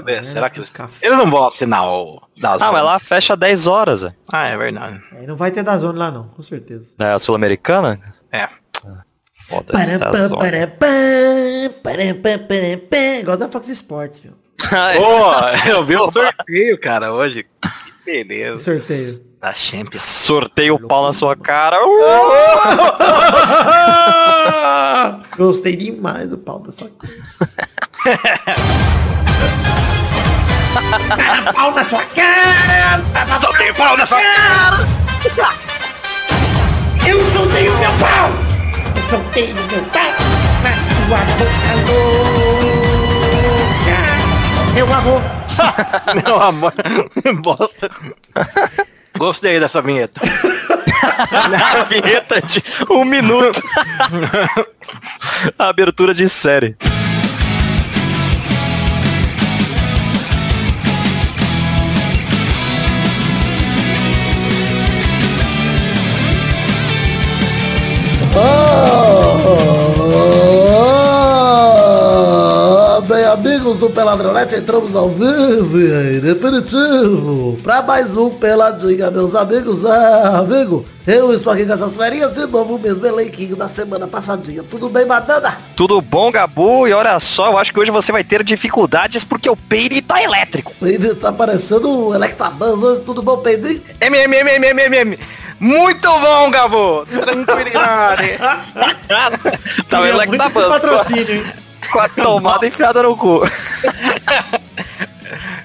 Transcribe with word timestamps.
eu 0.00 0.04
ver, 0.04 0.24
será 0.24 0.48
que 0.50 0.58
eles... 0.60 0.70
café. 0.70 1.06
Eles 1.06 1.18
não 1.18 1.30
vão 1.30 1.48
assinar 1.48 1.84
o 1.86 2.20
da 2.38 2.52
Ah, 2.52 2.58
Zona. 2.58 2.72
mas 2.72 2.84
lá 2.84 2.98
fecha 2.98 3.36
10 3.36 3.66
horas, 3.66 4.02
é. 4.04 4.14
Ah, 4.32 4.46
é 4.48 4.56
verdade. 4.56 5.02
É, 5.16 5.26
não 5.26 5.36
vai 5.36 5.50
ter 5.50 5.62
da 5.62 5.76
zona 5.78 5.98
lá 5.98 6.10
não, 6.10 6.28
com 6.28 6.42
certeza. 6.42 6.94
É 6.98 7.12
a 7.12 7.18
Sul-Americana? 7.18 8.00
É. 8.32 8.48
Foda-se. 9.48 9.92
Igual 13.20 13.36
da 13.36 13.48
Fox 13.48 13.68
Sports, 13.68 14.20
meu. 14.24 14.34
Pô, 14.60 15.32
eu 15.68 15.84
vi 15.84 15.96
o 15.96 16.10
sorteio, 16.10 16.78
cara, 16.78 17.12
hoje. 17.12 17.46
Que 18.04 18.24
beleza. 18.24 18.76
Sorteio. 18.76 19.22
Da 19.40 19.54
Champions. 19.54 20.02
Sorteio 20.02 20.74
o 20.74 20.86
pau 20.86 21.06
na 21.06 21.14
sua 21.14 21.34
cara. 21.34 21.78
Gostei 25.36 25.74
demais 25.76 26.28
do 26.28 26.36
pau 26.36 26.60
da 26.60 26.70
sua 26.70 26.90
Pau 31.52 31.72
na 31.74 31.84
sua 31.84 32.04
cara! 32.04 33.02
Sorteio 33.40 33.74
pau 33.74 33.96
na 33.96 34.06
sua 34.06 34.20
cara! 34.20 34.86
Eu 37.06 37.32
soltei 37.32 37.68
o 37.68 37.76
meu 37.78 37.92
pau! 37.92 38.30
Eu 38.94 39.02
soltei 39.10 39.52
o 39.52 39.54
meu 39.54 39.82
pau 39.84 40.14
na 40.62 40.72
sua 40.86 41.18
boca 41.36 41.74
louca! 41.88 42.90
Meu 44.74 44.92
amor! 44.92 45.22
Meu 46.24 46.40
amor, 46.40 46.72
bosta. 47.42 47.90
Gostei 49.18 49.60
dessa 49.60 49.82
vinheta. 49.82 50.20
A 51.30 51.84
vinheta 51.90 52.40
de 52.40 52.62
um 52.88 53.04
minuto. 53.04 53.60
A 55.58 55.68
abertura 55.68 56.14
de 56.14 56.28
série. 56.28 56.76
Amigos 73.30 73.78
do 73.78 73.88
Peladronete, 73.90 74.56
entramos 74.56 74.94
ao 74.96 75.08
vivo 75.10 75.80
e 75.80 75.92
aí, 75.92 76.20
definitivo. 76.20 77.58
Pra 77.62 77.80
mais 77.82 78.16
um 78.16 78.30
Peladinha, 78.30 79.10
meus 79.10 79.34
amigos. 79.34 79.84
Ah, 79.84 80.38
amigo, 80.40 80.84
eu 81.06 81.32
estou 81.32 81.52
aqui 81.52 81.64
com 81.64 81.72
essas 81.72 81.96
ferinhas 81.96 82.34
de 82.34 82.46
novo, 82.46 82.74
o 82.74 82.78
mesmo 82.78 83.06
elenquinho 83.06 83.54
da 83.56 83.68
semana 83.68 84.06
passadinha. 84.08 84.62
Tudo 84.62 84.88
bem, 84.88 85.06
Badana? 85.06 85.58
Tudo 85.76 86.00
bom, 86.00 86.30
Gabu? 86.30 86.88
E 86.88 86.92
olha 86.92 87.18
só, 87.20 87.46
eu 87.50 87.58
acho 87.58 87.72
que 87.72 87.78
hoje 87.80 87.90
você 87.90 88.10
vai 88.10 88.24
ter 88.24 88.42
dificuldades 88.42 89.22
porque 89.22 89.48
o 89.48 89.56
peine 89.56 90.02
tá 90.02 90.22
elétrico. 90.22 90.72
Peide 90.80 91.14
tá 91.14 91.32
parecendo 91.32 91.88
um 92.08 92.14
Electabuzz 92.14 92.82
hoje. 92.82 93.00
Tudo 93.02 93.22
bom, 93.22 93.38
Peide? 93.38 93.82
M, 94.00 94.16
M, 94.18 94.36
M, 94.36 94.50
M, 94.50 94.66
M, 94.66 94.82
M, 94.82 94.96
M. 94.96 95.18
Muito 95.60 96.08
bom, 96.08 96.50
Gabo. 96.50 97.06
Tranquilidade. 97.06 98.30
Tá 99.88 99.98
o 100.00 100.02
Queria 100.04 100.14
Elec 100.14 100.28
muito 100.28 100.38
da 100.40 100.46
esse 100.46 100.54
Buzz 100.54 100.66
com 100.66 100.72
a- 100.74 100.80
patrocínio, 100.98 101.34
hein? 101.34 101.44
Com 101.92 101.98
a 101.98 102.08
tomada 102.08 102.66
enfiada 102.66 103.02
no 103.02 103.16
cu. 103.16 103.42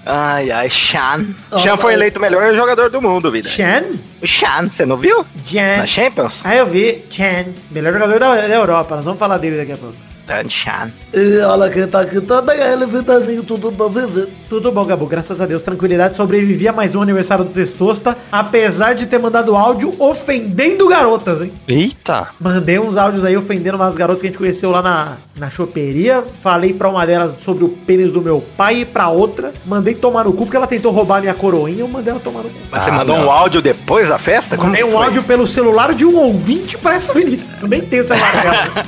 Ai, 0.07 0.51
ai, 0.51 0.69
Chan. 0.69 1.25
Oh, 1.51 1.59
Chan 1.59 1.77
foi 1.77 1.93
eleito 1.93 2.19
o 2.19 2.21
melhor 2.21 2.53
jogador 2.53 2.91
do 2.91 3.01
mundo, 3.01 3.31
vida. 3.31 3.49
Chan? 3.49 3.83
O 4.21 4.27
Chan, 4.27 4.69
você 4.71 4.85
não 4.85 4.97
viu? 4.97 5.25
Chan. 5.47 5.77
Na 5.77 5.87
Champions? 5.87 6.41
Ah, 6.43 6.55
eu 6.55 6.67
vi. 6.67 7.03
Chan. 7.09 7.45
Melhor 7.71 7.91
jogador 7.91 8.19
da, 8.19 8.35
da 8.47 8.53
Europa. 8.53 8.97
Nós 8.97 9.05
vamos 9.05 9.17
falar 9.17 9.39
dele 9.39 9.57
daqui 9.57 9.71
a 9.71 9.77
pouco. 9.77 10.04
Grande 10.27 10.51
Chan. 10.53 10.91
E 11.13 11.39
olha 11.41 11.69
quem 11.69 11.87
tá 11.87 12.01
aqui 12.01 12.19
também, 12.19 12.57
é 12.59 12.73
ele, 12.73 12.85
Vitaninho. 12.87 13.43
Tudo 13.43 13.69
bom, 13.71 13.89
Vivi? 13.89 14.27
Tudo 14.49 14.71
bom, 14.71 14.83
Gabu. 14.83 15.05
Graças 15.05 15.39
a 15.39 15.45
Deus. 15.45 15.61
Tranquilidade. 15.61 16.15
Sobrevivi 16.15 16.67
a 16.67 16.73
mais 16.73 16.95
um 16.95 17.01
aniversário 17.01 17.45
do 17.45 17.51
Testosta. 17.51 18.17
Apesar 18.31 18.95
de 18.95 19.05
ter 19.05 19.19
mandado 19.19 19.55
áudio 19.55 19.93
ofendendo 19.99 20.87
garotas, 20.87 21.41
hein? 21.41 21.51
Eita. 21.67 22.29
Mandei 22.39 22.79
uns 22.79 22.97
áudios 22.97 23.23
aí 23.23 23.37
ofendendo 23.37 23.77
umas 23.77 23.95
garotas 23.95 24.21
que 24.21 24.27
a 24.27 24.29
gente 24.31 24.37
conheceu 24.39 24.71
lá 24.71 24.81
na, 24.81 25.17
na 25.35 25.49
choperia. 25.49 26.23
Falei 26.23 26.73
pra 26.73 26.89
uma 26.89 27.05
delas 27.05 27.35
sobre 27.43 27.63
o 27.63 27.69
pênis 27.69 28.11
do 28.11 28.21
meu 28.21 28.43
pai 28.57 28.77
e 28.81 28.85
pra 28.85 29.09
outra. 29.09 29.53
Mandei 29.65 29.93
tomar 29.93 30.23
no 30.25 30.33
cu 30.33 30.45
porque 30.45 30.57
ela 30.57 30.67
tentou 30.67 30.91
roubar 30.91 31.21
minha 31.21 31.33
coroinha. 31.35 31.81
Eu 31.81 31.87
mandei 31.87 32.11
ela 32.11 32.19
tomar 32.19 32.41
no 32.43 32.49
cu. 32.49 32.55
Mas 32.71 32.83
você 32.83 32.89
Ah, 32.89 32.93
mandou 32.93 33.17
não. 33.17 33.27
um 33.27 33.31
áudio 33.31 33.61
depois 33.61 34.09
da 34.09 34.17
festa? 34.17 34.57
Como 34.57 34.69
Mandei 34.69 34.83
que 34.83 34.89
um 34.89 34.93
foi? 34.93 35.05
áudio 35.05 35.23
pelo 35.23 35.45
celular 35.47 35.93
de 35.93 36.03
um 36.05 36.15
ouvinte 36.17 36.77
pra 36.79 36.95
essa 36.95 37.13
menina. 37.13 37.43
Eu 37.61 37.67
nem 37.67 37.81
tenho 37.81 38.03
essa 38.03 38.15
dela. 38.15 38.85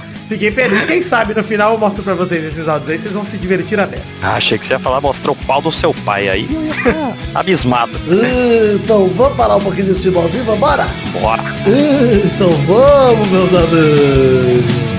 Fiquei 0.31 0.49
feliz. 0.49 0.85
Quem 0.85 1.01
sabe 1.01 1.33
no 1.33 1.43
final 1.43 1.73
eu 1.73 1.77
mostro 1.77 2.01
pra 2.01 2.13
vocês 2.13 2.41
esses 2.41 2.65
áudios 2.65 2.89
aí. 2.89 2.97
Vocês 2.97 3.13
vão 3.13 3.25
se 3.25 3.35
divertir 3.35 3.77
a 3.77 3.85
dessa. 3.85 4.25
Ah, 4.25 4.35
achei 4.35 4.57
que 4.57 4.65
você 4.65 4.71
ia 4.71 4.79
falar 4.79 5.01
mostrar 5.01 5.33
o 5.33 5.35
pau 5.35 5.61
do 5.61 5.73
seu 5.73 5.93
pai 5.93 6.29
aí. 6.29 6.47
Abismado. 7.35 7.99
Então, 8.75 9.09
vamos 9.09 9.35
falar 9.35 9.57
um 9.57 9.59
pouquinho 9.59 9.87
de 9.87 9.95
futebolzinho? 9.95 10.45
Vambora? 10.45 10.87
Bora. 11.11 11.43
Então 11.67 12.49
vamos, 12.65 13.27
meus 13.27 13.53
amigos. 13.53 14.90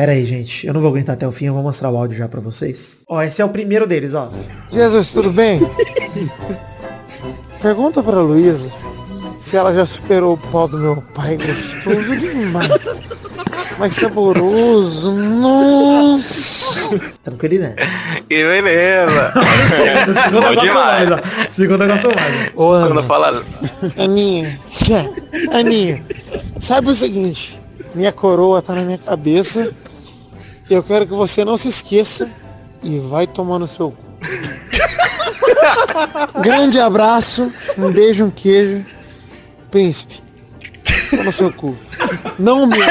Pera 0.00 0.12
aí, 0.12 0.24
gente. 0.24 0.66
Eu 0.66 0.72
não 0.72 0.80
vou 0.80 0.88
aguentar 0.88 1.12
até 1.12 1.28
o 1.28 1.30
fim. 1.30 1.44
Eu 1.44 1.52
vou 1.52 1.62
mostrar 1.62 1.90
o 1.90 1.96
áudio 1.98 2.16
já 2.16 2.26
pra 2.26 2.40
vocês. 2.40 3.02
Ó, 3.06 3.22
esse 3.22 3.42
é 3.42 3.44
o 3.44 3.50
primeiro 3.50 3.86
deles, 3.86 4.14
ó. 4.14 4.32
Jesus, 4.72 5.12
tudo 5.12 5.30
bem? 5.30 5.60
Pergunta 7.60 8.02
pra 8.02 8.22
Luísa 8.22 8.72
se 9.38 9.58
ela 9.58 9.74
já 9.74 9.84
superou 9.84 10.32
o 10.32 10.38
pau 10.38 10.66
do 10.66 10.78
meu 10.78 11.04
pai 11.14 11.36
gostoso 11.36 12.16
demais. 12.16 13.02
Mas 13.78 13.94
saboroso, 13.94 15.12
nossa. 15.12 16.98
Tranquilidade. 17.22 17.76
Que 18.26 18.42
beleza. 18.42 19.34
Segunda, 20.24 20.48
gosto 20.54 20.60
demais. 20.62 21.10
mais, 21.10 21.10
ó. 21.10 21.50
Segunda 21.50 21.84
eu 21.84 21.88
gosto 21.88 22.08
mais. 22.16 22.48
Ô 22.54 22.68
Quando 22.70 22.98
Ana, 23.00 23.02
fala... 23.02 23.42
Aninha, 23.98 24.58
Aninha, 25.52 26.02
sabe 26.58 26.88
o 26.90 26.94
seguinte, 26.94 27.60
minha 27.94 28.12
coroa 28.12 28.62
tá 28.62 28.74
na 28.74 28.80
minha 28.80 28.96
cabeça 28.96 29.74
eu 30.70 30.82
quero 30.82 31.06
que 31.06 31.12
você 31.12 31.44
não 31.44 31.56
se 31.56 31.68
esqueça 31.68 32.30
e 32.82 32.98
vai 32.98 33.26
tomar 33.26 33.58
no 33.58 33.66
seu 33.66 33.90
cu. 33.90 34.04
Grande 36.40 36.78
abraço, 36.78 37.52
um 37.76 37.90
beijo, 37.90 38.24
um 38.24 38.30
queijo. 38.30 38.84
Príncipe, 39.70 40.20
no 41.24 41.32
seu 41.32 41.52
cu. 41.52 41.76
Não 42.38 42.64
o 42.64 42.66
meu, 42.66 42.84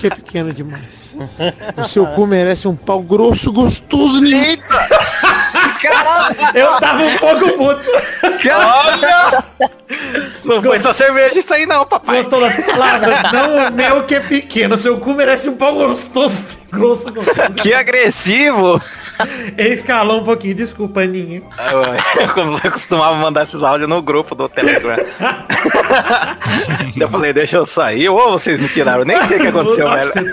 que 0.00 0.08
é 0.08 0.10
pequeno 0.10 0.52
demais. 0.52 1.16
O 1.76 1.84
seu 1.84 2.06
cu 2.08 2.26
merece 2.26 2.66
um 2.66 2.74
pau 2.74 3.00
grosso, 3.00 3.52
gostoso, 3.52 4.20
lindo. 4.20 4.62
Eu 6.54 6.80
tava 6.80 7.02
um 7.02 7.18
pouco 7.18 7.52
puto. 7.52 7.90
Olha! 8.50 9.44
Não 10.44 10.62
foi 10.62 10.80
só 10.80 10.92
cerveja 10.92 11.38
isso 11.38 11.54
aí 11.54 11.64
não, 11.64 11.86
papai. 11.86 12.18
Gostou 12.18 12.40
das 12.40 12.54
palavras? 12.56 13.32
Não 13.32 13.68
o 13.68 13.72
meu 13.72 14.04
que 14.04 14.16
é 14.16 14.20
pequeno. 14.20 14.76
Seu 14.76 14.98
cu 14.98 15.14
merece 15.14 15.48
um 15.48 15.56
pau 15.56 15.74
gostoso. 15.74 16.46
Grosso. 16.74 17.12
Que 17.62 17.72
agressivo. 17.72 18.80
Escalou 19.56 20.20
um 20.20 20.24
pouquinho. 20.24 20.54
Desculpa, 20.54 21.02
Aninha. 21.02 21.42
Eu, 21.70 22.64
eu 22.64 22.70
costumava 22.72 23.16
mandar 23.16 23.44
esses 23.44 23.62
áudios 23.62 23.88
no 23.88 24.02
grupo 24.02 24.34
do 24.34 24.48
Telegram. 24.48 24.96
eu 26.96 27.08
falei, 27.08 27.32
deixa 27.32 27.56
eu 27.56 27.66
sair. 27.66 28.08
Ou 28.08 28.32
vocês 28.32 28.60
me 28.60 28.68
tiraram. 28.68 29.04
Nem 29.04 29.16
sei 29.28 29.38
o 29.38 29.40
que 29.40 29.46
aconteceu, 29.48 29.90
velho. 29.90 30.12
Né? 30.14 30.30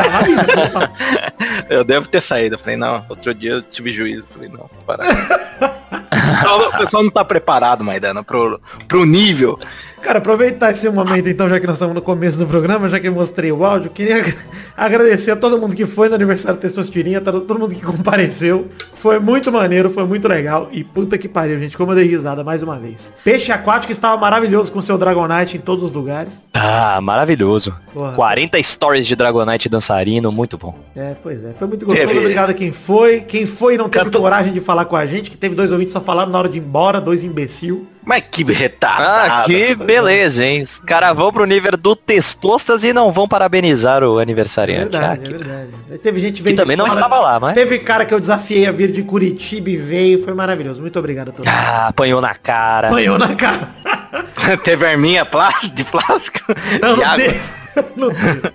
Eu 1.69 1.83
devo 1.83 2.07
ter 2.07 2.21
saído. 2.21 2.55
Eu 2.55 2.59
falei, 2.59 2.75
não, 2.75 3.05
outro 3.09 3.33
dia 3.33 3.51
eu 3.51 3.61
tive 3.61 3.93
juízo. 3.93 4.25
Eu 4.29 4.33
falei, 4.33 4.49
não, 4.49 4.69
para. 4.85 5.05
o 6.67 6.77
pessoal 6.77 7.03
não 7.03 7.11
tá 7.11 7.23
preparado, 7.23 7.83
Maidana, 7.83 8.23
pro, 8.23 8.59
pro 8.87 9.05
nível. 9.05 9.59
Cara, 10.01 10.17
aproveitar 10.17 10.71
esse 10.71 10.89
momento 10.89 11.29
então, 11.29 11.47
já 11.47 11.59
que 11.59 11.65
nós 11.67 11.75
estamos 11.77 11.93
no 11.95 12.01
começo 12.01 12.37
do 12.37 12.45
programa, 12.47 12.89
já 12.89 12.99
que 12.99 13.07
eu 13.07 13.13
mostrei 13.13 13.51
o 13.51 13.63
áudio, 13.63 13.89
queria 13.91 14.23
agradecer 14.75 15.31
a 15.31 15.35
todo 15.35 15.57
mundo 15.59 15.75
que 15.75 15.85
foi 15.85 16.09
no 16.09 16.15
aniversário 16.15 16.57
do 16.57 16.61
Testostirinha, 16.61 17.21
todo, 17.21 17.41
todo 17.41 17.59
mundo 17.59 17.73
que 17.75 17.81
compareceu. 17.81 18.67
Foi 18.93 19.19
muito 19.19 19.51
maneiro, 19.51 19.89
foi 19.89 20.03
muito 20.05 20.27
legal. 20.27 20.67
E 20.71 20.83
puta 20.83 21.17
que 21.17 21.29
pariu, 21.29 21.59
gente, 21.59 21.77
como 21.77 21.91
eu 21.91 21.95
dei 21.95 22.07
risada 22.07 22.43
mais 22.43 22.61
uma 22.63 22.77
vez. 22.77 23.13
Peixe 23.23 23.51
Aquático 23.51 23.91
estava 23.91 24.17
maravilhoso 24.19 24.71
com 24.71 24.81
seu 24.81 24.97
Dragonite 24.97 25.57
em 25.57 25.59
todos 25.59 25.83
os 25.83 25.93
lugares. 25.93 26.49
Ah, 26.53 26.99
maravilhoso. 27.01 27.73
Porra. 27.93 28.13
40 28.13 28.61
stories 28.63 29.05
de 29.05 29.15
Dragonite 29.15 29.69
dançarino, 29.69 30.31
muito 30.31 30.57
bom. 30.57 30.75
É, 30.95 31.15
pois 31.21 31.43
é. 31.45 31.51
Foi 31.53 31.67
muito 31.67 31.85
gostoso. 31.85 32.07
Teve- 32.07 32.19
Obrigado 32.19 32.49
a 32.49 32.53
quem 32.53 32.71
foi. 32.71 33.21
Quem 33.21 33.45
foi 33.45 33.75
e 33.75 33.77
não 33.77 33.87
teve 33.87 34.09
coragem 34.11 34.51
de 34.51 34.59
falar 34.59 34.85
com 34.85 34.95
a 34.95 35.05
gente, 35.05 35.29
que 35.29 35.37
teve 35.37 35.55
dois 35.55 35.71
ouvintes 35.71 35.93
só 35.93 36.01
falaram 36.01 36.31
na 36.31 36.39
hora 36.39 36.49
de 36.49 36.57
ir 36.57 36.61
embora, 36.61 36.99
dois 36.99 37.23
imbecil. 37.23 37.87
Mas 38.03 38.23
que 38.31 38.43
retardado. 38.43 39.31
Ah, 39.31 39.43
que 39.45 39.75
beleza, 39.75 40.43
hein? 40.43 40.63
Os 40.63 40.79
caras 40.79 41.15
vão 41.15 41.31
pro 41.31 41.45
nível 41.45 41.77
do 41.77 41.95
Testostas 41.95 42.83
e 42.83 42.91
não 42.93 43.11
vão 43.11 43.27
parabenizar 43.27 44.03
o 44.03 44.19
É 44.19 44.23
aniversariante. 44.23 44.95
Ah, 44.97 44.99
verdade, 44.99 45.21
que- 45.21 45.33
é 45.33 45.37
verdade. 45.37 45.99
Teve 46.01 46.19
gente 46.19 46.35
que 46.37 46.41
veio 46.43 46.55
de 46.55 46.61
também 46.61 46.75
não 46.75 46.87
fora- 46.87 46.99
estava 46.99 47.19
lá, 47.19 47.39
mas... 47.39 47.53
Teve 47.53 47.79
cara 47.79 48.03
que 48.05 48.13
eu 48.13 48.19
desafiei 48.19 48.65
a 48.65 48.71
vir 48.71 48.91
de 48.91 49.03
Curitiba 49.03 49.69
e 49.69 49.77
veio. 49.77 50.23
Foi 50.23 50.33
maravilhoso. 50.33 50.81
Muito 50.81 50.97
obrigado 50.97 51.29
a 51.29 51.31
todos. 51.31 51.51
Ah, 51.51 51.87
apanhou 51.89 52.19
na 52.19 52.33
cara. 52.33 52.87
Apanhou 52.87 53.17
na 53.19 53.35
cara. 53.35 53.69
Teve 54.63 54.85
arminha 54.85 55.23
plástica, 55.23 55.75
de 55.75 55.83
plástico. 55.83 56.39
Não, 56.81 56.97
não 56.97 57.05
água. 57.05 57.33
Não. 57.95 58.09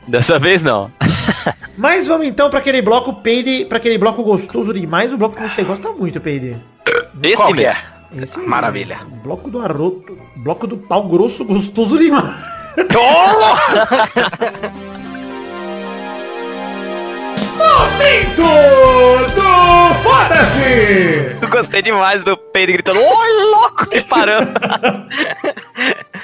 Dessa 0.06 0.38
vez 0.38 0.62
não. 0.62 0.90
Mas 1.78 2.06
vamos 2.06 2.26
então 2.26 2.50
pra 2.50 2.58
aquele 2.58 2.82
bloco 2.82 3.14
Peide, 3.14 3.64
pra 3.64 3.78
aquele 3.78 3.96
bloco 3.96 4.22
gostoso 4.22 4.75
demais, 4.75 5.10
o 5.10 5.16
bloco 5.16 5.34
que 5.37 5.48
você 5.48 5.62
gosta 5.62 5.88
muito, 5.93 6.20
Peide. 6.20 6.54
Esse 7.22 7.37
Qual 7.37 7.48
que 7.54 7.62
mesmo. 7.62 7.70
é? 7.70 7.95
Esse 8.14 8.38
Maravilha. 8.38 8.99
o 9.11 9.17
Bloco 9.17 9.50
do 9.50 9.61
arroto, 9.61 10.17
bloco 10.37 10.67
do 10.67 10.76
pau 10.76 11.08
grosso 11.08 11.44
gostoso 11.44 11.99
demais. 11.99 12.35
Momento 17.56 18.44
do 19.35 19.85
Foda-se! 20.26 21.37
Eu 21.40 21.49
gostei 21.49 21.82
demais 21.82 22.25
do 22.25 22.37
Pedro 22.37 22.73
gritando, 22.73 23.00
ô 23.00 23.61
louco, 23.61 23.87
e 23.93 24.00
parando. 24.02 24.50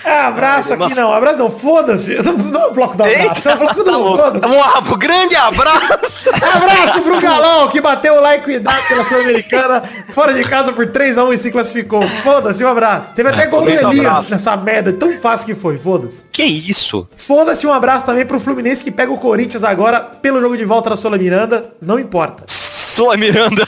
É, 0.04 0.20
abraço 0.20 0.72
aqui 0.72 0.94
não, 0.94 1.12
abraço 1.12 1.38
não, 1.38 1.50
foda-se. 1.50 2.14
Não 2.22 2.62
é 2.62 2.66
o 2.66 2.72
bloco 2.72 2.96
do 2.96 3.04
abraço, 3.04 3.49
é 3.49 3.54
o 3.54 3.58
bloco 3.58 3.75
do 3.75 3.84
tá 3.84 3.96
louco. 3.96 4.22
foda-se. 4.22 4.46
Um 4.46 4.99
grande 4.99 5.37
abraço. 5.37 6.28
Abraço 6.32 7.02
pro 7.02 7.20
Galão, 7.20 7.69
que 7.69 7.81
bateu 7.81 8.14
o 8.14 8.20
like 8.20 8.50
e 8.50 8.58
dá 8.58 8.75
pela 8.88 9.04
Sul-Americana, 9.04 9.82
fora 10.10 10.34
de 10.34 10.43
casa 10.44 10.72
por 10.72 10.87
3x1 10.87 11.34
e 11.34 11.38
se 11.38 11.52
classificou. 11.52 12.02
Foda-se, 12.22 12.64
um 12.64 12.69
abraço. 12.69 13.12
Teve 13.14 13.28
até 13.28 13.46
gol 13.46 13.62
do 13.62 13.66
um 13.66 13.70
Elias 13.70 14.06
abraço. 14.06 14.31
nessa 14.31 14.56
merda, 14.56 14.93
tão 14.93 15.14
fácil 15.14 15.46
que 15.46 15.55
foi, 15.55 15.78
foda-se. 15.78 16.25
Que 16.32 16.43
isso? 16.43 17.06
Foda-se, 17.16 17.66
um 17.66 17.72
abraço 17.72 18.05
também 18.05 18.26
pro 18.26 18.40
Fluminense 18.40 18.82
que 18.82 18.90
pega 18.90 19.12
o 19.12 19.19
Corinthians 19.19 19.62
agora 19.62 20.00
pelo 20.00 20.40
jogo 20.40 20.56
de 20.56 20.64
volta 20.64 20.90
da 20.90 20.96
Sula 20.96 21.16
Miranda, 21.19 21.72
não 21.81 21.98
importa. 21.98 22.44
Sua 22.92 23.16
Miranda. 23.16 23.66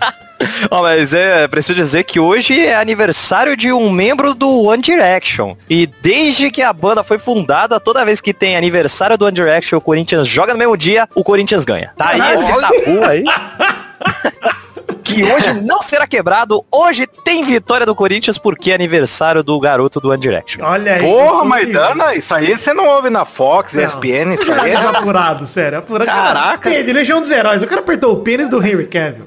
Mas 0.70 1.12
é 1.12 1.46
preciso 1.48 1.74
dizer 1.74 2.04
que 2.04 2.18
hoje 2.18 2.58
é 2.58 2.76
aniversário 2.76 3.54
de 3.54 3.72
um 3.72 3.90
membro 3.90 4.32
do 4.32 4.64
One 4.64 4.82
Direction. 4.82 5.54
E 5.68 5.86
desde 6.00 6.50
que 6.50 6.62
a 6.62 6.72
banda 6.72 7.04
foi 7.04 7.18
fundada, 7.18 7.78
toda 7.78 8.04
vez 8.06 8.22
que 8.22 8.32
tem 8.32 8.56
aniversário 8.56 9.18
do 9.18 9.26
One 9.26 9.34
Direction, 9.34 9.76
o 9.76 9.82
Corinthians 9.82 10.26
joga 10.26 10.54
no 10.54 10.58
mesmo 10.58 10.78
dia, 10.78 11.06
o 11.14 11.22
Corinthians 11.22 11.64
ganha. 11.64 11.92
Tá 11.96 12.10
aí 12.10 12.34
esse 12.34 12.52
tabu 12.52 13.04
aí. 13.04 13.24
que 15.14 15.24
hoje 15.24 15.52
não 15.62 15.80
será 15.82 16.06
quebrado. 16.06 16.64
Hoje 16.70 17.06
tem 17.24 17.42
vitória 17.44 17.84
do 17.86 17.94
Corinthians 17.94 18.38
porque 18.38 18.70
é 18.70 18.74
aniversário 18.74 19.42
do 19.42 19.58
garoto 19.58 20.00
do 20.00 20.10
One 20.10 20.20
Direction. 20.20 20.62
Olha 20.64 20.94
aí. 20.94 21.00
Porra, 21.02 21.44
Maidana, 21.44 22.14
isso 22.14 22.34
aí 22.34 22.56
você 22.56 22.72
não 22.74 22.86
ouve 22.86 23.10
na 23.10 23.24
Fox, 23.24 23.74
Não, 23.74 23.82
ESPN, 23.84 24.34
isso 24.40 24.52
aí 24.52 24.72
é 24.72 24.76
apurado, 24.76 25.46
sério. 25.46 25.78
Apurado. 25.78 26.10
Caraca. 26.10 26.70
Ele, 26.70 26.92
Legião 26.92 27.20
dos 27.20 27.30
Heróis. 27.30 27.62
O 27.62 27.66
cara 27.66 27.80
apertou 27.80 28.12
o 28.12 28.20
pênis 28.20 28.48
do 28.48 28.64
Henry 28.64 28.86
Cavill. 28.86 29.24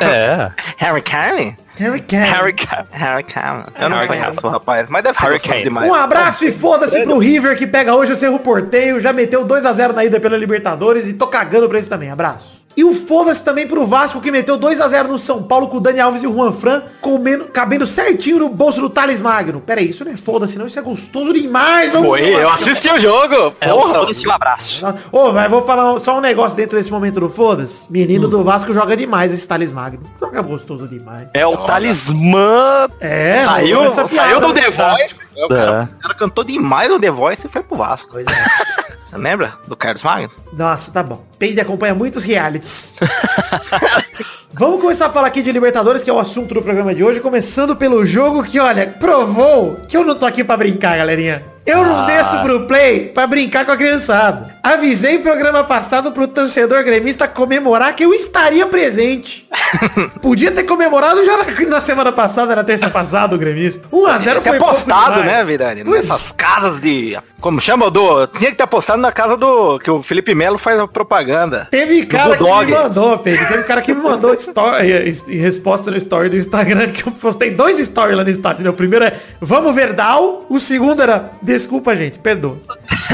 É. 0.00 0.50
Harry 0.76 1.02
Kane? 1.02 1.56
Henry 1.78 2.00
Cavill. 2.02 2.32
Harry 2.34 2.52
Ca- 2.52 2.86
Harry 2.90 3.24
Kane. 3.24 3.64
Eu 3.80 3.88
não 3.88 3.96
Harry 3.98 4.08
conheço, 4.08 4.48
rapaz, 4.48 4.86
mas 4.90 5.02
deve 5.02 5.16
ser 5.18 5.24
Harry 5.24 5.40
Kane. 5.40 5.62
demais. 5.62 5.90
Um 5.90 5.94
abraço 5.94 6.44
e 6.44 6.52
foda-se 6.52 7.02
pro 7.04 7.18
River 7.18 7.56
que 7.56 7.66
pega 7.66 7.94
hoje 7.94 8.12
o 8.12 8.16
Cerro 8.16 8.38
Porteio, 8.38 9.00
já 9.00 9.12
meteu 9.12 9.44
2x0 9.46 9.92
na 9.94 10.04
ida 10.04 10.20
pela 10.20 10.36
Libertadores 10.36 11.06
e 11.08 11.14
tô 11.14 11.26
cagando 11.26 11.68
pra 11.68 11.78
isso 11.78 11.88
também. 11.88 12.10
Abraço. 12.10 12.59
E 12.76 12.84
o 12.84 12.94
foda-se 12.94 13.42
também 13.44 13.66
pro 13.66 13.84
Vasco 13.84 14.20
que 14.20 14.30
meteu 14.30 14.56
2x0 14.56 15.08
no 15.08 15.18
São 15.18 15.42
Paulo 15.42 15.66
com 15.68 15.78
o 15.78 15.80
Dani 15.80 15.98
Alves 16.00 16.22
e 16.22 16.26
o 16.26 16.32
Juan 16.32 16.52
Fran, 16.52 16.82
comendo, 17.00 17.46
cabendo 17.46 17.86
certinho 17.86 18.38
no 18.38 18.48
bolso 18.48 18.80
do 18.80 18.88
Thales 18.88 19.20
Magno. 19.20 19.60
Pera 19.60 19.80
aí, 19.80 19.90
isso 19.90 20.04
não 20.04 20.12
é 20.12 20.16
foda-se 20.16 20.56
não, 20.56 20.66
isso 20.66 20.78
é 20.78 20.82
gostoso 20.82 21.32
demais. 21.32 21.90
Vamos 21.92 22.08
Foi, 22.08 22.22
eu 22.22 22.48
assisti 22.48 22.88
o 22.88 22.98
jogo. 22.98 23.54
É, 23.60 23.68
foda-se 23.68 24.26
um 24.26 24.30
abraço. 24.30 24.84
Ô, 25.10 25.32
mas 25.32 25.50
vou 25.50 25.66
falar 25.66 25.98
só 25.98 26.16
um 26.16 26.20
negócio 26.20 26.56
dentro 26.56 26.78
desse 26.78 26.90
momento 26.92 27.18
do 27.20 27.28
foda-se. 27.28 27.84
Menino 27.90 28.28
Hum. 28.28 28.30
do 28.30 28.44
Vasco 28.44 28.72
joga 28.72 28.96
demais 28.96 29.32
esse 29.34 29.46
Thales 29.46 29.72
Magno. 29.72 30.02
Joga 30.20 30.40
gostoso 30.40 30.86
demais. 30.86 31.28
É 31.34 31.44
o 31.44 31.56
talismã. 31.56 32.88
É, 33.00 33.44
Saiu, 33.44 33.80
piada, 33.90 34.08
saiu 34.08 34.40
do 34.40 34.52
né? 34.54 34.62
The 34.62 34.70
Voice. 34.70 35.14
O 35.36 35.48
cara, 35.48 35.90
É. 35.92 35.96
o 35.96 36.02
cara 36.02 36.14
cantou 36.14 36.44
demais 36.44 36.88
no 36.88 36.98
The 37.00 37.10
Voice 37.10 37.46
e 37.46 37.50
foi 37.50 37.62
pro 37.62 37.76
Vasco. 37.76 38.10
Pois 38.12 38.26
é. 38.26 38.30
Você 39.10 39.16
lembra 39.18 39.54
do 39.66 39.74
Carlos 39.76 40.02
Magno? 40.04 40.30
Nossa, 40.52 40.92
tá 40.92 41.02
bom. 41.02 41.24
Peide 41.40 41.58
acompanha 41.58 41.94
muitos 41.94 42.22
realities. 42.22 42.92
Vamos 44.52 44.80
começar 44.82 45.06
a 45.06 45.10
falar 45.10 45.28
aqui 45.28 45.40
de 45.40 45.50
Libertadores, 45.50 46.02
que 46.02 46.10
é 46.10 46.12
o 46.12 46.18
assunto 46.18 46.52
do 46.52 46.60
programa 46.60 46.94
de 46.94 47.02
hoje, 47.02 47.18
começando 47.18 47.74
pelo 47.74 48.04
jogo 48.04 48.42
que, 48.44 48.60
olha, 48.60 48.86
provou 49.00 49.76
que 49.88 49.96
eu 49.96 50.04
não 50.04 50.14
tô 50.14 50.26
aqui 50.26 50.44
pra 50.44 50.56
brincar, 50.58 50.98
galerinha. 50.98 51.42
Eu 51.64 51.84
não 51.84 52.00
Ah. 52.00 52.06
desço 52.06 52.42
pro 52.42 52.66
play 52.66 53.06
pra 53.08 53.26
brincar 53.26 53.64
com 53.64 53.70
a 53.72 53.76
criançada. 53.76 54.56
Avisei 54.62 55.18
programa 55.20 55.62
passado 55.62 56.10
pro 56.10 56.26
torcedor 56.26 56.82
gremista 56.82 57.28
comemorar 57.28 57.94
que 57.94 58.04
eu 58.04 58.12
estaria 58.12 58.66
presente. 58.66 59.48
Podia 60.20 60.50
ter 60.50 60.64
comemorado 60.64 61.24
já 61.24 61.36
na, 61.38 61.68
na 61.68 61.80
semana 61.80 62.10
passada, 62.12 62.56
na 62.56 62.64
terça 62.64 62.90
passada, 62.90 63.34
o 63.36 63.38
gremista. 63.38 63.86
1x0 63.88 64.40
Ter 64.40 64.48
foi 64.48 64.56
apostado, 64.56 65.22
né, 65.22 65.44
Virani? 65.44 65.84
Pois 65.84 66.08
Nessas 66.08 66.32
casas 66.32 66.80
de... 66.80 67.16
Como 67.40 67.60
chama 67.60 67.90
do... 67.90 68.26
Tinha 68.26 68.50
que 68.50 68.56
ter 68.56 68.64
apostado 68.64 69.00
na 69.00 69.12
casa 69.12 69.36
do... 69.36 69.78
Que 69.78 69.90
o 69.90 70.02
Felipe 70.02 70.34
Melo 70.34 70.58
faz 70.58 70.78
a 70.78 70.88
propaganda. 70.88 71.29
Teve 71.70 72.02
Do 72.02 72.08
cara 72.08 72.36
que 72.36 72.44
me 72.44 72.72
mandou, 72.72 73.18
Pedro. 73.18 73.46
Teve 73.46 73.62
cara 73.64 73.82
que 73.82 73.94
me 73.94 74.02
mandou 74.02 74.34
story, 74.34 75.14
em 75.28 75.38
resposta 75.38 75.90
no 75.90 75.96
story 75.96 76.28
do 76.28 76.36
Instagram, 76.36 76.88
que 76.88 77.06
eu 77.06 77.12
postei 77.12 77.50
dois 77.50 77.78
stories 77.78 78.16
lá 78.16 78.24
no 78.24 78.30
Instagram. 78.30 78.70
O 78.70 78.74
primeiro 78.74 79.04
é, 79.04 79.18
vamos 79.40 79.74
Verdal. 79.74 80.46
O 80.48 80.58
segundo 80.58 81.02
era, 81.02 81.30
desculpa, 81.42 81.96
gente, 81.96 82.18
perdoa. 82.18 82.58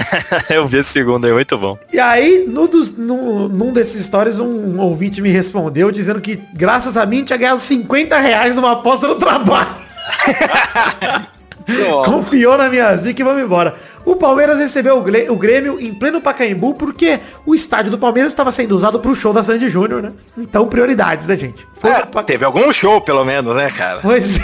Eu 0.48 0.66
vi 0.66 0.78
esse 0.78 0.90
segundo 0.90 1.26
aí, 1.26 1.32
muito 1.32 1.56
bom. 1.58 1.78
E 1.92 1.98
aí, 1.98 2.44
num, 2.46 2.66
dos, 2.66 2.96
num, 2.96 3.48
num 3.48 3.72
desses 3.72 4.04
stories, 4.06 4.38
um 4.38 4.78
ouvinte 4.80 5.20
me 5.20 5.30
respondeu 5.30 5.90
dizendo 5.90 6.20
que, 6.20 6.40
graças 6.54 6.96
a 6.96 7.06
mim, 7.06 7.24
tinha 7.24 7.36
ganhado 7.36 7.60
50 7.60 8.18
reais 8.18 8.54
numa 8.54 8.72
aposta 8.72 9.06
no 9.06 9.16
trabalho. 9.16 9.76
Confiou 12.04 12.56
na 12.56 12.68
minha 12.68 12.96
zica 12.96 13.20
e 13.20 13.24
vamos 13.24 13.42
embora. 13.42 13.74
O 14.06 14.14
Palmeiras 14.14 14.58
recebeu 14.58 14.96
o 14.98 15.32
o 15.32 15.36
Grêmio 15.36 15.80
em 15.80 15.92
pleno 15.92 16.20
Pacaembu 16.20 16.74
porque 16.74 17.18
o 17.44 17.54
estádio 17.54 17.90
do 17.90 17.98
Palmeiras 17.98 18.32
estava 18.32 18.52
sendo 18.52 18.76
usado 18.76 19.00
pro 19.00 19.14
show 19.16 19.32
da 19.32 19.42
Sandy 19.42 19.68
Júnior, 19.68 20.00
né? 20.00 20.12
Então, 20.38 20.68
prioridades, 20.68 21.26
né, 21.26 21.36
gente? 21.36 21.66
Foi 21.74 21.90
É, 21.90 22.02
teve 22.24 22.44
algum 22.44 22.72
show, 22.72 23.00
pelo 23.00 23.24
menos, 23.24 23.54
né, 23.56 23.68
cara? 23.68 23.98
Pois 24.00 24.38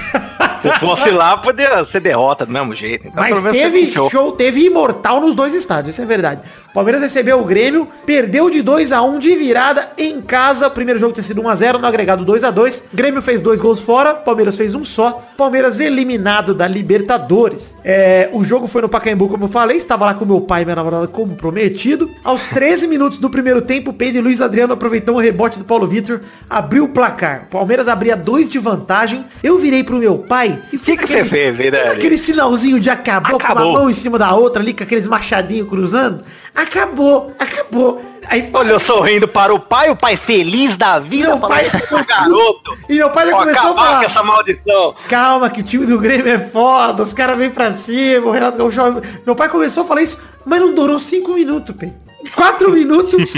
Se 0.62 0.70
fosse 0.78 1.10
lá, 1.10 1.36
podia 1.36 1.84
ser 1.84 1.98
derrota 1.98 2.46
do 2.46 2.52
mesmo 2.52 2.72
jeito. 2.72 3.08
Então, 3.08 3.22
Mas 3.22 3.42
teve 3.52 3.98
um 3.98 4.08
show. 4.08 4.32
teve 4.32 4.64
imortal 4.64 5.20
nos 5.20 5.34
dois 5.34 5.52
estádios, 5.54 5.94
isso 5.94 6.02
é 6.02 6.06
verdade. 6.06 6.40
O 6.70 6.72
Palmeiras 6.72 7.02
recebeu 7.02 7.40
o 7.40 7.44
Grêmio, 7.44 7.88
perdeu 8.06 8.48
de 8.48 8.62
2 8.62 8.92
a 8.92 9.02
1 9.02 9.18
de 9.18 9.34
virada 9.34 9.90
em 9.98 10.20
casa. 10.20 10.68
O 10.68 10.70
primeiro 10.70 11.00
jogo 11.00 11.12
tinha 11.12 11.24
sido 11.24 11.42
1 11.42 11.48
a 11.48 11.54
0 11.54 11.78
no 11.80 11.86
agregado 11.86 12.24
2 12.24 12.44
a 12.44 12.50
2 12.50 12.84
Grêmio 12.94 13.20
fez 13.20 13.40
dois 13.40 13.60
gols 13.60 13.80
fora, 13.80 14.14
Palmeiras 14.14 14.56
fez 14.56 14.74
um 14.74 14.84
só. 14.84 15.22
Palmeiras 15.36 15.80
eliminado 15.80 16.54
da 16.54 16.68
Libertadores. 16.68 17.76
É, 17.84 18.30
o 18.32 18.44
jogo 18.44 18.68
foi 18.68 18.82
no 18.82 18.88
Pacaembu, 18.88 19.28
como 19.28 19.44
eu 19.44 19.48
falei, 19.52 19.76
estava 19.76 20.06
lá 20.06 20.14
com 20.14 20.24
meu 20.24 20.40
pai 20.40 20.62
e 20.62 20.64
minha 20.64 20.74
namorada 20.74 21.06
como 21.06 21.36
prometido. 21.36 22.10
Aos 22.24 22.42
13 22.44 22.88
minutos 22.88 23.18
do 23.18 23.30
primeiro 23.30 23.62
tempo, 23.62 23.92
Pedro 23.92 24.18
e 24.18 24.22
Luiz 24.22 24.40
Adriano 24.40 24.72
aproveitou 24.72 25.16
um 25.16 25.20
rebote 25.20 25.58
do 25.58 25.64
Paulo 25.64 25.86
Vitor, 25.86 26.20
abriu 26.48 26.84
o 26.84 26.88
placar. 26.88 27.44
O 27.48 27.50
Palmeiras 27.52 27.86
abria 27.86 28.16
dois 28.16 28.48
de 28.48 28.58
vantagem. 28.58 29.24
Eu 29.42 29.58
virei 29.58 29.84
pro 29.84 29.98
meu 29.98 30.18
pai 30.18 30.60
e 30.72 30.76
O 30.76 30.80
que 30.80 30.96
que 30.96 31.06
você 31.06 31.24
fez, 31.24 31.54
Virani? 31.56 31.90
Aquele 31.90 32.18
sinalzinho 32.18 32.80
de 32.80 32.90
acabou, 32.90 33.38
com 33.38 33.44
Acabou. 33.44 33.70
uma 33.70 33.78
mão 33.80 33.90
em 33.90 33.92
cima 33.92 34.18
da 34.18 34.34
outra 34.34 34.62
ali, 34.62 34.72
com 34.72 34.82
aqueles 34.82 35.06
machadinhos 35.06 35.68
cruzando. 35.68 36.22
Acabou, 36.54 37.32
acabou. 37.38 38.11
Aí 38.28 38.48
Olhou 38.52 38.78
sorrindo 38.78 39.26
para 39.28 39.52
o 39.54 39.58
pai, 39.58 39.90
o 39.90 39.96
pai 39.96 40.16
feliz 40.16 40.76
da 40.76 40.98
vida. 40.98 41.28
Meu 41.28 41.38
pai- 41.38 41.64
falando, 41.64 41.84
"Esse 41.84 42.04
garoto. 42.06 42.78
E 42.88 42.94
meu 42.94 43.10
pai 43.10 43.26
já 43.30 43.36
começou 43.36 43.70
a 43.70 43.74
falar. 43.74 43.98
com 43.98 44.04
essa 44.04 44.22
maldição. 44.22 44.94
Calma, 45.08 45.50
que 45.50 45.60
o 45.60 45.64
time 45.64 45.86
do 45.86 45.98
Grêmio 45.98 46.32
é 46.32 46.38
foda, 46.38 47.02
os 47.02 47.12
caras 47.12 47.36
vêm 47.36 47.50
pra 47.50 47.74
cima, 47.74 48.26
o 48.26 48.30
Renato 48.30 48.58
Gaúcho... 48.58 48.80
Meu 49.26 49.34
pai 49.36 49.48
começou 49.48 49.82
a 49.82 49.86
falar 49.86 50.02
isso, 50.02 50.18
mas 50.44 50.60
não 50.60 50.74
durou 50.74 50.98
cinco 50.98 51.32
minutos, 51.32 51.74
Pedro. 51.78 51.96
Quatro 52.34 52.70
minutos, 52.70 53.32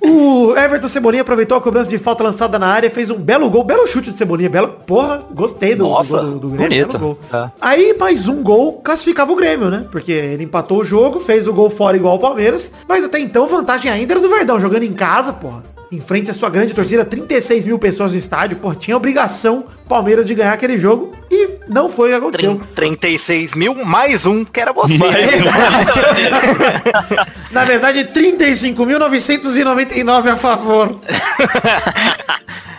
o 0.00 0.56
Everton 0.56 0.88
Cebolinha 0.88 1.22
aproveitou 1.22 1.56
a 1.56 1.60
cobrança 1.60 1.90
de 1.90 1.98
falta 1.98 2.22
lançada 2.22 2.58
na 2.58 2.66
área, 2.66 2.90
fez 2.90 3.10
um 3.10 3.18
belo 3.18 3.48
gol, 3.48 3.64
belo 3.64 3.86
chute 3.86 4.10
de 4.10 4.16
Cebolinha, 4.16 4.48
belo, 4.48 4.68
porra, 4.86 5.24
gostei 5.32 5.74
do, 5.74 5.84
Nossa, 5.84 6.20
do, 6.20 6.32
do, 6.32 6.38
do 6.40 6.48
Grêmio, 6.50 6.88
gol. 6.98 7.18
É. 7.32 7.50
Aí 7.60 7.96
mais 7.98 8.28
um 8.28 8.42
gol 8.42 8.80
classificava 8.82 9.32
o 9.32 9.36
Grêmio, 9.36 9.70
né? 9.70 9.86
Porque 9.90 10.12
ele 10.12 10.44
empatou 10.44 10.80
o 10.80 10.84
jogo, 10.84 11.20
fez 11.20 11.46
o 11.46 11.52
gol 11.52 11.70
fora 11.70 11.96
igual 11.96 12.14
ao 12.14 12.18
Palmeiras, 12.18 12.72
mas 12.88 13.04
até 13.04 13.18
então 13.18 13.46
vantagem 13.46 13.90
ainda 13.90 14.14
era 14.14 14.20
do 14.20 14.28
Verdão, 14.28 14.60
jogando 14.60 14.82
em 14.82 14.92
casa, 14.92 15.32
porra. 15.32 15.62
Em 15.92 16.00
frente 16.00 16.30
à 16.30 16.34
sua 16.34 16.50
grande 16.50 16.74
torcida, 16.74 17.04
36 17.04 17.66
mil 17.66 17.78
pessoas 17.78 18.12
no 18.12 18.18
estádio, 18.18 18.56
porra, 18.56 18.74
tinha 18.74 18.96
obrigação 18.96 19.64
Palmeiras 19.88 20.26
de 20.26 20.34
ganhar 20.34 20.52
aquele 20.52 20.76
jogo 20.76 21.12
e 21.34 21.58
não 21.68 21.88
foi 21.88 22.08
o 22.08 22.12
que 22.12 22.18
aconteceu. 22.18 22.60
Trin- 22.74 22.94
36 22.94 23.54
mil, 23.54 23.74
mais 23.84 24.26
um, 24.26 24.44
que 24.44 24.60
era 24.60 24.72
você. 24.72 24.96
Mais 24.98 25.42
um. 25.42 25.46
Na 27.52 27.64
verdade, 27.64 28.04
35.999 28.04 30.26
a 30.28 30.36
favor. 30.36 30.98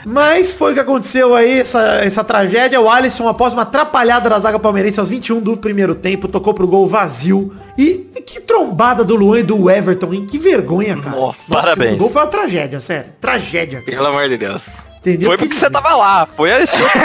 Mas 0.07 0.53
foi 0.53 0.71
o 0.71 0.75
que 0.75 0.79
aconteceu 0.81 1.35
aí, 1.35 1.62
essa, 1.62 1.81
essa 2.03 2.24
tragédia. 2.24 2.79
O 2.79 2.88
Alisson, 2.88 3.27
após 3.27 3.53
uma 3.53 3.63
atrapalhada 3.63 4.29
da 4.29 4.39
zaga 4.39 4.59
palmeirense 4.59 5.00
aos 5.00 5.09
21 5.09 5.39
do 5.41 5.57
primeiro 5.57 5.95
tempo, 5.95 6.27
tocou 6.27 6.53
pro 6.53 6.67
gol 6.67 6.85
vazio. 6.88 7.51
E, 7.75 8.07
e 8.15 8.21
que 8.21 8.39
trombada 8.39 9.03
do 9.03 9.15
Luan 9.15 9.39
e 9.39 9.43
do 9.43 9.67
Everton, 9.67 10.13
hein? 10.13 10.27
Que 10.27 10.38
vergonha, 10.38 10.95
cara. 11.01 11.15
Nossa, 11.15 11.39
parabéns. 11.51 11.95
O 11.95 11.97
gol 11.97 12.12
foi 12.12 12.21
uma 12.21 12.27
tragédia, 12.27 12.79
sério. 12.79 13.13
Tragédia. 13.19 13.79
cara. 13.79 13.91
Pelo 13.97 14.05
amor 14.07 14.29
de 14.29 14.38
Deus. 14.38 14.62
Entendeu? 15.05 15.27
Foi 15.29 15.38
Que- 15.38 15.43
porque 15.45 15.55
você 15.59 15.69
tava 15.69 15.93
lá. 15.95 16.25
Foi 16.25 16.50
esse 16.50 16.75
outro. 16.81 17.00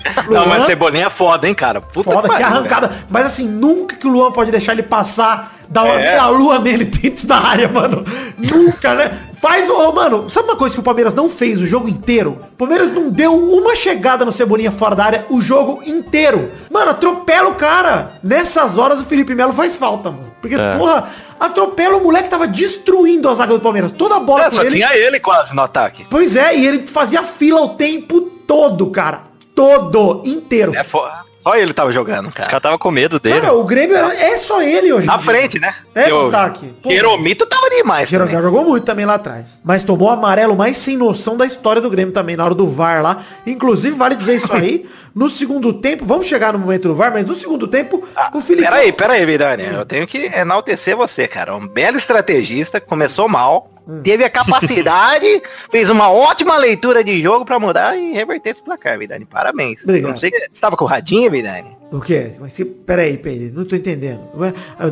Não, 0.32 0.46
mas 0.46 0.64
Cebolinha 0.64 1.06
é 1.06 1.10
foda, 1.10 1.46
hein, 1.46 1.54
cara. 1.54 1.80
Puta 1.80 2.10
Foda, 2.10 2.22
que 2.22 2.34
pariu, 2.34 2.46
arrancada. 2.46 3.04
Mas 3.10 3.26
assim, 3.26 3.46
nunca 3.46 3.96
que 3.96 4.06
o 4.06 4.10
Luan 4.10 4.32
pode 4.32 4.50
deixar 4.50 4.72
ele 4.72 4.82
passar, 4.82 5.54
uma 5.82 5.88
É. 5.88 5.98
meia 6.12 6.26
lua 6.28 6.58
nele 6.58 6.86
dentro 6.86 7.26
da 7.26 7.36
área, 7.36 7.68
mano. 7.68 8.04
Nunca, 8.38 8.94
né? 8.94 9.10
Faz 9.44 9.68
o. 9.68 9.92
Mano, 9.92 10.30
sabe 10.30 10.48
uma 10.48 10.56
coisa 10.56 10.74
que 10.74 10.80
o 10.80 10.82
Palmeiras 10.82 11.12
não 11.12 11.28
fez 11.28 11.60
o 11.60 11.66
jogo 11.66 11.86
inteiro? 11.86 12.38
O 12.54 12.56
Palmeiras 12.56 12.90
não 12.90 13.10
deu 13.10 13.34
uma 13.34 13.76
chegada 13.76 14.24
no 14.24 14.32
Cebolinha 14.32 14.72
fora 14.72 14.94
da 14.96 15.04
área 15.04 15.26
o 15.28 15.38
jogo 15.42 15.82
inteiro. 15.84 16.50
Mano, 16.72 16.92
atropela 16.92 17.50
o 17.50 17.54
cara. 17.54 18.12
Nessas 18.24 18.78
horas 18.78 19.02
o 19.02 19.04
Felipe 19.04 19.34
Melo 19.34 19.52
faz 19.52 19.76
falta, 19.76 20.10
mano. 20.10 20.32
Porque, 20.40 20.54
É. 20.54 20.78
porra, 20.78 21.10
atropela 21.38 21.98
o 21.98 22.02
moleque 22.02 22.24
que 22.24 22.30
tava 22.30 22.46
destruindo 22.46 23.28
a 23.28 23.34
zaga 23.34 23.52
do 23.52 23.60
Palmeiras. 23.60 23.92
Toda 23.92 24.16
a 24.16 24.20
bola 24.20 24.44
É, 24.46 24.50
só 24.50 24.62
ele. 24.62 24.70
tinha 24.70 24.96
ele 24.96 25.20
quase 25.20 25.54
no 25.54 25.60
ataque. 25.60 26.06
Pois 26.08 26.36
é, 26.36 26.56
e 26.56 26.66
ele 26.66 26.86
fazia 26.86 27.22
fila 27.22 27.60
o 27.60 27.68
tempo 27.68 28.22
todo, 28.22 28.86
cara. 28.86 29.24
Todo, 29.54 30.22
inteiro. 30.24 30.74
É 30.74 30.82
foda. 30.82 31.22
Só 31.44 31.54
ele 31.56 31.72
tava 31.74 31.92
jogando, 31.92 32.28
Os 32.28 32.34
cara. 32.34 32.48
caras 32.48 32.62
tava 32.62 32.78
com 32.78 32.90
medo 32.90 33.20
dele. 33.20 33.40
Cara, 33.42 33.52
o 33.52 33.62
Grêmio 33.64 33.94
era- 33.96 34.12
é 34.16 34.36
só 34.36 34.62
ele 34.62 34.92
hoje. 34.92 35.06
Na 35.06 35.18
frente, 35.18 35.60
né? 35.60 35.74
É, 35.94 36.10
Eu- 36.10 36.22
no 36.22 36.28
ataque. 36.28 36.74
Jeromito 36.88 37.44
tava 37.46 37.68
demais. 37.70 38.10
Também. 38.10 38.34
jogou 38.40 38.64
muito 38.64 38.84
também 38.84 39.04
lá 39.04 39.14
atrás. 39.14 39.60
Mas 39.62 39.82
tomou 39.84 40.08
o 40.08 40.10
amarelo 40.10 40.56
mais 40.56 40.76
sem 40.78 40.96
noção 40.96 41.36
da 41.36 41.44
história 41.44 41.82
do 41.82 41.90
Grêmio 41.90 42.12
também, 42.14 42.34
na 42.36 42.44
hora 42.46 42.54
do 42.54 42.66
VAR 42.68 43.02
lá. 43.02 43.22
Inclusive, 43.46 43.94
vale 43.96 44.14
dizer 44.14 44.36
isso 44.36 44.52
aí. 44.52 44.86
No 45.14 45.30
segundo 45.30 45.72
tempo, 45.72 46.04
vamos 46.04 46.26
chegar 46.26 46.52
no 46.52 46.58
momento 46.58 46.88
do 46.88 46.94
VAR, 46.96 47.12
mas 47.12 47.24
no 47.24 47.36
segundo 47.36 47.68
tempo, 47.68 48.02
o 48.34 48.40
Felipe. 48.40 48.64
Peraí, 48.64 48.90
peraí, 48.92 49.24
Vidani. 49.24 49.62
Eu 49.72 49.84
tenho 49.86 50.08
que 50.08 50.24
enaltecer 50.34 50.96
você, 50.96 51.28
cara. 51.28 51.54
Um 51.54 51.68
belo 51.68 51.96
estrategista, 51.98 52.80
começou 52.80 53.28
mal, 53.28 53.70
Hum. 53.86 54.02
teve 54.02 54.24
a 54.24 54.30
capacidade, 54.30 55.42
fez 55.70 55.90
uma 55.90 56.10
ótima 56.10 56.56
leitura 56.56 57.04
de 57.04 57.20
jogo 57.20 57.44
pra 57.44 57.60
mudar 57.60 57.96
e 57.96 58.12
reverter 58.12 58.50
esse 58.50 58.62
placar, 58.62 58.98
Vidani. 58.98 59.26
Parabéns. 59.26 59.82
Obrigado. 59.82 60.10
Não 60.10 60.16
sei, 60.16 60.30
você 60.30 60.60
tava 60.60 60.76
com 60.76 60.84
o 60.84 60.88
radinho, 60.88 61.30
Vidani? 61.30 61.76
O 61.94 62.00
quê? 62.00 62.32
Mas 62.40 62.52
se, 62.52 62.64
peraí, 62.64 63.16
peraí, 63.16 63.52
não 63.54 63.64
tô 63.64 63.76
entendendo. 63.76 64.20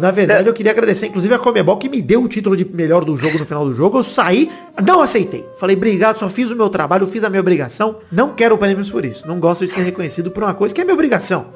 Na 0.00 0.12
verdade, 0.12 0.46
eu 0.46 0.54
queria 0.54 0.70
agradecer, 0.70 1.08
inclusive, 1.08 1.34
a 1.34 1.38
Comebol, 1.38 1.76
que 1.76 1.88
me 1.88 2.00
deu 2.00 2.22
o 2.22 2.28
título 2.28 2.56
de 2.56 2.64
melhor 2.64 3.04
do 3.04 3.16
jogo 3.16 3.40
no 3.40 3.44
final 3.44 3.64
do 3.64 3.74
jogo. 3.74 3.98
Eu 3.98 4.04
saí, 4.04 4.48
não 4.80 5.00
aceitei. 5.00 5.44
Falei, 5.58 5.74
obrigado, 5.74 6.20
só 6.20 6.30
fiz 6.30 6.52
o 6.52 6.54
meu 6.54 6.68
trabalho, 6.68 7.08
fiz 7.08 7.24
a 7.24 7.28
minha 7.28 7.40
obrigação. 7.40 7.96
Não 8.10 8.32
quero 8.32 8.56
prêmios 8.56 8.88
por 8.88 9.04
isso. 9.04 9.26
Não 9.26 9.40
gosto 9.40 9.66
de 9.66 9.72
ser 9.72 9.82
reconhecido 9.82 10.30
por 10.30 10.44
uma 10.44 10.54
coisa 10.54 10.72
que 10.72 10.80
é 10.80 10.84
minha 10.84 10.94
obrigação. 10.94 11.46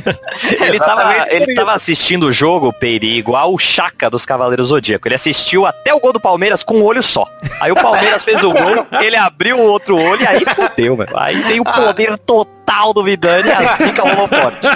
Ele 0.66 0.78
tava, 0.78 1.30
ele 1.30 1.54
tava 1.54 1.74
assistindo 1.74 2.24
o 2.24 2.32
jogo, 2.32 2.72
Peiri, 2.72 3.18
igual 3.18 3.52
o 3.52 3.58
Chaka 3.58 4.08
dos 4.08 4.24
Cavaleiros 4.24 4.68
Zodíaco. 4.68 5.06
Ele 5.06 5.14
assistiu 5.14 5.66
até 5.66 5.92
o 5.92 6.00
gol 6.00 6.14
do 6.14 6.18
Palmeiras 6.20 6.62
com 6.62 6.78
um 6.78 6.82
olho 6.82 7.02
só. 7.02 7.26
Aí 7.60 7.70
o 7.70 7.74
Palmeiras 7.74 8.24
fez 8.24 8.42
o 8.42 8.50
gol, 8.50 8.86
ele 9.02 9.16
abriu 9.16 9.58
o 9.58 9.64
outro 9.64 9.96
olho 9.96 10.22
e 10.22 10.26
aí 10.26 10.42
fodeu, 10.54 10.96
mano. 10.96 11.10
Aí 11.14 11.42
tem 11.44 11.60
o 11.60 11.64
poder 11.64 12.18
total 12.20 12.57
do 12.94 13.02
Vidani 13.02 13.48
e 13.48 13.52
a 13.52 13.76
zica 13.76 14.02
rolou 14.02 14.28
forte. 14.28 14.66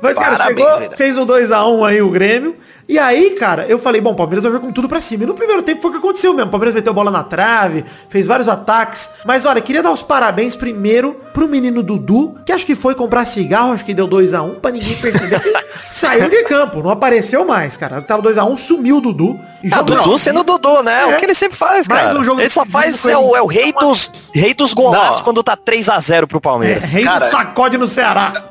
Mas, 0.00 0.16
cara, 0.16 0.36
Parabéns, 0.38 0.58
chegou, 0.66 0.78
Vida. 0.80 0.96
fez 0.96 1.16
o 1.16 1.26
2x1 1.26 1.86
aí 1.86 2.00
o 2.02 2.10
Grêmio. 2.10 2.56
E 2.88 2.98
aí, 2.98 3.32
cara, 3.32 3.66
eu 3.68 3.78
falei, 3.78 4.00
bom, 4.00 4.12
o 4.12 4.14
Palmeiras 4.14 4.44
vai 4.44 4.52
vir 4.52 4.60
com 4.60 4.72
tudo 4.72 4.88
pra 4.88 4.98
cima. 4.98 5.24
E 5.24 5.26
no 5.26 5.34
primeiro 5.34 5.60
tempo 5.62 5.82
foi 5.82 5.90
o 5.90 5.92
que 5.92 5.98
aconteceu 5.98 6.32
mesmo. 6.32 6.48
O 6.48 6.50
Palmeiras 6.50 6.74
meteu 6.74 6.94
bola 6.94 7.10
na 7.10 7.22
trave, 7.22 7.84
fez 8.08 8.26
vários 8.26 8.48
ataques. 8.48 9.10
Mas 9.26 9.44
olha, 9.44 9.60
queria 9.60 9.82
dar 9.82 9.90
os 9.92 10.02
parabéns 10.02 10.56
primeiro 10.56 11.14
pro 11.34 11.46
menino 11.46 11.82
Dudu, 11.82 12.36
que 12.46 12.52
acho 12.52 12.64
que 12.64 12.74
foi 12.74 12.94
comprar 12.94 13.26
cigarro, 13.26 13.72
acho 13.74 13.84
que 13.84 13.92
deu 13.92 14.08
2x1, 14.08 14.54
pra 14.60 14.70
ninguém 14.70 14.96
perceber 14.96 15.38
saiu 15.90 16.30
de 16.30 16.44
campo. 16.44 16.82
Não 16.82 16.88
apareceu 16.88 17.44
mais, 17.44 17.76
cara. 17.76 18.00
Tava 18.00 18.22
2x1, 18.22 18.56
sumiu 18.56 18.96
o 18.96 19.00
Dudu. 19.02 19.38
E 19.62 19.68
Ah, 19.70 19.82
Dudu 19.82 20.16
sendo 20.16 20.42
Dudu, 20.42 20.82
né? 20.82 21.02
É. 21.02 21.06
O 21.14 21.18
que 21.18 21.26
ele 21.26 21.34
sempre 21.34 21.58
faz, 21.58 21.86
Mais 21.88 22.06
cara. 22.06 22.18
um 22.18 22.24
jogo 22.24 22.40
ele 22.40 22.48
só 22.48 22.64
faz, 22.64 23.04
é 23.06 23.18
o, 23.18 23.36
é 23.36 23.42
o 23.42 23.46
rei 23.46 23.70
dos, 23.70 24.30
rei 24.34 24.54
dos 24.54 24.72
golaços 24.72 25.16
Não. 25.16 25.24
quando 25.24 25.42
tá 25.42 25.58
3x0 25.58 26.26
pro 26.26 26.38
É, 26.38 26.40
Palmeiras. 26.40 26.84
rei 26.84 27.04
Cara- 27.04 27.26
do 27.26 27.30
sacode 27.30 27.76
no 27.76 27.86
Ceará. 27.86 28.44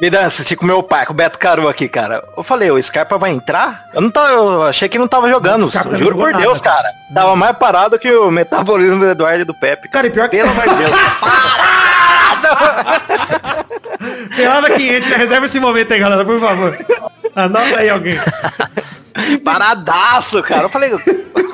Me 0.00 0.10
dá 0.10 0.26
assisti 0.26 0.54
com 0.54 0.64
meu 0.64 0.82
pai, 0.82 1.04
com 1.04 1.12
o 1.12 1.16
Beto 1.16 1.38
Caru 1.38 1.68
aqui, 1.68 1.88
cara. 1.88 2.22
Eu 2.36 2.44
falei, 2.44 2.70
o 2.70 2.80
Scarpa 2.82 3.18
vai 3.18 3.30
entrar? 3.30 3.86
Eu 3.92 4.00
não 4.00 4.10
tava, 4.10 4.32
eu 4.32 4.62
achei 4.64 4.88
que 4.88 4.98
não 4.98 5.08
tava 5.08 5.28
jogando. 5.28 5.70
Não 5.72 5.96
Juro 5.96 6.16
por 6.16 6.30
nada, 6.30 6.44
Deus, 6.44 6.60
cara. 6.60 6.82
cara. 6.82 6.94
Tava 7.12 7.34
mais 7.34 7.56
parado 7.56 7.98
que 7.98 8.10
o 8.12 8.30
metabolismo 8.30 9.00
do 9.00 9.10
Eduardo 9.10 9.42
e 9.42 9.44
do 9.44 9.54
Pepe. 9.54 9.88
Cara, 9.88 10.06
e 10.06 10.10
pior 10.10 10.28
que 10.28 10.36
Pelo 10.36 10.50
amor 10.50 10.68
de 10.68 10.74
Deus. 10.76 10.90
tem 14.36 14.46
nada 14.46 14.70
que 14.70 14.88
entre. 14.88 15.14
Reserva 15.14 15.46
esse 15.46 15.58
momento 15.58 15.92
aí, 15.92 15.98
galera, 15.98 16.24
por 16.24 16.38
favor. 16.38 16.78
Anota 17.34 17.78
aí 17.78 17.90
alguém. 17.90 18.18
Paradaço, 19.44 20.40
cara. 20.42 20.62
Eu 20.62 20.68
falei, 20.68 20.90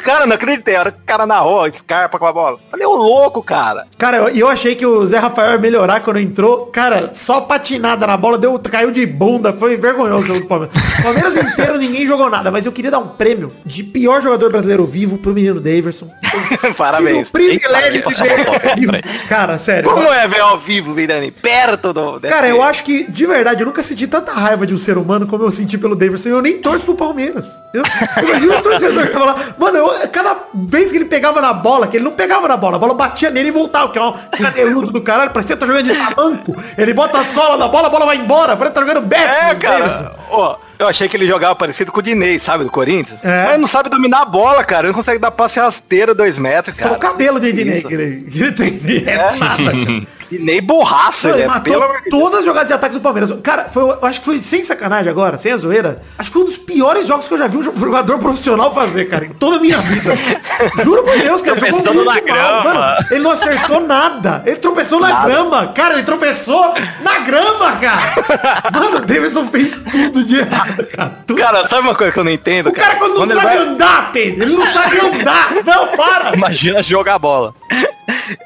cara, 0.05 0.27
não 0.27 0.35
acreditei. 0.37 0.77
A 0.77 0.81
hora 0.81 0.93
que 0.93 0.99
o 1.01 1.05
cara 1.05 1.27
narrou, 1.27 1.73
Scarpa 1.73 2.19
com 2.19 2.27
a 2.27 2.33
bola. 2.33 2.59
Falei, 2.71 2.87
ô 2.87 2.95
louco, 2.95 3.43
cara. 3.43 3.87
Cara, 3.99 4.19
eu, 4.19 4.29
eu 4.29 4.49
achei 4.49 4.75
que 4.75 4.87
o 4.87 5.07
Zé 5.07 5.19
Rafael 5.19 5.53
ia 5.53 5.59
melhorar 5.59 6.01
quando 6.01 6.21
entrou. 6.21 6.67
Cara, 6.67 7.11
só 7.13 7.41
patinada 7.41 8.07
na 8.07 8.17
bola, 8.17 8.39
deu, 8.39 8.59
caiu 8.59 8.91
de 8.91 9.07
bunda. 9.07 9.53
Foi 9.53 9.77
vergonhoso 9.77 10.25
o 10.25 10.27
jogo 10.27 10.41
do 10.41 10.47
Palmeiras. 10.47 10.77
Palmeiras 11.03 11.37
inteiro 11.37 11.79
ninguém 11.79 12.07
jogou 12.07 12.29
nada, 12.29 12.51
mas 12.51 12.67
eu 12.67 12.73
queria 12.73 12.91
dar 12.91 12.99
um 12.99 13.09
prêmio 13.09 13.53
de 13.65 13.83
pior 13.83 14.21
jogador 14.21 14.51
brasileiro 14.51 14.85
vivo 14.87 15.19
pro 15.19 15.33
menino 15.33 15.61
Daverson. 15.61 16.09
Parabéns. 16.77 17.29
Tive 17.29 17.29
o 17.29 17.31
privilégio 17.31 17.91
de 17.93 17.99
ver 17.99 18.05
passou 18.05 18.27
ao 18.27 18.77
vivo. 18.77 18.93
Cara, 19.29 19.59
sério. 19.59 19.91
Como 19.91 20.13
é 20.13 20.29
ver 20.29 20.41
ao 20.41 20.59
vivo, 20.59 20.93
Vidani? 20.93 21.31
Perto 21.31 21.93
do... 21.93 22.21
Cara, 22.21 22.49
eu 22.49 22.63
acho 22.63 22.85
que, 22.85 23.11
de 23.11 23.27
verdade, 23.27 23.63
eu 23.63 23.67
nunca 23.67 23.83
senti 23.83 24.07
tanta 24.07 24.33
raiva 24.33 24.67
de 24.67 24.75
um 24.75 24.79
ser 24.79 24.99
humano 24.99 25.27
como 25.27 25.45
eu 25.45 25.51
senti 25.51 25.79
pelo 25.79 25.97
Davidson. 25.97 26.29
E 26.29 26.33
eu 26.33 26.43
nem 26.43 26.59
torço 26.59 26.85
pro 26.85 26.95
Palmeiras. 26.95 27.61
Eu, 27.73 27.83
imagina 28.23 28.59
o 28.59 28.63
torcedor 28.63 29.07
que 29.07 29.13
tava 29.13 29.25
lá. 29.25 29.37
Mano, 29.59 29.79
eu- 29.79 29.94
cada 30.13 30.37
vez 30.53 30.91
que 30.91 30.99
ele 30.99 31.05
pegava 31.07 31.41
na 31.41 31.53
bola, 31.53 31.87
que 31.87 31.97
ele 31.97 32.05
não 32.05 32.13
pegava 32.13 32.47
na 32.49 32.57
bola, 32.57 32.77
a 32.77 32.79
bola 32.79 32.95
batia 32.95 33.31
nele 33.31 33.49
e 33.49 33.53
voltava, 33.53 33.91
que 33.91 33.99
é 33.99 34.03
um 34.03 34.13
caneludo 34.31 34.91
do 34.91 35.01
caralho, 35.01 35.31
parecia 35.31 35.57
que 35.57 35.61
tá 35.61 35.67
jogando 35.67 35.85
de 35.85 35.95
tamanco. 35.95 36.57
Ele 36.77 36.95
bota 36.95 37.19
a 37.19 37.25
sola 37.25 37.57
na 37.57 37.69
bola, 37.69 37.89
a 37.89 37.91
bola 37.91 38.07
vai 38.07 38.17
embora, 38.17 38.57
parece 38.57 38.75
que 38.75 38.81
tá 38.81 38.87
jogando 38.87 39.07
Beto. 39.07 39.23
É, 39.23 39.55
cara. 39.55 40.15
Ó, 40.31 40.57
eu 40.79 40.87
achei 40.89 41.09
que 41.09 41.17
ele 41.17 41.27
jogava 41.27 41.55
parecido 41.55 41.91
com 41.93 42.01
o 42.01 42.03
Dinei, 42.03 42.39
sabe, 42.39 42.65
do 42.65 42.71
Corinthians. 42.71 43.19
É. 43.23 43.43
Mas 43.45 43.49
ele 43.51 43.59
não 43.59 43.69
sabe 43.69 43.89
dominar 43.89 44.23
a 44.23 44.25
bola, 44.25 44.65
cara. 44.65 44.83
Ele 44.83 44.89
não 44.89 44.95
consegue 44.95 45.19
dar 45.19 45.31
passe 45.31 45.59
rasteiro 45.61 46.15
dois 46.15 46.39
metros, 46.39 46.77
Só 46.77 46.85
cara. 46.85 46.97
o 46.97 46.99
cabelo 46.99 47.41
de 47.41 47.49
Isso. 47.51 47.87
que 47.89 47.95
ele, 47.95 48.23
que 48.31 48.43
ele 48.43 48.53
tem. 48.53 48.77
De 48.79 48.99
resto, 48.99 49.39
nada. 49.39 49.73
Dinei 50.31 50.61
borraço, 50.61 51.29
ele 51.29 51.37
ele 51.37 51.43
é, 51.43 51.47
matou 51.47 51.85
todas 52.11 52.41
as 52.41 52.45
jogadas 52.47 52.69
de 52.69 52.75
ataque 52.75 52.95
do 52.95 53.01
Palmeiras. 53.01 53.31
Cara, 53.43 53.69
foi, 53.69 53.83
eu 53.85 53.99
acho 54.05 54.19
que 54.21 54.25
foi 54.25 54.41
sem 54.41 54.65
sacanagem 54.65 55.09
agora, 55.11 55.37
sem 55.39 55.53
a 55.53 55.57
zoeira. 55.57 56.03
Acho 56.19 56.31
que 56.31 56.35
foi 56.35 56.43
um 56.43 56.47
dos 56.47 56.57
piores 56.57 57.07
jogos 57.07 57.29
que 57.29 57.35
eu 57.35 57.39
já 57.39 57.47
vi 57.47 57.59
um 57.59 57.63
jo- 57.63 57.75
jogador 57.77 58.19
profissional 58.19 58.73
fazer, 58.73 59.05
cara, 59.05 59.27
em 59.27 59.29
toda 59.35 59.57
a 59.59 59.61
minha 59.61 59.79
vida. 59.79 60.13
Juro 60.83 61.05
por 61.05 61.17
Deus, 61.19 61.43
cara. 61.43 61.61
jogou 61.61 61.71
Tropeçando 61.83 61.95
muito 62.05 62.07
na 62.07 62.15
mal. 62.15 62.63
grama. 62.63 62.75
Mano, 62.75 63.07
ele 63.11 63.21
não 63.21 63.31
acertou 63.31 63.81
nada. 63.81 64.43
Ele 64.47 64.57
tropeçou 64.57 64.99
na 64.99 65.25
grama. 65.25 65.67
Cara, 65.69 65.95
ele 65.95 66.03
tropeçou 66.03 66.75
na 67.03 67.19
grama, 67.21 67.73
cara. 67.77 68.15
Mano, 68.73 68.97
o 68.97 69.01
Davidson 69.03 69.47
fez 69.49 69.73
tudo 69.91 70.25
de 70.25 70.37
errado, 70.39 70.64
cara. 70.97 71.19
Cara, 71.37 71.69
sabe 71.69 71.83
uma 71.83 71.95
coisa 71.95 72.13
que 72.13 72.19
eu 72.19 72.25
não 72.25 72.31
entendo, 72.31 72.69
o 72.69 72.73
cara 72.73 72.97
quando 72.97 73.15
não 73.15 73.25
ele 73.25 73.35
sabe 73.35 73.47
vai, 73.47 73.59
andar, 73.59 74.13
Pedro, 74.13 74.43
ele 74.43 74.57
não 74.57 74.67
sabe 74.67 74.99
andar. 75.01 75.53
Não, 75.65 75.89
para. 75.89 76.35
Imagina 76.35 76.83
jogar 76.83 77.19
bola. 77.19 77.55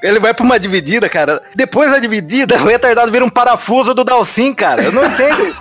ele 0.02 0.18
vai 0.18 0.34
pra 0.34 0.44
uma 0.44 0.58
dividida, 0.58 1.08
cara. 1.08 1.42
Depois 1.54 1.90
da 1.90 1.98
dividida, 1.98 2.56
o 2.56 2.66
retardado 2.66 3.10
vira 3.10 3.24
um 3.24 3.30
parafuso 3.30 3.94
do 3.94 4.04
Dalcin, 4.04 4.54
cara. 4.54 4.82
Eu 4.82 4.92
não 4.92 5.04
entendo 5.04 5.46
isso. 5.46 5.60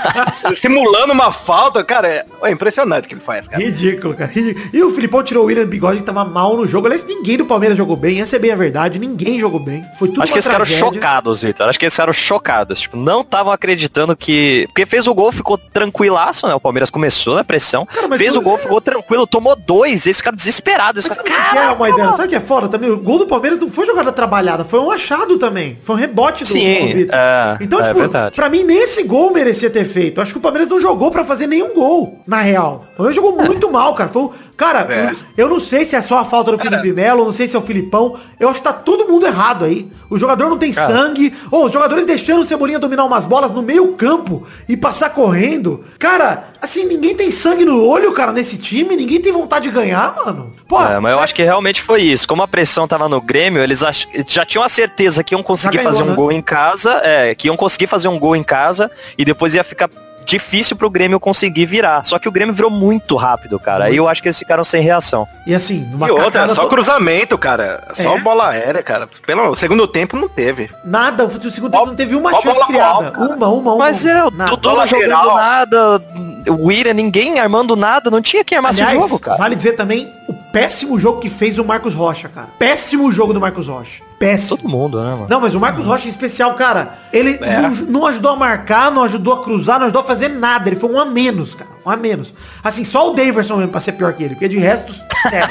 Simulando 0.60 1.12
uma 1.12 1.32
falta, 1.32 1.82
cara. 1.84 2.08
É, 2.08 2.24
é 2.44 2.50
impressionante 2.50 3.06
o 3.06 3.08
que 3.08 3.14
ele 3.14 3.22
faz, 3.22 3.48
cara. 3.48 3.62
Ridículo, 3.62 4.14
cara. 4.14 4.30
ridículo. 4.30 4.70
E 4.72 4.82
o 4.82 4.90
Filipão 4.90 5.22
tirou 5.22 5.44
o 5.44 5.46
William 5.46 5.66
Bigode 5.66 5.98
que 5.98 6.04
tava 6.04 6.24
mal 6.24 6.56
no 6.56 6.66
jogo. 6.66 6.86
Aliás, 6.86 7.04
ninguém 7.04 7.36
do 7.36 7.46
Palmeiras 7.46 7.76
jogou 7.76 7.96
bem. 7.96 8.20
Essa 8.20 8.36
é 8.36 8.38
bem 8.38 8.52
a 8.52 8.56
verdade. 8.56 8.98
Ninguém 8.98 9.38
jogou 9.38 9.60
bem. 9.60 9.84
Foi 9.98 10.08
tudo 10.08 10.22
Acho 10.22 10.32
que 10.32 10.38
eles 10.38 10.44
ficaram 10.44 10.66
chocados, 10.66 11.42
Vitor. 11.42 11.68
Acho 11.68 11.78
que 11.78 11.84
eles 11.84 11.94
ficaram 11.94 12.12
chocados. 12.12 12.80
Tipo, 12.80 12.96
não 12.96 13.20
estavam 13.20 13.52
acreditando 13.52 14.16
que. 14.16 14.64
Porque 14.68 14.86
fez 14.86 15.06
o 15.06 15.14
gol, 15.14 15.32
ficou 15.32 15.58
tranquilaço, 15.98 16.46
né? 16.46 16.54
O 16.54 16.60
Palmeiras 16.60 16.90
começou 16.90 17.34
na 17.34 17.44
pressão. 17.44 17.86
mas 18.08 18.18
fez 18.18 18.36
o 18.36 18.40
gol, 18.40 18.56
ficou 18.58 18.80
tranquilo, 18.80 19.26
tomou 19.26 19.56
dois. 19.56 20.06
Eles 20.06 20.18
ficaram 20.18 20.36
desesperados. 20.36 21.04
Eles 21.04 21.16
Mas 21.16 21.26
sabe 21.26 21.28
ficaram, 21.30 21.48
o 21.48 21.52
que 21.52 21.58
é, 21.58 21.60
"Caraca, 21.62 21.78
Maidana? 21.80 22.10
Sabe 22.16 22.24
o 22.24 22.28
que 22.30 22.36
é 22.36 22.40
foda 22.40 22.68
também? 22.68 22.90
O 22.90 22.96
gol 22.98 23.18
do 23.18 23.26
Palmeiras 23.26 23.58
não 23.58 23.70
foi 23.70 23.84
jogada 23.86 24.12
trabalhada, 24.12 24.64
foi 24.64 24.78
um 24.80 24.90
achado 24.90 25.38
também. 25.38 25.78
Foi 25.82 25.96
um 25.96 25.98
rebote 25.98 26.44
do 26.44 26.48
Sim, 26.50 26.86
Vitor. 26.94 27.14
é, 27.14 27.56
então, 27.60 27.80
é 27.80 27.88
tipo, 27.88 27.98
verdade. 27.98 28.34
pra 28.36 28.48
mim, 28.48 28.62
nesse 28.64 29.02
gol 29.02 29.32
merecia 29.32 29.68
ter 29.70 29.84
feito. 29.84 30.20
Acho 30.20 30.32
que 30.32 30.38
o 30.38 30.42
Palmeiras 30.42 30.68
não 30.68 30.80
jogou 30.80 31.10
pra 31.10 31.24
fazer 31.24 31.46
nenhum 31.46 31.74
gol, 31.74 32.20
na 32.26 32.40
real. 32.40 32.84
O 32.94 32.96
Palmeiras 32.98 33.16
jogou 33.16 33.32
muito 33.44 33.70
mal, 33.70 33.94
cara. 33.94 34.08
Foi 34.08 34.22
um- 34.22 34.30
Cara, 34.58 34.80
É. 34.92 35.14
eu 35.36 35.48
não 35.48 35.60
sei 35.60 35.84
se 35.84 35.94
é 35.94 36.00
só 36.00 36.18
a 36.18 36.24
falta 36.24 36.50
do 36.50 36.58
Felipe 36.58 36.92
Melo, 36.92 37.24
não 37.24 37.32
sei 37.32 37.46
se 37.46 37.54
é 37.54 37.58
o 37.60 37.62
Filipão. 37.62 38.16
Eu 38.40 38.48
acho 38.48 38.58
que 38.58 38.64
tá 38.66 38.72
todo 38.72 39.06
mundo 39.06 39.24
errado 39.24 39.64
aí. 39.64 39.88
O 40.10 40.18
jogador 40.18 40.48
não 40.50 40.58
tem 40.58 40.72
sangue. 40.72 41.32
Ou 41.48 41.66
os 41.66 41.72
jogadores 41.72 42.04
deixando 42.04 42.40
o 42.40 42.44
Cebolinha 42.44 42.76
dominar 42.80 43.04
umas 43.04 43.24
bolas 43.24 43.52
no 43.52 43.62
meio 43.62 43.92
campo 43.92 44.44
e 44.68 44.76
passar 44.76 45.10
correndo. 45.10 45.84
Cara, 45.98 46.48
assim, 46.60 46.84
ninguém 46.84 47.14
tem 47.14 47.30
sangue 47.30 47.64
no 47.64 47.84
olho, 47.84 48.12
cara, 48.12 48.32
nesse 48.32 48.56
time. 48.56 48.94
Ninguém 48.96 49.20
tem 49.20 49.32
vontade 49.32 49.68
de 49.68 49.74
ganhar, 49.74 50.14
mano. 50.16 50.52
Pô, 50.68 50.82
É, 50.82 50.98
mas 51.00 51.12
eu 51.12 51.18
acho 51.20 51.34
que 51.34 51.42
realmente 51.42 51.82
foi 51.82 52.02
isso. 52.02 52.26
Como 52.26 52.42
a 52.42 52.48
pressão 52.48 52.86
tava 52.88 53.08
no 53.08 53.20
Grêmio, 53.20 53.62
eles 53.62 53.82
ach- 53.82 54.06
já 54.26 54.44
tinham 54.44 54.62
a 54.64 54.68
certeza 54.68 55.22
que 55.24 55.34
iam 55.34 55.42
conseguir 55.42 55.78
ganhou, 55.78 55.92
fazer 55.92 56.02
um 56.02 56.06
né? 56.10 56.14
gol 56.14 56.30
em 56.32 56.42
casa, 56.42 57.00
é, 57.04 57.34
que 57.34 57.48
iam 57.48 57.56
conseguir 57.56 57.86
fazer 57.86 58.08
um 58.08 58.18
gol 58.18 58.36
em 58.36 58.42
casa 58.44 58.90
e 59.16 59.24
depois 59.24 59.54
ia 59.54 59.64
ficar 59.64 59.88
difícil 60.28 60.76
pro 60.76 60.90
Grêmio 60.90 61.18
conseguir 61.18 61.64
virar. 61.64 62.04
Só 62.04 62.18
que 62.18 62.28
o 62.28 62.32
Grêmio 62.32 62.54
virou 62.54 62.70
muito 62.70 63.16
rápido, 63.16 63.58
cara. 63.58 63.86
Aí 63.86 63.96
eu 63.96 64.06
acho 64.06 64.20
que 64.22 64.28
eles 64.28 64.38
ficaram 64.38 64.62
sem 64.62 64.82
reação. 64.82 65.26
E 65.46 65.54
assim, 65.54 65.88
numa 65.90 66.06
E 66.06 66.10
outra, 66.10 66.42
é 66.44 66.48
só 66.48 66.62
to- 66.62 66.68
cruzamento, 66.68 67.38
cara. 67.38 67.82
É 67.90 68.02
Só 68.02 68.16
É? 68.16 68.20
bola 68.20 68.48
aérea, 68.50 68.82
cara. 68.82 69.08
Pelo 69.26 69.54
segundo 69.56 69.86
tempo 69.88 70.16
não 70.16 70.28
teve. 70.28 70.70
Nada, 70.84 71.24
o 71.24 71.50
segundo 71.50 71.72
tempo 71.72 71.86
não 71.86 71.94
teve 71.96 72.14
uma 72.14 72.30
Ó, 72.30 72.42
chance 72.42 72.54
bola 72.58 72.66
criada. 72.66 73.12
Uma, 73.18 73.48
uma, 73.48 73.72
uma. 73.72 73.76
Mas 73.76 74.04
é, 74.04 74.22
o 74.24 74.30
nada. 74.30 74.50
Dudu 74.50 74.68
Bola 74.68 74.80
não 74.80 74.86
jogando 74.86 75.08
lateral. 75.08 75.36
nada, 75.36 76.02
o 76.48 76.66
William, 76.66 76.92
ninguém 76.92 77.38
armando 77.40 77.74
nada, 77.74 78.10
não 78.10 78.20
tinha 78.20 78.44
quem 78.44 78.56
armasse 78.58 78.82
Aliás, 78.82 79.04
o 79.04 79.08
jogo, 79.08 79.20
cara. 79.20 79.38
vale 79.38 79.54
dizer 79.54 79.72
também 79.72 80.12
o 80.28 80.34
péssimo 80.58 80.98
jogo 80.98 81.20
que 81.20 81.30
fez 81.30 81.58
o 81.58 81.64
Marcos 81.64 81.94
Rocha, 81.94 82.28
cara. 82.28 82.48
Péssimo 82.58 83.12
jogo 83.12 83.32
do 83.32 83.40
Marcos 83.40 83.68
Rocha. 83.68 84.02
Péssimo. 84.18 84.56
Todo 84.58 84.68
mundo, 84.68 85.00
né, 85.00 85.10
mano? 85.12 85.26
Não, 85.30 85.40
mas 85.40 85.54
o 85.54 85.60
Marcos 85.60 85.86
Rocha 85.86 86.08
em 86.08 86.10
especial, 86.10 86.54
cara, 86.54 86.98
ele 87.12 87.38
É. 87.40 87.60
não, 87.60 87.70
não 87.70 88.06
ajudou 88.06 88.32
a 88.32 88.36
marcar, 88.36 88.90
não 88.90 89.04
ajudou 89.04 89.34
a 89.34 89.44
cruzar, 89.44 89.78
não 89.78 89.84
ajudou 89.86 90.02
a 90.02 90.04
fazer 90.04 90.28
nada. 90.28 90.68
Ele 90.68 90.74
foi 90.76 90.90
um 90.90 90.98
a 90.98 91.04
menos, 91.04 91.54
cara. 91.54 91.70
Um 91.86 91.90
a 91.90 91.96
menos. 91.96 92.34
Assim, 92.64 92.84
só 92.84 93.10
o 93.10 93.14
Daverson 93.14 93.56
mesmo 93.56 93.70
pra 93.70 93.80
ser 93.80 93.92
pior 93.92 94.12
que 94.14 94.24
ele, 94.24 94.34
porque 94.34 94.48
de 94.48 94.58
resto, 94.58 94.92
sério. 95.30 95.48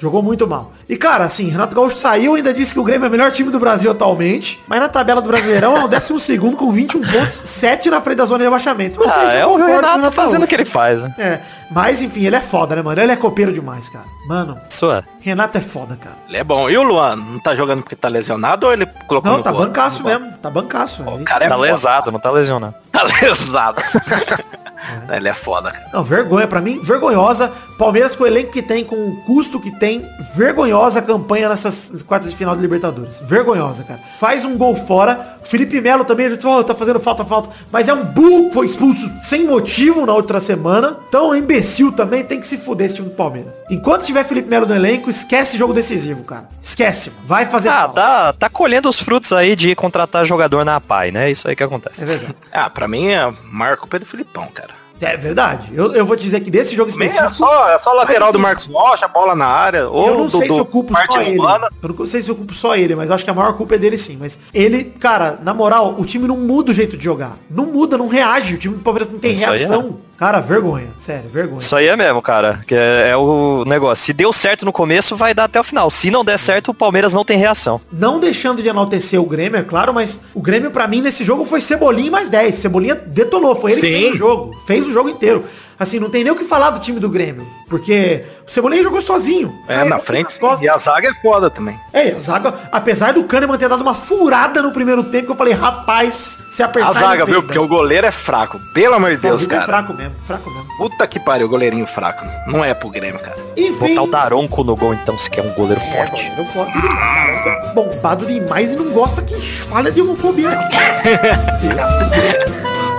Jogou 0.00 0.22
muito 0.22 0.46
mal. 0.46 0.72
E, 0.88 0.96
cara, 0.96 1.24
assim, 1.24 1.48
Renato 1.50 1.76
Gaúcho 1.76 1.96
saiu 1.96 2.34
ainda 2.34 2.54
disse 2.54 2.72
que 2.72 2.80
o 2.80 2.84
Grêmio 2.84 3.04
é 3.04 3.08
o 3.08 3.10
melhor 3.10 3.30
time 3.30 3.50
do 3.50 3.60
Brasil 3.60 3.90
atualmente. 3.90 4.58
Mas 4.66 4.80
na 4.80 4.88
tabela 4.88 5.20
do 5.20 5.28
Brasileirão 5.28 5.76
é 5.76 5.84
o 5.84 5.88
12 5.88 6.18
segundo 6.20 6.56
com 6.56 6.72
21 6.72 7.02
pontos, 7.02 7.42
7 7.44 7.90
na 7.90 8.00
frente 8.00 8.16
da 8.16 8.24
zona 8.24 8.38
de 8.38 8.44
rebaixamento. 8.44 8.98
Não 8.98 9.10
Ah, 9.12 9.32
é 9.34 9.44
o 9.44 9.50
com 9.50 9.56
Renato 9.66 10.10
fazendo 10.10 10.44
o 10.44 10.46
que 10.46 10.54
ele 10.54 10.64
faz, 10.64 11.02
né? 11.02 11.14
É, 11.18 11.40
mas 11.70 12.00
enfim, 12.00 12.24
ele 12.24 12.34
é 12.36 12.40
foda, 12.40 12.74
né, 12.74 12.82
mano? 12.82 13.00
Ele 13.00 13.12
é 13.12 13.16
copeiro 13.16 13.52
demais, 13.52 13.88
cara. 13.90 14.06
Mano, 14.26 14.58
é. 14.84 15.02
Renato 15.20 15.58
é 15.58 15.60
foda, 15.60 15.96
cara. 15.96 16.16
Ele 16.28 16.38
é 16.38 16.44
bom. 16.44 16.70
E 16.70 16.78
o 16.78 16.82
Luan? 16.82 17.16
Não 17.16 17.38
tá 17.38 17.54
jogando 17.54 17.82
porque 17.82 17.94
tá 17.94 18.08
lesionado 18.08 18.66
ou 18.66 18.72
ele 18.72 18.86
colocou 19.06 19.30
Não, 19.30 19.38
no 19.38 19.44
tá 19.44 19.52
bancaço 19.52 20.02
mesmo. 20.02 20.32
Tá 20.40 20.48
bancaço. 20.48 21.02
O 21.02 21.20
É 21.20 21.24
cara 21.24 21.44
é 21.44 21.48
tá 21.48 21.54
foda. 21.56 21.66
lesado, 21.66 22.10
não 22.12 22.18
tá 22.18 22.30
lesionado. 22.30 22.74
Tá 22.90 23.02
lesado. 23.04 23.82
ele 25.14 25.28
é 25.28 25.34
foda, 25.34 25.70
cara. 25.70 25.88
Não, 25.92 26.02
vergonha 26.04 26.46
pra 26.46 26.60
mim, 26.60 26.80
vergonhosa. 26.82 27.50
Palmeiras 27.78 28.14
com 28.14 28.24
o 28.24 28.26
elenco 28.26 28.52
que 28.52 28.60
tem, 28.60 28.84
com 28.84 28.94
o 29.08 29.16
custo 29.24 29.58
que 29.58 29.70
tem, 29.70 30.06
vergonhosa 30.34 31.00
campanha 31.00 31.48
nessas 31.48 31.90
quartas 32.06 32.30
de 32.30 32.36
final 32.36 32.54
de 32.54 32.60
Libertadores. 32.60 33.20
Vergonhosa, 33.22 33.84
cara. 33.84 34.00
Faz 34.18 34.44
um 34.44 34.56
gol 34.58 34.74
fora. 34.76 35.38
Felipe 35.44 35.80
Melo 35.80 36.04
também, 36.04 36.26
a 36.26 36.30
gente 36.30 36.42
fala, 36.42 36.58
"Oh, 36.58 36.64
tá 36.64 36.74
fazendo 36.74 37.00
falta, 37.00 37.24
falta. 37.24 37.48
Mas 37.72 37.88
é 37.88 37.94
um 37.94 38.04
burro 38.04 38.48
que 38.48 38.54
foi 38.54 38.66
expulso 38.66 39.10
sem 39.22 39.46
motivo 39.46 40.04
na 40.04 40.12
outra 40.12 40.40
semana. 40.40 40.98
Então, 41.08 41.32
é 41.34 41.38
imbecil 41.38 41.90
também, 41.92 42.22
tem 42.22 42.38
que 42.38 42.46
se 42.46 42.58
fuder 42.58 42.86
esse 42.86 42.96
time 42.96 43.08
do 43.08 43.14
Palmeiras. 43.14 43.62
Enquanto 43.70 44.04
tiver 44.04 44.24
Felipe 44.24 44.48
Melo 44.48 44.66
no 44.66 44.74
elenco, 44.74 45.08
esquece 45.08 45.56
jogo 45.56 45.72
decisivo, 45.72 46.22
cara. 46.24 46.48
Esquece. 46.60 47.10
Vai 47.24 47.46
fazer 47.46 47.70
Ah, 47.70 47.80
falta. 47.84 47.94
tá, 48.00 48.32
tá 48.34 48.48
colhendo 48.50 48.88
os 48.90 49.00
frutos 49.00 49.32
aí 49.32 49.56
de 49.56 49.74
contratar 49.74 50.26
jogador 50.26 50.64
na 50.66 50.80
PAI, 50.80 51.10
né? 51.10 51.30
Isso 51.30 51.48
aí 51.48 51.56
que 51.56 51.62
acontece. 51.62 52.02
É 52.02 52.06
verdade. 52.06 52.36
Ah, 52.52 52.68
pra 52.68 52.86
mim 52.86 53.08
é 53.08 53.32
Marco 53.50 53.88
Pedro 53.88 54.06
Filipão, 54.06 54.48
cara. 54.52 54.79
É 55.00 55.16
verdade. 55.16 55.70
Eu, 55.72 55.94
eu 55.94 56.04
vou 56.04 56.14
dizer 56.14 56.40
que 56.40 56.50
desse 56.50 56.76
jogo 56.76 56.92
Também 56.92 57.08
específico... 57.08 57.44
é 57.44 57.48
só, 57.48 57.70
é 57.70 57.78
só 57.78 57.92
lateral 57.94 58.28
Mas, 58.28 58.32
do 58.32 58.36
assim, 58.36 58.42
Marcos 58.42 58.66
Rocha, 58.66 59.08
bola 59.08 59.34
na 59.34 59.46
área. 59.46 59.88
Ou 59.88 60.08
eu 60.08 60.18
não 60.18 60.26
do, 60.26 60.38
sei 60.38 60.50
se 60.50 60.58
eu 60.58 60.66
culpo 60.66 60.94
só 60.94 61.22
ele. 61.22 61.38
humana. 61.38 61.68
Eu 61.82 61.94
não 61.98 62.06
sei 62.06 62.22
se 62.22 62.28
eu 62.28 62.36
culpo 62.36 62.54
só 62.54 62.76
ele, 62.76 62.94
mas 62.94 63.10
acho 63.10 63.24
que 63.24 63.30
a 63.30 63.34
maior 63.34 63.54
culpa 63.54 63.76
é 63.76 63.78
dele 63.78 63.96
sim. 63.96 64.18
Mas 64.20 64.38
ele, 64.52 64.84
cara, 64.84 65.38
na 65.42 65.54
moral, 65.54 65.96
o 65.98 66.04
time 66.04 66.28
não 66.28 66.36
muda 66.36 66.70
o 66.70 66.74
jeito 66.74 66.96
de 66.96 67.04
jogar. 67.04 67.36
Não 67.50 67.66
muda, 67.66 67.96
não 67.96 68.08
reage. 68.08 68.54
O 68.54 68.58
time 68.58 68.76
do 68.76 68.82
Palmeiras 68.82 69.10
não 69.10 69.18
tem 69.18 69.32
é. 69.32 69.36
reação. 69.36 69.98
Cara, 70.20 70.38
vergonha. 70.40 70.88
Sério, 70.98 71.30
vergonha. 71.30 71.60
Isso 71.60 71.74
aí 71.74 71.86
é 71.86 71.96
mesmo, 71.96 72.20
cara. 72.20 72.60
Que 72.66 72.74
é, 72.74 73.08
é 73.12 73.16
o 73.16 73.64
negócio. 73.66 74.04
Se 74.04 74.12
deu 74.12 74.34
certo 74.34 74.66
no 74.66 74.72
começo, 74.72 75.16
vai 75.16 75.32
dar 75.32 75.44
até 75.44 75.58
o 75.58 75.64
final. 75.64 75.90
Se 75.90 76.10
não 76.10 76.22
der 76.22 76.38
certo, 76.38 76.72
o 76.72 76.74
Palmeiras 76.74 77.14
não 77.14 77.24
tem 77.24 77.38
reação. 77.38 77.80
Não 77.90 78.20
deixando 78.20 78.60
de 78.60 78.68
enaltecer 78.68 79.18
o 79.18 79.24
Grêmio, 79.24 79.58
é 79.58 79.62
claro, 79.62 79.94
mas 79.94 80.20
o 80.34 80.42
Grêmio 80.42 80.70
pra 80.70 80.86
mim 80.86 81.00
nesse 81.00 81.24
jogo 81.24 81.46
foi 81.46 81.62
Cebolinha 81.62 82.10
mais 82.10 82.28
10. 82.28 82.54
Cebolinha 82.54 82.94
detonou, 82.94 83.54
foi 83.54 83.72
ele 83.72 83.80
que 83.80 83.86
Sim. 83.86 83.92
fez 84.02 84.14
o 84.14 84.18
jogo. 84.18 84.62
Fez 84.66 84.86
o 84.86 84.92
jogo 84.92 85.08
inteiro. 85.08 85.42
Assim, 85.80 85.98
não 85.98 86.10
tem 86.10 86.22
nem 86.22 86.30
o 86.30 86.36
que 86.36 86.44
falar 86.44 86.68
do 86.70 86.78
time 86.78 87.00
do 87.00 87.08
Grêmio. 87.08 87.46
Porque 87.66 88.22
o 88.46 88.50
Cebolinha 88.50 88.82
jogou 88.82 89.00
sozinho. 89.00 89.50
É, 89.66 89.82
na 89.82 89.98
frente. 89.98 90.38
E 90.60 90.68
a 90.68 90.76
zaga 90.76 91.08
é 91.08 91.14
foda 91.22 91.48
também. 91.48 91.74
É, 91.90 92.10
a 92.10 92.18
zaga, 92.18 92.52
apesar 92.70 93.14
do 93.14 93.24
Kahneman 93.24 93.56
ter 93.56 93.66
dado 93.66 93.80
uma 93.80 93.94
furada 93.94 94.60
no 94.60 94.72
primeiro 94.72 95.04
tempo, 95.04 95.24
que 95.26 95.32
eu 95.32 95.36
falei, 95.36 95.54
rapaz, 95.54 96.38
se 96.50 96.62
apertar 96.62 96.90
A 96.90 96.92
zaga, 96.92 97.24
viu? 97.24 97.42
Porque 97.42 97.58
o 97.58 97.66
goleiro 97.66 98.06
é 98.06 98.10
fraco. 98.10 98.60
Pelo 98.74 98.96
amor 98.96 99.10
de 99.12 99.16
Deus, 99.16 99.42
é 99.42 99.46
cara. 99.46 99.62
fraco 99.62 99.94
mesmo, 99.94 100.14
fraco 100.26 100.50
mesmo. 100.50 100.68
Puta 100.76 101.06
que 101.06 101.18
pariu, 101.18 101.48
goleirinho 101.48 101.86
fraco. 101.86 102.26
Não 102.46 102.62
é 102.62 102.74
pro 102.74 102.90
Grêmio, 102.90 103.18
cara. 103.18 103.38
Enfim. 103.56 103.94
Botar 103.94 104.02
o 104.02 104.10
Daronco 104.10 104.62
no 104.62 104.76
gol, 104.76 104.92
então, 104.92 105.16
se 105.16 105.30
quer 105.30 105.40
um 105.42 105.54
goleiro 105.54 105.80
É, 105.80 106.06
forte. 106.06 106.28
goleiro 106.28 106.44
forte 106.52 106.72
demais. 106.78 107.74
Bombado 107.74 108.26
demais 108.26 108.72
e 108.72 108.76
não 108.76 108.90
gosta 108.90 109.22
que 109.22 109.34
fala 109.40 109.90
de 109.90 110.02
homofobia. 110.02 110.50
Filha 111.58 112.89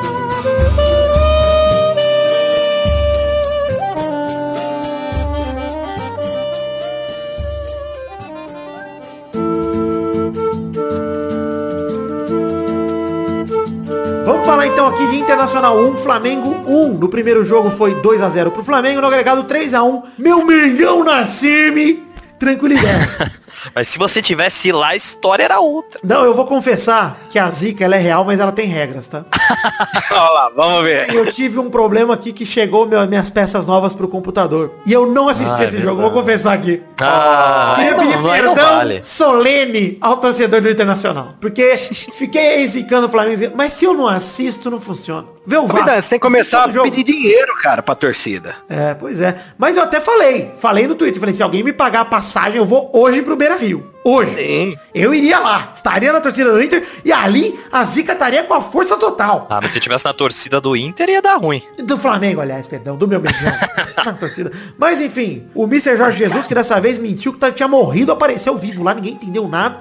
Então 14.66 14.86
aqui 14.88 15.08
de 15.08 15.18
Internacional 15.18 15.78
1, 15.78 15.98
Flamengo 15.98 16.62
1. 16.68 16.94
No 16.94 17.10
primeiro 17.10 17.44
jogo 17.44 17.72
foi 17.72 17.96
2 17.96 18.22
a 18.22 18.30
0 18.30 18.52
pro 18.52 18.64
Flamengo, 18.64 19.02
no 19.02 19.08
agregado 19.08 19.44
3 19.44 19.74
a 19.74 19.84
1 19.84 20.04
Meu 20.18 20.46
Mengão 20.46 21.04
na 21.04 21.26
semi. 21.26 22.04
Tranquilidade. 22.38 23.32
Mas 23.76 23.88
se 23.88 23.98
você 23.98 24.22
tivesse 24.22 24.72
lá, 24.72 24.90
a 24.90 24.96
história 24.96 25.44
era 25.44 25.60
outra. 25.60 26.00
Não, 26.04 26.24
eu 26.26 26.34
vou 26.34 26.46
confessar 26.46 27.28
que 27.30 27.38
a 27.40 27.50
zica 27.52 27.84
ela 27.86 27.96
é 27.96 28.00
real, 28.00 28.24
mas 28.26 28.40
ela 28.40 28.52
tem 28.52 28.66
regras, 28.68 29.08
tá? 29.08 29.24
Olha 30.12 30.22
lá, 30.32 30.52
vamos 30.56 30.84
ver. 30.84 31.14
Eu 31.14 31.30
tive 31.32 31.60
um 31.60 31.70
problema 31.70 32.14
aqui 32.14 32.32
que 32.34 32.46
chegou 32.46 32.86
meu- 32.88 33.06
minhas 33.08 33.30
peças 33.30 33.66
novas 33.66 33.94
pro 33.94 34.08
computador. 34.08 34.72
E 34.86 34.94
eu 34.94 35.06
não 35.08 35.28
assisti 35.30 35.54
Ah, 35.54 35.64
é 35.64 35.68
esse 35.68 35.82
jogo, 35.82 36.02
vou 36.02 36.12
confessar 36.12 36.54
aqui. 36.54 36.82
Ah, 37.02 37.74
Queria 37.78 37.92
não, 37.92 38.00
pedir 38.00 38.18
não, 38.18 38.30
perdão 38.30 38.56
vale. 38.78 39.02
solene 39.04 39.98
ao 40.02 40.18
torcedor 40.18 40.62
do 40.62 40.70
Internacional. 40.70 41.36
Porque 41.40 41.76
fiquei 42.14 42.68
zicando 42.68 43.08
o 43.08 43.10
Flamengo. 43.10 43.52
Mas 43.56 43.74
se 43.74 43.86
eu 43.86 43.94
não 43.94 44.08
assisto, 44.08 44.70
não 44.70 44.80
funciona. 44.80 45.28
Vê 45.46 45.58
o 45.58 45.66
Vasco. 45.66 45.90
Você 45.90 46.10
tem 46.10 46.20
que 46.20 46.26
começar 46.26 46.66
a 46.66 46.70
pedir 46.70 47.04
dinheiro, 47.04 47.54
cara, 47.62 47.82
pra 47.82 47.96
torcida. 47.96 48.56
É, 48.70 48.94
pois 48.94 49.20
é. 49.22 49.36
Mas 49.58 49.76
eu 49.76 49.84
até 49.84 50.00
falei. 50.00 50.52
Falei 50.60 50.86
no 50.88 50.94
Twitter. 50.94 51.20
Falei, 51.20 51.34
se 51.34 51.42
alguém 51.42 51.64
me 51.64 51.74
pagar 51.74 52.02
a 52.02 52.06
passagem, 52.06 52.58
eu 52.58 52.66
vou 52.66 52.92
hoje 52.94 53.22
pro 53.24 53.36
Beira 53.36 53.51
Rio. 53.56 53.90
Hoje. 54.04 54.34
Sim. 54.36 54.76
Eu 54.96 55.14
iria 55.14 55.38
lá. 55.40 55.72
Estaria 55.76 56.12
na 56.12 56.20
torcida 56.20 56.52
do 56.52 56.62
Inter. 56.62 56.88
E 57.06 57.12
ali 57.12 57.60
a 57.72 57.84
zica 57.86 58.14
estaria 58.14 58.44
com 58.44 58.54
a 58.56 58.62
força 58.62 58.98
total. 58.98 59.46
Ah, 59.50 59.60
mas 59.62 59.72
se 59.72 59.80
tivesse 59.80 60.06
na 60.06 60.14
torcida 60.14 60.60
do 60.60 60.76
Inter, 60.76 61.08
ia 61.10 61.22
dar 61.22 61.38
ruim. 61.38 61.62
Do 61.84 61.98
Flamengo, 61.98 62.42
aliás, 62.42 62.66
perdão, 62.66 62.98
do 62.98 63.08
meu 63.08 63.22
mesmo. 63.22 63.38
na 64.04 64.14
torcida. 64.14 64.52
Mas 64.78 65.00
enfim, 65.00 65.48
o 65.54 65.66
Mr. 65.66 65.96
Jorge 65.98 66.18
Jesus, 66.18 66.48
que 66.48 66.56
dessa 66.56 66.80
vez 66.82 66.98
mentiu 66.98 67.32
que 67.34 67.40
tá- 67.40 67.52
tinha 67.52 67.68
morrido, 67.68 68.12
apareceu 68.12 68.56
vivo 68.58 68.84
lá, 68.84 68.94
ninguém 68.96 69.14
entendeu 69.14 69.48
nada. 69.48 69.80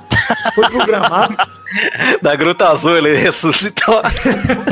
Foi 0.54 0.68
programado. 0.68 1.36
Da 2.20 2.34
Gruta 2.34 2.68
Azul 2.68 2.96
ele 2.96 3.14
ressuscitou. 3.14 4.02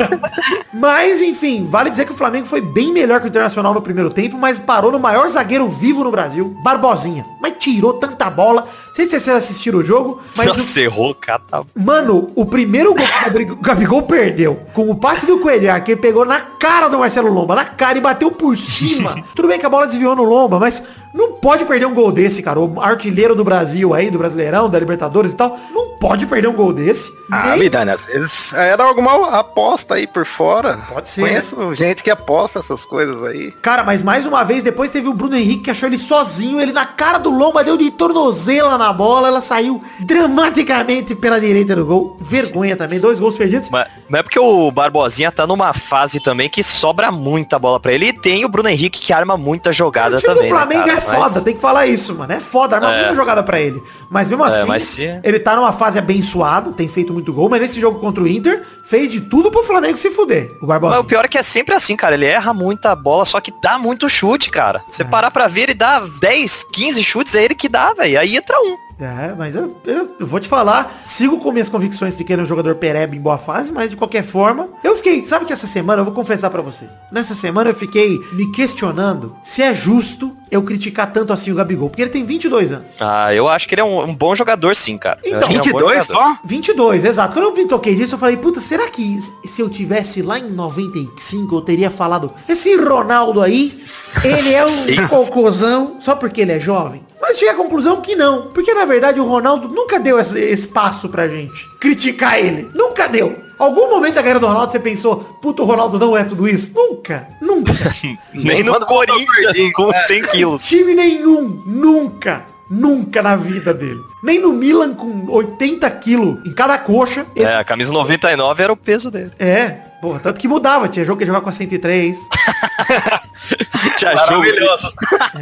Mas, 0.73 1.21
enfim, 1.21 1.63
vale 1.63 1.89
dizer 1.89 2.05
que 2.05 2.11
o 2.11 2.15
Flamengo 2.15 2.45
foi 2.45 2.61
bem 2.61 2.91
melhor 2.91 3.19
que 3.21 3.25
o 3.25 3.29
Internacional 3.29 3.73
no 3.73 3.81
primeiro 3.81 4.09
tempo, 4.09 4.37
mas 4.37 4.59
parou 4.59 4.91
no 4.91 4.99
maior 4.99 5.27
zagueiro 5.29 5.67
vivo 5.69 6.03
no 6.03 6.11
Brasil, 6.11 6.55
Barbosinha. 6.63 7.25
Mas 7.41 7.53
tirou 7.57 7.93
tanta 7.93 8.29
bola. 8.29 8.67
Sei 9.07 9.19
se 9.19 9.25
vocês 9.25 9.37
assistiram 9.37 9.79
o 9.79 9.83
jogo, 9.83 10.19
mas 10.35 10.45
o- 10.45 10.49
Nossa, 10.49 10.81
errou, 10.81 11.15
cata. 11.15 11.63
Mano, 11.75 12.27
o 12.35 12.45
primeiro 12.45 12.93
gol 12.93 13.05
que 13.05 13.51
o 13.51 13.53
o 13.53 13.55
Gabigol 13.57 14.01
perdeu, 14.03 14.59
com 14.73 14.89
o 14.89 14.95
passe 14.95 15.25
do 15.25 15.39
Coelhar, 15.39 15.83
que 15.83 15.91
ele 15.93 16.01
pegou 16.01 16.25
na 16.25 16.39
cara 16.41 16.87
do 16.89 16.99
Marcelo 16.99 17.31
Lomba, 17.31 17.55
na 17.55 17.65
cara 17.65 17.97
e 17.97 18.01
bateu 18.01 18.31
por 18.31 18.55
cima. 18.57 19.23
Tudo 19.35 19.47
bem 19.47 19.59
que 19.59 19.65
a 19.65 19.69
bola 19.69 19.87
desviou 19.87 20.15
no 20.15 20.23
Lomba, 20.23 20.59
mas 20.59 20.83
não 21.13 21.28
pode 21.41 21.65
perder 21.65 21.85
um 21.85 21.93
gol 21.93 22.11
desse, 22.11 22.41
cara. 22.43 22.59
O 22.59 22.79
artilheiro 22.81 23.35
do 23.35 23.43
Brasil 23.43 23.93
aí, 23.93 24.09
do 24.09 24.17
Brasileirão, 24.17 24.69
da 24.69 24.79
Libertadores 24.79 25.31
e 25.31 25.35
tal, 25.35 25.57
não 25.73 25.97
pode 25.99 26.25
perder 26.25 26.47
um 26.47 26.53
gol 26.53 26.71
desse. 26.73 27.11
Ah, 27.31 27.49
Nem- 27.49 27.59
Vidani, 27.59 27.91
às 27.91 28.01
vezes 28.05 28.53
era 28.53 28.83
alguma 28.83 29.37
aposta 29.37 29.95
aí 29.95 30.07
por 30.07 30.25
fora. 30.25 30.77
Pode 30.91 31.09
ser. 31.09 31.21
Conheço 31.21 31.75
gente 31.75 32.03
que 32.03 32.09
aposta 32.09 32.59
essas 32.59 32.85
coisas 32.85 33.21
aí. 33.23 33.51
Cara, 33.61 33.83
mas 33.83 34.01
mais 34.01 34.25
uma 34.25 34.43
vez, 34.43 34.63
depois 34.63 34.89
teve 34.91 35.07
o 35.07 35.13
Bruno 35.13 35.35
Henrique 35.35 35.63
que 35.63 35.71
achou 35.71 35.87
ele 35.87 35.99
sozinho, 35.99 36.59
ele 36.59 36.71
na 36.71 36.85
cara 36.85 37.17
do 37.17 37.29
Lomba 37.29 37.63
deu 37.63 37.77
de 37.77 37.91
tornozela 37.91 38.77
na 38.77 38.91
bola, 38.93 39.27
ela 39.27 39.41
saiu 39.41 39.81
dramaticamente 39.99 41.15
pela 41.15 41.39
direita 41.39 41.75
do 41.75 41.85
gol. 41.85 42.15
Vergonha 42.19 42.75
também, 42.75 42.99
dois 42.99 43.19
gols 43.19 43.35
perdidos. 43.35 43.69
Mas, 43.69 43.87
mas 44.07 44.19
é 44.19 44.23
porque 44.23 44.39
o 44.39 44.71
Barbosinha 44.71 45.31
tá 45.31 45.45
numa 45.45 45.73
fase 45.73 46.19
também 46.19 46.49
que 46.49 46.63
sobra 46.63 47.11
muita 47.11 47.57
bola 47.59 47.79
pra 47.79 47.91
ele. 47.91 48.07
E 48.07 48.13
tem 48.13 48.45
o 48.45 48.49
Bruno 48.49 48.69
Henrique 48.69 48.99
que 48.99 49.11
arma 49.13 49.35
muita 49.37 49.71
jogada 49.71 50.17
O 50.17 50.19
time 50.19 50.33
também. 50.33 50.49
do 50.49 50.55
Flamengo 50.55 50.87
né, 50.87 50.93
é 50.93 51.01
cara? 51.01 51.17
Foda, 51.29 51.35
Mas- 51.39 51.43
tem 51.45 51.55
que 51.55 51.61
falar 51.61 51.85
isso, 51.87 52.15
mano. 52.15 52.33
É 52.33 52.39
foda, 52.39 52.75
arma 52.75 52.93
É. 52.93 52.99
muita 52.99 53.15
jogada 53.15 53.41
pra 53.41 53.59
ele. 53.59 53.81
Mas 54.09 54.29
mesmo 54.29 54.43
assim, 54.43 54.65
mas 54.67 54.83
se- 54.83 55.19
ele 55.23 55.39
tá 55.39 55.55
numa 55.55 55.71
fase 55.71 55.97
abençoado, 55.99 56.73
tem 56.73 56.87
feito 56.87 57.13
muito 57.13 57.31
gol, 57.33 57.49
mas 57.49 57.61
nesse 57.61 57.79
jogo 57.79 57.99
contra 57.99 58.21
o 58.23 58.27
Inter, 58.27 58.63
fez 58.83 59.11
de 59.11 59.21
tudo 59.21 59.49
pro 59.51 59.63
Flamengo 59.63 59.97
se 59.97 60.09
fuder, 60.11 60.57
o 60.61 60.65
Barbosa. 60.67 60.95
Mas 60.95 61.03
o 61.03 61.07
pior 61.07 61.25
é 61.25 61.27
que 61.27 61.37
é 61.37 61.43
sempre 61.43 61.73
assim, 61.75 61.95
cara. 61.95 62.15
Ele 62.15 62.25
erra 62.25 62.53
muita 62.53 62.95
bola, 62.95 63.23
só 63.25 63.39
que 63.39 63.51
dá 63.61 63.77
muito 63.77 64.09
chute, 64.09 64.49
cara. 64.49 64.81
Você 64.89 65.03
parar 65.05 65.31
pra 65.31 65.47
ver, 65.47 65.61
ele 65.61 65.73
dá 65.73 65.99
10, 66.19 66.63
15 66.71 67.03
chutes, 67.03 67.35
é 67.35 67.43
ele 67.43 67.55
que 67.55 67.69
dá, 67.69 67.93
velho. 67.93 68.19
Aí 68.19 68.35
entra 68.35 68.57
um. 68.59 68.88
É, 68.99 69.33
mas 69.37 69.55
eu, 69.55 69.79
eu- 69.85 70.15
eu 70.19 70.27
vou 70.27 70.39
te 70.41 70.47
falar, 70.49 71.01
sigo 71.05 71.37
com 71.39 71.51
minhas 71.53 71.69
convicções 71.69 72.17
de 72.17 72.23
que 72.25 72.33
ele 72.33 72.41
é 72.41 72.43
um 72.43 72.47
jogador 72.47 72.75
perebe 72.75 73.15
em 73.15 73.21
boa 73.21 73.37
fase, 73.37 73.71
mas 73.71 73.89
de 73.89 73.95
qualquer 73.95 74.23
forma, 74.23 74.67
eu 74.83 74.95
fiquei, 74.97 75.23
sabe 75.25 75.45
que 75.45 75.53
essa 75.53 75.67
semana, 75.67 76.01
eu 76.01 76.05
vou 76.05 76.13
confessar 76.13 76.49
pra 76.49 76.61
você, 76.61 76.85
nessa 77.11 77.33
semana 77.33 77.69
eu 77.69 77.75
fiquei 77.75 78.19
me 78.33 78.51
questionando 78.51 79.33
se 79.41 79.61
é 79.61 79.73
justo 79.73 80.35
eu 80.51 80.61
criticar 80.63 81.13
tanto 81.13 81.31
assim 81.31 81.51
o 81.51 81.55
Gabigol, 81.55 81.89
porque 81.89 82.01
ele 82.01 82.09
tem 82.09 82.25
22 82.25 82.71
anos. 82.73 82.87
Ah, 82.99 83.33
eu 83.33 83.47
acho 83.47 83.67
que 83.67 83.75
ele 83.75 83.81
é 83.81 83.85
um, 83.85 84.01
um 84.03 84.15
bom 84.15 84.35
jogador, 84.35 84.75
sim, 84.75 84.97
cara. 84.97 85.19
Então, 85.23 85.39
acho 85.39 85.47
que 85.47 85.53
ele 85.53 85.59
é 85.67 85.69
um 85.69 85.71
bom 85.71 85.79
22 85.89 86.05
jogador. 86.07 86.13
só? 86.35 86.39
22, 86.43 87.05
exato. 87.05 87.33
Quando 87.35 87.45
eu 87.45 87.53
me 87.55 87.65
toquei 87.65 87.95
disso, 87.95 88.15
eu 88.15 88.19
falei, 88.19 88.35
puta, 88.35 88.59
será 88.59 88.89
que 88.89 89.19
se 89.45 89.61
eu 89.61 89.69
tivesse 89.69 90.21
lá 90.21 90.39
em 90.39 90.49
95, 90.49 91.55
eu 91.55 91.61
teria 91.61 91.89
falado, 91.89 92.33
esse 92.49 92.75
Ronaldo 92.75 93.41
aí, 93.41 93.81
ele 94.23 94.51
é 94.53 94.65
um 94.65 95.07
cocôzão 95.07 95.97
só 95.99 96.15
porque 96.15 96.41
ele 96.41 96.51
é 96.51 96.59
jovem? 96.59 97.07
Mas 97.21 97.37
cheguei 97.37 97.53
à 97.53 97.57
conclusão 97.57 98.01
que 98.01 98.15
não. 98.15 98.47
Porque 98.47 98.73
na 98.73 98.85
verdade 98.85 99.19
o 99.19 99.25
Ronaldo 99.25 99.67
nunca 99.67 99.99
deu 99.99 100.19
esse 100.19 100.39
espaço 100.51 101.09
pra 101.09 101.27
gente 101.27 101.67
criticar 101.79 102.39
ele. 102.39 102.69
Nunca 102.73 103.07
deu. 103.07 103.49
Algum 103.57 103.89
momento 103.89 104.15
da 104.15 104.21
carreira 104.21 104.39
do 104.39 104.47
Ronaldo 104.47 104.71
você 104.71 104.79
pensou, 104.79 105.17
puta, 105.41 105.61
o 105.61 105.65
Ronaldo 105.65 105.99
não 105.99 106.15
é 106.15 106.23
tudo 106.23 106.47
isso? 106.47 106.71
Nunca. 106.73 107.27
Nunca. 107.41 107.73
Nem 108.33 108.63
no 108.63 108.71
o 108.71 108.85
Corinthians, 108.85 109.73
com 109.73 109.91
é. 109.91 109.97
100 110.03 110.21
quilos. 110.23 110.65
Time 110.65 110.95
nenhum. 110.95 111.61
Nunca. 111.65 112.45
Nunca 112.69 113.21
na 113.21 113.35
vida 113.35 113.73
dele. 113.73 113.99
Nem 114.23 114.39
no 114.39 114.53
Milan 114.53 114.93
com 114.93 115.25
80 115.27 115.89
quilos 115.91 116.37
em 116.45 116.53
cada 116.53 116.77
coxa. 116.77 117.25
Ele 117.35 117.45
É, 117.45 117.57
a 117.57 117.63
camisa 117.63 117.91
99 117.91 118.63
era 118.63 118.71
o 118.71 118.77
peso 118.77 119.09
dele. 119.09 119.31
É, 119.39 119.69
porra, 119.99 120.19
tanto 120.19 120.39
que 120.39 120.47
mudava. 120.47 120.87
Tinha 120.87 121.03
jogo 121.03 121.19
que 121.19 121.25
jogava 121.25 121.43
com 121.43 121.49
a 121.49 121.53
103. 121.53 122.17
Tinha 123.97 124.15
jogo. 124.27 124.39
Maravilhoso. 124.39 124.93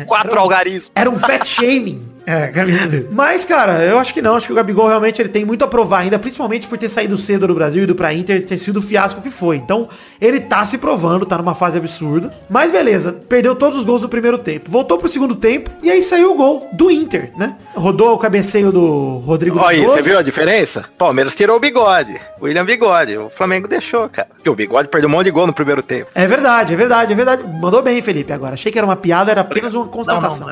Quatro 0.05 0.39
algarismos. 0.39 0.91
Era 0.95 1.09
um 1.09 1.19
fat 1.19 1.45
shaming. 1.45 2.16
É, 2.27 2.47
camisa 2.47 2.85
dele. 2.85 3.07
Mas, 3.09 3.45
cara, 3.45 3.81
eu 3.85 3.97
acho 3.97 4.13
que 4.13 4.21
não. 4.21 4.35
Acho 4.35 4.47
que 4.47 4.51
o 4.51 4.55
Gabigol 4.55 4.89
realmente 4.89 5.21
ele 5.21 5.29
tem 5.29 5.45
muito 5.45 5.63
a 5.63 5.67
provar 5.67 5.99
ainda, 5.99 6.19
principalmente 6.19 6.67
por 6.67 6.77
ter 6.77 6.89
saído 6.89 7.17
cedo 7.17 7.47
do 7.47 7.55
Brasil 7.55 7.79
e 7.79 7.83
ido 7.85 7.95
pra 7.95 8.13
Inter, 8.13 8.45
ter 8.45 8.57
sido 8.57 8.77
o 8.77 8.81
fiasco 8.81 9.21
que 9.21 9.29
foi. 9.29 9.55
Então, 9.55 9.87
ele 10.19 10.41
tá 10.41 10.65
se 10.65 10.77
provando, 10.77 11.25
tá 11.25 11.37
numa 11.37 11.55
fase 11.55 11.77
absurda. 11.77 12.33
Mas 12.49 12.69
beleza, 12.69 13.13
perdeu 13.29 13.55
todos 13.55 13.79
os 13.79 13.85
gols 13.85 14.01
do 14.01 14.09
primeiro 14.09 14.37
tempo. 14.37 14.69
Voltou 14.69 14.97
pro 14.97 15.07
segundo 15.07 15.35
tempo 15.35 15.71
e 15.81 15.89
aí 15.89 16.03
saiu 16.03 16.33
o 16.33 16.35
gol 16.35 16.69
do 16.73 16.91
Inter, 16.91 17.31
né? 17.37 17.55
Rodou 17.73 18.13
o 18.13 18.17
cabeceio 18.17 18.73
do 18.73 19.19
Rodrigo 19.19 19.59
Olha 19.59 19.87
você 19.87 20.01
viu 20.01 20.17
a 20.17 20.21
diferença? 20.21 20.83
Palmeiras 20.97 21.33
tirou 21.33 21.55
o 21.55 21.59
bigode. 21.61 22.19
William 22.41 22.65
Bigode. 22.65 23.17
O 23.17 23.29
Flamengo 23.29 23.69
deixou, 23.69 24.09
cara. 24.09 24.27
Porque 24.35 24.49
o 24.49 24.55
bigode 24.55 24.89
perdeu 24.89 25.09
um 25.09 25.13
monte 25.13 25.25
de 25.25 25.31
gol 25.31 25.47
no 25.47 25.53
primeiro 25.53 25.81
tempo. 25.81 26.11
É 26.13 26.27
verdade, 26.27 26.73
é 26.73 26.75
verdade, 26.75 27.13
é 27.13 27.15
verdade. 27.15 27.43
Mandou 27.47 27.81
bem, 27.81 28.01
Felipe, 28.01 28.33
agora. 28.33 28.55
Achei 28.55 28.69
que 28.69 28.77
era 28.77 28.85
uma 28.85 28.97
piada, 28.97 29.31
era 29.31 29.41
apenas 29.41 29.73
uma 29.73 29.87
constatação. 29.87 30.49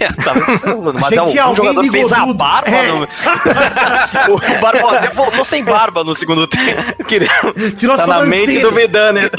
É, 0.00 0.08
tava 0.22 0.40
esperando, 0.40 0.94
mas 0.94 1.03
Achei 1.06 1.18
é, 1.18 1.24
que 1.24 1.30
tinha 1.30 1.48
um 1.48 1.54
jogador 1.54 1.84
fez 1.90 2.12
a 2.12 2.26
barba. 2.32 2.68
É. 2.68 2.92
no- 2.92 3.04
o 4.34 4.60
Barbosinha 4.60 5.10
voltou 5.12 5.44
sem 5.44 5.64
barba 5.64 6.04
no 6.04 6.14
segundo 6.14 6.46
tempo. 6.46 7.04
Queria... 7.04 7.28
Tirou 7.76 7.96
tá 7.96 8.06
na 8.06 8.20
mente 8.24 8.58
do 8.60 8.72
Vidane. 8.72 9.30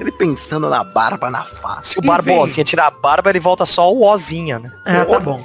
Ele 0.00 0.12
pensando 0.12 0.68
na 0.68 0.82
barba, 0.84 1.30
na 1.30 1.44
face. 1.44 1.92
Se 1.92 1.98
o 1.98 2.02
Barbosinha 2.02 2.64
tirar 2.64 2.86
a 2.86 2.90
barba, 2.90 3.30
ele 3.30 3.40
volta 3.40 3.66
só 3.66 3.92
o 3.92 4.04
Ozinha, 4.04 4.58
né? 4.58 4.70
É, 4.84 5.04
tá 5.04 5.20
bom. 5.20 5.44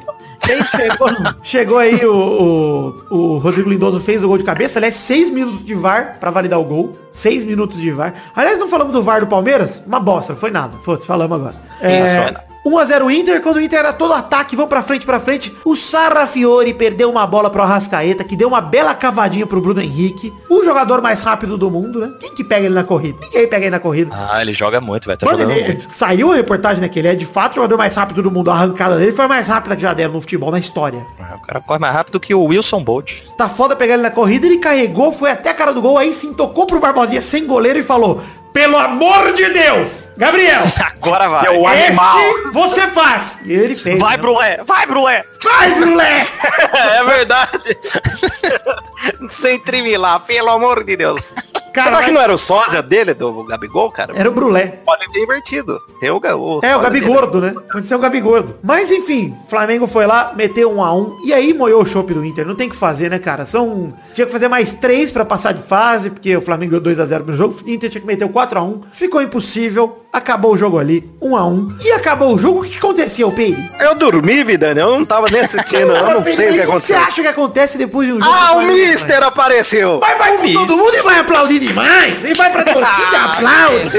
Chegou, 0.72 1.10
chegou 1.44 1.78
aí 1.78 2.04
o, 2.06 2.96
o, 3.12 3.16
o 3.16 3.38
Rodrigo 3.38 3.70
Lindoso 3.70 4.00
fez 4.00 4.24
o 4.24 4.28
gol 4.28 4.38
de 4.38 4.44
cabeça, 4.44 4.80
aliás, 4.80 4.96
seis 4.96 5.30
minutos 5.30 5.64
de 5.64 5.76
VAR 5.76 6.18
pra 6.20 6.32
validar 6.32 6.60
o 6.60 6.64
gol. 6.64 6.94
Seis 7.12 7.46
minutos 7.46 7.80
de 7.80 7.92
VAR. 7.92 8.14
Aliás, 8.36 8.58
não 8.58 8.68
falamos 8.68 8.92
do 8.94 9.04
VAR 9.04 9.20
do 9.20 9.28
Palmeiras? 9.28 9.84
Uma 9.86 10.00
bosta, 10.00 10.34
não 10.34 10.40
foi 10.40 10.50
nada. 10.50 10.78
Foda-se, 10.82 11.06
falamos 11.06 11.38
agora. 11.38 11.56
É, 11.82 12.34
1x0 12.66 13.12
Inter, 13.12 13.42
quando 13.42 13.58
o 13.58 13.62
Inter 13.62 13.80
era 13.80 13.94
todo 13.94 14.14
ataque, 14.14 14.56
vão 14.56 14.68
pra 14.68 14.82
frente, 14.82 15.06
pra 15.06 15.20
frente. 15.20 15.56
O 15.64 15.76
Sarrafiore 15.76 16.74
perdeu 16.74 17.10
uma 17.10 17.26
bola 17.26 17.50
pro 17.50 17.62
Arrascaeta, 17.62 18.24
que 18.24 18.36
deu 18.36 18.50
uma 18.50 18.62
bela 18.62 18.94
cavadinha 18.94 19.48
pro 19.48 19.62
Bruno 19.62 19.82
Henrique. 19.82 20.34
O 20.50 20.64
jogador 20.64 21.02
mais 21.02 21.22
rápido 21.22 21.58
do 21.58 21.72
mundo, 21.72 22.00
né? 22.00 22.12
Quem 22.20 22.36
que 22.36 22.44
pega 22.44 22.66
ele 22.66 22.76
na 22.76 22.84
corrida? 22.84 23.18
Ninguém 23.22 23.48
pega 23.48 23.66
ele 23.66 23.72
na 23.72 23.80
corrida. 23.80 24.12
Ah, 24.14 24.42
ele 24.42 24.54
joga 24.54 24.82
muito, 24.82 25.08
vai 25.08 25.16
tá 25.16 25.26
Mano, 25.26 25.52
ele, 25.52 25.64
muito. 25.64 25.88
saiu 25.92 26.32
a 26.32 26.36
reportagem, 26.36 26.82
né? 26.82 26.90
Que 26.90 27.00
ele 27.00 27.08
é 27.08 27.16
de 27.16 27.26
fato 27.26 27.54
o 27.54 27.56
jogador 27.56 27.78
mais 27.78 27.96
rápido 27.96 28.22
do 28.22 28.30
mundo. 28.30 28.52
A 28.52 28.56
arrancada 28.56 28.98
dele 28.98 29.14
foi 29.14 29.26
a 29.26 29.28
mais 29.28 29.48
rápida 29.48 29.76
que 29.76 29.82
já 29.82 29.94
deram 29.94 30.14
no 30.14 30.22
futebol, 30.22 30.52
na 30.52 30.60
história. 30.60 31.06
O 31.36 31.42
cara 31.42 31.62
corre 31.62 31.80
mais 31.80 31.94
rápido 31.94 32.20
que 32.20 32.34
o 32.34 32.44
Wilson 32.44 32.84
Bolt. 32.84 33.22
Tá 33.38 33.48
foda 33.48 33.76
pegar 33.76 33.94
ele 33.94 34.04
na 34.04 34.12
corrida, 34.12 34.46
ele 34.46 34.58
carregou, 34.58 35.12
foi 35.14 35.32
até 35.32 35.50
a 35.50 35.54
cara 35.54 35.72
do 35.72 35.82
gol, 35.82 35.98
aí 35.98 36.14
sim 36.14 36.34
tocou 36.34 36.66
pro 36.66 36.80
Barbosinha 36.80 37.22
sem 37.22 37.46
goleiro 37.46 37.80
e 37.80 37.84
falou: 37.84 38.22
Pelo 38.54 38.78
amor 38.78 39.34
de 39.34 39.50
Deus, 39.50 40.10
Gabriel, 40.18 40.64
Agora 41.02 41.30
vai. 41.30 41.46
É 41.46 41.52
o 41.52 41.68
animal. 41.68 42.20
este 42.20 42.52
você 42.52 42.88
faz. 42.88 43.38
E 43.46 43.54
ele 43.54 43.76
fez. 43.76 44.00
Vai, 44.00 44.18
né? 44.18 44.18
Brulé! 44.18 44.60
Vai, 44.66 44.86
Brulé! 44.86 45.24
Faz, 45.42 45.78
moleque! 45.78 46.32
é 46.74 47.04
verdade. 47.04 47.78
Sem 49.42 49.60
trimilar, 49.60 50.20
pelo 50.22 50.50
amor 50.50 50.84
de 50.84 50.98
Deus. 50.98 51.22
Cara, 51.84 51.96
Será 51.96 52.06
que 52.06 52.12
não 52.12 52.22
era 52.22 52.34
o 52.34 52.38
sósia 52.38 52.82
dele, 52.82 53.14
do 53.14 53.44
Gabigol, 53.44 53.92
cara? 53.92 54.14
Era 54.16 54.30
o 54.30 54.34
Brulé. 54.34 54.80
Pode 54.86 55.10
ter 55.12 55.20
invertido. 55.22 55.82
Tem 56.00 56.10
o, 56.10 56.18
o 56.18 56.20
É, 56.22 56.32
o 56.36 56.60
sósia 56.62 56.78
Gabi 56.80 57.00
dele. 57.00 57.14
Gordo, 57.14 57.42
né? 57.42 57.56
Pode 57.72 57.86
ser 57.86 57.96
o 57.96 58.00
Gabi 58.00 58.20
Gordo. 58.22 58.56
Mas 58.64 58.92
enfim, 58.92 59.36
Flamengo 59.50 59.88
foi 59.88 60.06
lá, 60.06 60.34
meteu 60.36 60.72
um 60.72 60.84
a 60.84 60.94
um 60.94 61.18
e 61.24 61.34
aí 61.34 61.54
moiou 61.54 61.82
o 61.82 61.86
chope 61.86 62.14
do 62.14 62.24
Inter. 62.26 62.46
Não 62.46 62.56
tem 62.56 62.68
o 62.68 62.72
que 62.72 62.76
fazer, 62.76 63.10
né, 63.10 63.20
cara? 63.20 63.46
São. 63.46 63.94
Tinha 64.14 64.26
que 64.26 64.32
fazer 64.32 64.48
mais 64.48 64.72
três 64.72 65.12
pra 65.12 65.24
passar 65.26 65.54
de 65.54 65.64
fase, 65.64 66.10
porque 66.10 66.36
o 66.36 66.42
Flamengo 66.42 66.80
deu 66.80 66.94
2x0 66.94 67.26
no 67.26 67.36
jogo. 67.36 67.56
O 67.66 67.70
Inter 67.70 67.90
tinha 67.90 68.02
que 68.02 68.08
meter 68.08 68.26
o 68.26 68.30
4x1. 68.30 68.82
Ficou 68.92 69.22
impossível. 69.22 70.04
Acabou 70.12 70.54
o 70.54 70.58
jogo 70.58 70.80
ali, 70.80 71.08
1 71.22 71.38
a 71.38 71.46
1 71.46 71.76
E 71.86 71.92
acabou 71.92 72.34
o 72.34 72.38
jogo. 72.40 72.62
O 72.62 72.64
que 72.64 72.78
aconteceu, 72.78 73.32
Peire? 73.32 73.70
Eu 73.80 73.94
dormi, 73.94 74.44
Vidane. 74.44 74.80
Eu 74.80 74.98
não 74.98 75.06
tava 75.06 75.28
nem 75.32 75.42
assistindo. 75.42 75.92
eu 75.96 76.04
não 76.20 76.24
sei 76.24 76.50
o 76.50 76.52
que 76.54 76.56
você 76.58 76.62
aconteceu. 76.62 76.98
acha 76.98 77.22
que 77.22 77.28
acontece 77.28 77.78
depois 77.78 78.08
de 78.08 78.14
um 78.14 78.20
jogo? 78.20 78.36
Ah, 78.36 78.54
o 78.54 78.62
Mister 78.64 79.22
apareceu. 79.22 80.00
Vai, 80.00 80.18
vai 80.18 80.38
com 80.38 80.54
todo 80.54 80.78
mundo 80.78 80.96
e 80.96 81.02
vai 81.04 81.20
aplaudir 81.20 81.60
demais. 81.70 82.26
E 82.26 82.34
vai 82.34 82.52
pra 82.52 82.64
torcida, 82.64 83.22
aplaude. 83.26 83.98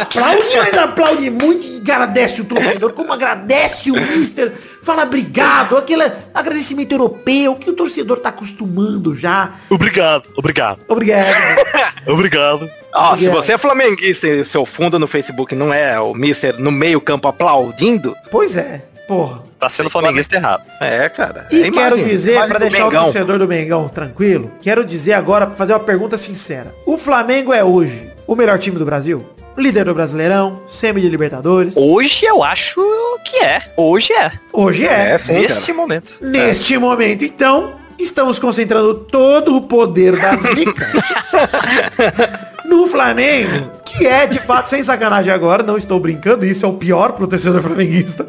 aplaude, 0.00 0.56
mas 0.56 0.74
aplaude 0.78 1.30
muito 1.30 1.66
e 1.66 1.78
agradece 1.80 2.40
o 2.40 2.44
torcedor. 2.44 2.92
Como 2.92 3.12
agradece 3.12 3.90
o 3.90 3.94
Mister. 3.94 4.52
Fala 4.82 5.02
obrigado. 5.02 5.76
Aquele 5.76 6.04
agradecimento 6.34 6.92
europeu 6.92 7.54
que 7.56 7.70
o 7.70 7.72
torcedor 7.74 8.18
tá 8.20 8.28
acostumando 8.30 9.14
já. 9.14 9.52
Obrigado, 9.68 10.28
obrigado, 10.36 10.80
Obrigado. 10.88 11.26
obrigado. 12.06 12.70
Ó, 12.94 13.08
se 13.08 13.12
Obrigado. 13.28 13.34
você 13.34 13.52
é 13.52 13.58
flamenguista 13.58 14.26
e 14.26 14.44
seu 14.44 14.64
fundo 14.64 14.98
no 14.98 15.06
Facebook 15.06 15.54
não 15.54 15.72
é 15.72 16.00
o 16.00 16.14
Mister 16.14 16.58
no 16.58 16.72
meio 16.72 17.00
campo 17.00 17.28
aplaudindo, 17.28 18.14
Pois 18.30 18.56
é. 18.56 18.82
Porra. 19.06 19.47
Tá 19.58 19.68
sendo 19.68 19.90
flamenguista 19.90 20.36
errado. 20.36 20.62
é, 20.80 21.08
cara. 21.08 21.48
E 21.50 21.62
é 21.64 21.70
quero 21.70 21.96
dizer, 22.04 22.46
do 22.46 22.58
deixar 22.58 22.84
o 22.84 22.88
Mengão. 22.88 23.04
torcedor 23.04 23.38
do 23.38 23.48
Mengão 23.48 23.88
tranquilo, 23.88 24.52
quero 24.60 24.84
dizer 24.84 25.14
agora, 25.14 25.46
pra 25.46 25.56
fazer 25.56 25.72
uma 25.72 25.80
pergunta 25.80 26.16
sincera. 26.16 26.74
O 26.86 26.96
Flamengo 26.96 27.52
é 27.52 27.64
hoje 27.64 28.10
o 28.26 28.36
melhor 28.36 28.58
time 28.58 28.78
do 28.78 28.84
Brasil? 28.84 29.26
Líder 29.56 29.86
do 29.86 29.94
Brasileirão, 29.94 30.62
semi 30.68 31.00
de 31.00 31.08
Libertadores. 31.08 31.74
Hoje 31.76 32.24
eu 32.24 32.44
acho 32.44 32.80
que 33.24 33.38
é. 33.38 33.60
Hoje 33.76 34.12
é. 34.12 34.30
Hoje 34.52 34.86
é. 34.86 35.14
É, 35.14 35.18
sim, 35.18 35.44
cara. 35.46 35.74
momento. 35.74 36.18
Neste 36.20 36.78
momento, 36.78 37.24
então, 37.24 37.72
estamos 37.98 38.38
concentrando 38.38 38.94
todo 38.94 39.56
o 39.56 39.62
poder 39.62 40.16
da 40.16 40.36
zica 40.36 40.86
no 42.64 42.86
Flamengo, 42.86 43.72
que 43.98 44.06
é, 44.06 44.26
de 44.26 44.38
fato, 44.38 44.68
sem 44.68 44.82
sacanagem 44.82 45.32
agora, 45.32 45.62
não 45.62 45.76
estou 45.76 45.98
brincando, 45.98 46.46
isso 46.46 46.64
é 46.64 46.68
o 46.68 46.74
pior 46.74 47.12
pro 47.12 47.26
torcedor 47.26 47.60
flamenguista. 47.62 48.26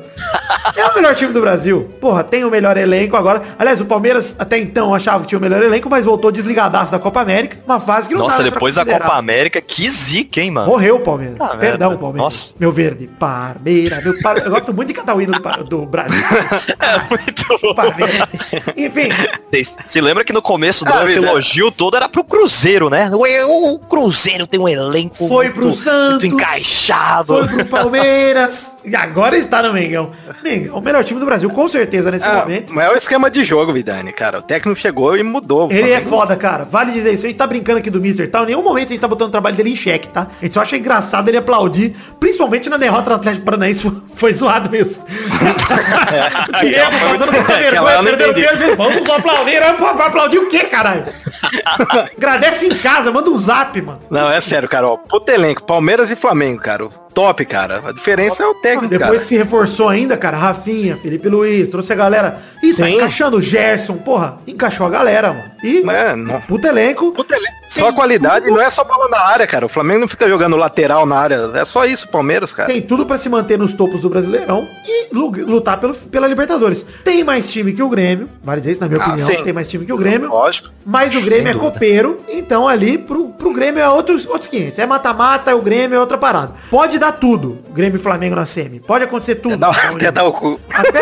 É 0.75 0.85
o 0.85 0.95
melhor 0.95 1.15
time 1.15 1.31
do 1.31 1.41
Brasil. 1.41 1.89
Porra, 1.99 2.23
tem 2.23 2.43
o 2.43 2.49
melhor 2.49 2.77
elenco 2.77 3.15
agora. 3.15 3.41
Aliás, 3.57 3.79
o 3.79 3.85
Palmeiras 3.85 4.35
até 4.37 4.57
então 4.57 4.93
achava 4.93 5.23
que 5.23 5.29
tinha 5.29 5.39
o 5.39 5.41
melhor 5.41 5.61
elenco, 5.61 5.89
mas 5.89 6.05
voltou 6.05 6.31
desligadaço 6.31 6.91
da 6.91 6.99
Copa 6.99 7.21
América. 7.21 7.57
Uma 7.65 7.79
fase 7.79 8.07
que 8.07 8.15
não 8.15 8.21
Nossa, 8.21 8.43
depois 8.43 8.75
da. 8.75 8.85
Copa 8.85 9.13
América, 9.13 9.61
que 9.61 9.89
zica, 9.89 10.41
hein, 10.41 10.51
mano? 10.51 10.67
Morreu 10.67 10.95
o 10.97 10.99
Palmeiras. 10.99 11.37
Ah, 11.39 11.55
Perdão, 11.55 11.89
merda. 11.89 12.01
Palmeiras. 12.01 12.23
Nossa. 12.23 12.53
Meu 12.59 12.71
verde. 12.71 13.07
Parmeira. 13.19 14.01
Meu 14.01 14.19
par... 14.21 14.37
Eu 14.37 14.49
gosto 14.51 14.73
muito 14.73 14.87
de 14.87 14.93
cantar 14.93 15.15
o 15.15 15.21
hino 15.21 15.33
do, 15.39 15.63
do 15.63 15.85
Brasil. 15.85 16.19
Muito 17.09 17.59
bom. 17.61 17.73
Palmeiras. 17.73 18.27
Enfim, 18.75 19.09
Vocês 19.47 19.75
se 19.85 20.01
lembra 20.01 20.23
que 20.23 20.33
no 20.33 20.41
começo 20.41 20.85
do 20.85 20.93
Ah, 20.93 21.03
esse 21.03 21.17
elogio 21.17 21.71
todo 21.71 21.95
era 21.95 22.07
pro 22.09 22.23
Cruzeiro, 22.23 22.89
né? 22.89 23.09
O, 23.11 23.73
o 23.73 23.79
Cruzeiro 23.79 24.47
tem 24.47 24.59
um 24.59 24.67
elenco 24.67 25.27
Foi 25.27 25.49
pro 25.59 25.73
Santos, 25.73 26.23
muito 26.23 26.25
encaixado. 26.27 27.37
foi 27.37 27.47
pro 27.47 27.65
Palmeiras. 27.65 28.71
E 28.89 28.95
agora 28.95 29.37
está 29.37 29.61
no 29.61 29.71
Mengão. 29.73 30.11
Mengão, 30.43 30.77
o 30.77 30.81
melhor 30.81 31.03
time 31.03 31.19
do 31.19 31.25
Brasil, 31.25 31.49
com 31.49 31.67
certeza, 31.67 32.09
nesse 32.09 32.27
Ah, 32.27 32.39
momento. 32.39 32.73
mas 32.73 32.85
é 32.87 32.89
o 32.93 32.97
esquema 32.97 33.29
de 33.29 33.43
jogo, 33.43 33.71
Vidani, 33.71 34.11
cara. 34.11 34.39
O 34.39 34.41
técnico 34.41 34.79
chegou 34.79 35.15
e 35.15 35.21
mudou. 35.23 35.67
o 35.67 35.71
Ele 35.71 35.91
é 35.91 36.01
foda, 36.01 36.35
cara. 36.35 36.63
Vale 36.65 36.91
dizer 36.91 37.13
isso. 37.13 37.25
A 37.25 37.29
gente 37.29 37.37
tá 37.37 37.45
brincando 37.45 37.77
aqui 37.79 37.89
do 37.89 37.99
Mr. 37.99 38.27
Tal. 38.27 38.43
Em 38.43 38.47
nenhum 38.47 38.63
momento 38.63 38.87
a 38.87 38.89
gente 38.89 38.99
tá 39.01 39.07
botando 39.07 39.27
o 39.27 39.31
trabalho 39.31 39.55
dele 39.55 39.69
em 39.71 39.75
xeque, 39.75 40.07
tá? 40.09 40.27
A 40.41 40.43
gente 40.45 40.53
só 40.53 40.61
acha 40.61 40.75
engraçado 40.75 41.27
ele 41.27 41.37
aplaudir. 41.37 41.95
Principalmente 42.19 42.67
na 42.69 42.77
derrota 42.77 43.09
do 43.11 43.15
Atlético 43.15 43.45
Paranaense. 43.45 43.81
Foi, 43.83 43.93
foi 44.15 44.33
zoado 44.33 44.69
mesmo. 44.69 45.03
o 45.05 46.59
Diego 46.59 46.91
passando 46.91 47.31
muita 47.31 47.53
Aquela 47.53 47.59
vergonha, 47.59 48.03
perdendo 48.03 48.31
entendi. 48.39 48.47
pênalti. 48.57 48.75
Vamos 48.75 49.09
aplaudir. 49.09 49.59
Vamos 49.79 50.01
aplaudir 50.05 50.37
o 50.39 50.47
quê, 50.49 50.59
caralho? 50.65 51.05
Agradece 52.17 52.65
em 52.67 52.75
casa. 52.77 53.11
Manda 53.11 53.29
um 53.29 53.37
zap, 53.37 53.79
mano. 53.81 53.99
Não, 54.09 54.29
é 54.31 54.41
sério, 54.41 54.67
cara. 54.67 54.87
Ó, 54.87 54.97
puto 54.97 55.31
elenco, 55.31 55.63
Palmeiras 55.63 56.09
e 56.09 56.15
Flamengo, 56.15 56.59
cara. 56.61 56.89
Top, 57.13 57.43
cara. 57.45 57.81
A 57.85 57.91
diferença 57.91 58.41
é 58.43 58.45
o 58.45 58.53
técnico, 58.55 58.87
Depois 58.87 59.09
cara. 59.11 59.25
se 59.25 59.37
reforçou 59.37 59.89
ainda, 59.89 60.15
cara. 60.15 60.37
Rafinha, 60.37 60.95
Felipe 60.95 61.27
Luiz, 61.27 61.67
trouxe 61.67 61.91
a 61.91 61.95
galera. 61.95 62.39
E 62.63 62.73
tá 62.73 62.85
Sim. 62.85 62.95
encaixando 62.95 63.37
o 63.37 63.41
Gerson, 63.41 63.97
porra. 63.97 64.39
Encaixou 64.47 64.85
a 64.85 64.89
galera, 64.89 65.33
mano. 65.33 65.51
E 65.63 65.83
É, 65.89 66.15
não. 66.15 66.39
puta 66.41 66.67
elenco. 66.67 67.11
Puto 67.11 67.33
elenco. 67.33 67.59
Só 67.69 67.93
qualidade, 67.93 68.47
não 68.47 68.59
é 68.59 68.67
só 68.71 68.83
bola 68.83 69.07
na 69.09 69.19
área, 69.19 69.45
cara. 69.45 69.63
O 69.65 69.69
Flamengo 69.69 69.99
não 69.99 70.07
fica 70.07 70.27
jogando 70.27 70.55
lateral 70.57 71.05
na 71.05 71.15
área. 71.17 71.51
É 71.53 71.63
só 71.65 71.85
isso, 71.85 72.07
Palmeiras, 72.07 72.51
cara. 72.51 72.67
Tem 72.67 72.81
tudo 72.81 73.05
pra 73.05 73.15
se 73.17 73.29
manter 73.29 73.59
nos 73.59 73.73
topos 73.73 74.01
do 74.01 74.09
Brasileirão 74.09 74.67
e 74.87 75.13
lu- 75.13 75.29
lutar 75.45 75.79
pelo, 75.79 75.93
pela 75.93 76.27
Libertadores. 76.27 76.83
Tem 77.03 77.23
mais 77.23 77.51
time 77.51 77.71
que 77.71 77.83
o 77.83 77.87
Grêmio, 77.89 78.27
vale 78.43 78.59
dizer 78.61 78.71
isso 78.71 78.81
na 78.81 78.87
minha 78.87 78.99
Ah, 78.99 79.07
opinião, 79.09 79.29
sim. 79.29 79.43
tem 79.43 79.53
mais 79.53 79.67
time 79.67 79.85
que 79.85 79.93
o 79.93 79.97
Grêmio. 79.97 80.29
Lógico. 80.29 80.69
Mas 80.83 81.13
o 81.15 81.21
Grêmio 81.21 81.51
é 81.51 81.53
copeiro, 81.53 82.19
então 82.27 82.67
ali 82.67 82.97
pro, 82.97 83.29
pro 83.29 83.53
Grêmio 83.53 83.79
é 83.81 83.87
outros, 83.87 84.25
outros 84.25 84.47
500. 84.49 84.79
É 84.79 84.87
mata-mata, 84.87 85.55
o 85.55 85.61
Grêmio 85.61 85.95
é 85.95 85.99
outra 85.99 86.17
parada. 86.17 86.55
Pode 86.71 86.97
dar 86.97 87.11
tudo, 87.11 87.59
Grêmio 87.71 87.97
e 87.97 88.01
Flamengo 88.01 88.35
na 88.35 88.47
semi. 88.47 88.79
Pode 88.79 89.03
acontecer 89.03 89.35
tudo. 89.35 89.53
Até 89.63 89.77
dar, 89.81 89.91
até 89.95 90.11
dar 90.11 90.23
o 90.23 90.33
cu. 90.33 90.59
até 90.73 91.01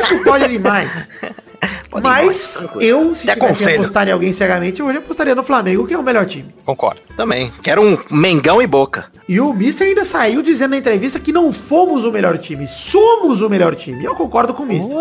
isso 0.00 0.22
pode 0.22 0.46
demais. 0.46 1.08
Mas 2.02 2.62
eu, 2.80 3.14
se 3.14 3.26
tivesse 3.26 3.56
que 3.58 3.74
apostar 3.74 4.08
em 4.08 4.12
alguém 4.12 4.32
cegamente, 4.32 4.82
hoje 4.82 4.96
eu 4.96 5.00
apostaria 5.00 5.34
no 5.34 5.42
Flamengo, 5.42 5.86
que 5.86 5.94
é 5.94 5.98
o 5.98 6.02
melhor 6.02 6.26
time. 6.26 6.54
Concordo. 6.64 7.00
Também. 7.16 7.52
Quero 7.62 7.82
um 7.82 7.98
Mengão 8.10 8.60
e 8.60 8.66
Boca. 8.66 9.06
E 9.28 9.40
o 9.40 9.52
Mister 9.52 9.88
ainda 9.88 10.04
saiu 10.04 10.40
dizendo 10.40 10.70
na 10.70 10.78
entrevista 10.78 11.18
que 11.18 11.32
não 11.32 11.52
fomos 11.52 12.04
o 12.04 12.12
melhor 12.12 12.38
time, 12.38 12.68
somos 12.68 13.42
o 13.42 13.48
melhor 13.48 13.74
time. 13.74 14.04
Eu 14.04 14.14
concordo 14.14 14.54
com 14.54 14.62
o 14.62 14.66
Mister. 14.66 14.96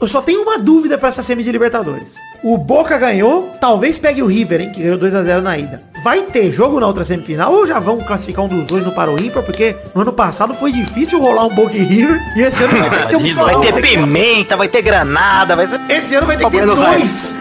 Eu 0.00 0.08
só 0.08 0.20
tenho 0.20 0.42
uma 0.42 0.58
dúvida 0.58 0.98
pra 0.98 1.08
essa 1.08 1.22
semi 1.22 1.44
de 1.44 1.52
Libertadores. 1.52 2.16
O 2.42 2.56
Boca 2.56 2.98
ganhou, 2.98 3.52
talvez 3.60 3.98
pegue 3.98 4.22
o 4.22 4.26
River, 4.26 4.60
hein, 4.60 4.72
que 4.72 4.82
ganhou 4.82 4.98
2 4.98 5.14
a 5.14 5.22
0 5.22 5.42
na 5.42 5.56
ida. 5.58 5.82
Vai 6.02 6.22
ter 6.22 6.52
jogo 6.52 6.78
na 6.78 6.86
outra 6.86 7.04
semifinal 7.04 7.52
ou 7.52 7.66
já 7.66 7.78
vão 7.78 7.98
classificar 7.98 8.44
um 8.44 8.48
dos 8.48 8.64
dois 8.66 8.84
no 8.84 8.92
ímpar? 9.20 9.42
Porque 9.42 9.76
no 9.94 10.02
ano 10.02 10.12
passado 10.12 10.54
foi 10.54 10.72
difícil 10.72 11.20
rolar 11.20 11.44
um 11.46 11.54
e 11.76 11.82
River 11.82 12.20
e 12.36 12.42
esse 12.42 12.62
ano 12.62 12.78
vai 12.78 13.08
ter 13.08 13.16
um 13.16 13.34
só. 13.34 13.44
Vai 13.44 13.60
ter 13.60 13.72
vai 13.72 13.82
ter- 13.82 13.88
pimenta, 13.98 14.56
vai 14.56 14.68
ter 14.68 14.82
granada, 14.82 15.56
vai 15.56 15.66
ter... 15.66 15.80
Esse 15.92 16.14
ano 16.14 16.26
vai 16.26 16.36
ter 16.36 16.44
que 16.44 16.50
ter 16.50 16.66
dois. 16.66 17.38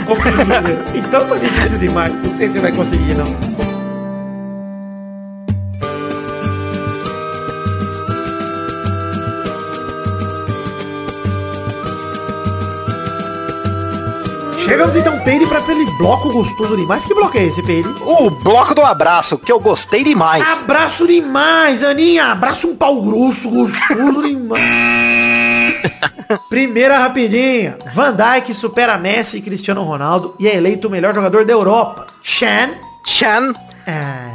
Então 0.95 1.25
tá 1.27 1.35
difícil 1.35 1.77
demais. 1.77 2.13
Não 2.13 2.37
sei 2.37 2.49
se 2.49 2.59
vai 2.59 2.71
conseguir, 2.71 3.13
não. 3.13 3.66
Chegamos 14.77 14.95
então, 14.95 15.19
Peire, 15.21 15.47
para 15.47 15.57
aquele 15.57 15.85
bloco 15.97 16.29
gostoso 16.31 16.77
demais. 16.77 17.03
Que 17.03 17.11
bloco 17.11 17.35
é 17.35 17.45
esse, 17.45 17.63
Peire? 17.63 17.87
O 17.99 18.29
bloco 18.29 18.75
do 18.75 18.83
abraço, 18.83 19.35
que 19.35 19.51
eu 19.51 19.59
gostei 19.59 20.03
demais. 20.03 20.47
Abraço 20.47 21.07
demais, 21.07 21.83
Aninha. 21.83 22.25
Abraço 22.25 22.67
um 22.67 22.75
pau 22.75 23.01
grosso, 23.01 23.49
gostoso 23.49 24.21
demais. 24.21 25.81
Primeira 26.47 26.99
rapidinha. 26.99 27.79
Van 27.91 28.15
Dijk 28.15 28.53
supera 28.53 28.99
Messi 28.99 29.37
e 29.37 29.41
Cristiano 29.41 29.81
Ronaldo 29.81 30.35
e 30.39 30.47
é 30.47 30.55
eleito 30.55 30.87
o 30.87 30.91
melhor 30.91 31.15
jogador 31.15 31.43
da 31.43 31.53
Europa. 31.53 32.05
Chan. 32.21 32.75
Chan. 33.03 33.53
É... 33.87 34.27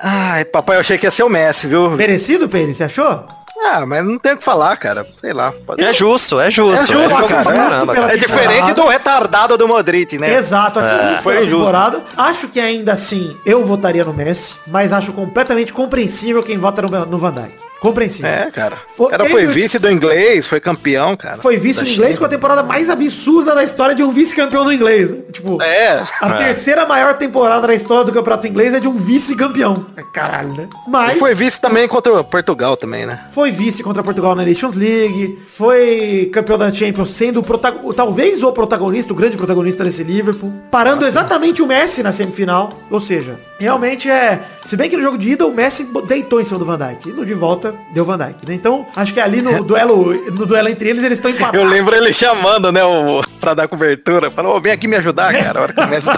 Ai, 0.00 0.46
papai, 0.46 0.76
eu 0.76 0.80
achei 0.80 0.96
que 0.96 1.04
ia 1.04 1.10
ser 1.10 1.24
o 1.24 1.28
Messi, 1.28 1.66
viu? 1.66 1.90
Merecido, 1.90 2.48
Peire? 2.48 2.72
Você 2.74 2.84
achou? 2.84 3.26
Ah, 3.64 3.86
mas 3.86 4.04
não 4.04 4.18
tem 4.18 4.32
o 4.32 4.36
que 4.36 4.44
falar, 4.44 4.76
cara. 4.76 5.06
Sei 5.20 5.32
lá. 5.32 5.52
Pode... 5.64 5.82
É 5.82 5.92
justo, 5.92 6.40
é 6.40 6.48
É 6.48 6.50
justo. 6.50 6.86
justo, 6.86 7.10
jogo 7.10 7.28
cara. 7.28 7.42
pra 7.42 7.52
caramba, 7.52 7.94
cara. 7.94 8.14
É 8.14 8.16
diferente 8.16 8.72
do 8.72 8.86
retardado 8.86 9.56
do 9.56 9.68
Modric, 9.68 10.18
né? 10.18 10.34
Exato, 10.34 10.80
acho 10.80 10.88
É, 10.88 11.08
justo 11.10 11.22
foi 11.22 11.44
injusto. 11.44 12.02
Acho 12.16 12.48
que 12.48 12.58
ainda 12.58 12.92
assim 12.92 13.36
eu 13.46 13.64
votaria 13.64 14.04
no 14.04 14.12
Messi, 14.12 14.54
mas 14.66 14.92
acho 14.92 15.12
completamente 15.12 15.72
compreensível 15.72 16.42
quem 16.42 16.58
vota 16.58 16.82
no, 16.82 17.06
no 17.06 17.18
Van 17.18 17.32
Dijk. 17.32 17.71
Compreensível. 17.82 18.30
É, 18.30 18.50
cara. 18.50 18.76
Foi- 18.96 19.06
O 19.06 19.10
cara 19.10 19.24
foi 19.28 19.44
vice 19.46 19.78
do 19.78 19.90
inglês, 19.90 20.46
foi 20.46 20.60
campeão, 20.60 21.16
cara. 21.16 21.36
Foi 21.38 21.56
vice 21.56 21.80
Da 21.80 21.84
no 21.86 21.90
inglês 21.92 22.16
com 22.16 22.24
a 22.24 22.28
China. 22.28 22.38
temporada 22.38 22.62
mais 22.62 22.88
absurda 22.88 23.54
da 23.54 23.64
história 23.64 23.94
de 23.94 24.02
um 24.02 24.12
vice-campeão 24.12 24.64
do 24.64 24.72
inglês. 24.72 25.10
né? 25.10 25.16
Tipo, 25.32 25.60
É. 25.60 26.02
a 26.20 26.30
terceira 26.34 26.86
maior 26.86 27.14
temporada 27.14 27.66
da 27.66 27.74
história 27.74 28.04
do 28.04 28.12
campeonato 28.12 28.46
inglês 28.46 28.72
é 28.72 28.78
de 28.80 28.86
um 28.88 28.96
vice-campeão. 28.96 29.86
É 29.96 30.02
caralho, 30.14 30.54
né? 30.54 30.68
Mas 30.86 31.16
E 31.16 31.18
foi 31.18 31.34
vice 31.34 31.60
também 31.60 31.86
contra 31.88 32.12
o 32.12 32.24
Portugal 32.24 32.76
também, 32.76 33.04
né? 33.04 33.18
foi 33.32 33.50
vice 33.50 33.82
contra 33.82 34.02
Portugal 34.02 34.34
na 34.36 34.44
Nations 34.44 34.74
League, 34.76 35.38
foi 35.48 36.30
campeão 36.32 36.56
da 36.58 36.70
Champions, 36.70 37.10
sendo 37.10 37.40
o 37.40 37.42
protago- 37.42 37.92
talvez 37.92 38.42
o 38.42 38.52
protagonista, 38.52 39.12
o 39.12 39.16
grande 39.16 39.36
protagonista 39.36 39.82
desse 39.84 40.04
Liverpool, 40.04 40.52
parando 40.70 41.04
exatamente 41.06 41.60
o 41.62 41.66
Messi 41.66 42.02
na 42.02 42.12
semifinal. 42.12 42.70
Ou 42.90 43.00
seja, 43.00 43.38
realmente 43.58 44.08
é. 44.08 44.40
Se 44.64 44.76
bem 44.76 44.88
que 44.88 44.96
no 44.96 45.02
jogo 45.02 45.18
de 45.18 45.30
ida 45.30 45.44
o 45.46 45.52
Messi 45.52 45.88
deitou 46.06 46.40
em 46.40 46.44
cima 46.44 46.58
do 46.58 46.64
Van 46.64 46.78
Dijk. 46.78 47.08
E 47.08 47.12
no 47.12 47.24
de 47.24 47.34
volta 47.34 47.71
deu 47.92 48.04
Van 48.04 48.18
Dijk, 48.18 48.46
né? 48.48 48.54
Então, 48.54 48.86
acho 48.94 49.12
que 49.12 49.20
ali 49.20 49.42
no 49.42 49.62
duelo, 49.64 50.12
no 50.32 50.46
duelo 50.46 50.68
entre 50.68 50.88
eles, 50.90 51.02
eles 51.04 51.18
estão 51.18 51.30
empatados. 51.30 51.60
Eu 51.60 51.66
lembro 51.66 51.94
ele 51.94 52.12
chamando, 52.12 52.70
né, 52.72 52.82
o, 52.84 53.22
pra 53.40 53.54
dar 53.54 53.68
cobertura. 53.68 54.30
Falou, 54.30 54.56
ô, 54.56 54.60
vem 54.60 54.72
aqui 54.72 54.86
me 54.88 54.96
ajudar, 54.96 55.32
cara. 55.32 55.58
A 55.58 55.62
hora 55.62 55.72
que 55.72 55.80
o 55.80 55.88
Messi 55.88 56.08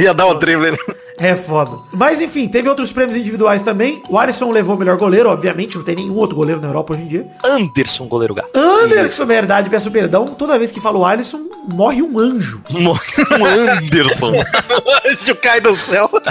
ia 0.00 0.12
dar 0.14 0.26
o 0.26 0.34
drible. 0.34 0.72
né? 0.72 0.78
É 1.18 1.34
foda. 1.34 1.78
Mas 1.92 2.20
enfim, 2.20 2.46
teve 2.48 2.68
outros 2.68 2.92
prêmios 2.92 3.16
individuais 3.16 3.60
também. 3.60 4.02
O 4.08 4.18
Alisson 4.18 4.50
levou 4.50 4.76
o 4.76 4.78
melhor 4.78 4.96
goleiro, 4.96 5.28
obviamente, 5.28 5.76
não 5.76 5.84
tem 5.84 5.96
nenhum 5.96 6.14
outro 6.14 6.36
goleiro 6.36 6.60
na 6.60 6.68
Europa 6.68 6.94
hoje 6.94 7.02
em 7.02 7.08
dia. 7.08 7.26
Anderson, 7.44 8.06
goleiro 8.06 8.34
gato. 8.34 8.50
Anderson, 8.54 9.26
verdade, 9.26 9.68
peço 9.68 9.90
perdão. 9.90 10.26
Toda 10.28 10.58
vez 10.58 10.70
que 10.70 10.80
falo 10.80 11.04
Alisson, 11.04 11.40
morre 11.66 12.02
um 12.02 12.18
anjo. 12.18 12.62
Um 12.72 13.44
Anderson. 13.44 14.32
O 14.32 15.08
anjo 15.10 15.34
cai 15.36 15.60
do 15.60 15.76
céu. 15.76 16.08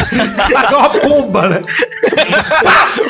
Pagar 0.53 0.77
uma 0.77 0.89
pomba, 0.89 1.49
né? 1.49 1.61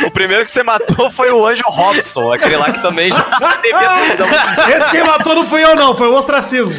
o 0.06 0.12
primeiro 0.12 0.46
que 0.46 0.52
você 0.52 0.64
matou 0.64 1.12
foi 1.12 1.32
o 1.32 1.46
Anjo 1.46 1.64
Robson, 1.68 2.34
aquele 2.34 2.58
lá 2.58 2.72
que 2.72 2.82
também 2.82 3.10
já 3.10 3.24
devia 3.62 3.88
Esse 4.78 4.92
quem 4.92 5.04
matou 5.04 5.36
não 5.36 5.46
fui 5.46 5.64
eu 5.64 5.76
não, 5.76 5.96
foi 5.96 6.08
o 6.08 6.16
ostracismo. 6.16 6.76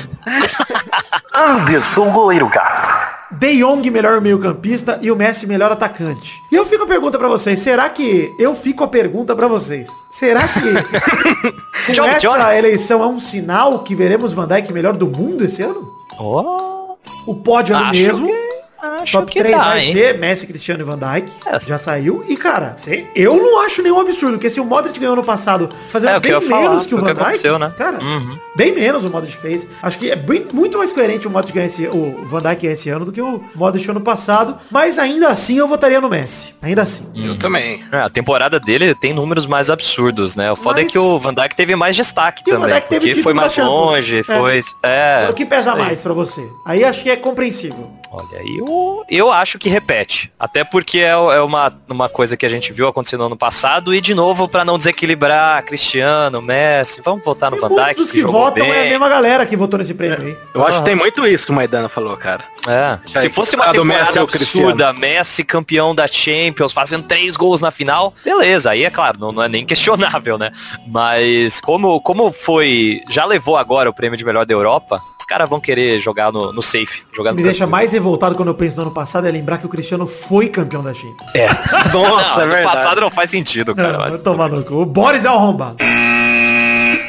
Anderson, 1.34 2.11
goleiro 2.11 2.48
gato. 2.48 3.17
De 3.30 3.58
Jong, 3.58 3.90
melhor 3.90 4.20
meio 4.20 4.38
campista 4.38 4.98
e 5.02 5.10
o 5.10 5.16
Messi, 5.16 5.46
melhor 5.46 5.70
atacante. 5.70 6.32
E 6.50 6.54
eu 6.56 6.64
fico 6.64 6.84
a 6.84 6.86
pergunta 6.86 7.18
pra 7.18 7.28
vocês, 7.28 7.58
será 7.60 7.88
que... 7.90 8.32
Eu 8.38 8.54
fico 8.54 8.82
a 8.84 8.88
pergunta 8.88 9.36
pra 9.36 9.46
vocês. 9.46 9.88
Será 10.10 10.48
que 10.48 10.60
com 11.94 12.04
essa 12.06 12.18
Jones. 12.18 12.52
eleição 12.56 13.02
é 13.02 13.06
um 13.06 13.20
sinal 13.20 13.80
que 13.80 13.94
veremos 13.94 14.32
Van 14.32 14.48
Dijk 14.48 14.72
melhor 14.72 14.94
do 14.96 15.06
mundo 15.06 15.44
esse 15.44 15.62
ano? 15.62 15.86
Oh, 16.18 16.96
O 17.26 17.34
pódio 17.34 17.76
é 17.76 17.78
o 17.78 17.90
mesmo. 17.90 18.26
que- 18.26 18.47
acho 18.80 19.12
Top 19.12 19.30
que 19.32 19.38
3 19.40 19.56
dá, 19.56 19.64
vai 19.64 19.80
hein? 19.86 19.92
ser 19.92 20.18
Messi, 20.18 20.46
Cristiano 20.46 20.80
e 20.80 20.84
Van 20.84 20.98
Dijk. 20.98 21.32
É. 21.46 21.60
Já 21.60 21.78
saiu. 21.78 22.24
E, 22.28 22.36
cara, 22.36 22.74
eu 23.14 23.36
não 23.36 23.60
acho 23.62 23.82
nenhum 23.82 24.00
absurdo, 24.00 24.34
porque 24.34 24.50
se 24.50 24.60
o 24.60 24.64
Modric 24.64 24.98
ganhou 24.98 25.16
no 25.16 25.24
passado, 25.24 25.68
fazendo 25.88 26.10
É, 26.16 26.20
que 26.20 26.30
bem 26.30 26.40
falar, 26.40 26.62
menos 26.70 26.86
que 26.86 26.94
o 26.94 26.98
Van 26.98 27.14
que 27.14 27.24
Dijk, 27.24 27.58
né? 27.58 27.72
cara, 27.76 27.98
Uhum. 28.02 28.38
bem 28.56 28.74
menos 28.74 29.04
o 29.04 29.10
Modric 29.10 29.36
fez. 29.36 29.66
Acho 29.82 29.98
que 29.98 30.10
é 30.10 30.16
bem- 30.16 30.46
muito 30.52 30.78
mais 30.78 30.92
coerente 30.92 31.26
o 31.26 31.30
Modric 31.30 31.54
ganhar 31.54 31.66
esse, 31.66 31.86
o 31.86 32.24
Van 32.24 32.40
Dijk 32.42 32.62
ganhar 32.62 32.74
esse 32.74 32.88
ano 32.88 33.04
do 33.04 33.12
que 33.12 33.20
o 33.20 33.42
Modric 33.54 33.88
ano 33.90 34.00
passado. 34.00 34.56
Mas 34.70 34.98
ainda 34.98 35.28
assim 35.28 35.58
eu 35.58 35.66
votaria 35.68 36.00
no 36.00 36.08
Messi. 36.08 36.54
Ainda 36.62 36.82
assim. 36.82 37.06
Eu 37.14 37.36
também. 37.38 37.84
É, 37.92 37.98
a 38.00 38.08
temporada 38.10 38.58
dele 38.60 38.94
tem 38.94 39.12
números 39.12 39.46
mais 39.46 39.70
absurdos, 39.70 40.36
né? 40.36 40.50
O 40.52 40.56
foda 40.56 40.80
Mas- 40.80 40.86
é 40.88 40.92
que 40.92 40.98
o 40.98 41.18
Van 41.18 41.34
Dijk 41.34 41.54
teve 41.56 41.74
mais 41.76 41.96
destaque 41.96 42.42
E 42.46 42.50
o 42.50 42.54
Van 42.54 42.60
também. 42.62 42.74
Dijk 42.76 42.88
teve 42.88 43.06
Porque 43.08 43.22
foi 43.22 43.34
mais 43.34 43.56
longe, 43.56 44.18
É. 44.20 44.22
foi... 44.22 44.62
É. 44.82 45.26
o 45.30 45.34
que 45.34 45.44
pesa 45.44 45.72
aí. 45.72 45.78
mais 45.78 46.02
pra 46.02 46.12
você? 46.12 46.48
Aí 46.64 46.84
acho 46.84 47.02
que 47.02 47.10
é 47.10 47.16
compreensível. 47.16 47.90
Olha, 48.10 48.38
eu, 48.68 49.04
eu 49.09 49.33
acho 49.33 49.59
que 49.59 49.68
repete. 49.68 50.33
Até 50.38 50.64
porque 50.64 50.98
é, 50.98 51.11
é 51.11 51.40
uma, 51.40 51.72
uma 51.88 52.09
coisa 52.09 52.37
que 52.37 52.44
a 52.44 52.48
gente 52.48 52.72
viu 52.72 52.87
acontecendo 52.88 53.20
no 53.20 53.26
ano 53.26 53.37
passado. 53.37 53.94
E 53.94 54.00
de 54.00 54.14
novo, 54.14 54.48
pra 54.48 54.64
não 54.64 54.78
desequilibrar 54.78 55.62
Cristiano, 55.64 56.40
Messi, 56.42 57.00
vamos 57.04 57.24
votar 57.24 57.50
no 57.50 57.61
Van 57.61 57.68
Dijk, 57.68 57.94
dos 57.94 58.11
que, 58.11 58.18
que 58.18 58.24
votam 58.24 58.64
bem. 58.64 58.70
é 58.72 58.87
a 58.87 58.90
mesma 58.90 59.09
galera 59.09 59.46
que 59.46 59.57
votou 59.57 59.78
nesse 59.78 59.94
prêmio 59.94 60.18
aí. 60.20 60.37
Eu 60.54 60.64
acho 60.66 60.78
que 60.81 60.85
tem 60.85 60.94
muito 60.94 61.26
isso 61.26 61.46
que 61.46 61.52
o 61.52 61.54
Maidana 61.54 61.88
falou, 61.88 62.16
cara. 62.16 62.44
É. 62.66 62.98
Já 63.07 63.20
Se 63.22 63.31
fosse 63.31 63.57
uma 63.57 63.66
temporada 63.72 64.04
Messi 64.04 64.18
o 64.18 64.22
absurda, 64.22 64.92
Messi 64.92 65.44
campeão 65.44 65.94
da 65.94 66.07
Champions, 66.07 66.72
fazendo 66.72 67.04
três 67.04 67.37
gols 67.37 67.61
na 67.61 67.70
final, 67.70 68.12
beleza, 68.24 68.70
aí 68.70 68.85
é 68.85 68.90
claro, 68.90 69.18
não, 69.18 69.33
não 69.33 69.42
é 69.42 69.48
nem 69.48 69.64
questionável, 69.64 70.37
né? 70.37 70.50
Mas 70.87 71.61
como, 71.61 72.00
como 72.00 72.31
foi, 72.33 73.00
já 73.09 73.24
levou 73.24 73.57
agora 73.57 73.88
o 73.88 73.94
prêmio 73.94 74.16
de 74.16 74.24
melhor 74.24 74.44
da 74.44 74.52
Europa, 74.52 75.00
os 75.18 75.24
caras 75.24 75.48
vão 75.48 75.61
querer 75.61 76.00
jogar 76.00 76.33
no, 76.33 76.52
no 76.52 76.62
safe, 76.62 77.02
jogar 77.14 77.31
no 77.31 77.37
Me 77.37 77.42
deixa 77.42 77.59
tranquilo. 77.59 77.70
mais 77.70 77.92
revoltado 77.92 78.35
quando 78.35 78.48
eu 78.48 78.54
penso 78.58 78.76
no 78.76 78.82
ano 78.82 78.90
passado 78.90 79.26
é 79.26 79.30
lembrar 79.30 79.58
que 79.58 79.66
o 79.66 79.68
Cristiano 79.68 80.06
foi 80.06 80.48
campeão 80.48 80.82
da 80.82 80.92
Champions. 80.92 81.30
É. 81.34 81.46
Nossa, 81.92 82.44
não, 82.44 82.54
é 82.54 82.62
passado 82.62 83.00
não 83.00 83.10
faz 83.10 83.30
sentido, 83.30 83.74
cara. 83.74 83.92
Não, 83.92 83.98
mas- 84.00 84.10
vai 84.12 84.20
tomar 84.20 84.48
no 84.50 84.62
cu. 84.64 84.74
O 84.74 84.86
Boris 84.86 85.24
é 85.24 85.30
o 85.30 85.34
arrombado. 85.34 85.76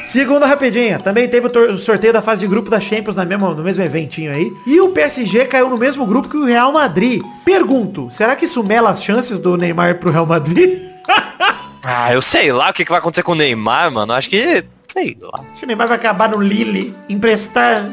Segunda 0.03 0.45
rapidinha, 0.47 0.97
também 0.97 1.27
teve 1.27 1.47
o, 1.47 1.73
o 1.73 1.77
sorteio 1.77 2.11
da 2.11 2.21
fase 2.21 2.41
de 2.41 2.47
grupo 2.47 2.69
da 2.69 2.79
Champions 2.79 3.15
na 3.15 3.25
mesma, 3.25 3.53
no 3.53 3.63
mesmo 3.63 3.83
eventinho 3.83 4.31
aí. 4.31 4.51
E 4.65 4.79
o 4.81 4.89
PSG 4.89 5.45
caiu 5.45 5.69
no 5.69 5.77
mesmo 5.77 6.05
grupo 6.05 6.27
que 6.27 6.37
o 6.37 6.45
Real 6.45 6.71
Madrid. 6.71 7.21
Pergunto, 7.45 8.07
será 8.09 8.35
que 8.35 8.45
isso 8.45 8.63
mela 8.63 8.89
as 8.89 9.03
chances 9.03 9.39
do 9.39 9.55
Neymar 9.55 9.95
pro 9.99 10.11
Real 10.11 10.25
Madrid? 10.25 10.79
Ah, 11.81 12.13
eu 12.13 12.21
sei 12.21 12.51
lá 12.51 12.69
o 12.69 12.73
que, 12.73 12.83
que 12.83 12.91
vai 12.91 12.99
acontecer 12.99 13.23
com 13.23 13.31
o 13.31 13.35
Neymar, 13.35 13.89
mano. 13.93 14.11
Acho 14.11 14.29
que. 14.29 14.65
Sei 14.91 15.17
lá. 15.21 15.41
Acho 15.51 15.59
que 15.59 15.63
o 15.65 15.67
Neymar 15.67 15.87
vai 15.87 15.97
acabar 15.97 16.29
no 16.29 16.41
Lille, 16.41 16.95
emprestar. 17.07 17.89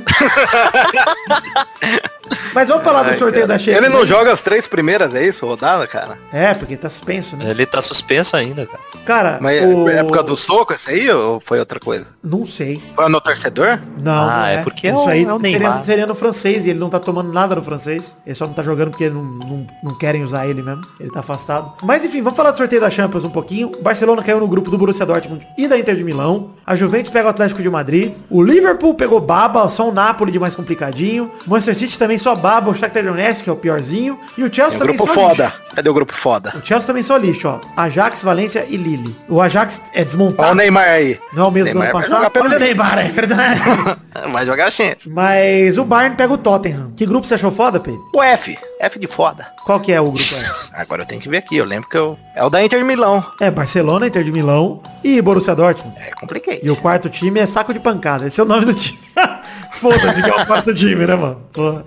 Mas 2.53 2.69
vamos 2.69 2.83
falar 2.85 3.03
do 3.05 3.11
Ai, 3.11 3.19
sorteio 3.19 3.47
cara. 3.47 3.59
da 3.59 3.59
Champions. 3.59 3.85
Ele 3.85 3.93
não 3.95 4.01
né? 4.01 4.07
joga 4.07 4.33
as 4.33 4.41
três 4.43 4.67
primeiras, 4.67 5.15
é 5.15 5.25
isso? 5.27 5.47
Rodada, 5.47 5.87
cara? 5.87 6.19
É, 6.33 6.55
porque 6.55 6.77
tá 6.77 6.89
suspenso, 6.89 7.37
né? 7.37 7.51
Ele 7.51 7.65
tá 7.67 7.81
suspenso 7.81 8.35
ainda, 8.37 8.67
cara. 8.67 8.81
Cara, 9.05 9.39
Mas 9.41 9.63
o... 9.63 9.89
é 9.89 9.99
época 9.99 10.23
do 10.23 10.37
soco 10.37 10.73
esse 10.73 10.91
aí 10.91 11.11
ou 11.11 11.39
foi 11.39 11.59
outra 11.61 11.79
coisa? 11.79 12.07
Não 12.25 12.45
sei. 12.47 12.81
Foi 12.97 13.09
no 13.09 13.21
torcedor? 13.21 13.79
Não, 14.03 14.13
Ah, 14.29 14.37
não 14.39 14.47
é 14.47 14.63
porque 14.63 14.89
é 14.89 14.93
Isso 14.93 15.05
o- 15.05 15.09
aí 15.09 15.23
é 15.25 15.33
o 15.33 15.41
seria, 15.41 15.59
Neymar. 15.59 15.85
seria 15.85 16.07
no 16.07 16.15
francês 16.15 16.65
e 16.67 16.71
ele 16.71 16.79
não 16.81 16.89
tá 16.91 16.99
tomando 16.99 17.31
nada 17.33 17.55
no 17.55 17.63
francês. 17.63 18.17
Ele 18.27 18.35
só 18.35 18.47
não 18.47 18.55
tá 18.55 18.63
jogando 18.63 18.91
porque 18.91 19.09
não, 19.11 19.23
não, 19.23 19.67
não 19.85 19.99
querem 19.99 20.23
usar 20.25 20.47
ele 20.49 20.63
mesmo. 20.63 20.83
Ele 20.99 21.11
tá 21.11 21.21
afastado. 21.21 21.75
Mas 21.83 22.05
enfim, 22.05 22.23
vamos 22.23 22.37
falar 22.37 22.51
do 22.53 22.57
sorteio 22.57 22.81
da 22.81 22.91
Champions 22.91 23.25
um 23.25 23.31
pouquinho. 23.31 23.71
O 23.79 23.83
Barcelona 23.83 24.23
caiu 24.23 24.41
no 24.41 24.49
grupo 24.49 24.71
do 24.71 24.79
Borussia 24.79 25.07
Dortmund 25.07 25.47
e 25.57 25.69
da 25.69 25.79
Inter 25.79 25.95
de 25.95 26.03
Milão. 26.03 26.55
A 26.67 26.75
Juventus 26.87 27.11
pega 27.11 27.27
o 27.27 27.31
Atlético 27.31 27.63
de 27.63 27.69
Madrid. 27.69 28.15
O 28.31 28.43
Liverpool 28.43 28.95
pegou 28.95 29.21
baba, 29.21 29.69
só 29.69 29.89
o 29.89 29.93
Napoli 29.93 30.31
de 30.33 30.39
mais 30.39 30.55
complicadinho. 30.55 31.31
O 31.47 31.51
Manchester 31.51 31.77
City 31.77 31.99
também 31.99 32.17
só 32.19 32.35
baba, 32.35 32.71
o 32.71 32.75
Shakhtar 32.75 33.03
Donetsk, 33.05 33.43
que 33.45 33.51
é 33.51 33.53
o 33.53 33.57
piorzinho. 33.57 34.19
E 34.39 34.43
o 34.45 34.53
Chelsea 34.53 34.75
É 34.75 34.77
o 34.77 34.79
também 34.81 34.97
grupo 34.97 35.13
só 35.13 35.21
foda. 35.29 35.45
lixo. 35.47 35.75
Cadê 35.75 35.91
o 35.91 35.95
grupo 35.95 36.15
foda? 36.15 36.51
O 36.57 36.65
Chelsea 36.67 36.87
também 36.87 37.03
só 37.03 37.17
lixo, 37.17 37.49
ó. 37.49 37.61
Ajax, 37.77 38.23
Valência 38.23 38.65
e 38.69 38.77
Lille. 38.77 39.15
O 39.29 39.41
Ajax 39.41 39.83
é 39.93 39.99
Olha 39.99 40.05
desmontado. 40.05 40.53
o 40.53 40.55
Neymar 40.55 40.85
aí. 40.89 41.19
Não 41.33 41.45
é 41.45 41.49
o 41.49 41.51
mesmo 41.51 41.73
do 41.75 41.79
Neymar 41.81 41.97
ano 42.05 42.09
vai 42.09 42.31
passado. 42.31 42.45
Olha 42.45 42.57
o. 42.57 42.61
Neymar, 42.61 42.99
é 42.99 43.09
verdade. 43.09 43.61
Vai 44.33 44.47
jogar 44.47 44.71
Champions. 44.73 45.13
Mas 45.13 45.77
o 45.77 45.85
Bayern 45.85 46.17
pega 46.17 46.33
o 46.33 46.39
Tottenham. 46.39 46.91
Que 46.97 47.05
grupo 47.05 47.27
você 47.27 47.35
achou 47.35 47.51
foda, 47.51 47.79
Pedro? 47.79 48.01
O 48.15 48.23
F. 48.23 48.57
F 48.81 48.99
de 48.99 49.07
foda. 49.07 49.47
Qual 49.65 49.79
que 49.79 49.93
é 49.93 50.01
o 50.01 50.11
grupo? 50.11 50.35
Agora 50.73 51.03
eu 51.03 51.07
tenho 51.07 51.21
que 51.21 51.29
ver 51.29 51.37
aqui. 51.39 51.57
Eu 51.57 51.67
lembro 51.67 51.89
que 51.89 51.97
eu... 51.99 52.19
é 52.35 52.43
o 52.43 52.49
da 52.49 52.63
Inter 52.63 52.79
de 52.79 52.85
Milão. 52.87 53.25
É 53.41 53.51
Barcelona, 53.51 54.07
Inter 54.07 54.25
de 54.25 54.33
Milão 54.33 54.81
e 55.05 55.21
Borussia 55.21 55.55
Dortmund. 55.55 55.95
É 55.99 56.11
complicado. 56.19 56.59
E 56.63 56.71
o 56.71 56.76
quarto 56.77 57.09
time 57.09 57.41
é 57.41 57.47
saco 57.47 57.73
de 57.73 57.81
pancada. 57.81 58.27
Esse 58.27 58.41
é 58.41 58.45
o 58.45 58.47
nome 58.47 58.67
do 58.67 58.75
time. 58.75 58.99
Foda-se 59.73 60.23
que 60.23 60.31
é 60.31 60.35
o 60.35 60.47
quarto 60.47 60.75
time, 60.75 61.07
né, 61.07 61.15
mano? 61.15 61.43
Porra. 61.53 61.85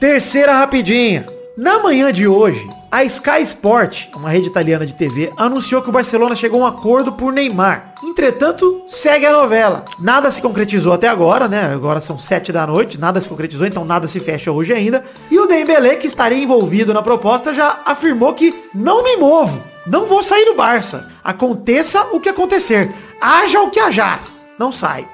Terceira 0.00 0.52
rapidinha. 0.52 1.26
Na 1.56 1.78
manhã 1.78 2.12
de 2.12 2.28
hoje, 2.28 2.68
a 2.90 3.02
Sky 3.04 3.42
Sport, 3.42 4.08
uma 4.14 4.28
rede 4.28 4.48
italiana 4.48 4.84
de 4.84 4.94
TV, 4.94 5.32
anunciou 5.38 5.80
que 5.80 5.88
o 5.88 5.92
Barcelona 5.92 6.36
chegou 6.36 6.62
a 6.62 6.64
um 6.64 6.66
acordo 6.66 7.12
por 7.12 7.32
Neymar. 7.32 7.94
Entretanto, 8.04 8.82
segue 8.86 9.24
a 9.24 9.32
novela. 9.32 9.84
Nada 9.98 10.30
se 10.30 10.42
concretizou 10.42 10.92
até 10.92 11.08
agora, 11.08 11.48
né? 11.48 11.72
Agora 11.72 12.00
são 12.00 12.18
sete 12.18 12.52
da 12.52 12.66
noite, 12.66 12.98
nada 12.98 13.20
se 13.20 13.28
concretizou, 13.28 13.66
então 13.66 13.84
nada 13.84 14.06
se 14.06 14.20
fecha 14.20 14.52
hoje 14.52 14.72
ainda. 14.72 15.02
E 15.30 15.38
o 15.38 15.46
Dembélé, 15.46 15.96
que 15.96 16.06
estaria 16.06 16.38
envolvido 16.38 16.92
na 16.92 17.02
proposta, 17.02 17.54
já 17.54 17.80
afirmou 17.86 18.34
que 18.34 18.54
não 18.74 19.02
me 19.02 19.16
movo, 19.16 19.62
não 19.86 20.06
vou 20.06 20.22
sair 20.22 20.44
do 20.44 20.54
Barça. 20.54 21.08
Aconteça 21.22 22.02
o 22.12 22.20
que 22.20 22.28
acontecer, 22.28 22.90
haja 23.20 23.60
o 23.60 23.70
que 23.70 23.80
hajar, 23.80 24.20
não 24.58 24.70
sai. 24.72 25.06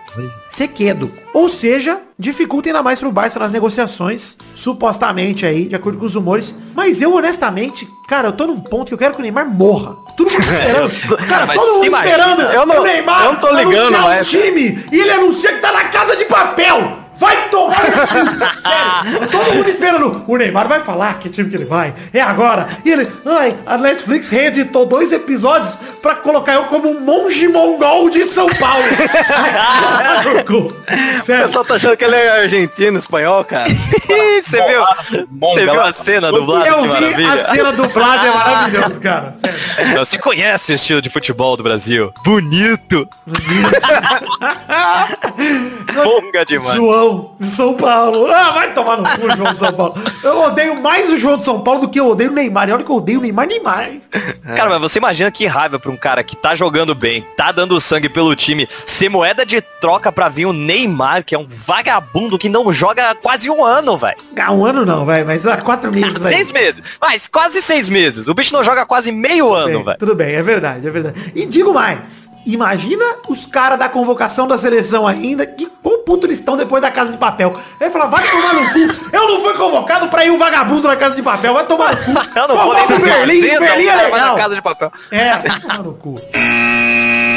Sequedo. 0.48 1.10
Ou 1.32 1.48
seja, 1.48 2.02
dificulta 2.18 2.68
ainda 2.68 2.82
mais 2.82 3.00
pro 3.00 3.10
Barça 3.10 3.38
nas 3.38 3.50
negociações, 3.50 4.36
supostamente 4.54 5.46
aí, 5.46 5.66
de 5.66 5.74
acordo 5.74 5.96
com 5.98 6.04
os 6.04 6.14
rumores. 6.14 6.54
Mas 6.74 7.00
eu, 7.00 7.14
honestamente, 7.14 7.88
cara, 8.06 8.28
eu 8.28 8.32
tô 8.32 8.46
num 8.46 8.60
ponto 8.60 8.88
que 8.88 8.94
eu 8.94 8.98
quero 8.98 9.14
que 9.14 9.20
o 9.20 9.22
Neymar 9.22 9.48
morra. 9.48 9.96
Todo 10.16 10.30
mundo 10.30 10.40
esperando. 10.44 11.26
cara, 11.28 11.46
mas 11.46 11.56
todo 11.58 11.74
mundo 11.76 11.84
imagina, 11.86 12.10
esperando 12.16 12.42
eu 12.52 12.66
não- 12.66 12.80
o 12.80 12.82
Neymar 12.82 13.24
eu 13.24 13.32
não 13.32 13.40
tô 13.40 13.50
ligando 13.54 13.92
mais, 13.98 14.28
um 14.28 14.30
time 14.42 14.84
e 14.92 15.00
ele 15.00 15.10
anuncia 15.10 15.52
que 15.54 15.60
tá 15.60 15.72
na 15.72 15.84
casa 15.84 16.14
de 16.16 16.26
papel. 16.26 16.98
Vai 17.22 17.48
tomar. 17.50 17.76
Sério, 17.76 19.28
todo 19.30 19.54
mundo 19.54 19.68
esperando. 19.68 20.24
O 20.26 20.36
Neymar 20.36 20.66
vai 20.66 20.80
falar 20.80 21.20
que 21.20 21.28
time 21.30 21.48
que 21.48 21.54
ele 21.54 21.66
vai. 21.66 21.94
É 22.12 22.20
agora. 22.20 22.68
E 22.84 22.90
ele, 22.90 23.08
ai, 23.24 23.56
a 23.64 23.78
Netflix 23.78 24.28
reeditou 24.28 24.84
dois 24.84 25.12
episódios 25.12 25.78
pra 26.02 26.16
colocar 26.16 26.54
eu 26.54 26.64
como 26.64 26.88
um 26.90 27.00
monge 27.00 27.46
mongol 27.46 28.10
de 28.10 28.24
São 28.24 28.48
Paulo. 28.48 28.82
Cu. 30.44 30.56
O 30.56 31.24
Sério. 31.24 31.46
pessoal 31.46 31.64
tá 31.64 31.74
achando 31.74 31.96
que 31.96 32.04
ele 32.04 32.16
é 32.16 32.40
argentino, 32.42 32.98
espanhol, 32.98 33.44
cara. 33.44 33.70
Você 34.44 34.60
viu? 34.66 34.82
Você 35.40 35.60
viu 35.60 35.80
a 35.80 35.92
cena 35.92 36.32
dublada? 36.32 36.66
Eu 36.66 36.82
vi 37.14 37.24
a 37.24 37.38
cena 37.54 37.72
dublada, 37.72 38.26
é 38.26 38.30
maravilhoso, 38.32 39.00
cara. 39.00 39.34
Sério. 39.40 39.98
Você 39.98 40.18
conhece 40.18 40.72
o 40.72 40.74
estilo 40.74 41.00
de 41.00 41.08
futebol 41.08 41.56
do 41.56 41.62
Brasil? 41.62 42.12
Bonito. 42.24 43.08
Bonga 45.94 46.44
demais. 46.46 46.74
João 46.74 47.11
de 47.38 47.46
São 47.46 47.74
Paulo. 47.74 48.26
Ah, 48.30 48.50
vai 48.52 48.72
tomar 48.72 48.96
no 48.98 49.04
cu, 49.04 49.36
João 49.36 49.52
de 49.54 49.58
São 49.60 49.72
Paulo. 49.72 49.94
Eu 50.22 50.42
odeio 50.42 50.80
mais 50.80 51.08
o 51.10 51.16
João 51.16 51.36
de 51.38 51.44
São 51.44 51.60
Paulo 51.60 51.80
do 51.82 51.88
que 51.88 51.98
eu 52.00 52.08
odeio 52.08 52.30
o 52.30 52.34
Neymar. 52.34 52.68
E 52.68 52.72
olha 52.72 52.84
que 52.84 52.90
eu 52.90 52.96
odeio 52.96 53.18
o 53.18 53.22
Neymar, 53.22 53.46
Neymar. 53.46 53.90
Cara, 54.56 54.70
mas 54.70 54.80
você 54.80 54.98
imagina 54.98 55.30
que 55.30 55.46
raiva 55.46 55.78
pra 55.78 55.90
um 55.90 55.96
cara 55.96 56.22
que 56.22 56.36
tá 56.36 56.54
jogando 56.54 56.94
bem, 56.94 57.26
tá 57.36 57.52
dando 57.52 57.78
sangue 57.80 58.08
pelo 58.08 58.34
time, 58.36 58.68
ser 58.86 59.08
moeda 59.08 59.44
de 59.46 59.60
troca 59.60 60.10
pra 60.12 60.28
vir 60.28 60.46
o 60.46 60.52
Neymar, 60.52 61.24
que 61.24 61.34
é 61.34 61.38
um 61.38 61.46
vagabundo 61.48 62.38
que 62.38 62.48
não 62.48 62.72
joga 62.72 63.10
há 63.10 63.14
quase 63.14 63.48
um 63.50 63.64
ano, 63.64 63.96
velho. 63.96 64.16
Ah, 64.38 64.52
um 64.52 64.64
ano 64.64 64.84
não, 64.84 65.04
vai, 65.04 65.24
mas 65.24 65.46
há 65.46 65.56
quatro 65.58 65.90
meses 65.94 66.24
aí. 66.24 66.34
Seis 66.34 66.50
meses. 66.50 66.82
Mas 67.00 67.28
quase 67.28 67.62
seis 67.62 67.88
meses. 67.88 68.28
O 68.28 68.34
bicho 68.34 68.52
não 68.52 68.64
joga 68.64 68.82
há 68.82 68.86
quase 68.86 69.10
meio 69.12 69.52
ano, 69.52 69.74
Bem, 69.78 69.84
velho. 69.84 69.98
tudo 69.98 70.14
bem, 70.14 70.34
é 70.34 70.42
verdade, 70.42 70.86
é 70.86 70.90
verdade. 70.90 71.32
E 71.34 71.46
digo 71.46 71.72
mais. 71.74 72.30
Imagina 72.44 73.04
os 73.28 73.46
caras 73.46 73.78
da 73.78 73.88
convocação 73.88 74.48
da 74.48 74.58
seleção 74.58 75.06
ainda, 75.06 75.46
que 75.46 75.66
quão 75.82 76.04
puto 76.04 76.26
eles 76.26 76.38
estão 76.38 76.56
depois 76.56 76.82
da 76.82 76.90
casa 76.90 77.12
de 77.12 77.18
papel. 77.18 77.56
Ele 77.80 77.90
fala, 77.90 78.06
vai 78.06 78.28
tomar 78.28 78.54
no 78.54 78.70
cu. 78.72 79.08
Eu 79.12 79.28
não 79.28 79.40
fui 79.40 79.54
convocado 79.54 80.08
pra 80.08 80.24
ir 80.24 80.30
um 80.30 80.38
vagabundo 80.38 80.88
na 80.88 80.96
casa 80.96 81.14
de 81.14 81.22
papel, 81.22 81.54
vai 81.54 81.66
tomar 81.66 81.94
no 81.94 82.04
cu. 82.04 82.10
Eu 82.38 82.48
não 82.48 82.56
vou 82.56 82.74
nem 82.74 82.86
pro 82.86 82.98
Berlim, 82.98 83.40
Berlim 83.40 83.86
o 83.86 83.90
é 83.90 84.02
legal. 84.02 84.34
na 84.34 84.42
casa 84.42 84.54
de 84.54 84.62
papel. 84.62 84.92
É, 85.10 85.38
vai 85.38 85.60
tomar 85.60 85.82
no 85.82 85.94
cu. 85.94 86.14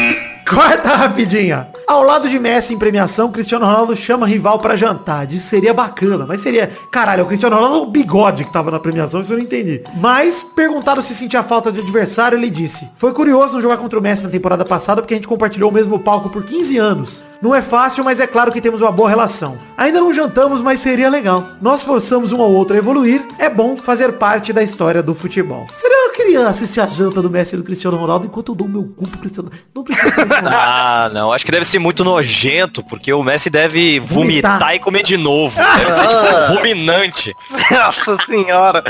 Corta 0.48 0.96
rapidinha. 0.96 1.70
Ao 1.88 2.04
lado 2.04 2.30
de 2.30 2.38
Messi 2.38 2.72
em 2.72 2.78
premiação, 2.78 3.32
Cristiano 3.32 3.66
Ronaldo 3.66 3.96
chama 3.96 4.28
rival 4.28 4.60
pra 4.60 4.76
jantar. 4.76 5.26
Diz 5.26 5.42
seria 5.42 5.74
bacana, 5.74 6.24
mas 6.28 6.42
seria... 6.42 6.72
Caralho, 6.92 7.24
o 7.24 7.26
Cristiano 7.26 7.56
Ronaldo 7.56 7.78
é 7.78 7.82
o 7.82 7.86
bigode 7.88 8.46
que 8.46 8.52
tava 8.52 8.70
na 8.70 8.80
premiação, 8.80 9.22
isso 9.22 9.34
eu 9.34 9.38
não 9.38 9.44
entendi. 9.44 9.82
Mas, 9.96 10.44
perguntado 10.44 11.02
se 11.02 11.16
sentia 11.16 11.42
falta 11.42 11.72
de 11.72 11.80
adversário, 11.80 12.38
ele 12.38 12.52
disse... 12.52 12.88
Foi 12.96 13.12
curioso 13.12 13.56
não 13.56 13.62
jogar 13.62 13.78
contra 13.78 13.98
o 13.98 14.02
Messi 14.02 14.24
na 14.24 14.30
temporada 14.30 14.64
passada, 14.64 15.02
porque 15.02 15.16
a 15.16 15.18
gente 15.18 15.28
compartilhou 15.28 15.72
o 15.72 15.74
mesmo 15.74 15.98
palco 15.98 16.30
por 16.30 16.44
15 16.44 16.78
anos. 16.78 17.24
Não 17.46 17.54
é 17.54 17.62
fácil, 17.62 18.04
mas 18.04 18.20
é 18.20 18.26
claro 18.26 18.52
que 18.52 18.60
temos 18.60 18.82
uma 18.82 18.92
boa 18.92 19.08
relação. 19.08 19.56
Ainda 19.78 20.00
não 20.00 20.12
jantamos, 20.12 20.62
mas 20.62 20.80
seria 20.80 21.08
legal. 21.08 21.50
Nós 21.62 21.84
forçamos 21.84 22.32
um 22.32 22.42
ao 22.42 22.52
outro 22.52 22.76
a 22.76 22.80
evoluir. 22.80 23.24
É 23.38 23.48
bom 23.48 23.78
fazer 23.78 24.14
parte 24.14 24.52
da 24.52 24.64
história 24.64 25.04
do 25.04 25.14
futebol. 25.14 25.68
Seria 25.76 25.96
eu 26.08 26.12
queria 26.12 26.48
assistir 26.48 26.80
a 26.80 26.88
janta 26.88 27.22
do 27.22 27.30
Messi 27.30 27.54
e 27.54 27.58
do 27.60 27.64
Cristiano 27.64 27.98
Ronaldo 27.98 28.26
enquanto 28.26 28.50
eu 28.54 28.56
dou 28.56 28.68
meu 28.68 28.86
cu 28.86 29.08
pro 29.08 29.20
Cristiano. 29.20 29.52
Não 29.76 29.84
precisa. 29.84 30.16
Ah, 30.44 31.12
não. 31.14 31.32
Acho 31.32 31.46
que 31.46 31.52
deve 31.52 31.66
ser 31.66 31.78
muito 31.78 32.04
nojento, 32.04 32.82
porque 32.84 33.14
o 33.14 33.22
Messi 33.22 33.52
deve 33.52 34.00
vomitar, 34.00 34.54
Vomitar. 34.54 34.76
e 34.76 34.80
comer 34.80 35.04
de 35.04 35.16
novo. 35.16 35.56
Deve 35.78 35.94
ser 35.94 36.08
tipo, 36.08 36.56
ruminante. 36.56 37.32
Nossa 37.70 38.18
senhora. 38.26 38.84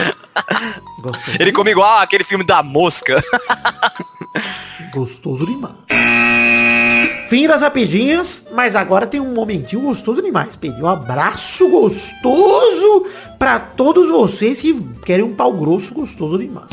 Gostoso, 1.01 1.37
Ele 1.37 1.51
come 1.51 1.71
igual 1.71 1.97
aquele 1.97 2.23
filme 2.23 2.45
da 2.45 2.63
mosca. 2.63 3.21
gostoso 4.93 5.45
demais. 5.45 5.75
Fim 7.27 7.47
das 7.47 7.61
rapidinhas, 7.61 8.45
mas 8.53 8.75
agora 8.75 9.07
tem 9.07 9.19
um 9.19 9.33
momentinho 9.33 9.81
gostoso 9.81 10.21
demais. 10.21 10.55
Pedi 10.55 10.81
um 10.81 10.87
abraço 10.87 11.67
gostoso 11.67 13.05
pra 13.39 13.59
todos 13.59 14.09
vocês 14.09 14.61
que 14.61 14.73
querem 15.03 15.25
um 15.25 15.33
pau 15.33 15.51
grosso 15.53 15.93
gostoso 15.93 16.37
demais. 16.37 16.69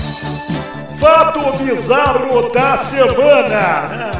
Fato 1.00 1.64
bizarro 1.64 2.50
da 2.50 2.84
semana. 2.84 4.12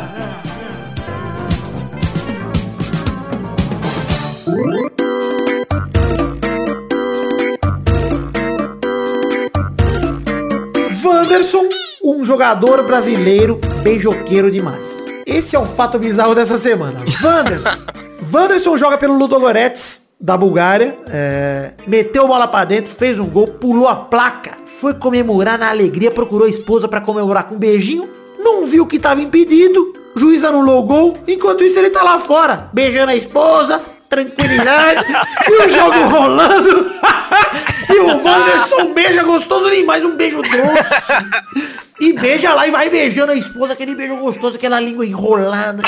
Wanderson, 11.04 11.68
um 12.02 12.24
jogador 12.24 12.82
brasileiro 12.84 13.60
beijoqueiro 13.82 14.50
demais. 14.50 14.91
Esse 15.32 15.56
é 15.56 15.58
o 15.58 15.64
fato 15.64 15.98
bizarro 15.98 16.34
dessa 16.34 16.58
semana. 16.58 17.00
Wanderson. 17.22 17.70
Wanderson 18.30 18.76
joga 18.76 18.98
pelo 18.98 19.16
Ludogorets 19.16 20.02
da 20.20 20.36
Bulgária. 20.36 20.94
é, 21.08 21.72
meteu 21.86 22.28
bola 22.28 22.46
pra 22.46 22.66
dentro, 22.66 22.94
fez 22.94 23.18
um 23.18 23.24
gol, 23.24 23.46
pulou 23.46 23.88
a 23.88 23.96
placa. 23.96 24.52
Foi 24.78 24.92
comemorar 24.92 25.58
na 25.58 25.70
alegria, 25.70 26.10
procurou 26.10 26.46
a 26.46 26.50
esposa 26.50 26.86
pra 26.86 27.00
comemorar 27.00 27.44
com 27.44 27.54
um 27.54 27.58
beijinho. 27.58 28.06
Não 28.38 28.66
viu 28.66 28.86
que 28.86 28.98
tava 28.98 29.22
impedido. 29.22 29.94
Juiz 30.14 30.44
anulou 30.44 30.80
o 30.80 30.86
gol. 30.86 31.16
Enquanto 31.26 31.64
isso 31.64 31.78
ele 31.78 31.88
tá 31.88 32.02
lá 32.02 32.20
fora, 32.20 32.68
beijando 32.70 33.12
a 33.12 33.16
esposa, 33.16 33.80
tranquilidade. 34.10 35.02
e 35.48 35.62
o 35.62 35.70
jogo 35.70 36.08
rolando. 36.10 36.92
e 37.88 37.98
o 38.00 38.22
Wanderson 38.22 38.92
beija 38.92 39.22
gostoso 39.22 39.70
demais, 39.70 40.04
um 40.04 40.14
beijo 40.14 40.42
doce. 40.42 41.81
E 42.02 42.12
beija 42.12 42.52
lá 42.52 42.66
e 42.66 42.70
vai 42.72 42.90
beijando 42.90 43.30
a 43.30 43.36
esposa, 43.36 43.74
aquele 43.74 43.94
beijo 43.94 44.16
gostoso, 44.16 44.56
aquela 44.56 44.80
língua 44.80 45.06
enrolada. 45.06 45.84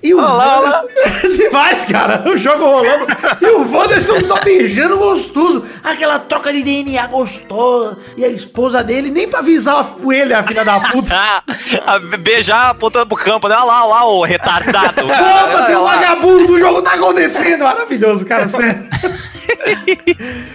E 0.00 0.14
o 0.14 0.18
Wanderson... 0.18 0.86
Demais, 1.36 1.84
cara. 1.86 2.30
O 2.30 2.36
jogo 2.36 2.64
rolando. 2.64 3.06
E 3.40 3.46
o 3.46 3.72
Wanderson 3.72 4.20
Só 4.24 4.38
beijando 4.38 4.96
gostoso. 4.96 5.64
Aquela 5.82 6.20
troca 6.20 6.52
de 6.52 6.62
DNA 6.62 7.08
gostosa. 7.08 7.98
E 8.16 8.24
a 8.24 8.28
esposa 8.28 8.84
dele, 8.84 9.10
nem 9.10 9.26
pra 9.26 9.40
avisar 9.40 9.96
ele, 10.12 10.32
a 10.32 10.44
filha 10.44 10.64
da 10.64 10.78
puta. 10.78 11.12
A 11.84 11.98
Beijar 11.98 12.70
apontando 12.70 13.06
pro 13.06 13.16
campo, 13.16 13.48
né? 13.48 13.56
Olha 13.56 13.64
lá, 13.64 13.84
olha 13.84 13.94
lá, 13.94 14.06
o 14.06 14.22
retardado. 14.22 14.94
Foda-se, 15.08 15.74
o 15.74 15.82
vagabundo, 15.82 16.52
o 16.52 16.58
jogo 16.60 16.82
tá 16.82 16.94
acontecendo. 16.94 17.64
Maravilhoso, 17.64 18.24
cara, 18.24 18.46
sério. 18.46 18.86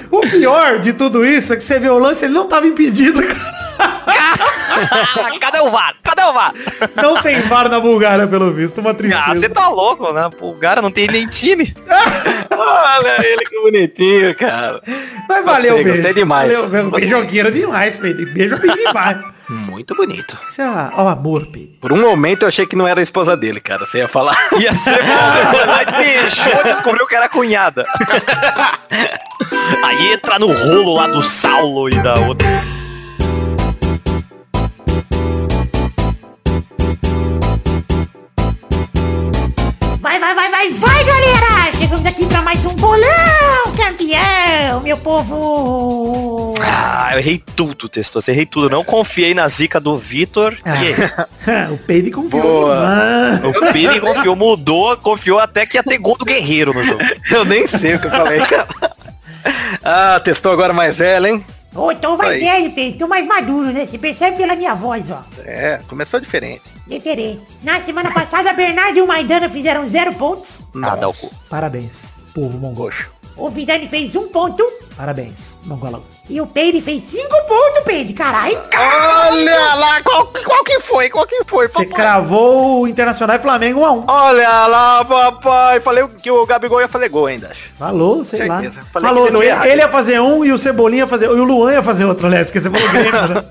o 0.10 0.22
pior 0.22 0.80
de 0.80 0.94
tudo 0.94 1.26
isso 1.26 1.52
é 1.52 1.58
que 1.58 1.64
você 1.64 1.78
vê 1.78 1.90
o 1.90 2.00
lance, 2.00 2.24
ele 2.24 2.34
não 2.34 2.48
tava 2.48 2.68
impedido, 2.68 3.22
cara. 3.22 3.69
Cadê 5.40 5.60
o 5.60 5.70
VAR? 5.70 5.96
Cadê 6.04 6.22
o 6.24 6.34
VAR? 6.34 6.54
Não 6.96 7.22
tem 7.22 7.42
VAR 7.42 7.70
na 7.70 7.80
Bulgária, 7.80 8.28
pelo 8.28 8.52
visto, 8.54 8.80
uma 8.82 8.92
Ah, 8.92 8.94
tristeza. 8.94 9.36
você 9.36 9.50
tá 9.50 9.68
louco, 9.68 10.12
né? 10.14 10.30
Cara 10.62 10.82
não 10.82 10.92
tem 10.92 11.08
nem 11.08 11.26
time. 11.28 11.74
Olha 12.52 13.26
ele 13.26 13.46
que 13.46 13.60
bonitinho, 13.62 14.36
cara. 14.36 14.82
Mas 15.28 15.46
valeu, 15.46 15.76
Gostei, 15.76 15.84
beijo. 15.84 15.98
gostei 15.98 16.14
demais. 16.14 16.54
Valeu, 16.54 16.70
valeu. 16.70 16.92
Beijoqueiro 16.92 17.52
demais, 17.52 17.98
Pedro. 17.98 18.34
Beijo 18.34 18.58
bem 18.58 18.76
demais. 18.76 19.18
Muito 19.50 19.96
bonito. 19.96 20.38
Isso 20.48 20.62
é 20.62 20.92
ó, 20.96 21.08
amor, 21.10 21.48
Pedro. 21.48 21.72
Por 21.82 21.92
um 21.92 22.00
momento 22.02 22.44
eu 22.44 22.48
achei 22.48 22.68
que 22.68 22.76
não 22.76 22.88
era 22.88 23.00
a 23.00 23.04
esposa 23.04 23.36
dele, 23.36 23.60
cara. 23.60 23.84
Você 23.86 23.98
ia 23.98 24.08
falar. 24.08 24.36
Ia 24.60 24.76
ser 24.76 25.02
bom. 25.02 25.08
Mas 25.66 25.98
beijou, 25.98 26.64
descobriu 26.64 27.08
que 27.08 27.16
era 27.16 27.26
a 27.26 27.30
cunhada. 27.30 27.86
Aí 29.84 30.14
entra 30.14 30.38
no 30.38 30.52
rolo 30.52 30.94
lá 30.96 31.08
do 31.08 31.24
Saulo 31.24 31.90
e 31.90 31.98
da 32.00 32.14
outra. 32.20 32.48
Vai, 40.30 40.36
vai, 40.36 40.52
vai, 40.52 40.70
vai, 40.70 41.04
galera! 41.06 41.74
Chegamos 41.76 42.06
aqui 42.06 42.24
pra 42.28 42.44
mais 42.44 42.64
um 42.64 42.76
bolão, 42.76 43.74
campeão, 43.76 44.80
meu 44.80 44.96
povo! 44.96 46.54
Ah, 46.62 47.10
eu 47.14 47.18
errei 47.18 47.44
tudo, 47.56 47.90
Testou. 47.90 48.22
Você 48.22 48.30
errei 48.30 48.46
tudo. 48.46 48.70
Não 48.70 48.84
confiei 48.84 49.34
na 49.34 49.48
zica 49.48 49.80
do 49.80 49.98
Vitor. 49.98 50.56
E 50.64 50.70
aí? 50.70 51.74
o 51.74 51.78
Pedro 51.80 52.12
confiou. 52.12 52.44
Boa. 52.44 52.76
Ah, 52.78 53.42
O 53.48 53.74
Pini 53.74 54.00
confiou, 54.00 54.36
mudou, 54.36 54.96
confiou 54.98 55.40
até 55.40 55.66
que 55.66 55.78
ia 55.78 55.84
ter 55.84 55.98
gol 55.98 56.16
do 56.16 56.26
Guerreiro 56.26 56.76
no 56.76 56.84
jogo. 56.84 57.04
Eu 57.32 57.44
nem 57.44 57.68
sei 57.68 57.96
o 57.96 58.00
que 58.00 58.06
eu 58.06 58.12
falei. 58.12 58.42
Ah, 59.84 60.20
testou 60.20 60.52
agora 60.52 60.74
mais 60.74 60.96
velho, 60.96 61.26
hein? 61.26 61.46
Ô, 61.74 61.94
tô 61.96 62.18
mais 62.18 62.40
velho, 62.40 62.98
tô 63.00 63.08
mais 63.08 63.26
maduro, 63.26 63.72
né? 63.72 63.86
Você 63.88 63.98
percebe 63.98 64.38
pela 64.38 64.56
minha 64.56 64.76
voz, 64.76 65.10
ó. 65.10 65.24
É, 65.46 65.80
começou 65.88 66.20
diferente. 66.20 66.79
Diferente. 66.90 67.42
Na 67.64 67.80
semana 67.82 68.12
passada, 68.12 68.52
Bernardo 68.52 68.98
e 68.98 69.02
o 69.02 69.08
Maidana 69.08 69.48
fizeram 69.48 69.88
zero 69.88 70.14
pontos. 70.16 70.62
Ah, 70.84 70.96
dá 70.96 71.08
o 71.08 71.14
cu. 71.14 71.30
Parabéns, 71.50 72.10
povo 72.34 72.58
mongol. 72.58 72.92
O 73.40 73.50
Vidani 73.50 73.88
fez 73.88 74.16
um 74.18 74.28
ponto. 74.28 74.68
Parabéns, 74.98 75.58
mongolão. 75.64 76.04
E 76.30 76.42
o 76.42 76.46
Peide 76.46 76.82
fez 76.82 77.04
cinco 77.06 77.36
pontos, 77.48 77.84
Peide. 77.86 78.14
Caralho. 78.14 78.58
Olha 78.58 79.76
lá, 79.76 80.04
qual, 80.04 80.28
qual 80.28 80.64
que 80.64 80.82
foi? 80.82 81.10
Qual 81.10 81.26
que 81.26 81.44
foi, 81.46 81.70
Você 81.70 81.86
cravou 81.86 82.82
o 82.82 82.88
Internacional 82.88 83.38
e 83.38 83.40
Flamengo 83.40 83.80
1 83.80 83.86
a 83.86 83.92
1 83.94 84.04
Olha 84.08 84.68
lá, 84.68 85.06
papai. 85.06 85.80
Falei 85.80 86.06
que 86.22 86.30
o 86.30 86.46
Gabigol 86.46 86.82
ia 86.82 86.90
fazer 86.90 87.08
gol 87.08 87.28
ainda, 87.28 87.48
acho. 87.48 87.70
Falou, 87.80 88.26
sei 88.26 88.46
lá. 88.46 88.60
Certeza. 88.60 88.86
Falei 88.92 89.08
Falou, 89.08 89.28
que 89.28 89.34
ele 89.34 89.46
ia 89.46 89.68
ele 89.70 89.82
ia 89.82 89.90
fazer 89.90 90.20
um 90.20 90.44
e 90.44 90.52
o 90.52 90.58
Cebolinha 90.58 91.04
ia 91.04 91.08
fazer. 91.08 91.28
E 91.28 91.30
o 91.30 91.44
Luan 91.46 91.72
ia 91.72 91.84
fazer 91.84 92.04
outro, 92.04 92.28
aliás, 92.28 92.52
que 92.52 92.60
você 92.60 92.70
falou 92.70 92.90
Grêmio, 92.90 93.28
né? 93.30 93.46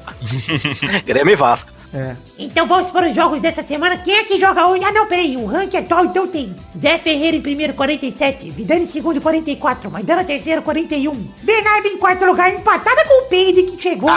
Grêmio 1.06 1.32
e 1.32 1.36
Vasco. 1.36 1.77
É. 1.92 2.14
Então 2.38 2.66
vamos 2.66 2.90
para 2.90 3.08
os 3.08 3.14
jogos 3.14 3.40
dessa 3.40 3.62
semana. 3.62 3.96
Quem 3.98 4.14
é 4.14 4.24
que 4.24 4.38
joga 4.38 4.66
hoje? 4.66 4.84
Ah, 4.84 4.92
não, 4.92 5.06
peraí. 5.06 5.36
O 5.36 5.46
ranking 5.46 5.78
atual 5.78 6.04
então 6.04 6.26
tem 6.26 6.54
Zé 6.80 6.98
Ferreira 6.98 7.36
em 7.36 7.40
primeiro, 7.40 7.74
47. 7.74 8.50
Vidani 8.50 8.82
em 8.82 8.86
segundo, 8.86 9.20
44. 9.20 9.90
Maidana 9.90 10.24
terceiro, 10.24 10.62
41. 10.62 11.12
Bernardo 11.42 11.86
em 11.86 11.96
quarto 11.96 12.24
lugar, 12.24 12.52
empatada 12.52 13.04
com 13.06 13.24
o 13.24 13.28
Peide, 13.28 13.62
que 13.62 13.80
chegou 13.80 14.10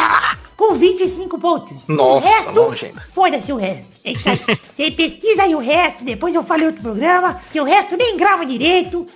com 0.58 0.76
25 0.76 1.40
pontos. 1.40 1.88
Nossa, 1.88 2.52
o 2.52 2.70
resto, 2.70 2.94
foda-se 3.12 3.52
o 3.52 3.56
resto. 3.56 3.88
É. 4.04 4.14
Você 4.76 4.92
pesquisa 4.92 5.44
aí 5.44 5.56
o 5.56 5.60
resto, 5.60 6.04
depois 6.04 6.36
eu 6.36 6.44
falei 6.44 6.68
outro 6.68 6.82
programa, 6.82 7.42
que 7.52 7.60
o 7.60 7.64
resto 7.64 7.98
nem 7.98 8.16
grava 8.18 8.46
direito. 8.46 9.08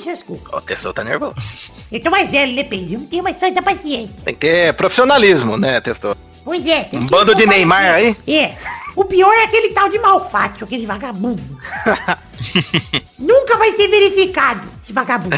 Seus 0.00 0.22
cu. 0.22 0.40
O 0.52 0.60
testou 0.60 0.92
tá 0.92 1.04
nervoso. 1.04 1.34
Eu 1.90 2.00
tô 2.00 2.10
mais 2.10 2.30
velho, 2.30 2.64
Peide? 2.66 2.94
Eu 2.94 3.00
não 3.00 3.06
tenho 3.06 3.22
mais 3.22 3.36
tanta 3.36 3.62
paciência. 3.62 4.16
Tem 4.24 4.34
que 4.34 4.40
ter 4.40 4.74
profissionalismo, 4.74 5.56
né, 5.56 5.80
testou? 5.80 6.16
Pois 6.44 6.66
é. 6.66 6.88
Um 6.92 7.06
bando 7.06 7.34
de. 7.34 7.46
Neymar 7.46 7.94
aí? 7.94 8.16
É. 8.28 8.54
O 8.96 9.04
pior 9.04 9.32
é 9.32 9.44
aquele 9.44 9.70
tal 9.70 9.88
de 9.88 9.98
malfátio, 9.98 10.64
aquele 10.64 10.86
vagabundo. 10.86 11.42
Nunca 13.18 13.56
vai 13.56 13.72
ser 13.76 13.88
verificado, 13.88 14.62
esse 14.82 14.92
vagabundo. 14.92 15.36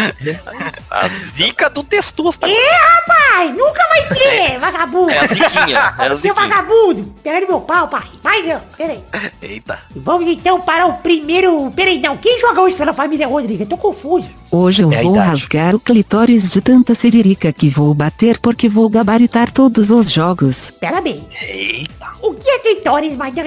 A 0.90 1.08
zica 1.08 1.70
do 1.70 1.84
Testoso 1.84 2.38
tá... 2.38 2.48
É, 2.48 2.70
rapaz, 2.96 3.52
nunca 3.54 3.86
vai 3.88 4.08
ser, 4.16 4.58
vagabundo. 4.58 5.10
É 5.12 5.18
a 5.18 5.26
ziquinha, 5.26 5.76
é 5.98 6.02
a 6.04 6.06
Seu 6.08 6.16
ziquinha. 6.16 6.34
vagabundo, 6.34 7.14
pega 7.22 7.40
no 7.42 7.46
meu 7.48 7.60
pau, 7.60 7.86
pai. 7.88 8.06
Vai, 8.22 8.42
não, 8.42 8.60
peraí. 8.76 9.00
Eita. 9.40 9.78
Vamos 9.94 10.26
então 10.26 10.60
para 10.60 10.86
o 10.86 10.94
primeiro... 10.94 11.70
Peraí, 11.76 12.00
não, 12.00 12.16
quem 12.16 12.40
joga 12.40 12.60
hoje 12.62 12.74
pela 12.76 12.92
família 12.92 13.26
Rodrigo? 13.28 13.62
Eu 13.62 13.66
tô 13.68 13.76
confuso. 13.76 14.28
Hoje 14.50 14.82
eu 14.82 14.92
É 14.92 15.02
vou 15.02 15.12
idade. 15.12 15.28
rasgar 15.28 15.74
o 15.74 15.80
clitóris 15.80 16.50
de 16.50 16.60
tanta 16.60 16.94
siririca 16.94 17.52
que 17.52 17.68
vou 17.68 17.92
bater 17.94 18.38
porque 18.38 18.68
vou 18.68 18.88
gabaritar 18.88 19.50
todos 19.52 19.90
os 19.90 20.10
jogos. 20.10 20.72
Parabéns. 20.80 21.22
Eita. 21.42 22.06
O 22.22 22.34
que 22.34 22.48
é 22.50 22.58
clitóris, 22.58 23.16
Maidana? 23.16 23.45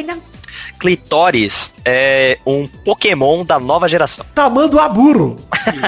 Clitóris 0.79 1.73
é 1.85 2.37
um 2.45 2.67
Pokémon 2.67 3.43
da 3.43 3.59
nova 3.59 3.87
geração. 3.87 4.25
Tamando 4.33 4.79
a 4.79 4.87
burro. 4.87 5.35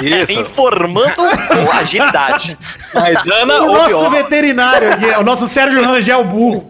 Isso. 0.03 0.39
Informando 0.39 1.15
com 1.15 1.71
agilidade. 1.71 2.57
Maidana 2.93 3.63
O 3.63 3.71
nosso 3.71 3.87
pior. 3.87 4.09
veterinário 4.11 4.93
aqui, 4.93 5.05
o 5.05 5.23
nosso 5.23 5.47
Sérgio 5.47 5.83
Rangel 5.83 6.23
burro. 6.25 6.67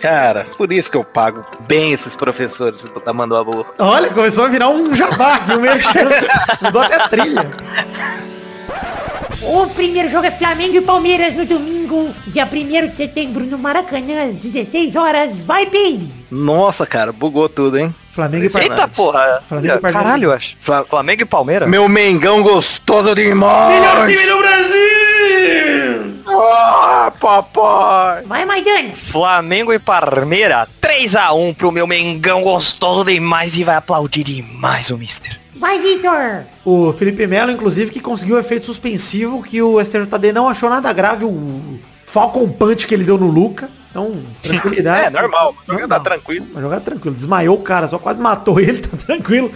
Cara, 0.00 0.46
por 0.58 0.72
isso 0.72 0.90
que 0.90 0.96
eu 0.96 1.04
pago 1.04 1.44
bem 1.66 1.92
esses 1.92 2.14
professores 2.16 2.82
do 2.82 3.00
Tamanduá 3.00 3.42
Burro. 3.44 3.66
Olha, 3.78 4.10
começou 4.10 4.44
a 4.44 4.48
virar 4.48 4.68
um 4.68 4.94
jabá 4.94 5.40
um 5.50 5.60
merchan. 5.60 6.08
Mudou 6.60 6.82
até 6.82 6.96
a 6.96 7.08
trilha. 7.08 7.50
O 9.42 9.66
primeiro 9.68 10.08
jogo 10.08 10.26
é 10.26 10.30
Flamengo 10.30 10.76
e 10.76 10.80
Palmeiras 10.80 11.34
no 11.34 11.44
domingo, 11.44 12.08
dia 12.28 12.46
1 12.50 12.88
de 12.88 12.96
setembro, 12.96 13.44
no 13.44 13.58
Maracanã, 13.58 14.24
às 14.28 14.34
16 14.36 14.96
horas. 14.96 15.42
Vai, 15.42 15.66
Peide. 15.66 16.06
Nossa, 16.30 16.86
cara, 16.86 17.12
bugou 17.12 17.48
tudo, 17.48 17.78
hein? 17.78 17.94
Flamengo 18.10 18.44
e 18.44 18.46
Eita 18.46 18.58
Palmeiras. 18.58 18.90
porra. 18.96 19.42
Flamengo 19.46 19.74
e 19.74 19.78
Palmeiras. 19.80 20.02
Caralho, 20.02 20.24
eu 20.24 20.32
acho. 20.32 20.56
Fla- 20.60 20.84
Flamengo 20.84 21.22
e 21.22 21.24
Palmeiras? 21.26 21.68
Meu 21.68 21.88
Mengão 21.88 22.42
gostoso 22.42 23.14
demais. 23.14 23.80
do 24.26 24.38
Brasil! 24.38 26.16
Ah, 26.28 27.12
papai. 27.20 28.22
Vai, 28.24 28.44
Maidana. 28.46 28.94
Flamengo 28.94 29.72
e 29.72 29.78
Palmeiras. 29.78 30.68
3x1 30.80 31.54
pro 31.54 31.70
meu 31.70 31.86
Mengão 31.86 32.42
gostoso 32.42 33.04
demais 33.04 33.56
e 33.56 33.64
vai 33.64 33.76
aplaudir 33.76 34.22
demais 34.24 34.90
o 34.90 34.96
Mister. 34.98 35.38
Vai, 35.58 35.78
Vitor. 35.78 36.44
O 36.64 36.92
Felipe 36.92 37.26
Melo, 37.26 37.50
inclusive, 37.50 37.90
que 37.90 38.00
conseguiu 38.00 38.36
o 38.36 38.38
efeito 38.38 38.66
suspensivo 38.66 39.42
que 39.42 39.60
o 39.62 39.82
STJD 39.82 40.32
não 40.32 40.48
achou 40.48 40.68
nada 40.68 40.92
grave 40.92 41.24
o 41.24 41.78
Falcon 42.04 42.48
Punch 42.48 42.86
que 42.86 42.94
ele 42.94 43.04
deu 43.04 43.16
no 43.18 43.28
Luca. 43.28 43.68
Então, 43.90 44.14
tranquilidade. 44.42 45.06
É, 45.06 45.10
normal. 45.10 45.54
Tá 45.66 45.72
Normal. 45.72 46.00
tranquilo. 46.00 46.46
Vai 46.52 46.62
jogar 46.62 46.80
tranquilo. 46.80 47.14
Desmaiou 47.16 47.56
o 47.56 47.62
cara, 47.62 47.88
só 47.88 47.98
quase 47.98 48.20
matou 48.20 48.60
ele, 48.60 48.80
tá 48.82 48.94
tranquilo. 48.96 49.50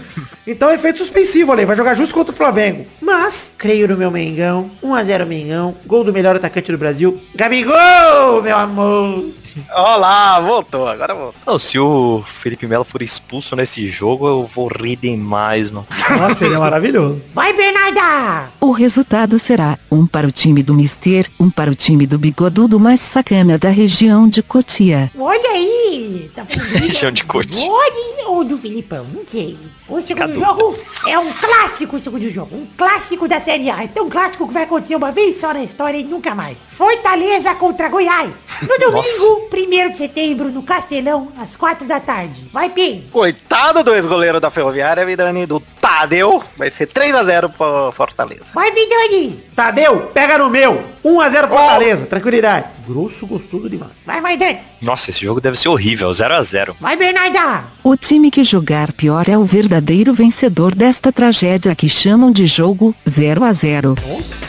Então, 0.47 0.73
efeito 0.73 0.99
suspensivo 0.99 1.53
ali. 1.53 1.67
Vai 1.67 1.77
jogar 1.77 1.93
justo 1.95 2.15
contra 2.15 2.33
o 2.33 2.37
Flamengo. 2.37 2.87
Mas, 3.03 3.53
creio 3.59 3.87
no 3.87 3.97
meu 3.99 4.11
Mengão. 4.11 4.71
1x0 4.83 5.27
Mengão. 5.27 5.77
Gol 5.87 6.05
do 6.05 6.13
melhor 6.13 6.37
atacante 6.37 6.73
do 6.73 6.79
Brasil. 6.79 7.21
Gabigol, 7.35 8.43
meu 8.43 8.57
amor. 8.57 9.25
Ó 9.73 9.97
lá, 9.97 10.41
voltou, 10.41 10.87
agora 10.87 11.15
voltou. 11.15 11.35
Não, 11.47 11.59
se 11.59 11.79
o 11.79 12.23
Felipe 12.27 12.67
Melo 12.67 12.85
for 12.85 13.03
expulso 13.03 13.55
nesse 13.57 13.87
jogo, 13.89 14.27
eu 14.27 14.51
vou 14.53 14.69
rir 14.69 14.97
demais, 14.97 15.71
mano. 15.71 15.87
Nossa, 16.19 16.35
seria 16.37 16.59
maravilhoso. 16.59 17.23
Vai, 17.35 17.53
Bernarda. 17.53 18.51
O 18.61 18.73
resultado 18.73 19.39
será 19.39 19.79
um 19.91 20.07
para 20.07 20.27
o 20.27 20.31
time 20.33 20.63
do 20.63 20.75
Mister, 20.75 21.27
um 21.39 21.51
para 21.51 21.71
o 21.71 21.75
time 21.75 22.07
do 22.07 22.19
bigodudo 22.19 22.79
mais 22.79 23.01
sacana 23.01 23.59
da 23.59 23.71
região 23.71 24.29
de 24.29 24.43
Cotia. 24.43 25.11
Olha 25.19 25.51
aí. 25.51 26.31
Tá 26.35 26.45
Região 26.79 27.11
de 27.11 27.25
Cotia. 27.25 27.61
Bigode 27.61 28.27
ou 28.27 28.45
do 28.45 28.57
Filipão? 28.59 29.05
Não 29.13 29.23
sei. 29.27 29.57
O 29.91 30.01
segundo 30.01 30.41
Cadu. 30.41 30.41
jogo 30.41 30.79
é 31.07 31.19
um 31.19 31.33
clássico, 31.33 31.97
o 31.97 31.99
segundo 31.99 32.31
jogo. 32.31 32.55
Um 32.55 32.67
clássico 32.77 33.27
da 33.27 33.41
Série 33.41 33.69
A. 33.69 33.83
É 33.83 33.89
tão 33.89 34.09
clássico 34.09 34.47
que 34.47 34.55
vai 34.55 34.63
acontecer 34.63 34.95
uma 34.95 35.11
vez 35.11 35.37
só 35.37 35.53
na 35.53 35.65
história 35.65 35.99
e 35.99 36.05
nunca 36.05 36.33
mais. 36.33 36.57
Fortaleza 36.71 37.55
contra 37.57 37.89
Goiás. 37.89 38.31
No 38.63 38.79
domingo, 38.79 39.49
1 39.53 39.91
de 39.91 39.97
setembro, 39.97 40.49
no 40.51 40.63
Castelão, 40.63 41.33
às 41.41 41.57
4 41.57 41.89
da 41.89 41.99
tarde. 41.99 42.49
Vai, 42.53 42.69
Pedro. 42.69 43.09
Coitado 43.11 43.83
do 43.83 43.95
ex-goleiro 43.95 44.39
da 44.39 44.51
Ferroviária, 44.51 45.05
Vidani, 45.05 45.45
do 45.45 45.61
Tadeu, 45.81 46.43
vai 46.57 46.71
ser 46.71 46.87
3x0 46.87 47.51
pro 47.51 47.93
Fortaleza. 47.93 48.45
Vai, 48.55 48.71
Vidani. 48.71 49.43
Tadeu, 49.57 50.03
pega 50.15 50.39
no 50.39 50.49
meu. 50.49 50.83
1x0 51.05 51.49
Fortaleza, 51.49 52.07
tranquilidade. 52.07 52.67
Grosso, 52.87 53.27
gostoso 53.27 53.69
demais. 53.69 53.93
Vai, 54.05 54.21
vai, 54.21 54.37
Dani. 54.37 54.59
Nossa, 54.81 55.11
esse 55.11 55.23
jogo 55.23 55.41
deve 55.41 55.57
ser 55.59 55.69
horrível, 55.69 56.13
0 56.13 56.35
a 56.35 56.43
0 56.43 56.77
Vai, 56.79 56.97
Bernarda. 56.97 57.65
O 57.83 57.97
time 57.97 58.31
que 58.31 58.45
jogar 58.45 58.93
pior 58.93 59.29
é 59.29 59.39
o 59.39 59.45
verdadeiro 59.45 59.80
vencedor 60.13 60.75
desta 60.75 61.13
tragédia 61.13 61.75
que 61.75 61.89
chamam 61.89 62.33
de 62.33 62.47
jogo 62.47 62.95
0 63.09 63.45
a 63.45 63.53
0 63.53 63.95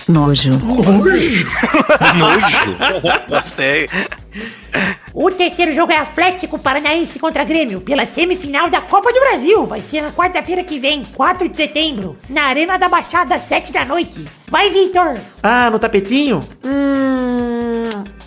Nojo. 0.07 0.51
Nojo. 0.51 0.53
Gostei. 3.29 3.87
O 5.13 5.29
terceiro 5.29 5.73
jogo 5.73 5.91
é 5.91 5.97
Atlético 5.97 6.57
Paranaense 6.57 7.19
contra 7.19 7.43
Grêmio, 7.43 7.81
pela 7.81 8.05
semifinal 8.05 8.69
da 8.69 8.81
Copa 8.81 9.11
do 9.11 9.19
Brasil. 9.19 9.65
Vai 9.65 9.81
ser 9.81 10.01
na 10.01 10.11
quarta-feira 10.11 10.63
que 10.63 10.79
vem, 10.79 11.03
4 11.03 11.49
de 11.49 11.57
setembro, 11.57 12.17
na 12.29 12.43
Arena 12.43 12.77
da 12.77 12.87
Baixada, 12.87 13.35
às 13.35 13.43
7 13.43 13.73
da 13.73 13.83
noite. 13.83 14.25
Vai, 14.47 14.69
Vitor. 14.69 15.19
Ah, 15.43 15.69
no 15.69 15.79
tapetinho? 15.79 16.47
Hum... 16.63 16.91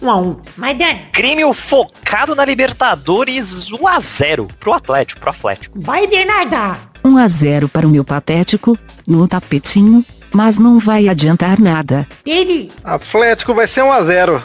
1x1. 0.04 0.36
Vai, 0.56 0.74
Dani. 0.74 1.06
Grêmio 1.12 1.52
focado 1.52 2.34
na 2.34 2.44
Libertadores 2.44 3.72
1 3.72 3.88
a 3.88 3.98
0 3.98 4.48
pro 4.60 4.72
Atlético, 4.72 5.20
pro 5.20 5.30
Atlético. 5.30 5.80
Vai, 5.80 6.06
Bernarda. 6.06 6.78
1 7.02 7.16
a 7.18 7.28
0 7.28 7.68
para 7.68 7.86
o 7.86 7.90
meu 7.90 8.04
patético, 8.04 8.78
no 9.06 9.26
tapetinho, 9.26 10.04
mas 10.34 10.58
não 10.58 10.78
vai 10.78 11.08
adiantar 11.08 11.60
nada. 11.60 12.06
Ele. 12.26 12.70
Atlético 12.82 13.54
vai 13.54 13.68
ser 13.68 13.82
1x0. 13.82 14.42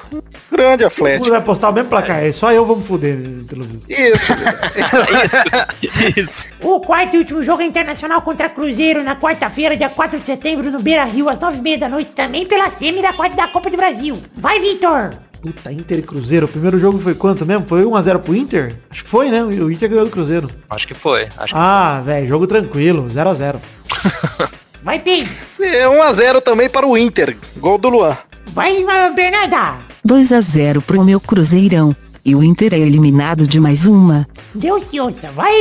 Grande 0.51 0.83
Atlético. 0.83 1.29
vai 1.29 1.41
postar 1.41 1.69
o 1.69 1.73
mesmo 1.73 1.89
placar, 1.89 2.23
é 2.23 2.31
só 2.31 2.51
eu 2.51 2.65
vou 2.65 2.75
me 2.75 2.83
fuder, 2.83 3.17
pelo 3.47 3.63
visto. 3.63 3.89
Isso. 3.89 4.33
Isso, 5.23 6.19
isso. 6.19 6.49
O 6.61 6.79
quarto 6.79 7.15
e 7.15 7.19
último 7.19 7.43
jogo 7.43 7.61
é 7.61 7.65
internacional 7.65 8.21
contra 8.21 8.49
Cruzeiro 8.49 9.03
na 9.03 9.15
quarta-feira, 9.15 9.75
dia 9.75 9.89
4 9.89 10.19
de 10.19 10.25
setembro, 10.25 10.69
no 10.71 10.79
Beira 10.81 11.03
Rio, 11.05 11.29
às 11.29 11.39
9h30 11.39 11.79
da 11.79 11.89
noite, 11.89 12.15
também 12.15 12.45
pela 12.45 12.69
semi 12.69 13.01
da 13.01 13.13
quarta 13.13 13.35
da 13.35 13.47
Copa 13.47 13.69
do 13.69 13.77
Brasil. 13.77 14.19
Vai, 14.35 14.59
Vitor. 14.59 15.11
Puta, 15.41 15.71
Inter 15.71 15.99
e 15.99 16.01
Cruzeiro. 16.03 16.45
O 16.45 16.49
primeiro 16.49 16.79
jogo 16.79 16.99
foi 16.99 17.15
quanto 17.15 17.45
mesmo? 17.45 17.65
Foi 17.65 17.83
1x0 17.83 18.19
pro 18.19 18.35
Inter? 18.35 18.75
Acho 18.89 19.03
que 19.03 19.09
foi, 19.09 19.29
né? 19.29 19.41
O 19.43 19.71
Inter 19.71 19.89
ganhou 19.89 20.05
do 20.05 20.11
Cruzeiro. 20.11 20.49
Acho 20.69 20.87
que 20.87 20.93
foi. 20.93 21.29
Acho 21.37 21.53
que... 21.53 21.59
Ah, 21.59 22.01
velho, 22.03 22.27
jogo 22.27 22.45
tranquilo, 22.45 23.07
0x0. 23.07 23.59
Vai, 24.83 24.99
Pim. 24.99 25.27
É 25.59 25.85
1x0 25.85 26.41
também 26.41 26.69
para 26.69 26.87
o 26.87 26.97
Inter. 26.97 27.37
Gol 27.57 27.77
do 27.77 27.89
Luan. 27.89 28.17
Vai, 28.53 28.85
Bernarda. 29.13 29.77
2 30.03 30.31
a 30.31 30.41
0 30.41 30.81
pro 30.81 31.03
meu 31.03 31.19
Cruzeirão. 31.19 31.95
E 32.23 32.35
o 32.35 32.43
Inter 32.43 32.73
é 32.73 32.79
eliminado 32.79 33.47
de 33.47 33.59
mais 33.59 33.85
uma. 33.85 34.27
Deus 34.53 34.83
se 34.83 34.99
ouça. 34.99 35.31
Vai, 35.31 35.51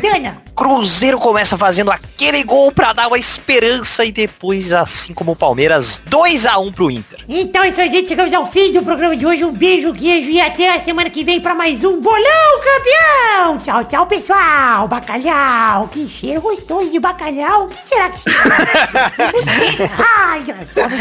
Dana. 0.00 0.41
Cruzeiro 0.54 1.18
começa 1.18 1.56
fazendo 1.56 1.90
aquele 1.90 2.44
gol 2.44 2.70
pra 2.70 2.92
dar 2.92 3.08
uma 3.08 3.18
esperança 3.18 4.04
e 4.04 4.12
depois, 4.12 4.72
assim 4.72 5.14
como 5.14 5.32
o 5.32 5.36
Palmeiras, 5.36 6.02
2 6.06 6.46
a 6.46 6.58
1 6.58 6.72
pro 6.72 6.90
Inter. 6.90 7.20
Então 7.28 7.62
é 7.62 7.68
isso 7.68 7.80
aí, 7.80 7.90
gente. 7.90 8.08
Chegamos 8.08 8.32
ao 8.32 8.46
fim 8.46 8.70
do 8.72 8.82
programa 8.82 9.16
de 9.16 9.26
hoje. 9.26 9.44
Um 9.44 9.52
beijo, 9.52 9.92
queijo 9.92 10.30
e 10.30 10.40
até 10.40 10.76
a 10.76 10.80
semana 10.82 11.10
que 11.10 11.24
vem 11.24 11.40
pra 11.40 11.54
mais 11.54 11.84
um 11.84 12.00
Bolão 12.00 12.60
Campeão. 12.62 13.58
Tchau, 13.58 13.84
tchau, 13.84 14.06
pessoal. 14.06 14.86
Bacalhau. 14.86 15.88
Que 15.88 16.06
cheiro 16.06 16.40
gostoso 16.40 16.90
de 16.90 17.00
bacalhau. 17.00 17.64
O 17.64 17.68
que 17.68 17.88
será 17.88 18.10
que 18.10 18.18
cheira? 18.20 19.90
Ai, 20.16 20.40
engraçado. 20.40 20.94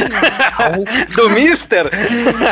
Do 1.15 1.29
Mister? 1.29 1.89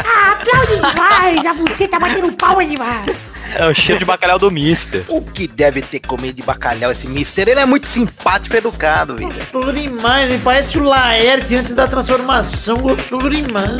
Ah, 0.05 0.31
aplaude 0.33 0.75
demais. 0.75 1.45
A 1.45 1.53
buceta 1.53 1.99
batendo 1.99 2.31
palma 2.33 2.65
demais. 2.65 3.28
É 3.55 3.65
o 3.65 3.73
cheiro 3.73 3.99
de 3.99 4.05
bacalhau 4.05 4.39
do 4.39 4.49
Mister. 4.51 5.03
O 5.07 5.21
que 5.21 5.47
deve 5.47 5.81
ter 5.81 5.99
comido 5.99 6.35
de 6.35 6.43
bacalhau 6.43 6.91
esse 6.91 7.07
Mister? 7.07 7.47
Ele 7.47 7.59
é 7.59 7.65
muito 7.65 7.87
simpático 7.87 8.55
e 8.55 8.57
educado, 8.57 9.15
vida. 9.15 9.33
Gostoso 9.33 9.73
demais, 9.73 10.31
me 10.31 10.37
parece 10.39 10.77
o 10.77 10.83
Laerte 10.83 11.55
antes 11.55 11.75
da 11.75 11.87
transformação, 11.87 12.77
gostoso 12.77 13.29
demais. 13.29 13.77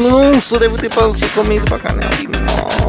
Nossa, 0.00 0.58
deve 0.58 0.76
ter 0.78 0.90
comendo 1.34 1.64
bacalhau 1.70 2.08
demais. 2.10 2.83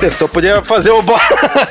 Testou 0.00 0.28
podia 0.28 0.62
fazer 0.64 0.90
o 0.90 1.02
bo... 1.02 1.12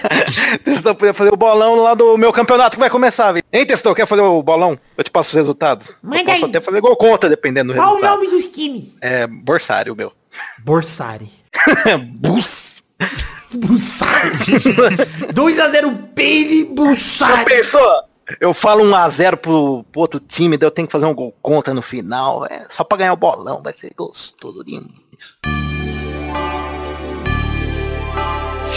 Testou 0.64 0.94
podia 0.94 1.14
fazer 1.14 1.34
o 1.34 1.38
bolão 1.38 1.76
lá 1.82 1.94
do 1.96 2.16
meu 2.18 2.32
campeonato 2.32 2.76
que 2.76 2.80
vai 2.80 2.90
começar, 2.90 3.32
viu? 3.32 3.42
Hein, 3.52 3.66
Testou? 3.66 3.96
Quer 3.96 4.06
fazer 4.08 4.22
o 4.22 4.42
bolão? 4.44 4.78
Eu 4.96 5.04
te 5.04 5.10
passo 5.10 5.30
os 5.30 5.34
resultados. 5.36 5.88
Manda 6.02 6.20
Eu 6.22 6.26
posso 6.26 6.46
aí. 6.46 6.50
até 6.52 6.62
fazer 6.62 6.80
gol 6.80 6.96
contra, 6.96 7.28
dependendo 7.30 7.74
do 7.74 7.80
Qual 7.80 7.90
o 7.90 7.96
resultado. 7.96 8.18
nome 8.18 8.30
dos 8.30 8.48
times? 8.48 8.96
É 9.02 9.26
Borsário, 9.26 9.96
meu. 9.96 10.14
Borsari. 10.64 11.32
Bus. 12.20 12.84
Bussari. 13.52 14.30
2x0 15.34 16.10
Peide 16.14 16.66
Bussari. 16.66 17.46
pensou? 17.46 17.82
Eu 18.40 18.54
falo 18.54 18.84
1x0 18.86 19.38
pro, 19.38 19.84
pro 19.92 20.02
outro 20.02 20.20
time, 20.20 20.56
daí 20.56 20.68
eu 20.68 20.72
tenho 20.72 20.88
que 20.88 20.92
fazer 20.92 21.06
um 21.08 21.16
gol 21.16 21.34
contra 21.42 21.74
no 21.74 21.82
final. 21.82 22.46
É 22.46 22.68
só 22.70 22.84
pra 22.84 23.00
ganhar 23.00 23.14
o 23.14 23.18
bolão, 23.18 23.64
vai 23.64 23.74
ser 23.74 23.92
gostoso 23.98 24.64
demais. 24.64 24.94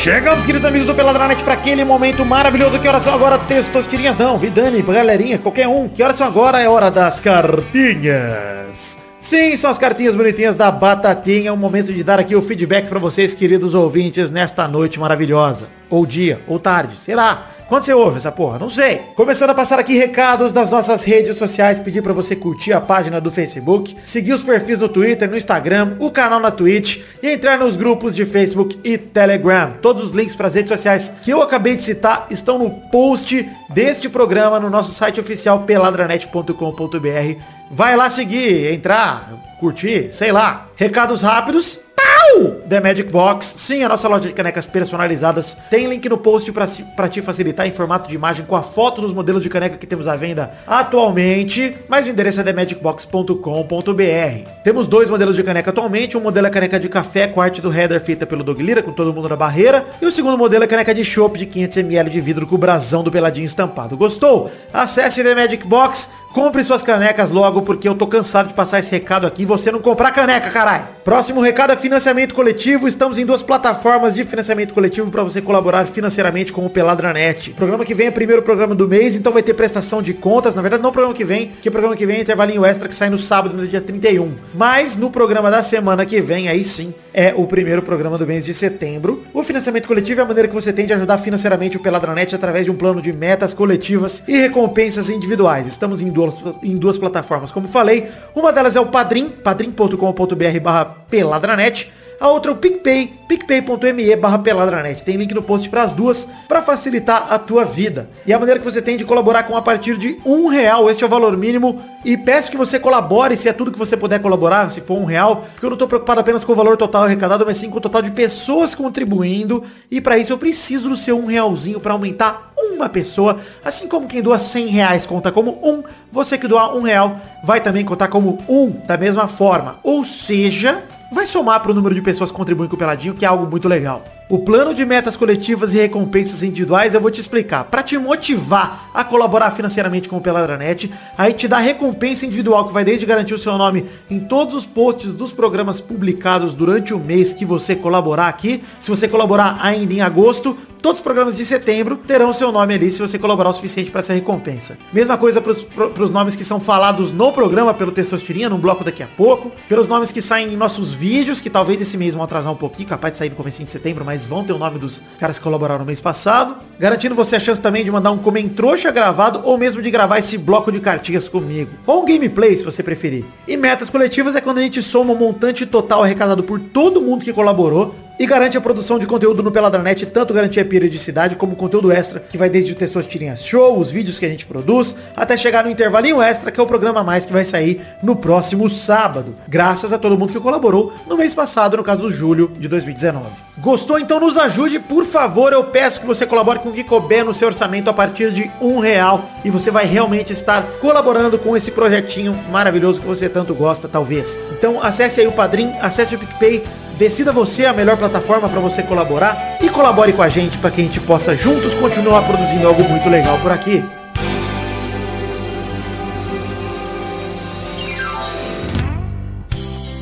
Chegamos, 0.03 0.45
queridos 0.45 0.67
amigos 0.67 0.89
do 0.89 0.97
Peladranet, 0.97 1.45
para 1.45 1.55
aquele 1.55 1.85
momento 1.85 2.25
maravilhoso. 2.25 2.77
Que 2.81 2.89
horas 2.89 3.05
são 3.05 3.15
agora? 3.15 3.39
Testosterinhas 3.39 4.19
não, 4.19 4.37
Vidani, 4.37 4.83
galerinha, 4.83 5.39
qualquer 5.39 5.69
um. 5.69 5.89
Que 5.89 6.03
horas 6.03 6.17
são 6.17 6.27
agora? 6.27 6.61
É 6.61 6.69
hora 6.69 6.91
das 6.91 7.21
cartinhas. 7.21 8.99
Sim, 9.21 9.57
são 9.57 9.71
as 9.71 9.79
cartinhas 9.79 10.17
bonitinhas 10.17 10.57
da 10.57 10.73
Batatinha. 10.73 11.51
É 11.51 11.53
o 11.53 11.57
momento 11.57 11.93
de 11.93 12.03
dar 12.03 12.19
aqui 12.19 12.35
o 12.35 12.43
feedback 12.43 12.89
para 12.89 12.99
vocês, 12.99 13.33
queridos 13.33 13.75
ouvintes, 13.75 14.29
nesta 14.29 14.67
noite 14.67 14.99
maravilhosa. 14.99 15.69
Ou 15.89 16.05
dia, 16.05 16.41
ou 16.49 16.59
tarde, 16.59 16.97
sei 16.97 17.15
lá. 17.15 17.52
Quando 17.73 17.85
você 17.85 17.95
ouve 17.95 18.19
essa 18.19 18.31
porra? 18.31 18.59
Não 18.59 18.69
sei. 18.69 18.99
Começando 19.17 19.49
a 19.49 19.55
passar 19.55 19.79
aqui 19.79 19.97
recados 19.97 20.53
das 20.53 20.71
nossas 20.71 21.05
redes 21.05 21.39
sociais, 21.39 21.81
pedir 21.81 22.03
pra 22.03 22.13
você 22.13 22.37
curtir 22.37 22.75
a 22.75 22.83
página 22.83 23.19
do 23.19 23.31
Facebook, 23.31 23.97
seguir 24.05 24.35
os 24.35 24.43
perfis 24.43 24.79
no 24.79 24.91
Twitter, 24.91 25.27
no 25.27 25.39
Instagram, 25.39 25.97
o 25.99 26.11
canal 26.11 26.39
na 26.39 26.51
Twitch 26.51 27.01
e 27.23 27.31
entrar 27.31 27.59
nos 27.59 27.75
grupos 27.75 28.15
de 28.15 28.27
Facebook 28.27 28.79
e 28.85 28.99
Telegram. 28.99 29.73
Todos 29.81 30.05
os 30.05 30.13
links 30.13 30.35
para 30.35 30.49
as 30.49 30.55
redes 30.55 30.69
sociais 30.69 31.15
que 31.23 31.31
eu 31.31 31.41
acabei 31.41 31.75
de 31.75 31.83
citar 31.83 32.27
estão 32.29 32.59
no 32.59 32.69
post 32.91 33.49
deste 33.71 34.07
programa 34.07 34.61
no 34.61 34.69
nosso 34.69 34.93
site 34.93 35.19
oficial 35.19 35.61
peladranet.com.br. 35.61 37.43
Vai 37.71 37.97
lá 37.97 38.11
seguir, 38.11 38.71
entrar, 38.71 39.33
curtir, 39.59 40.13
sei 40.13 40.31
lá. 40.31 40.69
Recados 40.77 41.23
rápidos. 41.23 41.81
Pau! 42.23 42.61
The 42.69 42.81
Magic 42.81 43.11
Box, 43.11 43.55
sim, 43.59 43.83
a 43.83 43.89
nossa 43.89 44.09
loja 44.09 44.29
de 44.29 44.35
canecas 44.35 44.65
personalizadas. 44.65 45.57
Tem 45.69 45.89
link 45.89 46.09
no 46.09 46.17
post 46.17 46.51
pra 46.53 47.09
te 47.09 47.21
facilitar 47.21 47.67
em 47.67 47.73
formato 47.73 48.09
de 48.09 48.15
imagem 48.15 48.45
com 48.45 48.55
a 48.55 48.63
foto 48.63 49.01
dos 49.01 49.13
modelos 49.13 49.43
de 49.43 49.51
caneca 49.51 49.77
que 49.77 49.87
temos 49.87 50.07
à 50.07 50.17
venda 50.17 50.53
atualmente. 50.67 51.77
Mas 51.89 52.07
o 52.07 52.11
endereço 52.11 52.41
é 52.41 52.45
themagicbox.com.br. 52.45 54.51
Temos 54.63 54.87
dois 54.87 55.11
modelos 55.11 55.37
de 55.37 55.43
caneca 55.43 55.71
atualmente. 55.71 56.17
Um 56.17 56.21
modelo 56.21 56.47
é 56.47 56.51
caneca 56.51 56.79
de 56.79 56.89
café 56.89 57.27
com 57.27 57.41
arte 57.41 57.61
do 57.61 57.73
header 57.73 58.01
feita 58.01 58.25
pelo 58.25 58.45
Dog 58.45 58.63
Lira, 58.63 58.83
com 58.83 58.93
todo 58.93 59.13
mundo 59.13 59.29
na 59.29 59.37
barreira. 59.37 59.85
E 60.01 60.07
o 60.07 60.13
segundo 60.13 60.39
modelo 60.39 60.65
é 60.65 60.67
caneca 60.67 60.95
de 60.95 61.05
chopp 61.05 61.39
de 61.39 61.47
500ml 61.47 62.09
de 62.09 62.21
vidro 62.21 62.47
com 62.47 62.55
o 62.55 62.59
brasão 62.59 63.03
do 63.03 63.11
Peladinho 63.11 63.47
estampado. 63.47 63.97
Gostou? 63.97 64.51
Acesse 64.73 65.23
The 65.23 65.35
Magic 65.35 65.67
Box. 65.67 66.09
Compre 66.33 66.65
suas 66.65 66.83
canecas 66.83 67.29
logo, 67.29 67.61
porque 67.61 67.87
eu 67.87 67.95
tô 67.95 68.07
cansado 68.07 68.49
de 68.49 68.55
passar 68.55 68.79
esse 68.79 68.91
recado 68.91 69.27
aqui 69.27 69.43
e 69.43 69.47
você 69.47 69.71
não 69.71 69.81
comprar 69.81 70.13
caneca, 70.13 70.49
caralho. 70.49 70.85
Próximo 71.05 71.43
recado 71.43 71.73
é 71.73 71.77
financiamento 71.77 72.35
coletivo. 72.35 72.89
Estamos 72.89 73.19
em 73.19 73.27
duas 73.27 73.43
plataformas 73.43 74.15
de 74.15 74.25
financiamento 74.25 74.73
coletivo 74.73 75.11
para 75.11 75.23
você 75.23 75.43
colaborar 75.43 75.85
financeiramente 75.85 76.51
com 76.51 76.65
o 76.65 76.71
Peladranet. 76.71 77.51
Programa 77.51 77.85
que 77.85 77.93
vem 77.93 78.07
é 78.07 78.09
o 78.09 78.13
primeiro 78.13 78.41
programa 78.41 78.75
do 78.75 78.89
mês, 78.89 79.15
então 79.15 79.31
vai 79.31 79.43
ter 79.43 79.53
prestação 79.53 80.01
de 80.01 80.15
contas. 80.15 80.55
Na 80.55 80.63
verdade, 80.63 80.83
não 80.83 80.89
o 80.89 80.93
programa 80.93 81.15
que 81.15 81.25
vem, 81.25 81.51
que 81.61 81.69
o 81.69 81.73
programa 81.73 81.95
que 81.95 82.07
vem 82.07 82.17
é 82.17 82.21
intervalinho 82.23 82.65
extra 82.65 82.89
que 82.89 82.95
sai 82.95 83.11
no 83.11 83.19
sábado, 83.19 83.55
no 83.55 83.69
dia 83.69 83.83
31. 83.83 84.35
Mas 84.55 84.97
no 84.97 85.11
programa 85.11 85.51
da 85.51 85.63
semana 85.63 86.07
que 86.07 86.21
vem, 86.23 86.49
aí 86.49 86.65
sim, 86.65 86.95
é 87.13 87.35
o 87.37 87.47
primeiro 87.47 87.83
programa 87.83 88.17
do 88.17 88.27
mês 88.27 88.45
de 88.45 88.55
setembro. 88.55 89.25
O 89.35 89.43
financiamento 89.43 89.87
coletivo 89.87 90.21
é 90.21 90.25
a 90.25 90.27
maneira 90.27 90.49
que 90.49 90.55
você 90.55 90.73
tem 90.73 90.87
de 90.87 90.93
ajudar 90.93 91.19
financeiramente 91.19 91.77
o 91.77 91.81
Peladranet 91.81 92.35
através 92.35 92.65
de 92.65 92.71
um 92.71 92.77
plano 92.77 93.03
de 93.03 93.13
metas 93.13 93.53
coletivas 93.53 94.23
e 94.27 94.39
recompensas 94.39 95.11
individuais. 95.11 95.67
Estamos 95.67 96.01
em 96.01 96.09
duas, 96.09 96.22
em 96.63 96.77
duas 96.77 96.99
plataformas, 96.99 97.51
como 97.51 97.69
falei. 97.69 98.09
Uma 98.35 98.53
delas 98.53 98.77
é 98.77 98.81
o 98.81 98.87
Padrim, 98.87 99.29
padrim.com.br 99.29 100.61
barra 100.63 100.85
peladranet. 101.09 101.91
A 102.21 102.29
outra 102.29 102.51
é 102.51 102.55
o 102.55 102.57
PicPay, 102.57 103.13
picpay.me 103.33 104.15
barra 104.17 104.39
peladranet. 104.39 105.03
Tem 105.03 105.17
link 105.17 105.33
no 105.33 105.43
post 105.43 105.69
para 105.71 105.83
as 105.83 105.93
duas 105.93 106.29
para 106.47 106.61
facilitar 106.61 107.33
a 107.33 107.39
tua 107.39 107.65
vida. 107.65 108.11
E 108.27 108.33
a 108.33 108.39
maneira 108.39 108.61
que 108.61 108.65
você 108.65 108.83
tem 108.83 108.97
de 108.97 109.07
colaborar 109.07 109.45
com 109.45 109.57
a 109.57 109.63
partir 109.63 109.97
de 109.97 110.19
um 110.25 110.49
real. 110.49 110.91
Este 110.91 111.03
é 111.03 111.07
o 111.07 111.11
valor 111.11 111.35
mínimo. 111.37 111.81
E 112.05 112.17
peço 112.17 112.51
que 112.51 112.57
você 112.57 112.79
colabore, 112.79 113.37
se 113.37 113.49
é 113.49 113.53
tudo 113.53 113.73
que 113.73 113.79
você 113.79 113.97
puder 113.97 114.21
colaborar, 114.21 114.71
se 114.71 114.83
for 114.83 114.99
um 114.99 115.05
real, 115.05 115.47
porque 115.53 115.65
eu 115.65 115.71
não 115.71 115.77
estou 115.77 115.89
preocupado 115.89 116.21
apenas 116.21 116.45
com 116.45 116.53
o 116.53 116.57
valor 116.57 116.77
total 116.77 117.05
arrecadado, 117.05 117.47
mas 117.47 117.57
sim 117.57 117.71
com 117.71 117.79
o 117.79 117.81
total 117.81 118.03
de 118.03 118.11
pessoas 118.11 118.75
contribuindo. 118.75 119.65
E 119.91 120.01
para 120.01 120.19
isso 120.19 120.33
eu 120.33 120.39
preciso 120.39 120.91
do 120.91 120.97
seu 120.97 121.19
um 121.19 121.27
realzinho 121.27 121.81
para 121.81 121.93
aumentar 121.93 122.53
um 122.59 122.73
uma 122.83 122.89
pessoa, 122.89 123.39
assim 123.65 123.87
como 123.87 124.09
quem 124.09 124.21
doa 124.21 124.39
100 124.39 124.67
reais 124.67 125.07
conta 125.07 125.31
como 125.31 125.59
um, 125.63 125.83
você 126.11 126.37
que 126.37 126.49
doar 126.49 126.75
um 126.75 126.83
real 126.83 127.21
vai 127.45 127.61
também 127.61 127.85
contar 127.85 128.09
como 128.09 128.43
um 128.49 128.71
da 128.87 128.97
mesma 128.97 129.29
forma. 129.29 129.79
Ou 129.85 130.05
seja, 130.05 130.83
vai 131.13 131.27
somar 131.27 131.61
para 131.61 131.71
o 131.71 131.75
número 131.75 131.95
de 131.95 132.03
pessoas 132.03 132.31
que 132.31 132.37
contribuem 132.37 132.69
com 132.69 132.75
o 132.75 132.79
Peladinho, 132.79 133.15
que 133.23 133.27
é 133.27 133.29
algo 133.29 133.47
muito 133.47 133.69
legal. 133.69 134.03
O 134.33 134.39
plano 134.39 134.73
de 134.73 134.83
metas 134.87 135.15
coletivas 135.15 135.75
e 135.75 135.77
recompensas 135.77 136.43
individuais 136.43 136.95
eu 136.95 137.01
vou 137.03 137.11
te 137.11 137.21
explicar. 137.21 137.65
Para 137.65 137.83
te 137.83 137.99
motivar 137.99 138.89
a 138.95 139.05
colaborar 139.05 139.51
financeiramente 139.51 140.09
com 140.09 140.17
o 140.17 140.23
Peladranet, 140.23 140.91
aí 141.19 141.35
te 141.35 141.47
dá 141.47 141.59
recompensa 141.59 142.25
individual 142.25 142.67
que 142.67 142.73
vai 142.73 142.83
desde 142.83 143.05
garantir 143.05 143.35
o 143.35 143.39
seu 143.39 143.59
nome 143.59 143.85
em 144.09 144.19
todos 144.19 144.55
os 144.55 144.65
posts 144.65 145.13
dos 145.13 145.35
programas 145.35 145.83
publicados 145.83 146.55
durante 146.55 146.95
o 146.95 146.99
mês 146.99 147.35
que 147.35 147.45
você 147.45 147.77
colaborar 147.77 148.29
aqui. 148.29 148.65
Se 148.81 148.89
você 148.89 149.07
colaborar 149.07 149.59
ainda 149.61 149.93
em 149.93 150.01
agosto, 150.01 150.57
todos 150.81 151.01
os 151.01 151.05
programas 151.05 151.37
de 151.37 151.45
setembro 151.45 151.99
terão 151.99 152.33
seu 152.33 152.51
nome 152.51 152.75
ali 152.75 152.91
se 152.91 153.01
você 153.01 153.19
colaborar 153.19 153.51
o 153.51 153.55
suficiente 153.55 153.91
para 153.91 154.01
essa 154.01 154.15
recompensa. 154.15 154.79
Mesma 154.93 155.19
coisa 155.19 155.43
para 155.43 156.03
os 156.03 156.11
nomes 156.11 156.35
que 156.35 156.45
são 156.45 156.59
falados 156.59 157.13
no 157.13 157.33
programa 157.33 157.75
pelo 157.75 157.93
Testosterinha, 157.93 158.49
num 158.49 158.59
bloco 158.59 158.83
daqui 158.83 159.03
a 159.03 159.07
pouco. 159.07 159.53
Pelos 159.69 159.87
nomes 159.89 160.11
que 160.11 160.23
saem 160.23 160.55
em 160.55 160.57
nossos 160.57 160.93
vídeos, 160.93 161.41
que 161.41 161.51
talvez 161.51 161.81
esse 161.83 161.99
mês 161.99 162.15
vão 162.15 162.25
atrasar 162.25 162.51
um 162.51 162.57
pouquinho, 162.57 162.89
capaz 162.89 163.13
de 163.13 163.19
sair 163.19 163.29
no 163.29 163.37
começo 163.37 163.63
de 163.63 163.71
setembro, 163.71 164.05
mas 164.05 164.22
vão 164.27 164.45
ter 164.45 164.53
o 164.53 164.59
nome 164.59 164.79
dos 164.79 165.03
caras 165.19 165.39
que 165.39 165.45
colaboraram 165.45 165.81
no 165.81 165.87
mês 165.87 166.01
passado. 166.01 166.57
Garantindo 166.79 167.15
você 167.15 167.37
a 167.37 167.41
chance 167.41 167.61
também 167.61 167.85
de 167.85 167.91
mandar 167.91 168.11
um 168.11 168.19
comentrouxa 168.19 168.91
gravado 168.91 169.43
ou 169.45 169.57
mesmo 169.57 169.83
de 169.83 169.91
gravar 169.91 170.19
esse 170.19 170.37
bloco 170.37 170.73
de 170.73 170.81
cartinhas 170.81 171.29
comigo. 171.29 171.71
Ou 171.87 172.03
um 172.03 172.07
gameplay, 172.07 172.57
se 172.57 172.65
você 172.65 172.83
preferir. 172.83 173.25
E 173.47 173.57
metas 173.57 173.89
coletivas 173.89 174.35
é 174.35 174.41
quando 174.41 174.59
a 174.59 174.63
gente 174.63 174.83
soma 174.83 175.13
o 175.13 175.17
montante 175.17 175.67
total 175.67 176.03
arrecadado 176.03 176.43
por 176.43 176.59
todo 176.59 177.01
mundo 177.01 177.25
que 177.25 177.33
colaborou 177.33 177.95
e 178.19 178.27
garante 178.27 178.57
a 178.57 178.61
produção 178.61 178.99
de 178.99 179.07
conteúdo 179.07 179.43
no 179.43 179.51
Peladranet, 179.51 180.07
tanto 180.07 180.35
garantir 180.35 180.61
a 180.61 180.65
periodicidade 180.65 181.37
como 181.37 181.57
conteúdo 181.57 181.91
extra, 181.91 182.21
que 182.21 182.39
vai 182.39 182.49
desde 182.49 182.73
o 182.73 182.75
Tessoas 182.75 183.07
Tirinhas 183.07 183.45
Show, 183.45 183.79
os 183.79 183.91
vídeos 183.91 184.19
que 184.19 184.27
a 184.27 184.29
gente 184.29 184.47
produz, 184.47 184.95
até 185.17 185.37
chegar 185.37 185.65
no 185.65 185.71
intervalinho 185.71 186.21
extra, 186.21 186.51
que 186.51 186.61
é 186.61 186.63
o 186.63 186.67
programa 186.67 187.03
mais 187.03 187.27
que 187.27 187.33
vai 187.33 187.45
sair 187.45 187.81
no 188.03 188.17
próximo 188.17 188.69
sábado. 188.71 189.35
Graças 189.49 189.93
a 189.93 189.99
todo 189.99 190.19
mundo 190.19 190.33
que 190.33 190.41
colaborou 190.41 190.93
no 191.09 191.17
mês 191.17 191.35
passado, 191.35 191.77
no 191.77 191.85
caso 191.85 192.03
do 192.03 192.13
julho 192.13 192.53
de 192.59 192.69
2019. 192.69 193.27
Gostou? 193.59 193.99
Então 193.99 194.19
nos 194.19 194.37
ajude, 194.37 194.79
por 194.79 195.05
favor. 195.05 195.53
Eu 195.53 195.65
peço 195.65 196.01
que 196.01 196.07
você 196.07 196.27
colabore 196.27 196.61
com 196.61 196.71
o 196.71 196.73
que 196.73 196.83
couber 196.83 197.25
no 197.25 197.35
seu 197.35 197.49
orçamento 197.49 197.91
a 197.91 197.93
partir 197.93 198.33
de 198.33 198.51
um 198.61 198.79
real. 198.79 199.29
E 199.45 199.51
você 199.51 199.71
vai 199.71 199.87
realmente 199.87 200.33
estar 200.33 200.63
colaborando 200.81 201.39
com 201.39 201.57
esse 201.57 201.71
projetinho 201.71 202.35
maravilhoso 202.51 203.01
que 203.01 203.07
você 203.07 203.29
tanto 203.29 203.55
gosta, 203.55 203.89
talvez. 203.89 204.41
Então 204.53 204.83
acesse 204.83 205.21
aí 205.21 205.27
o 205.27 205.33
Padrim, 205.33 205.73
acesse 205.81 206.15
o 206.15 206.19
PicPay, 206.19 206.65
Decida 206.99 207.33
você 207.33 207.67
a 207.67 207.73
melhor 207.73 207.97
plataforma 207.97 208.49
para 208.49 208.61
você 208.61 208.83
colaborar 208.83 209.59
e 209.61 209.69
colabore 209.69 210.13
com 210.13 210.23
a 210.23 210.29
gente 210.29 210.57
para 210.59 210.71
que 210.71 210.81
a 210.81 210.85
gente 210.85 211.01
possa 211.01 211.37
juntos 211.37 211.75
continuar 211.75 212.23
produzindo 212.23 212.67
algo 212.67 212.83
muito 212.85 213.09
legal 213.09 213.39
por 213.41 213.51
aqui. 213.51 213.83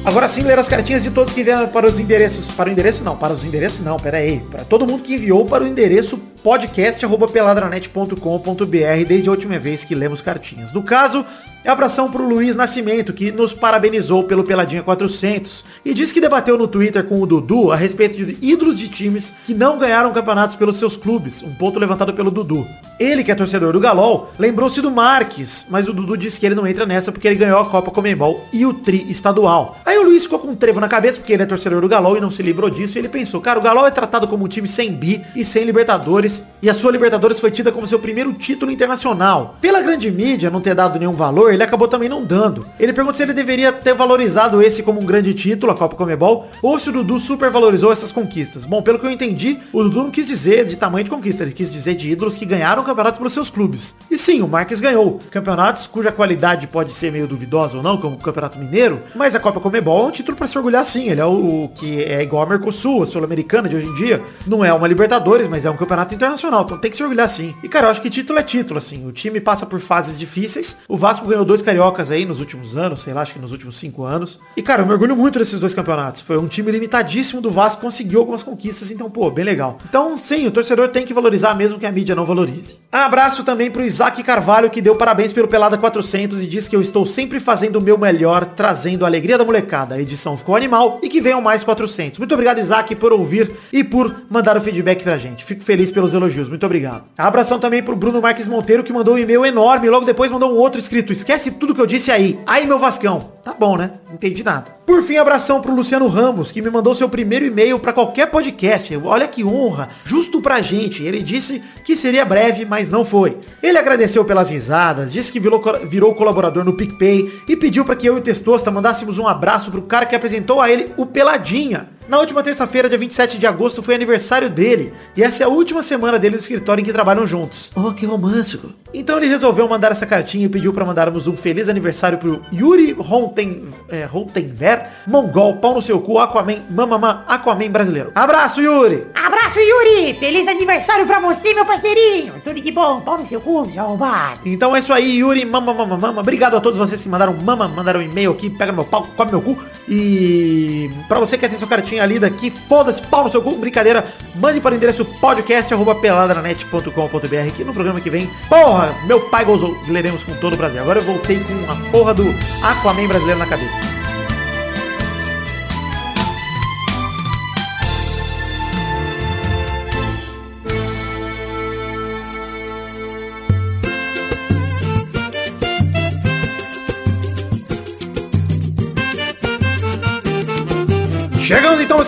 Agora 0.03 0.29
sim, 0.29 0.43
ler 0.43 0.59
as 0.59 0.67
cartinhas 0.67 1.03
de 1.03 1.11
todos 1.11 1.31
que 1.33 1.43
vieram 1.43 1.69
para 1.69 1.87
os 1.87 2.01
endereços. 2.01 2.49
Para 2.49 2.71
o 2.71 2.73
endereço 2.73 3.05
não, 3.05 3.17
para 3.17 3.35
os 3.35 3.45
endereços 3.45 3.81
não, 3.81 3.99
pera 3.99 4.17
aí. 4.17 4.41
Para 4.51 4.65
todo 4.65 4.87
mundo 4.87 5.03
que 5.03 5.15
enviou 5.15 5.45
para 5.45 5.63
o 5.63 5.67
endereço 5.67 6.17
podcast.peladranet.com.br 6.43 9.05
desde 9.07 9.29
a 9.29 9.33
última 9.33 9.59
vez 9.59 9.85
que 9.85 9.95
lemos 9.95 10.23
cartinhas. 10.23 10.73
No 10.73 10.83
caso, 10.83 11.27
é 11.63 11.71
abração 11.71 12.11
pro 12.11 12.27
Luiz 12.27 12.57
Nascimento, 12.57 13.13
que 13.13 13.31
nos 13.31 13.53
parabenizou 13.53 14.25
pelo 14.25 14.45
Peladinha 14.45 14.83
400 14.83 15.65
e 15.85 15.93
disse 15.93 16.15
que 16.15 16.21
debateu 16.21 16.57
no 16.57 16.67
Twitter 16.67 17.05
com 17.05 17.21
o 17.21 17.27
Dudu 17.27 17.71
a 17.71 17.77
respeito 17.77 18.17
de 18.17 18.39
ídolos 18.41 18.79
de 18.79 18.89
times 18.89 19.33
que 19.45 19.53
não 19.53 19.79
ganharam 19.79 20.13
campeonatos 20.13 20.57
pelos 20.57 20.79
seus 20.79 20.97
clubes, 20.97 21.43
um 21.43 21.55
ponto 21.55 21.79
levantado 21.79 22.15
pelo 22.15 22.31
Dudu. 22.31 22.67
Ele, 22.99 23.25
que 23.25 23.31
é 23.31 23.35
torcedor 23.35 23.73
do 23.73 23.81
Galol, 23.81 24.31
lembrou-se 24.39 24.81
do 24.81 24.91
Marques, 24.91 25.67
mas 25.71 25.89
o 25.89 25.93
Dudu 25.93 26.17
disse 26.17 26.39
que 26.39 26.45
ele 26.45 26.55
não 26.55 26.67
entra 26.67 26.85
nessa 26.85 27.11
porque 27.11 27.27
ele 27.27 27.37
ganhou 27.37 27.61
a 27.61 27.65
Copa 27.65 27.91
Comembol 27.91 28.47
e 28.53 28.67
o 28.67 28.75
Tri 28.75 29.07
estadual. 29.09 29.79
Aí 29.87 29.99
o 29.99 30.03
Luiz 30.03 30.25
ficou 30.25 30.39
com 30.39 30.49
um 30.49 30.57
trevo 30.57 30.81
na 30.81 30.89
cabeça 30.89 31.19
porque 31.19 31.33
ele 31.33 31.43
é 31.43 31.47
torcedor 31.47 31.81
do 31.81 31.89
Galol 31.89 32.17
e 32.17 32.21
não 32.21 32.31
se 32.31 32.43
livrou 32.43 32.69
disso 32.69 32.97
e 32.97 33.01
ele 33.01 33.09
pensou, 33.09 33.41
cara, 33.41 33.59
o 33.59 33.63
Galol 33.63 33.87
é 33.87 33.91
tratado 33.91 34.29
como 34.29 34.45
um 34.45 34.49
time 34.49 34.69
sem 34.69 34.93
bi 34.93 35.25
e 35.35 35.45
sem 35.45 35.65
Libertadores 35.65 36.45
e 36.63 36.69
a 36.69 36.75
sua 36.75 36.93
Libertadores 36.93 37.41
foi 37.41 37.51
tida 37.51 37.73
como 37.73 37.87
seu 37.87 37.99
primeiro 37.99 38.33
título 38.33 38.71
internacional. 38.71 39.57
Pela 39.61 39.81
grande 39.81 40.11
mídia 40.11 40.51
não 40.51 40.61
ter 40.61 40.75
dado 40.75 40.99
nenhum 40.99 41.15
valor, 41.15 41.50
ele 41.53 41.63
acabou 41.63 41.89
também 41.89 42.09
não 42.09 42.25
dando. 42.25 42.67
Ele 42.79 42.93
pergunta 42.93 43.17
se 43.17 43.23
ele 43.23 43.33
deveria 43.33 43.73
ter 43.73 43.95
valorizado 43.95 44.63
esse 44.63 44.83
como 44.83 45.01
um 45.01 45.07
grande 45.07 45.35
título, 45.35 45.73
a 45.73 45.75
Copa 45.75 45.97
Comebol, 45.97 46.49
ou 46.63 46.79
se 46.79 46.89
o 46.89 46.93
Dudu 46.93 47.19
supervalorizou 47.19 47.93
essas 47.93 48.13
conquistas. 48.13 48.67
Bom, 48.67 48.83
pelo 48.83 48.99
que 48.99 49.07
eu 49.07 49.11
entendi, 49.11 49.59
o 49.73 49.83
Dudu 49.83 50.05
não 50.05 50.11
quis 50.11 50.27
dizer 50.27 50.65
de 50.65 50.77
tamanho 50.77 51.05
de 51.05 51.11
conquista, 51.11 51.43
ele 51.43 51.53
quis 51.53 51.73
dizer 51.73 51.95
de 51.95 52.11
ídolos 52.11 52.37
que 52.37 52.45
ganharam 52.45 52.85
campeonatos 52.85 53.19
pelos 53.19 53.33
seus 53.33 53.51
clubes. 53.51 53.95
E 54.11 54.19
sim, 54.19 54.43
o 54.43 54.49
Marques 54.49 54.81
ganhou. 54.81 55.21
Campeonatos 55.31 55.87
cuja 55.87 56.13
qualidade 56.13 56.67
pode 56.67 56.93
ser 56.93 57.11
meio 57.11 57.27
duvidosa 57.27 57.77
ou 57.77 57.83
não, 57.83 57.99
como 57.99 58.17
o 58.17 58.21
Campeonato 58.21 58.59
Mineiro, 58.59 59.03
mas 59.15 59.35
a 59.35 59.41
Copa 59.41 59.61
Comebol 59.61 60.05
é 60.05 60.09
um 60.09 60.11
título 60.11 60.37
para 60.37 60.47
se 60.47 60.57
orgulhar 60.57 60.85
sim. 60.85 61.09
Ele 61.09 61.21
é 61.21 61.25
o, 61.25 61.65
o 61.65 61.69
que 61.75 62.03
é 62.03 62.23
igual 62.23 62.43
ao 62.43 62.49
Mercosul, 62.49 63.03
a 63.03 63.07
Sul-Americana 63.07 63.69
de 63.69 63.77
hoje 63.77 63.87
em 63.87 63.95
dia. 63.95 64.23
Não 64.47 64.65
é 64.65 64.73
uma 64.73 64.89
Libertadores, 64.89 65.49
mas 65.49 65.65
é 65.65 65.71
um 65.71 65.77
campeonato 65.77 66.15
internacional, 66.15 66.65
então 66.65 66.79
tem 66.79 66.91
que 66.91 66.97
se 66.97 67.03
orgulhar 67.03 67.29
sim. 67.29 67.55
E 67.63 67.69
cara, 67.69 67.87
eu 67.87 67.91
acho 67.91 68.03
que 68.03 68.11
título 68.11 68.39
é 68.39 68.43
título, 68.43 68.79
assim. 68.79 69.07
O 69.07 69.13
time 69.13 69.41
passa 69.41 69.65
por 69.65 69.81
fases 69.81 70.19
difíceis. 70.19 70.79
O 70.89 70.97
Vasco 70.97 71.27
ganhou 71.27 71.40
dois 71.45 71.63
cariocas 71.63 72.11
aí 72.11 72.25
nos 72.25 72.41
últimos 72.41 72.77
anos, 72.77 73.03
sei 73.03 73.13
lá, 73.13 73.23
acho 73.23 73.35
que 73.35 73.41
nos 73.41 73.53
últimos 73.53 73.79
cinco 73.79 74.05
anos. 74.05 74.41
E 74.57 74.63
cara, 74.63 74.83
eu 74.83 74.87
me 74.87 74.93
orgulho 74.93 75.17
muito 75.17 75.39
desses 75.39 75.61
dois 75.61 75.75
campeonatos. 75.75 76.21
Foi 76.23 76.39
um 76.39 76.49
time 76.49 76.71
limitadíssimo 76.71 77.41
do 77.41 77.51
Vasco, 77.51 77.81
conseguiu 77.81 78.21
algumas 78.21 78.43
conquistas, 78.43 78.91
então, 78.91 79.11
pô, 79.11 79.31
bem 79.31 79.45
legal. 79.45 79.79
Então, 79.89 80.17
sim, 80.17 80.47
o 80.47 80.51
torcedor 80.51 80.89
tem 80.89 81.07
que 81.07 81.15
valorizar 81.15 81.55
mesmo 81.55 81.79
que 81.79 81.87
a 81.87 81.93
mídia 81.93 82.15
não 82.15 82.25
valorize. 82.25 82.77
Abraço 82.91 83.45
também 83.45 83.71
pro 83.71 83.85
Isaac 83.85 84.23
Carvalho, 84.23 84.71
que 84.71 84.83
deu 84.83 84.97
parabéns 84.97 85.33
pelo 85.33 85.49
Pelada 85.49 85.79
400 85.79 86.43
e 86.43 86.47
diz 86.47 86.67
que 86.67 86.75
eu 86.75 86.81
estou 86.81 87.07
sempre 87.07 87.39
fazendo 87.39 87.77
o 87.77 87.81
meu 87.81 87.97
melhor, 87.97 88.45
trazendo 88.45 89.05
a 89.05 89.09
alegria 89.09 89.39
da 89.39 89.45
molecada. 89.45 89.95
A 89.95 90.01
edição 90.01 90.37
ficou 90.37 90.57
animal 90.57 90.99
e 91.03 91.09
que 91.09 91.21
venham 91.21 91.41
mais 91.41 91.63
400. 91.63 92.19
Muito 92.19 92.33
obrigado, 92.33 92.59
Isaac, 92.59 92.95
por 92.97 93.13
ouvir 93.13 93.51
e 93.73 93.85
por 93.85 94.25
mandar 94.29 94.57
o 94.57 94.61
feedback 94.61 95.03
pra 95.03 95.19
gente. 95.19 95.45
Fico 95.45 95.63
feliz 95.63 95.93
pelos 95.93 96.15
elogios. 96.15 96.49
Muito 96.49 96.67
obrigado. 96.67 97.05
Abração 97.17 97.59
também 97.59 97.83
pro 97.83 97.95
Bruno 97.95 98.21
Marques 98.21 98.47
Monteiro, 98.47 98.83
que 98.83 98.93
mandou 98.93 99.15
um 99.15 99.19
e-mail 99.19 99.45
enorme 99.45 99.91
logo 99.91 100.07
depois 100.07 100.31
mandou 100.31 100.53
um 100.53 100.57
outro 100.57 100.81
escrito. 100.81 101.13
Esquece 101.31 101.53
tudo 101.53 101.73
que 101.73 101.81
eu 101.81 101.87
disse 101.87 102.11
aí. 102.11 102.41
Aí, 102.45 102.67
meu 102.67 102.77
Vascão. 102.77 103.31
Tá 103.45 103.55
bom, 103.55 103.77
né? 103.77 103.93
Não 104.09 104.15
entendi 104.15 104.43
nada. 104.43 104.67
Por 104.85 105.01
fim, 105.01 105.17
abração 105.17 105.61
pro 105.61 105.73
Luciano 105.73 106.09
Ramos, 106.09 106.51
que 106.51 106.61
me 106.61 106.69
mandou 106.69 106.93
seu 106.93 107.09
primeiro 107.09 107.47
e-mail 107.47 107.79
para 107.79 107.93
qualquer 107.93 108.27
podcast. 108.27 108.97
Olha 108.97 109.29
que 109.29 109.45
honra, 109.45 109.91
justo 110.03 110.43
pra 110.43 110.61
gente. 110.61 111.05
Ele 111.05 111.23
disse 111.23 111.63
que 111.85 111.97
seria 111.97 112.25
breve, 112.25 112.65
mas 112.65 112.89
não 112.89 113.05
foi. 113.05 113.39
Ele 113.63 113.79
agradeceu 113.79 114.25
pelas 114.25 114.51
risadas, 114.51 115.13
disse 115.13 115.31
que 115.31 115.39
virou, 115.39 115.63
virou 115.89 116.17
colaborador 116.17 116.65
no 116.65 116.73
PicPay 116.73 117.43
e 117.47 117.55
pediu 117.55 117.85
para 117.85 117.95
que 117.95 118.09
eu 118.09 118.17
e 118.17 118.19
o 118.19 118.23
Testosta 118.23 118.69
mandássemos 118.69 119.17
um 119.17 119.29
abraço 119.29 119.71
pro 119.71 119.83
cara 119.83 120.07
que 120.07 120.17
apresentou 120.17 120.61
a 120.61 120.69
ele 120.69 120.93
o 120.97 121.07
Peladinha. 121.07 122.00
Na 122.11 122.19
última 122.19 122.43
terça-feira, 122.43 122.89
dia 122.89 122.99
27 122.99 123.39
de 123.39 123.47
agosto, 123.47 123.85
foi 123.85 123.95
aniversário 123.95 124.51
dele. 124.51 124.93
E 125.17 125.23
essa 125.23 125.45
é 125.45 125.47
a 125.47 125.49
última 125.49 125.81
semana 125.81 126.19
dele 126.19 126.35
no 126.35 126.41
escritório 126.41 126.83
em 126.83 126.85
que 126.85 126.93
trabalham 126.93 127.25
juntos. 127.25 127.71
Oh, 127.73 127.93
que 127.93 128.05
romântico. 128.05 128.75
Então 128.93 129.17
ele 129.17 129.29
resolveu 129.29 129.69
mandar 129.69 129.93
essa 129.93 130.05
cartinha 130.05 130.47
e 130.47 130.49
pediu 130.49 130.73
para 130.73 130.85
mandarmos 130.85 131.29
um 131.29 131.37
feliz 131.37 131.69
aniversário 131.69 132.19
pro 132.19 132.43
Yuri 132.53 132.95
Ronten, 132.95 133.69
é, 133.89 134.07
Rontenver, 134.07 134.89
Mongol, 135.07 135.59
pau 135.59 135.75
no 135.75 135.81
seu 135.81 136.01
cu, 136.01 136.19
Aquaman, 136.19 136.57
mamamã, 136.69 137.23
Aquaman 137.29 137.71
brasileiro. 137.71 138.11
Abraço, 138.13 138.61
Yuri! 138.61 139.07
Abraço, 139.15 139.40
Yuri! 139.59 140.15
Feliz 140.15 140.47
aniversário 140.47 141.05
pra 141.07 141.19
você, 141.19 141.53
meu 141.55 141.65
parceirinho! 141.65 142.35
Tudo 142.45 142.61
de 142.61 142.71
bom, 142.71 143.01
pau 143.01 143.19
no 143.19 143.27
seu 143.27 143.41
cu, 143.41 143.69
seu 143.71 143.83
arrombado. 143.83 144.41
Então 144.45 144.77
é 144.77 144.79
isso 144.79 144.93
aí, 144.93 145.17
Yuri, 145.17 145.45
mamamama, 145.45 145.97
mama. 145.97 146.21
Obrigado 146.21 146.57
a 146.57 146.61
todos 146.61 146.79
vocês 146.79 147.03
que 147.03 147.09
mandaram 147.09 147.33
mama, 147.33 147.67
mandaram 147.67 148.01
e-mail 148.03 148.31
aqui, 148.33 148.51
pega 148.51 148.73
meu 148.73 148.85
pau, 148.85 149.09
come 149.17 149.33
meu 149.33 149.43
cu. 149.43 149.59
E 149.89 150.91
pra 151.09 151.19
você 151.19 151.37
que 151.37 151.41
quer 151.41 151.51
ter 151.51 151.57
sua 151.57 151.67
cartinha 151.67 152.07
lida 152.07 152.27
aqui, 152.27 152.51
foda-se, 152.51 153.03
pau 153.03 153.25
no 153.25 153.31
seu 153.31 153.43
cu, 153.43 153.57
brincadeira, 153.57 154.07
mande 154.37 154.61
para 154.61 154.75
o 154.75 154.77
endereço 154.77 155.05
podcast.peladranet.com.br 155.05 157.57
que 157.57 157.65
no 157.65 157.73
programa 157.73 158.01
que 158.01 158.11
vem, 158.11 158.31
porra, 158.49 158.95
meu 159.07 159.21
pai 159.29 159.45
gozou, 159.45 159.77
leremos 159.89 160.23
com 160.23 160.37
todo 160.37 160.53
o 160.53 160.57
Brasil. 160.57 160.81
Agora 160.81 161.01
eu 161.01 161.05
voltei 161.05 161.41
com 161.41 161.55
a 161.71 161.75
porra 161.91 162.15
do 162.15 162.33
Aquaman 162.63 163.09
brasileiro 163.09 163.41
na 163.41 163.47
cabeça. 163.47 164.00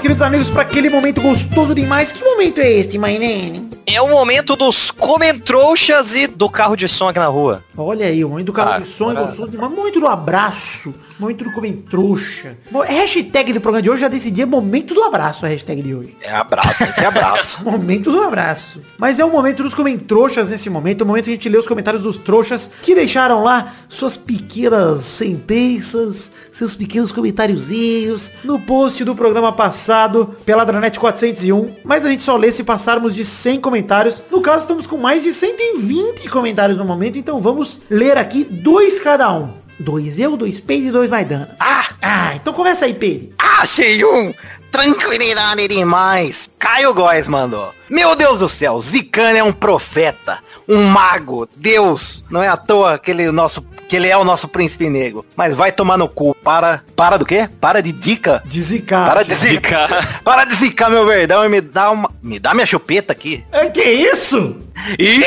Queridos 0.02 0.20
amigos, 0.20 0.50
para 0.50 0.62
aquele 0.62 0.90
momento 0.90 1.20
gostoso 1.20 1.72
demais. 1.76 2.10
Que 2.10 2.24
momento 2.24 2.60
é 2.60 2.68
este, 2.72 2.98
name? 2.98 3.70
É 3.86 4.02
o 4.02 4.08
momento 4.08 4.56
dos 4.56 4.90
comentrouxas 4.90 6.16
e 6.16 6.26
do 6.26 6.50
carro 6.50 6.74
de 6.74 6.88
som 6.88 7.08
aqui 7.08 7.20
na 7.20 7.26
rua. 7.26 7.62
Olha 7.76 8.06
aí, 8.06 8.24
o 8.24 8.28
momento 8.28 8.46
do 8.46 8.52
carro 8.52 8.72
Ah, 8.72 8.78
de 8.80 8.88
som 8.88 9.12
é 9.12 9.14
gostoso 9.14 9.48
demais. 9.48 9.70
Muito 9.70 10.00
do 10.00 10.08
abraço. 10.08 10.92
Momento 11.22 11.44
do 11.44 11.52
Comentrouxa. 11.52 12.56
Mo- 12.70 12.80
Hashtag 12.82 13.52
do 13.52 13.60
programa 13.60 13.82
de 13.82 13.88
hoje, 13.90 14.00
já 14.02 14.08
decidi, 14.08 14.42
é 14.42 14.46
momento 14.46 14.92
do 14.94 15.02
abraço 15.04 15.46
a 15.46 15.48
hashtag 15.48 15.80
de 15.82 15.94
hoje. 15.94 16.16
É 16.20 16.32
abraço, 16.32 16.84
que 16.94 17.04
abraço. 17.04 17.62
Momento 17.64 18.10
do 18.10 18.22
abraço. 18.22 18.80
Mas 18.98 19.18
é 19.18 19.24
o 19.24 19.30
momento 19.30 19.62
dos 19.62 19.74
comentrouxas 19.74 20.48
nesse 20.48 20.68
momento, 20.68 21.02
o 21.02 21.06
momento 21.06 21.24
que 21.24 21.30
a 21.30 21.34
gente 21.34 21.48
lê 21.48 21.56
os 21.58 21.66
comentários 21.66 22.02
dos 22.02 22.16
trouxas 22.16 22.68
que 22.82 22.94
deixaram 22.94 23.42
lá 23.42 23.74
suas 23.88 24.16
pequenas 24.16 25.04
sentenças, 25.04 26.30
seus 26.50 26.74
pequenos 26.74 27.12
comentáriozinhos 27.12 28.30
no 28.44 28.58
post 28.58 29.04
do 29.04 29.14
programa 29.14 29.52
passado, 29.52 30.34
pela 30.44 30.64
Dranet 30.64 30.98
401. 30.98 31.76
Mas 31.84 32.04
a 32.04 32.10
gente 32.10 32.22
só 32.22 32.36
lê 32.36 32.50
se 32.52 32.64
passarmos 32.64 33.14
de 33.14 33.24
100 33.24 33.60
comentários. 33.60 34.22
No 34.30 34.40
caso, 34.40 34.60
estamos 34.60 34.86
com 34.86 34.96
mais 34.96 35.22
de 35.22 35.32
120 35.32 36.28
comentários 36.28 36.78
no 36.78 36.84
momento, 36.84 37.18
então 37.18 37.40
vamos 37.40 37.78
ler 37.90 38.16
aqui 38.18 38.44
dois 38.44 38.98
cada 39.00 39.32
um. 39.32 39.61
Dois 39.82 40.16
eu, 40.20 40.36
dois 40.36 40.60
Peide 40.60 40.86
e 40.86 40.92
dois 40.92 41.10
Maidana. 41.10 41.56
Ah, 41.58 41.88
ah, 42.00 42.34
então 42.36 42.52
começa 42.52 42.84
aí, 42.84 42.94
Peide. 42.94 43.34
Achei 43.36 44.04
um! 44.04 44.32
Tranquilidade 44.70 45.66
demais! 45.66 46.48
Caio 46.56 46.94
Góes 46.94 47.26
mandou. 47.26 47.74
Meu 47.90 48.14
Deus 48.14 48.38
do 48.38 48.48
céu, 48.48 48.80
Zicano 48.80 49.36
é 49.36 49.42
um 49.42 49.52
profeta, 49.52 50.38
um 50.68 50.84
mago, 50.84 51.48
Deus. 51.56 52.22
Não 52.30 52.40
é 52.40 52.46
à 52.46 52.56
toa 52.56 52.96
que 52.96 53.10
ele, 53.10 53.24
é 53.24 53.28
o 53.28 53.32
nosso, 53.32 53.60
que 53.88 53.96
ele 53.96 54.06
é 54.06 54.16
o 54.16 54.24
nosso 54.24 54.46
príncipe 54.46 54.88
negro. 54.88 55.26
Mas 55.36 55.52
vai 55.54 55.72
tomar 55.72 55.98
no 55.98 56.08
cu. 56.08 56.34
Para. 56.36 56.82
Para 56.94 57.16
do 57.16 57.26
quê? 57.26 57.50
Para 57.60 57.82
de 57.82 57.90
dica. 57.90 58.40
De 58.46 58.62
zicar. 58.62 59.08
Para 59.08 59.24
de 59.24 59.34
zicar. 59.34 60.22
Para 60.22 60.44
de 60.44 60.54
zicar 60.54 60.90
meu 60.90 61.04
verdão 61.04 61.44
e 61.44 61.48
me 61.48 61.60
dá 61.60 61.90
uma. 61.90 62.08
Me 62.22 62.38
dá 62.38 62.54
minha 62.54 62.66
chupeta 62.66 63.12
aqui. 63.12 63.44
É, 63.50 63.68
que 63.68 63.82
isso? 63.82 64.56
Ih, 64.98 65.24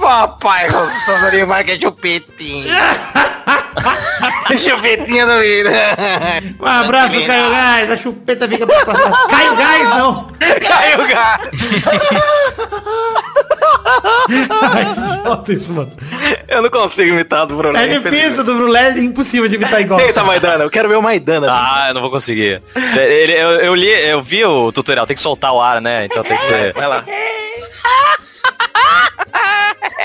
papai, 0.00 0.68
gostoso 0.70 1.30
demais 1.30 1.64
que 1.64 1.72
é 1.72 1.80
chupetinha. 1.80 2.74
chupetinha 4.58 5.26
do 5.26 5.38
vida. 5.40 5.70
Um 6.60 6.66
abraço, 6.66 7.24
Caio 7.26 7.50
Gás. 7.50 7.90
A 7.90 7.96
chupeta 7.96 8.48
fica 8.48 8.66
pra 8.66 8.84
passar. 8.84 9.26
Caio 9.28 9.56
Gás, 9.56 9.88
não. 9.90 10.30
Caiu 10.38 11.00
o 11.04 11.08
gato. 11.08 11.50
Ai, 14.62 14.86
que 15.44 15.52
isso, 15.52 15.72
mano. 15.72 15.92
Eu 16.48 16.62
não 16.62 16.70
consigo 16.70 17.10
imitar 17.10 17.46
do 17.46 17.56
Bruno. 17.56 17.78
É 17.78 17.86
difícil 17.86 18.44
do 18.44 18.54
Brulé, 18.54 18.88
é 18.90 18.98
impossível 18.98 19.48
de 19.48 19.56
imitar 19.56 19.80
igual. 19.80 20.00
Eita, 20.00 20.24
Maidana, 20.24 20.64
eu 20.64 20.70
quero 20.70 20.88
ver 20.88 20.96
o 20.96 21.02
Maidana. 21.02 21.46
Ah, 21.50 21.86
eu 21.88 21.94
não 21.94 22.00
vou 22.00 22.10
conseguir. 22.10 22.62
Ele- 22.96 23.32
eu, 23.32 23.50
eu 23.60 23.74
li, 23.74 23.88
eu 23.88 24.22
vi 24.22 24.44
o 24.44 24.72
tutorial, 24.72 25.06
tem 25.06 25.16
que 25.16 25.22
soltar 25.22 25.52
o 25.52 25.60
ar, 25.60 25.80
né? 25.80 26.06
Então 26.06 26.22
tem 26.22 26.36
que 26.36 26.44
ser. 26.44 26.72
Vai 26.72 26.86
lá. 26.88 27.04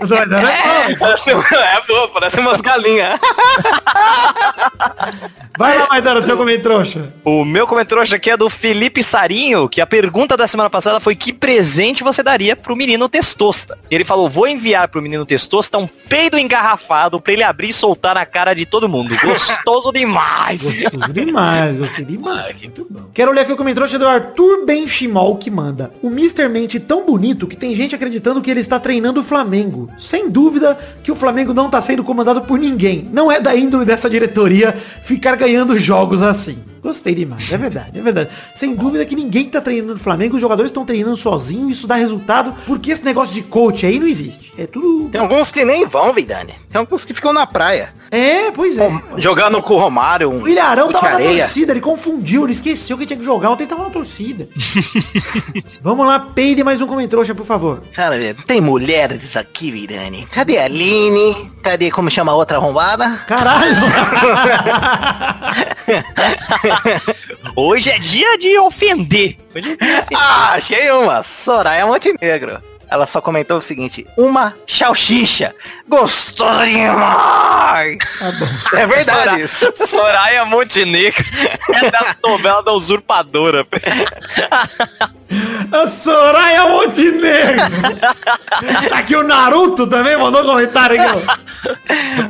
Não, 0.00 0.08
não, 0.08 0.26
não, 0.26 0.42
não. 0.42 0.96
Parece, 0.98 1.30
é 1.30 1.34
boa, 1.86 2.08
parece 2.08 2.40
umas 2.40 2.60
galinhas. 2.60 3.18
Vai 5.58 5.78
lá, 5.78 5.86
Maidana, 5.88 6.22
seu 6.22 6.36
comentrouxa. 6.36 7.12
O 7.24 7.44
meu 7.44 7.66
comentário 7.66 8.02
hoje 8.02 8.14
aqui 8.14 8.30
é 8.30 8.36
do 8.36 8.50
Felipe 8.50 9.02
Sarinho, 9.02 9.68
que 9.68 9.80
a 9.80 9.86
pergunta 9.86 10.36
da 10.36 10.46
semana 10.46 10.68
passada 10.68 11.00
foi 11.00 11.16
que 11.16 11.32
presente 11.32 12.04
você 12.04 12.22
daria 12.22 12.54
pro 12.54 12.76
menino 12.76 13.08
Testosta. 13.08 13.78
Ele 13.90 14.04
falou, 14.04 14.28
vou 14.28 14.46
enviar 14.46 14.88
pro 14.88 15.00
menino 15.00 15.24
Testosta 15.24 15.78
um 15.78 15.86
peido 15.86 16.38
engarrafado 16.38 17.20
pra 17.20 17.32
ele 17.32 17.42
abrir 17.42 17.70
e 17.70 17.72
soltar 17.72 18.14
na 18.14 18.26
cara 18.26 18.54
de 18.54 18.66
todo 18.66 18.88
mundo. 18.88 19.16
Gostoso 19.18 19.92
demais. 19.92 20.74
Gostoso 20.74 21.12
demais, 21.12 21.76
gostei 21.76 22.04
demais. 22.04 22.60
Muito 22.60 22.86
bom. 22.90 23.06
Quero 23.14 23.32
ler 23.32 23.40
aqui 23.42 23.52
o 23.52 23.56
comentrouxa 23.56 23.98
do 23.98 24.06
Arthur 24.06 24.66
Benchimol 24.66 25.36
que 25.36 25.50
manda. 25.50 25.90
O 26.02 26.08
Mr. 26.08 26.48
Mente 26.48 26.78
tão 26.78 27.06
bonito 27.06 27.46
que 27.46 27.56
tem 27.56 27.74
gente 27.74 27.94
acreditando 27.94 28.42
que 28.42 28.50
ele 28.50 28.60
está 28.60 28.78
treinando 28.78 29.20
o 29.20 29.24
Flamengo. 29.24 29.85
Sem 29.98 30.28
dúvida 30.30 30.78
que 31.02 31.12
o 31.12 31.16
Flamengo 31.16 31.54
não 31.54 31.66
está 31.66 31.80
sendo 31.80 32.04
comandado 32.04 32.42
por 32.42 32.58
ninguém. 32.58 33.08
Não 33.12 33.30
é 33.30 33.40
da 33.40 33.54
índole 33.54 33.84
dessa 33.84 34.08
diretoria 34.08 34.72
ficar 35.02 35.36
ganhando 35.36 35.78
jogos 35.78 36.22
assim. 36.22 36.58
Gostei 36.86 37.16
demais, 37.16 37.52
é 37.52 37.58
verdade, 37.58 37.98
é 37.98 38.02
verdade. 38.02 38.30
Sem 38.54 38.72
dúvida 38.74 39.04
que 39.04 39.16
ninguém 39.16 39.50
tá 39.50 39.60
treinando 39.60 39.94
no 39.94 39.98
Flamengo, 39.98 40.36
os 40.36 40.40
jogadores 40.40 40.70
estão 40.70 40.84
treinando 40.84 41.16
sozinho, 41.16 41.68
isso 41.68 41.84
dá 41.84 41.96
resultado, 41.96 42.54
porque 42.64 42.92
esse 42.92 43.04
negócio 43.04 43.34
de 43.34 43.42
coach 43.42 43.84
aí 43.84 43.98
não 43.98 44.06
existe. 44.06 44.52
É 44.56 44.66
tudo. 44.66 45.08
Tem 45.08 45.20
alguns 45.20 45.50
que 45.50 45.64
nem 45.64 45.84
vão, 45.84 46.12
Vidani. 46.12 46.54
Tem 46.70 46.78
alguns 46.78 47.04
que 47.04 47.12
ficam 47.12 47.32
na 47.32 47.44
praia. 47.44 47.92
É, 48.10 48.50
pois 48.52 48.78
é. 48.78 48.88
Jogando 49.18 49.60
com 49.60 49.74
o 49.74 49.78
Romário. 49.78 50.30
Um 50.30 50.42
O 50.42 50.48
Ilharão 50.48 50.92
tava 50.92 51.08
na 51.08 51.14
areia. 51.16 51.44
torcida, 51.44 51.72
ele 51.72 51.80
confundiu, 51.80 52.44
ele 52.44 52.52
esqueceu 52.52 52.96
que 52.96 53.04
tinha 53.06 53.18
que 53.18 53.24
jogar, 53.24 53.50
ontem 53.50 53.66
tava 53.66 53.84
na 53.84 53.90
torcida. 53.90 54.48
Vamos 55.82 56.06
lá, 56.06 56.20
peide 56.20 56.62
mais 56.62 56.80
um 56.80 56.86
comentrouxa, 56.86 57.34
por 57.34 57.44
favor. 57.44 57.82
Cara, 57.92 58.16
tem 58.46 58.60
mulheres 58.60 59.36
aqui, 59.36 59.70
Vidani. 59.70 60.26
Cadê 60.30 60.58
a 60.58 60.64
Aline? 60.66 61.50
Cadê, 61.62 61.90
como 61.90 62.10
chama 62.10 62.32
a 62.32 62.36
outra 62.36 62.58
arrombada? 62.58 63.10
Caralho! 63.26 63.74
Hoje 67.56 67.90
é 67.90 67.98
dia 67.98 68.38
de 68.38 68.58
ofender. 68.58 69.36
Hoje 69.54 69.72
é 69.72 69.76
dia 69.76 69.76
de 69.76 69.84
ofender. 70.00 70.18
Ah, 70.18 70.52
achei 70.54 70.90
uma. 70.90 71.22
Soraya 71.22 71.86
Montenegro. 71.86 72.60
Ela 72.88 73.06
só 73.06 73.20
comentou 73.20 73.58
o 73.58 73.62
seguinte, 73.62 74.06
uma 74.16 74.54
salsicha. 74.66 75.54
Gostoso 75.88 76.64
demais. 76.64 77.98
É 78.72 78.86
verdade 78.86 79.42
isso. 79.42 79.72
Soraya 79.86 80.44
Montenegro 80.44 81.24
é 81.74 81.90
da 81.90 82.16
novela 82.22 82.62
da 82.62 82.72
usurpadora. 82.72 83.66
a 85.72 85.88
Soraya 85.88 86.68
Montenegro! 86.68 87.56
Tá 88.88 88.98
Aqui 88.98 89.16
o 89.16 89.22
Naruto 89.22 89.86
também 89.86 90.16
mandou 90.16 90.44
comentário 90.44 91.00
aqui. 91.00 91.26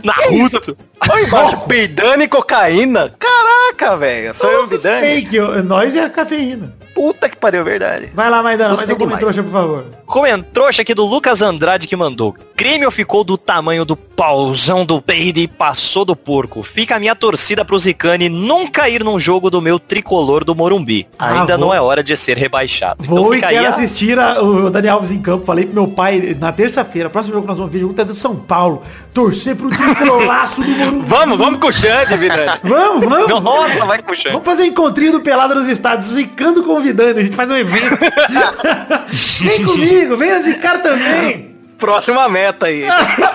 Naruto. 0.03 0.77
Olha 1.09 1.23
embaixo, 1.23 1.59
peidando 1.69 2.23
e 2.23 2.29
cocaína. 2.29 3.13
Caraca, 3.19 3.97
velho. 3.97 4.35
Sou 4.35 4.51
eu. 4.51 4.67
Fake, 4.67 5.39
nós 5.65 5.95
e 5.95 6.01
a 6.01 6.09
cafeína. 6.11 6.75
Puta 6.95 7.29
que 7.29 7.37
pariu, 7.37 7.63
verdade. 7.63 8.11
Vai 8.15 8.31
lá, 8.31 8.43
Maidana, 8.43 8.75
mais 8.75 8.89
um 8.89 8.95
comentrouxa, 8.95 9.43
por 9.43 9.53
favor. 9.53 9.85
Comentrouxa 10.07 10.81
aqui 10.81 10.95
do 10.95 11.05
Lucas 11.05 11.43
Andrade 11.43 11.87
que 11.87 11.95
mandou. 11.95 12.35
Grêmio 12.57 12.91
ficou 12.91 13.23
do 13.23 13.37
tamanho 13.37 13.85
do 13.85 13.95
pauzão 13.95 14.83
do 14.87 15.03
peido 15.03 15.39
e 15.39 15.47
passou 15.47 16.07
do 16.07 16.17
porco. 16.17 16.63
Fica 16.63 16.97
a 16.97 16.99
minha 16.99 17.15
torcida 17.15 17.67
pro 17.67 17.79
Zicane 17.79 18.31
nunca 18.31 18.89
ir 18.89 19.05
num 19.05 19.21
jogo 19.21 19.51
do 19.51 19.61
meu 19.61 19.79
tricolor 19.79 20.43
do 20.43 20.55
Morumbi. 20.55 21.07
Ah, 21.19 21.33
Ainda 21.41 21.59
vou. 21.59 21.67
não 21.67 21.75
é 21.75 21.81
hora 21.83 22.03
de 22.03 22.17
ser 22.17 22.39
rebaixado. 22.39 22.86
Vou 22.99 23.33
e 23.33 23.37
fica 23.37 23.49
quero 23.49 23.67
a- 23.67 23.69
assistir 23.71 24.19
a- 24.19 24.41
o 24.43 24.71
Dani 24.71 24.89
Alves 24.89 25.11
em 25.11 25.21
campo. 25.21 25.45
Falei 25.47 25.65
pro 25.67 25.75
meu 25.75 25.89
pai 25.89 26.37
na 26.39 26.53
terça-feira, 26.53 27.09
próximo 27.11 27.35
jogo 27.35 27.45
que 27.47 27.49
nós 27.49 27.59
vamos 27.59 27.73
ver, 27.73 27.81
jogo 27.81 27.95
tá 27.95 28.03
do 28.05 28.15
São 28.15 28.37
Paulo. 28.37 28.83
Torcer 29.15 29.57
pro 29.57 29.71
tricololaço 29.71 30.63
do 30.63 30.69
Morumbi. 30.71 31.07
Vamos, 31.09 31.39
vamos 31.39 31.61
com 31.61 31.69
o 31.69 31.73
Xande, 31.73 32.17
Vidani. 32.17 32.61
Vamos, 32.63 33.05
vamos. 33.05 33.43
Nossa, 33.43 33.85
vai 33.87 34.03
puxando. 34.03 34.33
Vamos 34.33 34.45
fazer 34.47 34.63
um 34.65 34.67
encontrinho 34.67 35.13
do 35.13 35.21
Pelado 35.21 35.55
nos 35.55 35.67
estádios, 35.69 36.09
zicando 36.11 36.63
convidando. 36.63 37.19
A 37.21 37.23
gente 37.23 37.35
faz 37.35 37.51
um 37.51 37.57
evento. 37.57 37.97
vem 39.41 39.65
comigo, 39.65 40.17
vem 40.17 40.43
zicar 40.43 40.83
também. 40.83 41.57
Próxima 41.79 42.29
meta 42.29 42.67
aí. 42.67 42.85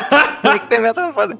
Tem 0.42 0.60
que 0.60 0.68
ter 0.68 0.80
meta 0.80 1.02
pra 1.02 1.14
fazer. 1.14 1.38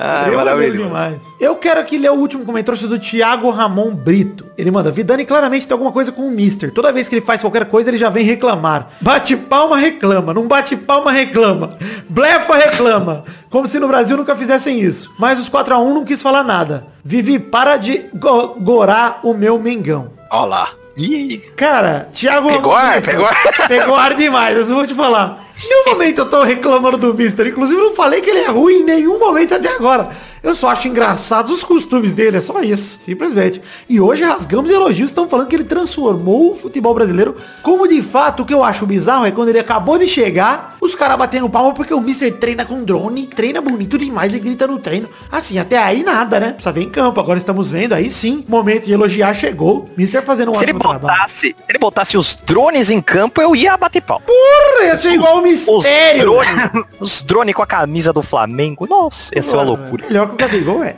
Ai, 0.00 0.30
Eu 0.32 0.36
maravilhoso. 0.36 0.82
demais. 0.84 1.16
Eu 1.40 1.56
quero 1.56 1.80
aqui 1.80 1.98
ler 1.98 2.10
o 2.12 2.14
último 2.14 2.44
comentário 2.44 2.86
do 2.86 2.98
Thiago 3.00 3.50
Ramon 3.50 3.90
Brito. 3.90 4.46
Ele 4.56 4.70
manda, 4.70 4.92
Vidani 4.92 5.24
claramente 5.26 5.66
tem 5.66 5.74
alguma 5.74 5.90
coisa 5.90 6.12
com 6.12 6.22
o 6.22 6.30
Mister. 6.30 6.72
Toda 6.72 6.92
vez 6.92 7.08
que 7.08 7.16
ele 7.16 7.24
faz 7.24 7.40
qualquer 7.40 7.64
coisa, 7.64 7.90
ele 7.90 7.98
já 7.98 8.08
vem 8.08 8.24
reclamar. 8.24 8.90
Bate 9.00 9.36
palma, 9.36 9.76
reclama. 9.76 10.32
Não 10.32 10.46
bate 10.46 10.76
palma, 10.76 11.10
reclama. 11.10 11.76
Blefa, 12.08 12.54
reclama. 12.56 13.24
Como 13.50 13.66
se 13.66 13.80
no 13.80 13.88
Brasil 13.88 14.16
nunca 14.16 14.36
fizessem 14.36 14.80
isso. 14.80 15.12
Mas 15.18 15.40
os 15.40 15.50
4x1 15.50 15.92
não 15.92 16.04
quis 16.04 16.22
falar 16.22 16.44
nada. 16.44 16.86
Vivi, 17.04 17.38
para 17.40 17.76
de 17.76 18.06
go 18.14 18.54
gorar 18.60 19.18
o 19.24 19.34
meu 19.34 19.58
Mengão. 19.58 20.12
Ó 20.30 20.44
lá. 20.44 20.68
Ih, 20.96 21.38
Cara, 21.56 22.08
Thiago... 22.12 22.48
Pegou 22.48 22.74
ar, 22.74 23.00
pegou 23.02 23.24
ar. 23.26 23.68
Pegou 23.68 23.94
ar 23.94 24.14
demais, 24.14 24.56
eu 24.56 24.64
só 24.64 24.74
vou 24.74 24.86
te 24.86 24.94
falar. 24.94 25.47
Nenhum 25.60 25.84
momento 25.86 26.18
eu 26.18 26.30
tô 26.30 26.42
reclamando 26.42 26.96
do 26.96 27.14
Mister. 27.14 27.46
Inclusive, 27.46 27.80
não 27.80 27.94
falei 27.94 28.20
que 28.20 28.30
ele 28.30 28.40
é 28.40 28.48
ruim 28.48 28.80
em 28.80 28.84
nenhum 28.84 29.18
momento 29.18 29.54
até 29.54 29.68
agora. 29.68 30.10
Eu 30.48 30.54
só 30.54 30.70
acho 30.70 30.88
engraçados 30.88 31.52
os 31.52 31.62
costumes 31.62 32.14
dele, 32.14 32.38
é 32.38 32.40
só 32.40 32.62
isso, 32.62 33.00
simplesmente. 33.04 33.60
E 33.86 34.00
hoje 34.00 34.24
rasgamos 34.24 34.70
elogios, 34.70 35.10
estão 35.10 35.28
falando 35.28 35.46
que 35.46 35.54
ele 35.54 35.64
transformou 35.64 36.52
o 36.52 36.54
futebol 36.54 36.94
brasileiro. 36.94 37.36
Como 37.62 37.86
de 37.86 38.00
fato, 38.00 38.42
o 38.42 38.46
que 38.46 38.54
eu 38.54 38.64
acho 38.64 38.86
bizarro 38.86 39.26
é 39.26 39.30
quando 39.30 39.50
ele 39.50 39.58
acabou 39.58 39.98
de 39.98 40.06
chegar, 40.06 40.78
os 40.80 40.94
caras 40.94 41.18
batendo 41.18 41.50
palma 41.50 41.74
porque 41.74 41.92
o 41.92 42.00
Mister 42.00 42.32
treina 42.38 42.64
com 42.64 42.82
drone, 42.82 43.26
treina 43.26 43.60
bonito 43.60 43.98
demais 43.98 44.32
e 44.32 44.38
grita 44.38 44.66
no 44.66 44.78
treino. 44.78 45.10
Assim, 45.30 45.58
até 45.58 45.76
aí 45.76 46.02
nada, 46.02 46.40
né? 46.40 46.52
Precisa 46.52 46.72
ver 46.72 46.82
em 46.82 46.88
campo. 46.88 47.20
Agora 47.20 47.38
estamos 47.38 47.70
vendo, 47.70 47.92
aí 47.92 48.10
sim, 48.10 48.42
momento 48.48 48.86
de 48.86 48.92
elogiar 48.92 49.34
chegou. 49.34 49.90
Mister 49.98 50.22
fazendo 50.22 50.50
um 50.50 50.54
se 50.54 50.64
ele 50.64 50.72
ótimo 50.72 50.80
trabalho. 50.80 51.14
botasse, 51.14 51.38
se 51.38 51.56
ele 51.68 51.78
botasse 51.78 52.16
os 52.16 52.34
drones 52.34 52.88
em 52.88 53.02
campo, 53.02 53.42
eu 53.42 53.54
ia 53.54 53.76
bater 53.76 54.00
pau. 54.00 54.20
Porra, 54.20 54.86
ia 54.86 54.96
ser 54.96 55.12
igual 55.12 55.38
o 55.38 55.42
mistério. 55.42 56.36
os 56.98 57.20
drones 57.20 57.54
com 57.54 57.62
a 57.62 57.66
camisa 57.66 58.14
do 58.14 58.22
Flamengo. 58.22 58.86
Nossa, 58.88 59.30
ia 59.34 59.42
ser 59.42 59.56
uma 59.56 59.64
loucura. 59.64 60.06
Melhor 60.06 60.34
que 60.34 60.37
Gabigol 60.38 60.84
é. 60.84 60.96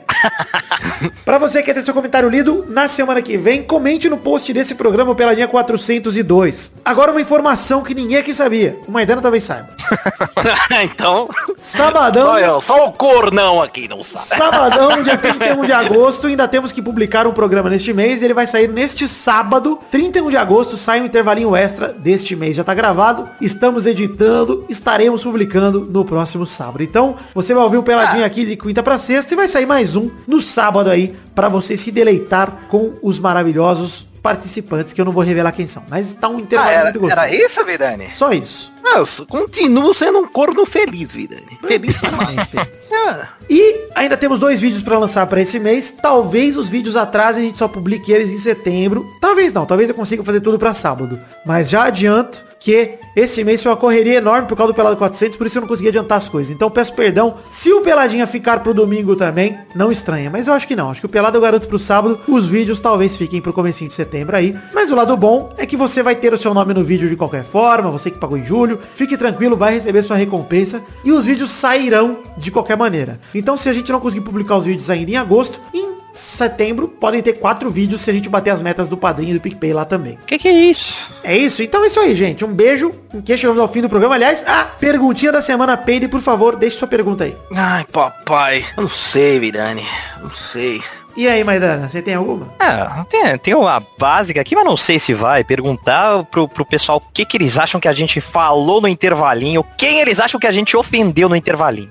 pra 1.25 1.39
você 1.39 1.61
que 1.61 1.67
quer 1.67 1.75
ter 1.75 1.83
seu 1.83 1.95
comentário 1.95 2.29
lido, 2.29 2.67
na 2.69 2.87
semana 2.87 3.23
que 3.23 3.39
vem, 3.39 3.63
comente 3.63 4.07
no 4.07 4.19
post 4.19 4.53
desse 4.53 4.75
programa 4.75 5.15
Peladinha 5.15 5.49
402. 5.49 6.75
Agora 6.85 7.11
uma 7.11 7.21
informação 7.23 7.83
que 7.83 7.95
ninguém 7.95 8.19
aqui 8.19 8.35
sabia. 8.35 8.79
O 8.87 8.93
Maidana 8.93 9.23
talvez 9.23 9.45
saiba. 9.45 9.71
então, 10.85 11.31
Sabadão... 11.59 12.27
só 12.27 12.39
eu, 12.39 12.61
só 12.61 12.87
o 12.87 12.93
cornão 12.93 13.63
aqui 13.63 13.89
não 13.89 14.03
sabe. 14.03 14.27
Sabadão, 14.27 15.03
dia 15.03 15.17
31 15.19 15.65
de 15.65 15.73
agosto, 15.73 16.27
ainda 16.27 16.47
temos 16.47 16.71
que 16.71 16.83
publicar 16.83 17.27
um 17.27 17.33
programa 17.33 17.71
neste 17.71 17.95
mês. 17.95 18.23
Ele 18.23 18.35
vai 18.35 18.47
sair 18.47 18.69
neste 18.69 19.09
sábado, 19.09 19.79
31 19.91 20.29
de 20.29 20.37
agosto, 20.37 20.77
sai 20.77 21.01
um 21.01 21.07
intervalinho 21.07 21.57
extra 21.57 21.95
deste 21.95 22.37
mês. 22.37 22.57
Já 22.57 22.65
tá 22.65 22.75
gravado, 22.75 23.27
estamos 23.41 23.87
editando, 23.87 24.67
estaremos 24.69 25.23
publicando 25.25 25.89
no 25.91 26.05
próximo 26.05 26.47
sábado. 26.47 26.83
Então, 26.83 27.17
você 27.35 27.55
vai 27.55 27.65
ouvir 27.65 27.79
o 27.79 27.83
Peladinho 27.83 28.25
aqui 28.25 28.45
de 28.45 28.55
quinta 28.55 28.83
pra 28.83 28.99
sexta 28.99 29.20
e 29.33 29.37
vai 29.37 29.49
sair 29.49 29.67
mais 29.67 29.97
um 29.97 30.11
no 30.27 30.41
sábado 30.41 30.91
aí, 30.91 31.15
pra 31.35 31.49
você 31.49 31.77
se 31.77 31.91
deleitar 31.91 32.67
com 32.69 32.95
os 33.03 33.19
maravilhosos 33.19 34.07
participantes, 34.23 34.93
que 34.93 35.01
eu 35.01 35.05
não 35.05 35.13
vou 35.13 35.23
revelar 35.23 35.51
quem 35.53 35.67
são. 35.67 35.83
Mas 35.89 36.13
tá 36.13 36.29
um 36.29 36.37
Ah, 36.37 36.41
intervalo 36.41 36.71
era, 36.71 36.85
muito 36.85 37.01
gostoso. 37.01 37.21
era 37.21 37.35
isso, 37.35 37.65
Vidani? 37.65 38.11
Só 38.15 38.33
isso. 38.33 38.71
Ah, 38.85 38.99
eu 38.99 39.27
continuo 39.27 39.95
sendo 39.95 40.19
um 40.19 40.27
corno 40.29 40.67
feliz, 40.67 41.13
Vidani. 41.13 41.59
Feliz 41.67 41.99
demais. 42.01 42.37
Ah, 42.93 43.29
E 43.49 43.87
ainda 43.95 44.17
temos 44.17 44.39
dois 44.41 44.61
vídeos 44.61 44.83
pra 44.83 44.99
lançar 44.99 45.25
pra 45.27 45.41
esse 45.41 45.59
mês. 45.61 45.91
Talvez 46.03 46.57
os 46.57 46.69
vídeos 46.69 46.97
atrasem 46.97 47.41
e 47.43 47.45
a 47.45 47.47
gente 47.49 47.59
só 47.59 47.67
publique 47.69 48.13
eles 48.13 48.31
em 48.31 48.39
setembro. 48.39 49.09
Talvez 49.21 49.53
não, 49.53 49.65
talvez 49.65 49.89
eu 49.89 49.95
consiga 49.95 50.23
fazer 50.25 50.41
tudo 50.41 50.59
pra 50.59 50.75
sábado. 50.75 51.19
Mas 51.47 51.71
já 51.71 51.85
adianto 51.85 52.45
que 52.61 52.99
esse 53.17 53.43
mês 53.43 53.63
foi 53.63 53.73
uma 53.73 53.77
correria 53.77 54.19
enorme 54.19 54.47
por 54.47 54.55
causa 54.55 54.73
do 54.73 54.77
Pelado 54.77 54.97
400, 54.97 55.37
por 55.37 55.47
isso 55.47 55.57
eu 55.57 55.63
não 55.63 55.69
consegui 55.69 55.89
adiantar 55.89 56.19
as 56.19 56.29
coisas. 56.29 56.53
Então 56.53 56.71
peço 56.71 56.93
perdão. 56.95 57.37
Se 57.49 57.73
o 57.73 57.81
Peladinha 57.81 58.27
ficar 58.27 58.61
pro 58.61 58.75
domingo 58.75 59.17
também, 59.17 59.59
não 59.75 59.91
estranha. 59.91 60.31
Mas 60.31 60.47
eu 60.47 60.53
acho 60.53 60.69
que 60.69 60.77
não. 60.77 60.91
Acho 60.91 61.01
que 61.01 61.07
o 61.07 61.09
Pelado 61.09 61.39
eu 61.39 61.43
garanto 61.43 61.67
pro 61.67 61.79
sábado. 61.79 62.21
Os 62.29 62.47
vídeos 62.47 62.79
talvez 62.79 63.17
fiquem 63.17 63.41
pro 63.41 63.53
comecinho 63.53 63.89
de 63.89 63.95
setembro 63.95 64.37
aí. 64.37 64.55
Mas 64.75 64.91
o 64.91 64.95
lado 64.95 65.17
bom 65.17 65.53
é 65.57 65.65
que 65.65 65.77
você 65.77 66.03
vai 66.03 66.15
ter 66.15 66.35
o 66.35 66.39
seu 66.39 66.53
nome 66.53 66.75
no 66.75 66.85
vídeo 66.85 67.09
de 67.09 67.17
qualquer 67.17 67.45
forma. 67.45 67.91
Você 67.91 68.11
que 68.11 68.19
pagou 68.19 68.37
em 68.37 68.45
julho. 68.45 68.79
Fique 68.95 69.17
tranquilo, 69.17 69.57
vai 69.57 69.75
receber 69.75 70.03
sua 70.03 70.17
recompensa. 70.17 70.83
E 71.03 71.11
os 71.11 71.25
vídeos 71.25 71.51
sairão 71.51 72.19
de 72.37 72.51
qualquer 72.51 72.77
maneira. 72.77 73.19
Então 73.35 73.57
se 73.57 73.71
a 73.71 73.73
gente 73.73 73.91
não 73.91 74.01
conseguir 74.01 74.21
publicar 74.21 74.59
os 74.59 74.67
vídeos 74.67 74.91
ainda 74.91 75.11
em 75.11 75.17
agosto, 75.17 75.59
em 75.73 75.90
setembro 76.13 76.89
podem 76.89 77.23
ter 77.23 77.35
quatro 77.35 77.71
vídeos 77.71 78.01
se 78.01 78.11
a 78.11 78.13
gente 78.13 78.29
bater 78.29 78.51
as 78.51 78.63
metas 78.63 78.89
do 78.89 78.97
padrinho 78.97 79.31
e 79.31 79.35
do 79.35 79.41
PicPay 79.41 79.73
lá 79.73 79.85
também. 79.85 80.19
Que 80.27 80.39
que 80.39 80.49
é 80.49 80.53
isso? 80.53 81.11
É 81.23 81.37
isso? 81.37 81.63
Então 81.63 81.85
é 81.85 81.87
isso 81.87 82.01
aí, 82.01 82.15
gente. 82.15 82.45
Um 82.45 82.53
beijo. 82.53 82.93
Em 83.13 83.21
que 83.21 83.37
chegamos 83.37 83.61
ao 83.61 83.69
fim 83.69 83.81
do 83.81 83.89
programa. 83.89 84.15
Aliás, 84.15 84.47
a 84.47 84.65
perguntinha 84.65 85.33
da 85.33 85.41
semana, 85.41 85.77
Peide, 85.77 86.09
por 86.09 86.21
favor, 86.21 86.57
deixe 86.57 86.79
sua 86.79 86.89
pergunta 86.89 87.25
aí. 87.25 87.37
Ai, 87.55 87.85
papai. 87.91 88.65
Eu 88.77 88.85
não 88.85 88.91
sei, 88.91 89.41
Vidani. 89.41 89.85
Não 90.23 90.31
sei. 90.31 90.81
E 91.17 91.29
aí, 91.29 91.43
Maidana, 91.43 91.89
você 91.89 92.01
tem 92.01 92.15
alguma? 92.15 92.55
Ah, 92.59 93.05
tem, 93.09 93.37
tem 93.39 93.55
uma 93.55 93.83
básica 93.99 94.41
aqui, 94.41 94.55
mas 94.55 94.65
não 94.65 94.77
sei 94.77 94.99
se 94.99 95.13
vai. 95.13 95.43
Perguntar 95.43 96.25
pro, 96.25 96.49
pro 96.49 96.65
pessoal 96.65 96.99
o 96.99 97.13
que, 97.13 97.25
que 97.25 97.37
eles 97.37 97.59
acham 97.59 97.81
que 97.81 97.89
a 97.89 97.93
gente 97.93 98.21
falou 98.21 98.81
no 98.81 98.89
intervalinho. 98.89 99.65
Quem 99.77 99.99
eles 99.99 100.21
acham 100.21 100.39
que 100.39 100.47
a 100.47 100.53
gente 100.53 100.77
ofendeu 100.77 101.29
no 101.29 101.37
intervalinho. 101.37 101.91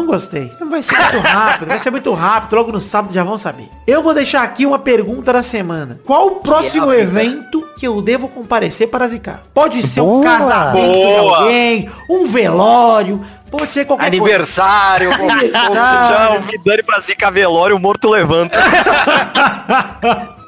Não 0.00 0.06
gostei. 0.06 0.50
Vai 0.70 0.82
ser 0.82 0.96
muito 0.96 1.18
rápido, 1.20 1.68
vai 1.68 1.78
ser 1.78 1.90
muito 1.90 2.14
rápido. 2.14 2.56
Logo 2.56 2.72
no 2.72 2.80
sábado 2.80 3.12
já 3.12 3.22
vão 3.22 3.36
saber. 3.36 3.68
Eu 3.86 4.02
vou 4.02 4.14
deixar 4.14 4.42
aqui 4.42 4.64
uma 4.64 4.78
pergunta 4.78 5.30
da 5.32 5.42
semana. 5.42 6.00
Qual 6.06 6.26
o 6.26 6.30
próximo 6.36 6.90
é 6.90 7.00
evento 7.00 7.62
que 7.76 7.86
eu 7.86 8.00
devo 8.00 8.26
comparecer 8.28 8.88
para 8.88 9.06
zicar? 9.06 9.42
Pode 9.52 9.86
ser 9.86 10.00
um 10.00 10.06
Boa. 10.06 10.24
casamento 10.24 10.92
de 10.92 11.04
Boa. 11.04 11.38
alguém, 11.38 11.90
um 12.08 12.26
velório, 12.28 13.20
pode 13.50 13.70
ser 13.70 13.84
qualquer 13.84 14.06
Aniversário. 14.06 15.10
coisa. 15.18 15.48
Já 15.52 15.60
Aniversário. 15.66 16.40
o 16.40 16.42
Vidani 16.44 16.82
pra 16.82 16.98
zica 17.00 17.30
velório, 17.30 17.76
o 17.76 17.80
morto 17.80 18.08
levanta. 18.08 18.58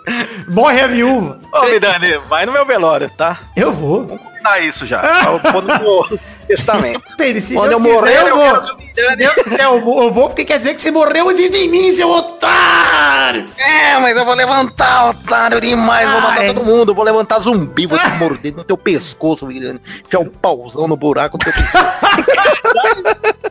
Morre 0.49 0.81
a 0.81 0.87
viúva. 0.87 1.39
Ô, 1.53 1.67
Vidani, 1.67 2.19
vai 2.29 2.45
no 2.47 2.53
meu 2.53 2.65
velório, 2.67 3.11
tá? 3.17 3.39
Eu 3.55 3.71
vou. 3.71 4.05
Vamos 4.07 4.23
combinar 4.23 4.61
isso 4.61 4.85
já. 4.87 5.01
Eu 6.53 6.57
testamento. 6.57 7.03
Pedro, 7.17 7.41
se 7.41 7.55
Quando 7.55 7.71
Deus 7.71 7.85
eu 7.85 7.93
morrer, 7.93 8.13
quiser, 8.13 8.29
eu 8.29 8.37
vou. 8.37 8.67
Se 8.95 9.17
Deus 9.17 9.35
quiser, 9.35 9.65
eu 9.65 9.81
vou, 9.81 10.03
eu 10.03 10.11
vou, 10.13 10.29
porque 10.29 10.45
quer 10.45 10.59
dizer 10.59 10.75
que 10.75 10.81
você 10.83 10.91
morreu 10.91 11.29
antes 11.31 11.51
de 11.51 11.69
mim, 11.69 11.93
seu 11.93 12.11
otário. 12.11 13.49
É, 13.59 13.99
mas 13.99 14.17
eu 14.17 14.25
vou 14.25 14.35
levantar, 14.35 15.11
otário, 15.11 15.61
demais. 15.61 16.11
Vou 16.11 16.21
matar 16.21 16.41
Ai. 16.41 16.47
todo 16.55 16.65
mundo. 16.65 16.91
Eu 16.91 16.95
vou 16.95 17.05
levantar 17.05 17.39
zumbi. 17.41 17.87
Vou 17.87 17.99
te 17.99 18.11
morder 18.13 18.55
no 18.55 18.65
teu 18.65 18.77
pescoço, 18.77 19.47
Vidani. 19.47 19.81
Enfiar 20.05 20.21
um 20.21 20.27
pauzão 20.29 20.87
no 20.87 20.97
buraco 20.97 21.39
do 21.39 21.45
teu 21.45 21.53
pescoço. 21.53 22.07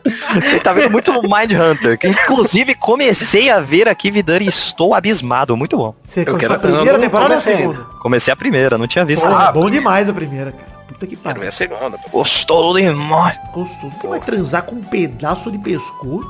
Você 0.34 0.58
tá 0.60 0.72
vendo 0.72 0.90
muito 0.90 1.12
Mind 1.22 1.52
Hunter, 1.52 1.96
que 1.98 2.08
inclusive 2.08 2.74
comecei 2.74 3.50
a 3.50 3.60
ver 3.60 3.88
aqui, 3.88 4.10
Vidani, 4.10 4.44
e 4.46 4.48
estou 4.48 4.94
abismado. 4.94 5.56
Muito 5.56 5.76
bom. 5.76 5.94
Você 6.04 6.24
Eu 6.26 6.36
quero- 6.36 6.54
a 6.54 6.58
primeira 6.58 6.92
eu 6.96 7.00
temporada 7.00 7.34
ou 7.34 7.38
a 7.38 7.40
comecei 7.42 7.56
segunda? 7.56 7.84
Comecei 8.00 8.32
a 8.32 8.36
primeira, 8.36 8.76
não 8.78 8.86
tinha 8.86 9.04
visto. 9.04 9.26
Porra, 9.26 9.52
bom 9.52 9.70
demais 9.70 10.08
a 10.08 10.12
primeira, 10.12 10.52
cara. 10.52 10.81
Puta 11.02 11.06
que 11.06 11.16
Quero 11.16 11.22
pariu. 11.22 11.42
ver 11.42 11.48
a. 11.48 11.98
Gostou 12.10 12.74
demais. 12.76 13.36
Gostoso. 13.52 13.92
Você 14.00 14.06
vai 14.06 14.20
transar 14.20 14.62
com 14.62 14.76
um 14.76 14.82
pedaço 14.82 15.50
de 15.50 15.58
pescoço? 15.58 16.28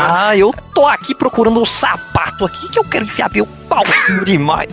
Ah, 0.00 0.36
eu 0.36 0.54
tô 0.74 0.86
aqui 0.86 1.14
procurando 1.14 1.60
um 1.60 1.64
sapato 1.64 2.44
aqui 2.44 2.68
que 2.70 2.78
eu 2.78 2.84
quero 2.84 3.04
enfiar 3.04 3.30
meu 3.32 3.46
pauzinho 3.68 4.24
demais. 4.24 4.68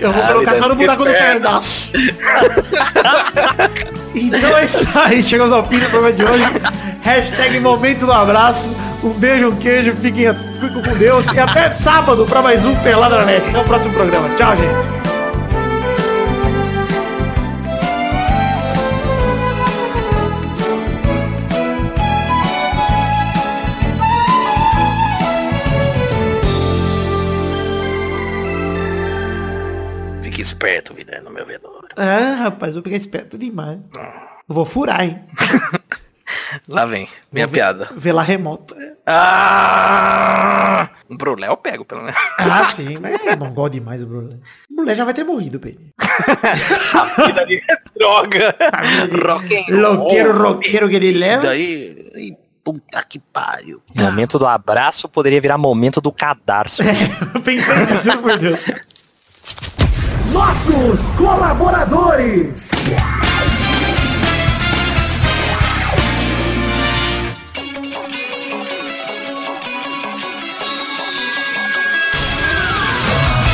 Eu 0.00 0.12
vou 0.12 0.22
Ah, 0.22 0.26
colocar 0.32 0.54
só 0.56 0.68
no 0.68 0.74
buraco 0.74 1.04
do 1.04 1.12
pedaço. 1.12 1.92
então 4.14 4.56
é 4.56 4.64
isso 4.64 4.86
aí. 4.94 5.22
Chegamos 5.22 5.52
ao 5.52 5.66
fim 5.68 5.78
do 5.78 5.88
programa 5.90 6.12
de 6.12 6.24
hoje. 6.24 6.44
Hashtag 7.02 7.60
momento 7.60 8.04
do 8.06 8.12
abraço. 8.12 8.74
Um 9.02 9.10
beijo, 9.10 9.48
um 9.50 9.56
queijo. 9.56 9.94
Fiquem 9.96 10.26
com 10.34 10.98
Deus. 10.98 11.26
E 11.26 11.38
até 11.38 11.70
sábado 11.70 12.26
pra 12.26 12.42
mais 12.42 12.64
um 12.66 12.74
Pelada 12.76 13.18
na 13.18 13.24
Net. 13.24 13.48
Até 13.48 13.60
o 13.60 13.64
próximo 13.64 13.94
programa. 13.94 14.28
Tchau, 14.36 14.56
gente. 14.56 15.01
Rapaz, 32.42 32.70
eu 32.70 32.74
vou 32.74 32.82
pegar 32.82 32.96
esperto 32.96 33.38
demais. 33.38 33.78
Eu 34.48 34.54
vou 34.54 34.64
furar, 34.64 35.02
hein? 35.02 35.20
Lá 36.68 36.84
vem, 36.86 37.08
minha 37.32 37.46
Vou 37.46 37.54
piada. 37.54 37.88
Velar 37.96 38.24
remoto. 38.24 38.74
Ah! 39.06 40.90
Um 41.08 41.16
brulé 41.16 41.48
eu 41.48 41.56
pego, 41.56 41.84
pelo 41.84 42.02
menos. 42.02 42.16
Ah, 42.38 42.70
sim, 42.70 42.98
mas 43.00 43.20
é 43.24 43.36
mongol 43.36 43.68
demais 43.68 44.02
o 44.02 44.06
Bruno. 44.06 44.40
O 44.70 44.76
Brulé 44.76 44.94
já 44.94 45.04
vai 45.04 45.14
ter 45.14 45.24
morrido, 45.24 45.58
Pedro. 45.58 45.82
Vida 47.26 47.46
de 47.46 47.62
droga. 47.98 48.54
Rock 49.26 49.56
and 49.56 49.64
roll. 49.74 49.94
Loqueiro, 49.94 50.42
roqueiro 50.42 50.88
que 50.88 50.96
ele 50.96 51.12
leva. 51.12 51.42
Daí, 51.42 52.36
puta 52.62 53.02
que 53.04 53.18
pariu. 53.18 53.82
Momento 53.94 54.38
do 54.38 54.46
abraço 54.46 55.08
poderia 55.08 55.40
virar 55.40 55.58
momento 55.58 56.00
do 56.00 56.12
cadarço. 56.12 56.82
Pensando 57.44 57.92
nisso, 57.92 58.18
por 58.18 58.38
Deus. 58.38 58.60
Nossos 60.32 61.00
colaboradores. 61.18 62.70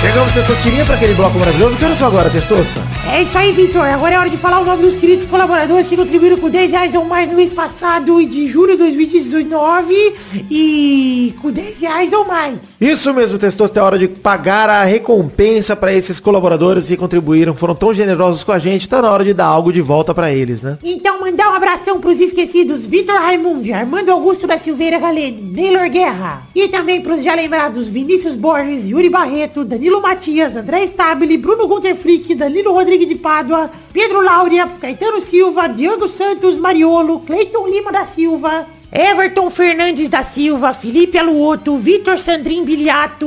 Chegamos, 0.09 0.33
Testosterinha, 0.33 0.87
para 0.87 0.95
aquele 0.95 1.13
bloco 1.13 1.39
maravilhoso. 1.39 1.77
Que 1.77 1.85
horas 1.85 1.99
são 1.99 2.07
agora, 2.07 2.31
Testosta? 2.31 2.81
É 3.13 3.23
isso 3.23 3.37
aí, 3.37 3.53
Vitor. 3.53 3.83
Agora 3.83 4.15
é 4.15 4.19
hora 4.19 4.31
de 4.31 4.39
falar 4.39 4.61
o 4.61 4.65
nome 4.65 4.83
dos 4.83 4.97
queridos 4.97 5.25
colaboradores 5.27 5.87
que 5.87 5.97
contribuíram 5.99 6.39
com 6.39 6.49
10 6.49 6.73
reais 6.73 6.95
ou 6.95 7.05
mais 7.05 7.29
no 7.29 7.37
mês 7.37 7.53
passado 7.53 8.19
e 8.19 8.25
de 8.25 8.47
julho 8.47 8.73
de 8.73 8.79
2019 8.79 10.15
e 10.51 11.35
com 11.43 11.51
10 11.51 11.81
reais 11.81 12.13
ou 12.15 12.25
mais. 12.25 12.59
Isso 12.81 13.13
mesmo, 13.13 13.39
Testosta. 13.39 13.81
É 13.81 13.83
hora 13.83 13.99
de 13.99 14.09
pagar 14.09 14.71
a 14.71 14.83
recompensa 14.83 15.77
para 15.77 15.93
esses 15.93 16.19
colaboradores 16.19 16.87
que 16.87 16.97
contribuíram, 16.97 17.55
foram 17.55 17.75
tão 17.75 17.93
generosos 17.93 18.43
com 18.43 18.53
a 18.53 18.59
gente. 18.59 18.89
Tá 18.89 19.03
na 19.03 19.11
hora 19.11 19.25
de 19.25 19.35
dar 19.35 19.45
algo 19.45 19.71
de 19.71 19.83
volta 19.83 20.15
para 20.15 20.33
eles, 20.33 20.63
né? 20.63 20.79
Então 20.83 21.21
mandar 21.21 21.51
um 21.51 21.55
abração 21.55 22.01
pros 22.01 22.19
esquecidos 22.19 22.87
Vitor 22.87 23.17
Raimundi, 23.17 23.75
Armando 23.75 24.11
Augusto 24.11 24.47
da 24.47 24.57
Silveira 24.57 24.99
Galene, 24.99 25.43
Neylor 25.43 25.91
Guerra. 25.91 26.45
E 26.55 26.69
também 26.69 27.03
pros 27.03 27.23
já 27.23 27.35
lembrados 27.35 27.89
Vinícius 27.89 28.37
Borges, 28.37 28.87
Yuri 28.87 29.11
Barreto, 29.11 29.65
Danilo 29.65 29.98
Matias, 30.01 30.57
André 30.57 30.87
Stabile, 30.87 31.37
Bruno 31.39 31.67
Gunter 31.67 31.97
Frick, 31.97 32.35
Danilo 32.35 32.73
Rodrigues 32.73 33.09
de 33.09 33.17
Pádua, 33.17 33.71
Pedro 33.93 34.21
Laura, 34.21 34.69
Caetano 34.81 35.21
Silva, 35.21 35.69
Diego 35.69 36.09
Santos, 36.09 36.59
Mariolo, 36.59 37.21
Cleiton 37.21 37.69
Lima 37.69 37.91
da 37.91 38.07
Silva, 38.07 38.67
Everton 38.91 39.51
Fernandes 39.51 40.09
da 40.09 40.25
Silva, 40.25 40.73
Felipe 40.73 41.19
Aluoto, 41.19 41.77
Vitor 41.77 42.19
Sandrin 42.19 42.65
Biliato, 42.65 43.27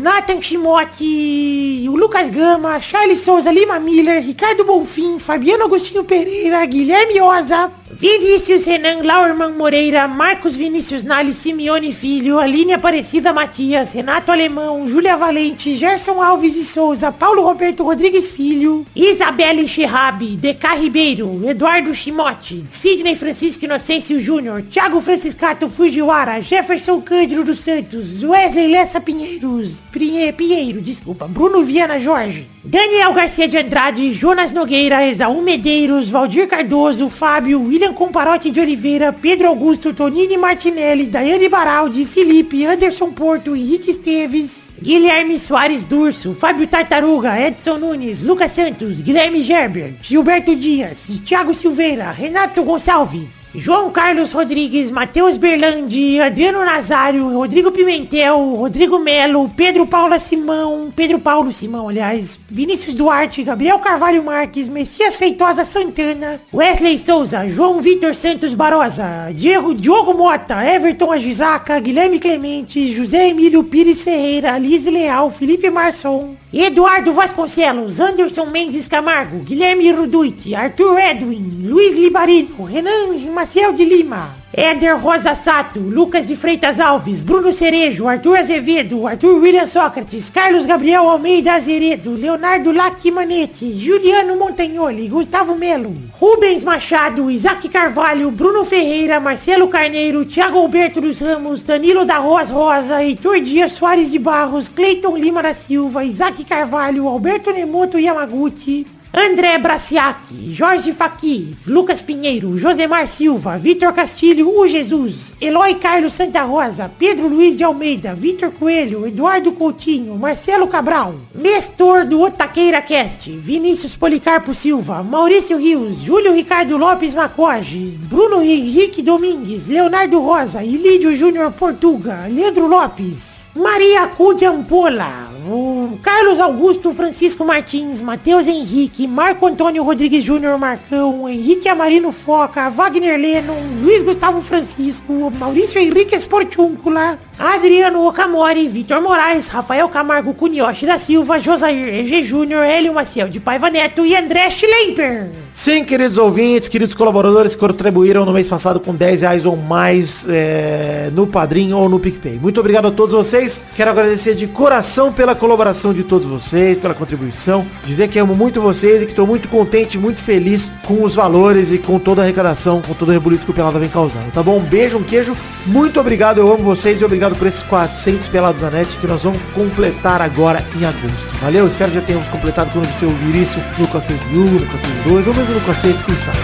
Nathan 0.00 0.40
Chimote, 0.42 1.86
o 1.88 1.94
Lucas 1.94 2.28
Gama, 2.28 2.80
Charles 2.80 3.20
Souza 3.20 3.52
Lima 3.52 3.78
Miller, 3.78 4.20
Ricardo 4.20 4.64
Bonfim, 4.64 5.20
Fabiano 5.20 5.66
Agostinho 5.66 6.02
Pereira, 6.02 6.66
Guilherme 6.66 7.20
Oza, 7.20 7.70
Vinícius 7.92 8.64
Renan 8.66 9.02
Laurman 9.02 9.52
Moreira, 9.52 10.08
Marcos 10.08 10.56
Vinícius 10.56 11.04
Nali, 11.04 11.32
Simeone 11.32 11.92
Filho, 11.92 12.38
Aline 12.38 12.74
Aparecida 12.74 13.32
Matias, 13.32 13.92
Renato 13.92 14.32
Alemão, 14.32 14.86
Júlia 14.86 15.16
Valente, 15.16 15.76
Gerson 15.76 16.20
Alves 16.20 16.56
e 16.56 16.64
Souza, 16.64 17.12
Paulo 17.12 17.42
Roberto 17.42 17.84
Rodrigues 17.84 18.28
Filho, 18.28 18.84
Isabelle 18.94 19.66
Cherrabi, 19.68 20.36
DK 20.36 20.80
Ribeiro, 20.80 21.48
Eduardo 21.48 21.94
Chimote, 21.94 22.64
Sidney 22.68 23.14
Francisco 23.16 23.64
Inocêncio 23.64 24.18
Júnior, 24.18 24.62
Thiago 24.62 24.87
Franciscato 24.96 25.68
Fujiwara, 25.68 26.40
Jefferson 26.40 27.00
Cândido 27.02 27.44
dos 27.44 27.60
Santos, 27.60 28.24
Wesley 28.24 28.68
Lessa 28.68 28.98
Pinheiros, 29.00 29.78
Pinhe- 29.92 30.32
Pinheiro, 30.32 30.80
desculpa, 30.80 31.28
Bruno 31.28 31.62
Viana 31.62 32.00
Jorge, 32.00 32.46
Daniel 32.64 33.12
Garcia 33.12 33.46
de 33.46 33.58
Andrade, 33.58 34.10
Jonas 34.10 34.52
Nogueira, 34.52 35.06
Exaú 35.06 35.42
Medeiros, 35.42 36.10
Valdir 36.10 36.48
Cardoso, 36.48 37.08
Fábio, 37.10 37.60
William 37.60 37.92
Comparote 37.92 38.50
de 38.50 38.60
Oliveira, 38.60 39.12
Pedro 39.12 39.48
Augusto, 39.48 39.92
Tonini 39.92 40.36
Martinelli, 40.38 41.06
Daiane 41.06 41.48
Baraldi, 41.48 42.04
Felipe, 42.06 42.64
Anderson 42.66 43.12
Porto, 43.12 43.54
Henrique 43.54 43.90
Esteves, 43.90 44.68
Guilherme 44.80 45.38
Soares 45.38 45.84
Durso, 45.84 46.34
Fábio 46.34 46.66
Tartaruga, 46.66 47.38
Edson 47.40 47.78
Nunes, 47.78 48.20
Lucas 48.22 48.52
Santos, 48.52 49.00
Guilherme 49.02 49.42
Gerber, 49.42 49.94
Gilberto 50.00 50.54
Dias, 50.56 51.06
Thiago 51.24 51.52
Silveira, 51.52 52.10
Renato 52.12 52.62
Gonçalves, 52.62 53.47
João 53.54 53.90
Carlos 53.90 54.32
Rodrigues, 54.32 54.90
Matheus 54.90 55.38
Berlandi, 55.38 56.20
Adriano 56.20 56.62
Nazário, 56.64 57.32
Rodrigo 57.32 57.72
Pimentel, 57.72 58.36
Rodrigo 58.54 58.98
Melo, 58.98 59.48
Pedro 59.56 59.86
Paula 59.86 60.18
Simão, 60.18 60.92
Pedro 60.94 61.18
Paulo 61.18 61.50
Simão, 61.50 61.88
aliás, 61.88 62.38
Vinícius 62.46 62.94
Duarte, 62.94 63.42
Gabriel 63.42 63.78
Carvalho 63.78 64.22
Marques, 64.22 64.68
Messias 64.68 65.16
Feitosa 65.16 65.64
Santana, 65.64 66.40
Wesley 66.52 66.98
Souza, 66.98 67.48
João 67.48 67.80
Vitor 67.80 68.14
Santos 68.14 68.52
Barosa, 68.52 69.32
Diego, 69.34 69.72
Diogo 69.72 70.12
Mota, 70.12 70.62
Everton 70.62 71.10
Agisaca, 71.10 71.80
Guilherme 71.80 72.18
Clemente, 72.18 72.94
José 72.94 73.28
Emílio 73.28 73.64
Pires 73.64 74.04
Ferreira, 74.04 74.58
Liz 74.58 74.84
Leal, 74.84 75.30
Felipe 75.30 75.70
Marçom, 75.70 76.36
Eduardo 76.52 77.12
Vasconcelos, 77.12 77.98
Anderson 77.98 78.46
Mendes 78.46 78.88
Camargo, 78.88 79.38
Guilherme 79.38 79.90
Ruduit, 79.92 80.54
Arthur 80.54 80.98
Edwin, 80.98 81.62
Luiz 81.64 81.96
Libarino, 81.98 82.64
Renan 82.64 83.12
Maciel 83.38 83.72
de 83.72 83.84
Lima, 83.84 84.34
Éder 84.52 84.96
Rosa 85.00 85.32
Sato, 85.32 85.78
Lucas 85.78 86.26
de 86.26 86.34
Freitas 86.34 86.80
Alves, 86.80 87.22
Bruno 87.22 87.52
Cerejo, 87.52 88.08
Arthur 88.08 88.36
Azevedo, 88.36 89.06
Arthur 89.06 89.40
William 89.40 89.64
Sócrates, 89.64 90.28
Carlos 90.28 90.66
Gabriel 90.66 91.08
Almeida 91.08 91.54
Azeredo, 91.54 92.16
Leonardo 92.16 92.72
Lacimanete, 92.72 93.64
Juliano 93.72 94.34
Montagnoli, 94.34 95.06
Gustavo 95.06 95.54
Melo, 95.54 95.92
Rubens 96.20 96.64
Machado, 96.64 97.30
Isaac 97.30 97.68
Carvalho, 97.68 98.32
Bruno 98.32 98.64
Ferreira, 98.64 99.20
Marcelo 99.20 99.68
Carneiro, 99.68 100.24
Thiago 100.24 100.58
Alberto 100.58 101.00
dos 101.00 101.20
Ramos, 101.20 101.62
Danilo 101.62 102.04
da 102.04 102.18
Roas 102.18 102.50
Rosa, 102.50 103.04
Heitor 103.04 103.38
Dias 103.38 103.70
Soares 103.70 104.10
de 104.10 104.18
Barros, 104.18 104.68
Cleiton 104.68 105.16
Lima 105.16 105.44
da 105.44 105.54
Silva, 105.54 106.04
Isaac 106.04 106.44
Carvalho, 106.44 107.06
Alberto 107.06 107.52
Nemoto 107.52 108.00
Yamaguchi, 108.00 108.84
André 109.12 109.56
Braciac, 109.58 110.18
Jorge 110.56 110.92
Faqui, 110.92 111.56
Lucas 111.66 112.00
Pinheiro, 112.00 112.56
Josemar 112.58 113.08
Silva, 113.08 113.56
Vitor 113.56 113.92
Castilho, 113.92 114.50
o 114.54 114.66
Jesus, 114.66 115.32
Eloy 115.40 115.76
Carlos 115.76 116.12
Santa 116.12 116.42
Rosa, 116.42 116.90
Pedro 116.98 117.26
Luiz 117.26 117.56
de 117.56 117.64
Almeida, 117.64 118.14
Vitor 118.14 118.50
Coelho, 118.50 119.06
Eduardo 119.06 119.52
Coutinho, 119.52 120.14
Marcelo 120.16 120.66
Cabral, 120.68 121.14
Nestor 121.34 122.04
do 122.04 122.20
Otaqueira 122.20 122.82
Cast, 122.82 123.30
Vinícius 123.30 123.96
Policarpo 123.96 124.52
Silva, 124.52 125.02
Maurício 125.02 125.56
Rios, 125.56 126.02
Júlio 126.04 126.32
Ricardo 126.34 126.76
Lopes 126.76 127.14
Macoge, 127.14 127.98
Bruno 127.98 128.42
Henrique 128.42 129.02
Domingues, 129.02 129.66
Leonardo 129.66 130.20
Rosa, 130.20 130.62
Ilídio 130.62 131.16
Júnior 131.16 131.52
Portuga, 131.52 132.26
Leandro 132.28 132.66
Lopes, 132.66 133.37
Maria 133.54 134.06
Cude 134.08 134.44
Ampola, 134.44 135.28
o 135.48 135.98
Carlos 136.02 136.38
Augusto 136.38 136.92
Francisco 136.92 137.44
Martins, 137.44 138.02
Matheus 138.02 138.46
Henrique, 138.46 139.06
Marco 139.06 139.46
Antônio 139.46 139.82
Rodrigues 139.82 140.22
Júnior 140.22 140.58
Marcão, 140.58 141.28
Henrique 141.28 141.68
Amarino 141.68 142.12
Foca, 142.12 142.68
Wagner 142.68 143.18
Lennon, 143.18 143.56
Luiz 143.82 144.02
Gustavo 144.02 144.40
Francisco, 144.42 145.32
Maurício 145.38 145.80
Henrique 145.80 146.14
Esportúncula, 146.14 147.18
Adriano 147.38 148.04
Okamori, 148.04 148.66
Vitor 148.66 149.00
Moraes, 149.00 149.46
Rafael 149.46 149.88
Camargo 149.88 150.34
Cunioche 150.34 150.84
da 150.84 150.98
Silva, 150.98 151.38
Josair 151.38 151.94
EG 151.94 152.22
Júnior, 152.22 152.64
Hélio 152.64 152.92
Maciel 152.92 153.28
de 153.28 153.38
Paiva 153.38 153.70
Neto 153.70 154.04
e 154.04 154.16
André 154.16 154.50
Schlemper. 154.50 155.28
Sim, 155.54 155.84
queridos 155.84 156.18
ouvintes, 156.18 156.68
queridos 156.68 156.94
colaboradores 156.94 157.54
que 157.54 157.60
contribuíram 157.60 158.24
no 158.24 158.32
mês 158.32 158.48
passado 158.48 158.80
com 158.80 158.94
10 158.94 159.22
reais 159.22 159.44
ou 159.44 159.56
mais 159.56 160.26
é, 160.28 161.10
no 161.12 161.26
Padrim 161.26 161.72
ou 161.72 161.88
no 161.88 161.98
PicPay. 161.98 162.38
Muito 162.40 162.60
obrigado 162.60 162.88
a 162.88 162.90
todos 162.90 163.14
vocês. 163.14 163.60
Quero 163.74 163.90
agradecer 163.90 164.34
de 164.34 164.46
coração 164.46 165.12
pela 165.12 165.34
colaboração 165.34 165.92
de 165.92 166.04
todos 166.04 166.26
vocês, 166.26 166.78
pela 166.78 166.94
contribuição. 166.94 167.64
Dizer 167.84 168.08
que 168.08 168.18
amo 168.18 168.34
muito 168.34 168.60
vocês 168.60 169.02
e 169.02 169.04
que 169.04 169.12
estou 169.12 169.26
muito 169.26 169.48
contente, 169.48 169.98
muito 169.98 170.20
feliz 170.20 170.70
com 170.84 171.02
os 171.02 171.16
valores 171.16 171.72
e 171.72 171.78
com 171.78 171.98
toda 171.98 172.22
a 172.22 172.24
arrecadação, 172.24 172.80
com 172.80 172.94
todo 172.94 173.08
o 173.08 173.12
rebuliço 173.12 173.44
que 173.44 173.50
o 173.50 173.54
Pelada 173.54 173.78
vem 173.78 173.88
causando. 173.88 174.30
Tá 174.32 174.42
bom? 174.42 174.58
Um 174.58 174.64
beijo, 174.64 174.96
um 174.96 175.02
queijo. 175.02 175.36
Muito 175.66 175.98
obrigado, 175.98 176.38
eu 176.38 176.52
amo 176.52 176.62
vocês 176.62 177.00
e 177.00 177.04
obrigado 177.04 177.27
por 177.36 177.46
esses 177.46 177.62
400 177.64 178.28
Pelados 178.28 178.60
da 178.60 178.70
Net 178.70 178.88
que 178.98 179.06
nós 179.06 179.24
vamos 179.24 179.40
completar 179.54 180.20
agora 180.20 180.64
em 180.76 180.84
agosto. 180.84 181.34
Valeu? 181.40 181.66
Espero 181.66 181.90
que 181.90 181.98
já 181.98 182.04
tenhamos 182.04 182.28
completado 182.28 182.70
quando 182.72 182.86
você 182.86 183.04
ouvir 183.06 183.42
isso 183.42 183.58
no 183.78 183.86
401, 183.88 184.44
no 184.44 184.60
402 184.66 185.26
ou 185.26 185.34
mesmo 185.34 185.54
no 185.54 185.60
400, 185.60 186.02
quem 186.02 186.16
sabe. 186.16 186.38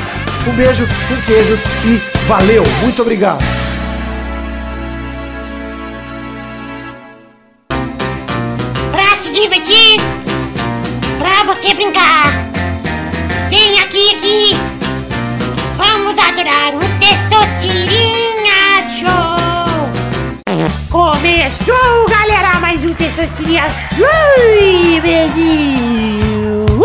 Um 0.49 0.53
beijo, 0.55 0.85
um 0.85 1.23
queijo 1.27 1.59
e 1.87 2.27
valeu! 2.27 2.63
Muito 2.83 3.03
obrigado! 3.03 3.43
Pra 8.91 9.23
se 9.23 9.33
divertir, 9.33 10.01
pra 11.19 11.55
você 11.55 11.75
brincar. 11.75 12.14
Começou, 21.55 22.09
galera, 22.09 22.59
mais 22.59 22.85
um 22.85 22.93
Testosterinha 22.95 23.63
Show, 23.71 25.01
Brasil. 25.01 26.67
Uh, 26.67 26.83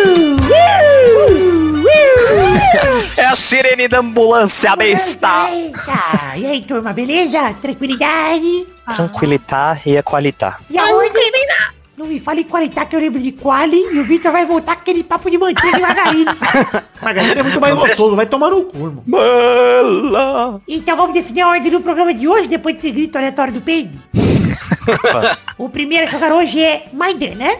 uh, 0.00 0.64
uh. 1.82 3.04
É 3.18 3.26
a 3.26 3.36
sirene 3.36 3.86
da 3.86 3.98
ambulância, 3.98 4.74
besta! 4.74 5.50
E 6.36 6.46
aí, 6.46 6.64
turma, 6.64 6.94
beleza? 6.94 7.52
Tranquilidade? 7.60 8.66
Tranquilitar 8.94 9.82
e 9.86 9.96
equalitar. 9.96 10.60
E 10.70 10.78
aonde? 10.78 11.10
Não 11.96 12.06
me 12.06 12.20
fale 12.20 12.44
qualitar 12.44 12.86
que 12.86 12.94
eu 12.94 13.00
lembro 13.00 13.18
de 13.18 13.32
quali 13.32 13.78
e 13.78 13.98
o 13.98 14.04
Victor 14.04 14.30
vai 14.30 14.44
voltar 14.44 14.74
com 14.74 14.82
aquele 14.82 15.02
papo 15.02 15.30
de 15.30 15.38
manteiga 15.38 15.78
e 15.78 15.80
margarina. 15.80 16.36
Margarina 17.00 17.40
é 17.40 17.42
muito 17.42 17.60
mais 17.60 17.74
gostoso, 17.74 18.14
vai 18.14 18.26
tomar 18.26 18.50
no 18.50 18.64
cu, 18.64 18.76
irmão. 18.76 19.02
Bela! 19.06 20.60
Então 20.68 20.94
vamos 20.94 21.14
definir 21.14 21.40
a 21.40 21.48
ordem 21.48 21.70
do 21.70 21.80
programa 21.80 22.12
de 22.12 22.28
hoje, 22.28 22.48
depois 22.48 22.74
desse 22.74 22.90
grito 22.90 23.16
aleatório 23.16 23.54
do 23.54 23.62
peido. 23.62 23.98
o 25.56 25.70
primeiro 25.70 26.06
a 26.06 26.10
jogar 26.10 26.32
hoje 26.32 26.60
é 26.60 26.86
Maidan, 26.92 27.34
né? 27.34 27.58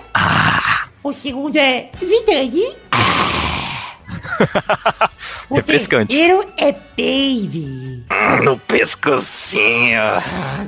O 1.03 1.15
segundo 1.15 1.57
é 1.57 1.89
Vidani. 1.99 2.77
O 5.49 5.57
Refrescante. 5.57 6.09
terceiro 6.09 6.45
é 6.59 6.73
Baby. 6.73 8.05
No 8.43 8.59
pescocinho. 8.59 10.01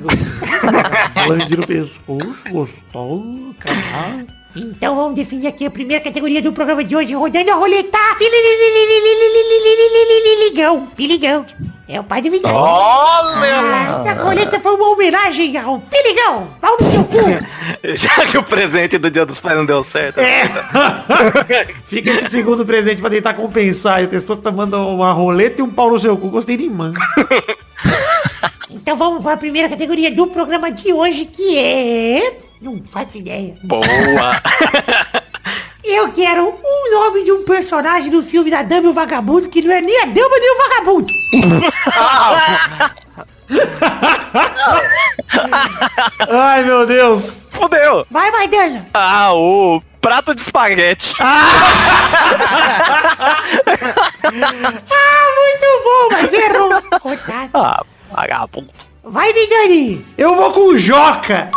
Bande 1.27 1.57
no 1.57 1.67
pescoço, 1.67 2.43
gostoso, 2.49 3.55
caralho. 3.59 4.38
Então 4.55 4.95
vamos 4.95 5.15
definir 5.15 5.47
aqui 5.47 5.65
a 5.65 5.71
primeira 5.71 6.03
categoria 6.03 6.41
do 6.41 6.51
programa 6.51 6.83
de 6.83 6.95
hoje, 6.95 7.13
rodando 7.13 7.51
a 7.51 7.55
roleta. 7.55 7.97
Piligão, 10.37 10.87
piligão. 10.95 11.45
É 11.91 11.99
o 11.99 12.03
pai 12.03 12.21
do 12.21 12.29
Vidani. 12.29 12.55
Ah, 12.55 14.03
essa 14.05 14.21
roleta 14.21 14.59
foi 14.59 14.75
uma 14.75 14.89
homenagem 14.91 15.57
ao 15.57 15.79
Piligão. 15.79 16.47
Pau 16.61 16.77
no 16.79 16.91
seu 16.91 17.03
cu. 17.03 17.17
Já 17.97 18.27
que 18.27 18.37
o 18.37 18.43
presente 18.43 18.99
do 18.99 19.09
Dia 19.09 19.25
dos 19.25 19.39
Pais 19.39 19.57
não 19.57 19.65
deu 19.65 19.83
certo. 19.83 20.19
Fica 21.85 22.11
esse 22.11 22.29
segundo 22.29 22.63
presente 22.63 23.01
pra 23.01 23.09
tentar 23.09 23.33
compensar. 23.33 24.03
E 24.03 24.05
o 24.05 24.07
Testosta 24.07 24.51
manda 24.51 24.77
uma 24.77 25.11
roleta 25.11 25.61
e 25.61 25.63
um 25.63 25.71
pau 25.71 25.89
no 25.89 25.99
seu 25.99 26.15
cu. 26.15 26.29
Gostei 26.29 26.57
de 26.57 26.69
mano. 26.69 26.93
Então 28.71 28.95
vamos 28.95 29.23
para 29.23 29.33
a 29.33 29.37
primeira 29.37 29.67
categoria 29.67 30.11
do 30.11 30.27
programa 30.27 30.71
de 30.71 30.93
hoje, 30.93 31.25
que 31.25 31.57
é... 31.57 32.39
Não 32.61 32.81
faço 32.83 33.17
ideia. 33.17 33.55
Boa. 33.63 33.85
Eu 35.83 36.11
quero 36.11 36.55
um 36.63 36.91
nome 36.91 37.23
de 37.23 37.31
um 37.31 37.43
personagem 37.43 38.11
do 38.11 38.21
filme 38.21 38.51
da 38.51 38.61
Dama 38.61 38.87
e 38.87 38.89
o 38.89 38.93
Vagabundo 38.93 39.49
que 39.49 39.61
não 39.61 39.73
é 39.73 39.81
nem 39.81 40.01
a 40.01 40.05
Dama 40.05 40.37
nem 40.39 40.53
o 40.53 40.57
Vagabundo. 40.57 41.13
Ai, 46.29 46.63
meu 46.63 46.85
Deus. 46.85 47.47
Fudeu. 47.51 48.05
Vai, 48.11 48.29
Maidana. 48.31 48.87
Ah, 48.93 49.33
o 49.33 49.81
prato 49.99 50.35
de 50.35 50.41
espaguete. 50.41 51.13
Ah, 51.19 51.47
muito 55.35 55.83
bom, 55.83 56.09
mas 56.11 56.31
errou. 56.33 56.81
Coitado. 57.01 57.49
Ah, 57.53 57.83
vagabundo. 58.11 58.69
Vai, 59.03 59.33
Vidani. 59.33 60.05
Eu 60.17 60.35
vou 60.35 60.51
com 60.51 60.67
o 60.67 60.77
Joca. 60.77 61.49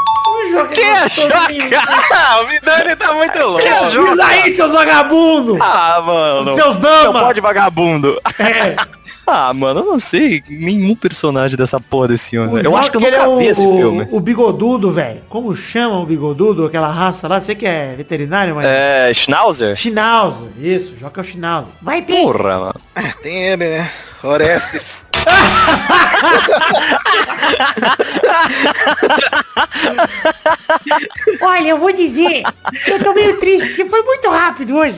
Que 0.73 0.81
é 0.81 1.03
gostosinho. 1.03 1.69
choca? 1.69 2.43
o 2.43 2.47
Vidani 2.49 2.97
tá 2.97 3.13
muito 3.13 3.39
louco. 3.39 3.61
Diz 3.61 4.19
aí, 4.21 4.57
seus 4.57 4.73
vagabundos. 4.73 5.59
Ah, 5.61 6.03
mano. 6.05 6.55
Seus 6.55 6.77
Não 6.77 6.83
dama. 7.05 7.21
pode 7.21 7.41
vagabundo. 7.41 8.21
É. 8.39 8.77
Ah, 9.25 9.55
mano, 9.55 9.81
eu 9.81 9.85
não 9.85 9.99
sei 10.01 10.43
nenhum 10.49 10.97
personagem 10.97 11.57
dessa 11.57 11.79
porra 11.81 12.09
desse 12.09 12.31
filme. 12.31 12.53
O 12.55 12.59
Eu 12.59 12.77
acho 12.77 12.91
que 12.91 12.97
eu 12.97 13.01
nunca 13.01 13.17
é 13.17 13.27
o, 13.27 13.39
vi 13.39 13.47
esse 13.47 13.65
o- 13.65 13.77
filme. 13.77 14.09
O 14.11 14.19
bigodudo, 14.19 14.91
velho. 14.91 15.21
Como 15.29 15.55
chama 15.55 15.97
o 16.01 16.05
bigodudo, 16.05 16.67
aquela 16.67 16.89
raça 16.89 17.29
lá? 17.29 17.41
Você 17.41 17.55
que 17.55 17.65
é 17.65 17.95
veterinário, 17.97 18.57
mas... 18.57 18.67
É, 18.67 19.13
Schnauzer? 19.15 19.77
Schnauzer. 19.77 20.49
Isso, 20.61 20.95
Joca 21.01 21.21
é 21.21 21.23
o 21.23 21.25
Schnauzer. 21.25 21.73
Vai, 21.81 22.03
Pedro. 22.03 22.33
Porra, 22.33 22.59
mano. 22.59 22.75
Tem 23.23 23.45
ele, 23.45 23.65
né? 23.79 23.91
Orestes. 24.25 25.07
Olha, 31.41 31.69
eu 31.69 31.79
vou 31.79 31.93
dizer 31.93 32.43
que 32.85 32.91
eu 32.91 33.03
tô 33.03 33.13
meio 33.13 33.39
triste, 33.39 33.69
porque 33.69 33.85
foi 33.87 34.03
muito 34.03 34.29
rápido 34.29 34.77
hoje. 34.77 34.97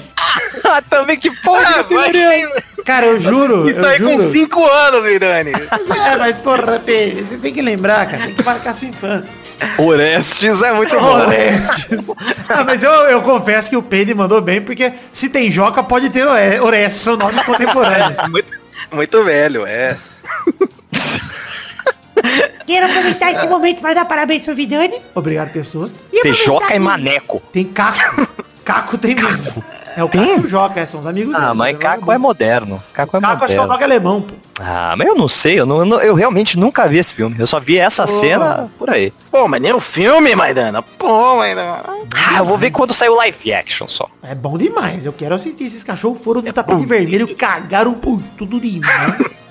Ah, 0.64 0.82
também 0.82 1.18
que 1.18 1.30
porra. 1.42 1.62
Ah, 1.80 2.62
Cara, 2.84 3.06
eu 3.06 3.18
juro, 3.20 3.68
Isso 3.70 3.78
eu 3.78 3.84
aí 3.86 3.96
juro. 3.98 4.24
com 4.24 4.32
5 4.32 4.64
anos, 4.66 5.02
Vidani. 5.04 5.52
É, 5.52 6.16
mas 6.16 6.36
porra, 6.36 6.78
Pedro, 6.84 7.26
você 7.26 7.36
tem 7.38 7.52
que 7.52 7.62
lembrar, 7.62 8.06
cara. 8.06 8.24
Tem 8.26 8.34
que 8.34 8.42
marcar 8.44 8.70
a 8.70 8.74
sua 8.74 8.88
infância. 8.88 9.30
Orestes 9.78 10.60
é 10.62 10.72
muito 10.72 10.98
bom. 10.98 11.20
Orestes. 11.20 11.98
Ah, 12.48 12.62
mas 12.64 12.82
eu, 12.82 12.90
eu 12.90 13.22
confesso 13.22 13.70
que 13.70 13.76
o 13.76 13.82
Pedro 13.82 14.16
mandou 14.18 14.40
bem, 14.42 14.60
porque 14.60 14.92
se 15.12 15.28
tem 15.30 15.50
Joca, 15.50 15.82
pode 15.82 16.10
ter 16.10 16.26
Ore- 16.26 16.60
Orestes, 16.60 17.02
são 17.02 17.16
nomes 17.16 17.42
contemporâneos. 17.42 18.16
Muito, 18.28 18.52
muito 18.92 19.24
velho, 19.24 19.66
é. 19.66 19.96
Quero 22.66 22.86
aproveitar 22.86 23.32
esse 23.32 23.46
momento 23.46 23.80
para 23.82 23.94
dar 23.94 24.04
parabéns 24.06 24.42
pro 24.42 24.54
Vidani. 24.54 24.94
Obrigado, 25.14 25.52
pessoas. 25.52 25.94
E 26.12 26.22
Tejoca 26.22 26.68
que- 26.68 26.74
e 26.74 26.78
Maneco. 26.78 27.42
Tem 27.52 27.64
Caco. 27.64 28.26
Caco 28.64 28.96
tem 28.96 29.14
mesmo. 29.14 29.62
É 29.96 30.02
o 30.02 30.08
Caco 30.08 30.24
e 30.26 30.32
o 30.40 30.48
Joca, 30.48 30.80
é, 30.80 30.86
são 30.86 31.00
os 31.00 31.06
amigos 31.06 31.34
Ah, 31.36 31.52
mas 31.54 31.74
é 31.74 31.78
Caco 31.78 31.86
é 31.86 31.90
vagabundo. 31.98 32.20
moderno. 32.20 32.82
Caco 32.94 33.16
é 33.16 33.20
Caco 33.20 33.44
acho 33.44 33.52
que 33.52 33.58
é 33.58 33.60
o 33.60 33.66
moderno. 33.66 33.68
nome 33.68 33.84
alemão, 33.84 34.22
pô. 34.22 34.34
Ah, 34.60 34.94
mas 34.96 35.06
eu 35.06 35.14
não 35.14 35.28
sei, 35.28 35.60
eu, 35.60 35.66
não, 35.66 36.00
eu, 36.00 36.14
realmente 36.14 36.58
nunca 36.58 36.88
vi 36.88 36.98
esse 36.98 37.12
filme. 37.12 37.36
Eu 37.38 37.46
só 37.46 37.60
vi 37.60 37.78
essa 37.78 38.06
cena 38.06 38.70
por 38.78 38.88
aí. 38.90 39.12
Pô, 39.30 39.46
mas 39.46 39.60
nem 39.60 39.72
o 39.72 39.80
filme, 39.80 40.34
Maidana. 40.34 40.80
Pô, 40.82 41.36
Maidana. 41.36 41.82
Ah, 42.14 42.38
eu 42.38 42.44
vou 42.44 42.56
ver 42.56 42.70
quando 42.70 42.94
sair 42.94 43.10
o 43.10 43.16
live 43.16 43.52
action 43.52 43.86
só. 43.86 44.08
É 44.22 44.34
bom 44.34 44.56
demais, 44.56 45.04
eu 45.04 45.12
quero 45.12 45.34
assistir. 45.34 45.64
Esses 45.66 45.84
cachorros 45.84 46.18
foram 46.22 46.40
no 46.40 46.52
tapete 46.52 46.86
vermelho, 46.86 47.36
cagaram 47.36 47.92
por 47.94 48.18
tudo 48.38 48.58
demais. 48.58 49.18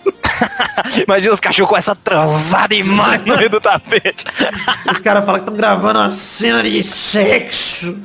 Imagina 1.08 1.34
os 1.34 1.39
cachorros 1.39 1.70
com 1.70 1.78
essa 1.78 1.96
transada 1.96 2.76
demais 2.76 3.24
no 3.26 3.36
meio 3.38 3.50
do 3.50 3.60
tapete. 3.62 4.26
Os 4.91 5.00
caras 5.00 5.26
falam 5.26 5.39
que 5.41 5.46
estão 5.46 5.56
gravando 5.56 6.00
uma 6.00 6.12
cena 6.12 6.62
de 6.64 6.84
sexo. 6.84 7.98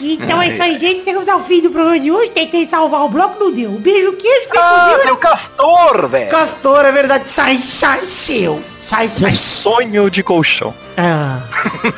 Então 0.00 0.40
é 0.40 0.48
isso 0.48 0.62
aí, 0.62 0.78
gente. 0.78 1.02
Chegamos 1.04 1.28
ao 1.28 1.40
fim 1.42 1.60
do 1.60 1.70
programa 1.70 1.98
de 1.98 2.10
hoje. 2.10 2.30
Tentei 2.30 2.66
salvar 2.66 3.02
o 3.02 3.08
bloco, 3.08 3.38
não 3.42 3.52
deu. 3.52 3.70
Um 3.70 3.76
beijo, 3.80 4.12
queijo, 4.12 4.48
Ah, 4.56 4.96
o 5.12 5.16
Castor, 5.16 6.08
velho. 6.08 6.30
Castor, 6.30 6.84
é 6.84 6.92
verdade. 6.92 7.28
Sai, 7.28 7.60
sai, 7.60 8.06
seu. 8.06 8.62
Sai, 8.82 9.08
sai. 9.08 9.34
Sonho 9.34 10.08
de 10.08 10.22
colchão. 10.22 10.72
Ah, 10.96 11.40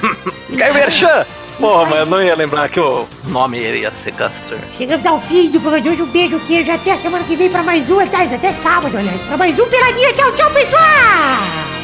Caiu 0.59 0.75
Merchan! 0.75 1.27
Porra, 1.61 1.84
mas 1.86 1.98
eu 2.00 2.06
não 2.06 2.22
ia 2.22 2.34
lembrar 2.34 2.68
que 2.70 2.80
o 2.80 3.06
nome 3.26 3.58
iria 3.58 3.92
ser 4.02 4.12
Castor. 4.12 4.58
Chegamos 4.78 5.04
ao 5.04 5.20
fim 5.20 5.50
do 5.50 5.61
programa 5.61 5.82
de 5.82 5.90
hoje. 5.90 6.02
Um 6.02 6.06
beijo, 6.06 6.40
queijo. 6.40 6.72
Até 6.72 6.92
a 6.92 6.98
semana 6.98 7.22
que 7.24 7.36
vem 7.36 7.50
pra 7.50 7.62
mais 7.62 7.90
um. 7.90 8.00
Até, 8.00 8.22
até 8.34 8.52
sábado, 8.54 8.96
aliás. 8.96 9.20
Pra 9.22 9.36
mais 9.36 9.58
um 9.58 9.68
Peladinha. 9.68 10.12
Tchau, 10.12 10.32
tchau, 10.32 10.50
pessoal. 10.50 10.82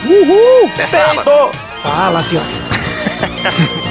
Uhul! 0.07 0.71
Até 0.73 0.87
sábado! 0.87 1.51
fala, 1.83 2.21
fiote. 2.21 3.77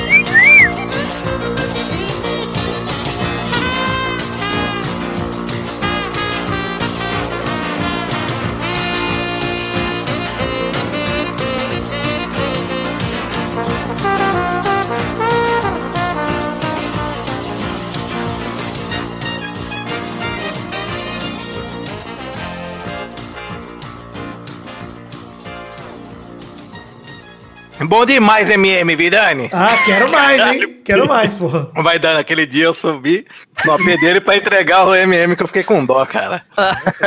Bom 27.88 28.06
demais, 28.06 28.50
MM, 28.50 28.96
Vidani. 28.96 29.50
Ah, 29.52 29.74
quero 29.86 30.10
mais, 30.10 30.42
hein? 30.42 30.72
Quero 30.86 31.08
mais, 31.08 31.36
porra. 31.36 31.68
Vai 31.78 31.98
dando 31.98 32.20
aquele 32.20 32.46
dia 32.46 32.66
eu 32.66 32.74
subi 32.76 33.26
no 33.66 33.72
AP 33.74 34.00
dele 34.00 34.22
pra 34.22 34.38
entregar 34.38 34.86
o 34.86 34.94
MM 34.94 35.36
que 35.36 35.42
eu 35.42 35.48
fiquei 35.48 35.64
com 35.64 35.84
dó, 35.84 36.06
cara. 36.06 36.44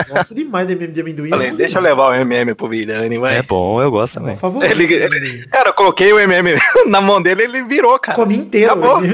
Gosto 0.09 0.35
demais 0.35 0.67
de, 0.67 0.75
de 0.89 1.01
amendoim. 1.01 1.29
Falei, 1.29 1.53
deixa 1.53 1.79
eu 1.79 1.83
levar 1.83 2.09
o 2.09 2.15
MM 2.17 2.55
pro 2.57 2.69
Vidani, 2.69 3.19
vai. 3.19 3.37
É 3.37 3.43
bom, 3.45 3.81
eu 3.81 3.89
gosto 3.89 4.15
também. 4.15 4.35
Por 4.35 4.41
favor. 4.41 4.65
Ele, 4.65 4.83
ele- 4.93 5.47
cara, 5.47 5.69
eu 5.69 5.75
coloquei 5.75 6.13
o 6.13 6.19
MM 6.19 6.61
na 6.91 7.01
mão 7.01 7.23
dele 7.23 7.45
ele 7.45 7.63
virou, 7.63 7.97
cara. 8.01 8.17
Comi 8.17 8.37
inteiro. 8.39 8.73
Acabou. 8.73 8.99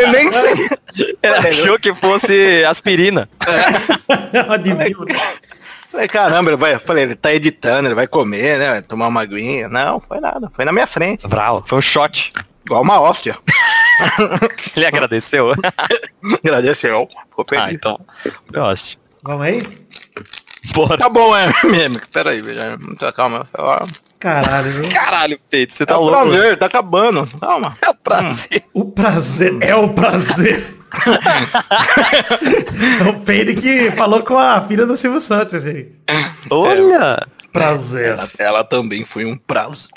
Eu 0.00 0.12
nem 0.12 0.32
sei. 0.32 0.68
Ele 1.20 1.48
achou 1.48 1.76
que 1.76 1.92
fosse 1.96 2.64
aspirina. 2.68 3.28
Adivinho. 4.50 5.04
Falei, 5.94 6.08
caramba, 6.08 6.50
ele 6.50 6.56
vai, 6.56 6.76
falei, 6.76 7.04
ele 7.04 7.14
tá 7.14 7.32
editando, 7.32 7.86
ele 7.86 7.94
vai 7.94 8.08
comer, 8.08 8.58
né? 8.58 8.70
Vai 8.72 8.82
tomar 8.82 9.06
uma 9.06 9.22
aguinha. 9.22 9.68
Não, 9.68 10.00
foi 10.00 10.18
nada, 10.18 10.50
foi 10.52 10.64
na 10.64 10.72
minha 10.72 10.88
frente. 10.88 11.24
Brau, 11.28 11.62
foi 11.64 11.78
um 11.78 11.80
shot. 11.80 12.32
Igual 12.66 12.82
uma 12.82 13.00
hóstia. 13.00 13.38
Ele 14.74 14.86
agradeceu. 14.86 15.52
Agradeceu. 16.44 17.08
Ficou 17.28 17.46
ah, 17.56 17.72
então. 17.72 18.00
Gosto. 18.52 18.98
Vamos 19.22 19.46
aí? 19.46 19.62
Bora. 20.74 20.98
Tá 20.98 21.08
bom, 21.08 21.36
é. 21.36 21.46
Pera 22.12 22.30
aí, 22.30 22.42
velho. 22.42 22.80
Muita 22.80 23.12
calma. 23.12 23.46
Ó, 23.56 23.86
Caralho, 24.18 24.70
viu? 24.72 24.88
Caralho, 24.88 25.38
Peito, 25.48 25.74
você 25.74 25.84
É 25.84 25.86
tá 25.86 25.96
um 25.98 26.02
louco. 26.02 26.28
prazer, 26.30 26.58
tá 26.58 26.66
acabando. 26.66 27.28
Calma. 27.38 27.76
É 27.80 27.90
o 27.90 27.94
prazer. 27.94 28.64
O 28.72 28.84
prazer 28.86 29.56
é 29.60 29.76
o 29.76 29.90
prazer. 29.90 30.74
É 33.00 33.08
o 33.10 33.20
Pedro 33.20 33.54
que 33.54 33.90
falou 33.92 34.22
com 34.22 34.38
a 34.38 34.60
filha 34.62 34.86
do 34.86 34.96
Silvio 34.96 35.20
Santos, 35.20 35.54
assim. 35.54 35.88
Olha! 36.50 37.26
Prazer. 37.52 38.08
Ela, 38.08 38.28
ela 38.38 38.64
também 38.64 39.04
foi 39.04 39.24
um 39.24 39.36
prazer. 39.36 39.90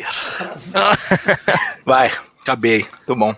Vai, 1.83 2.11
acabei. 2.41 2.85
Tudo 3.05 3.19
bom. 3.19 3.35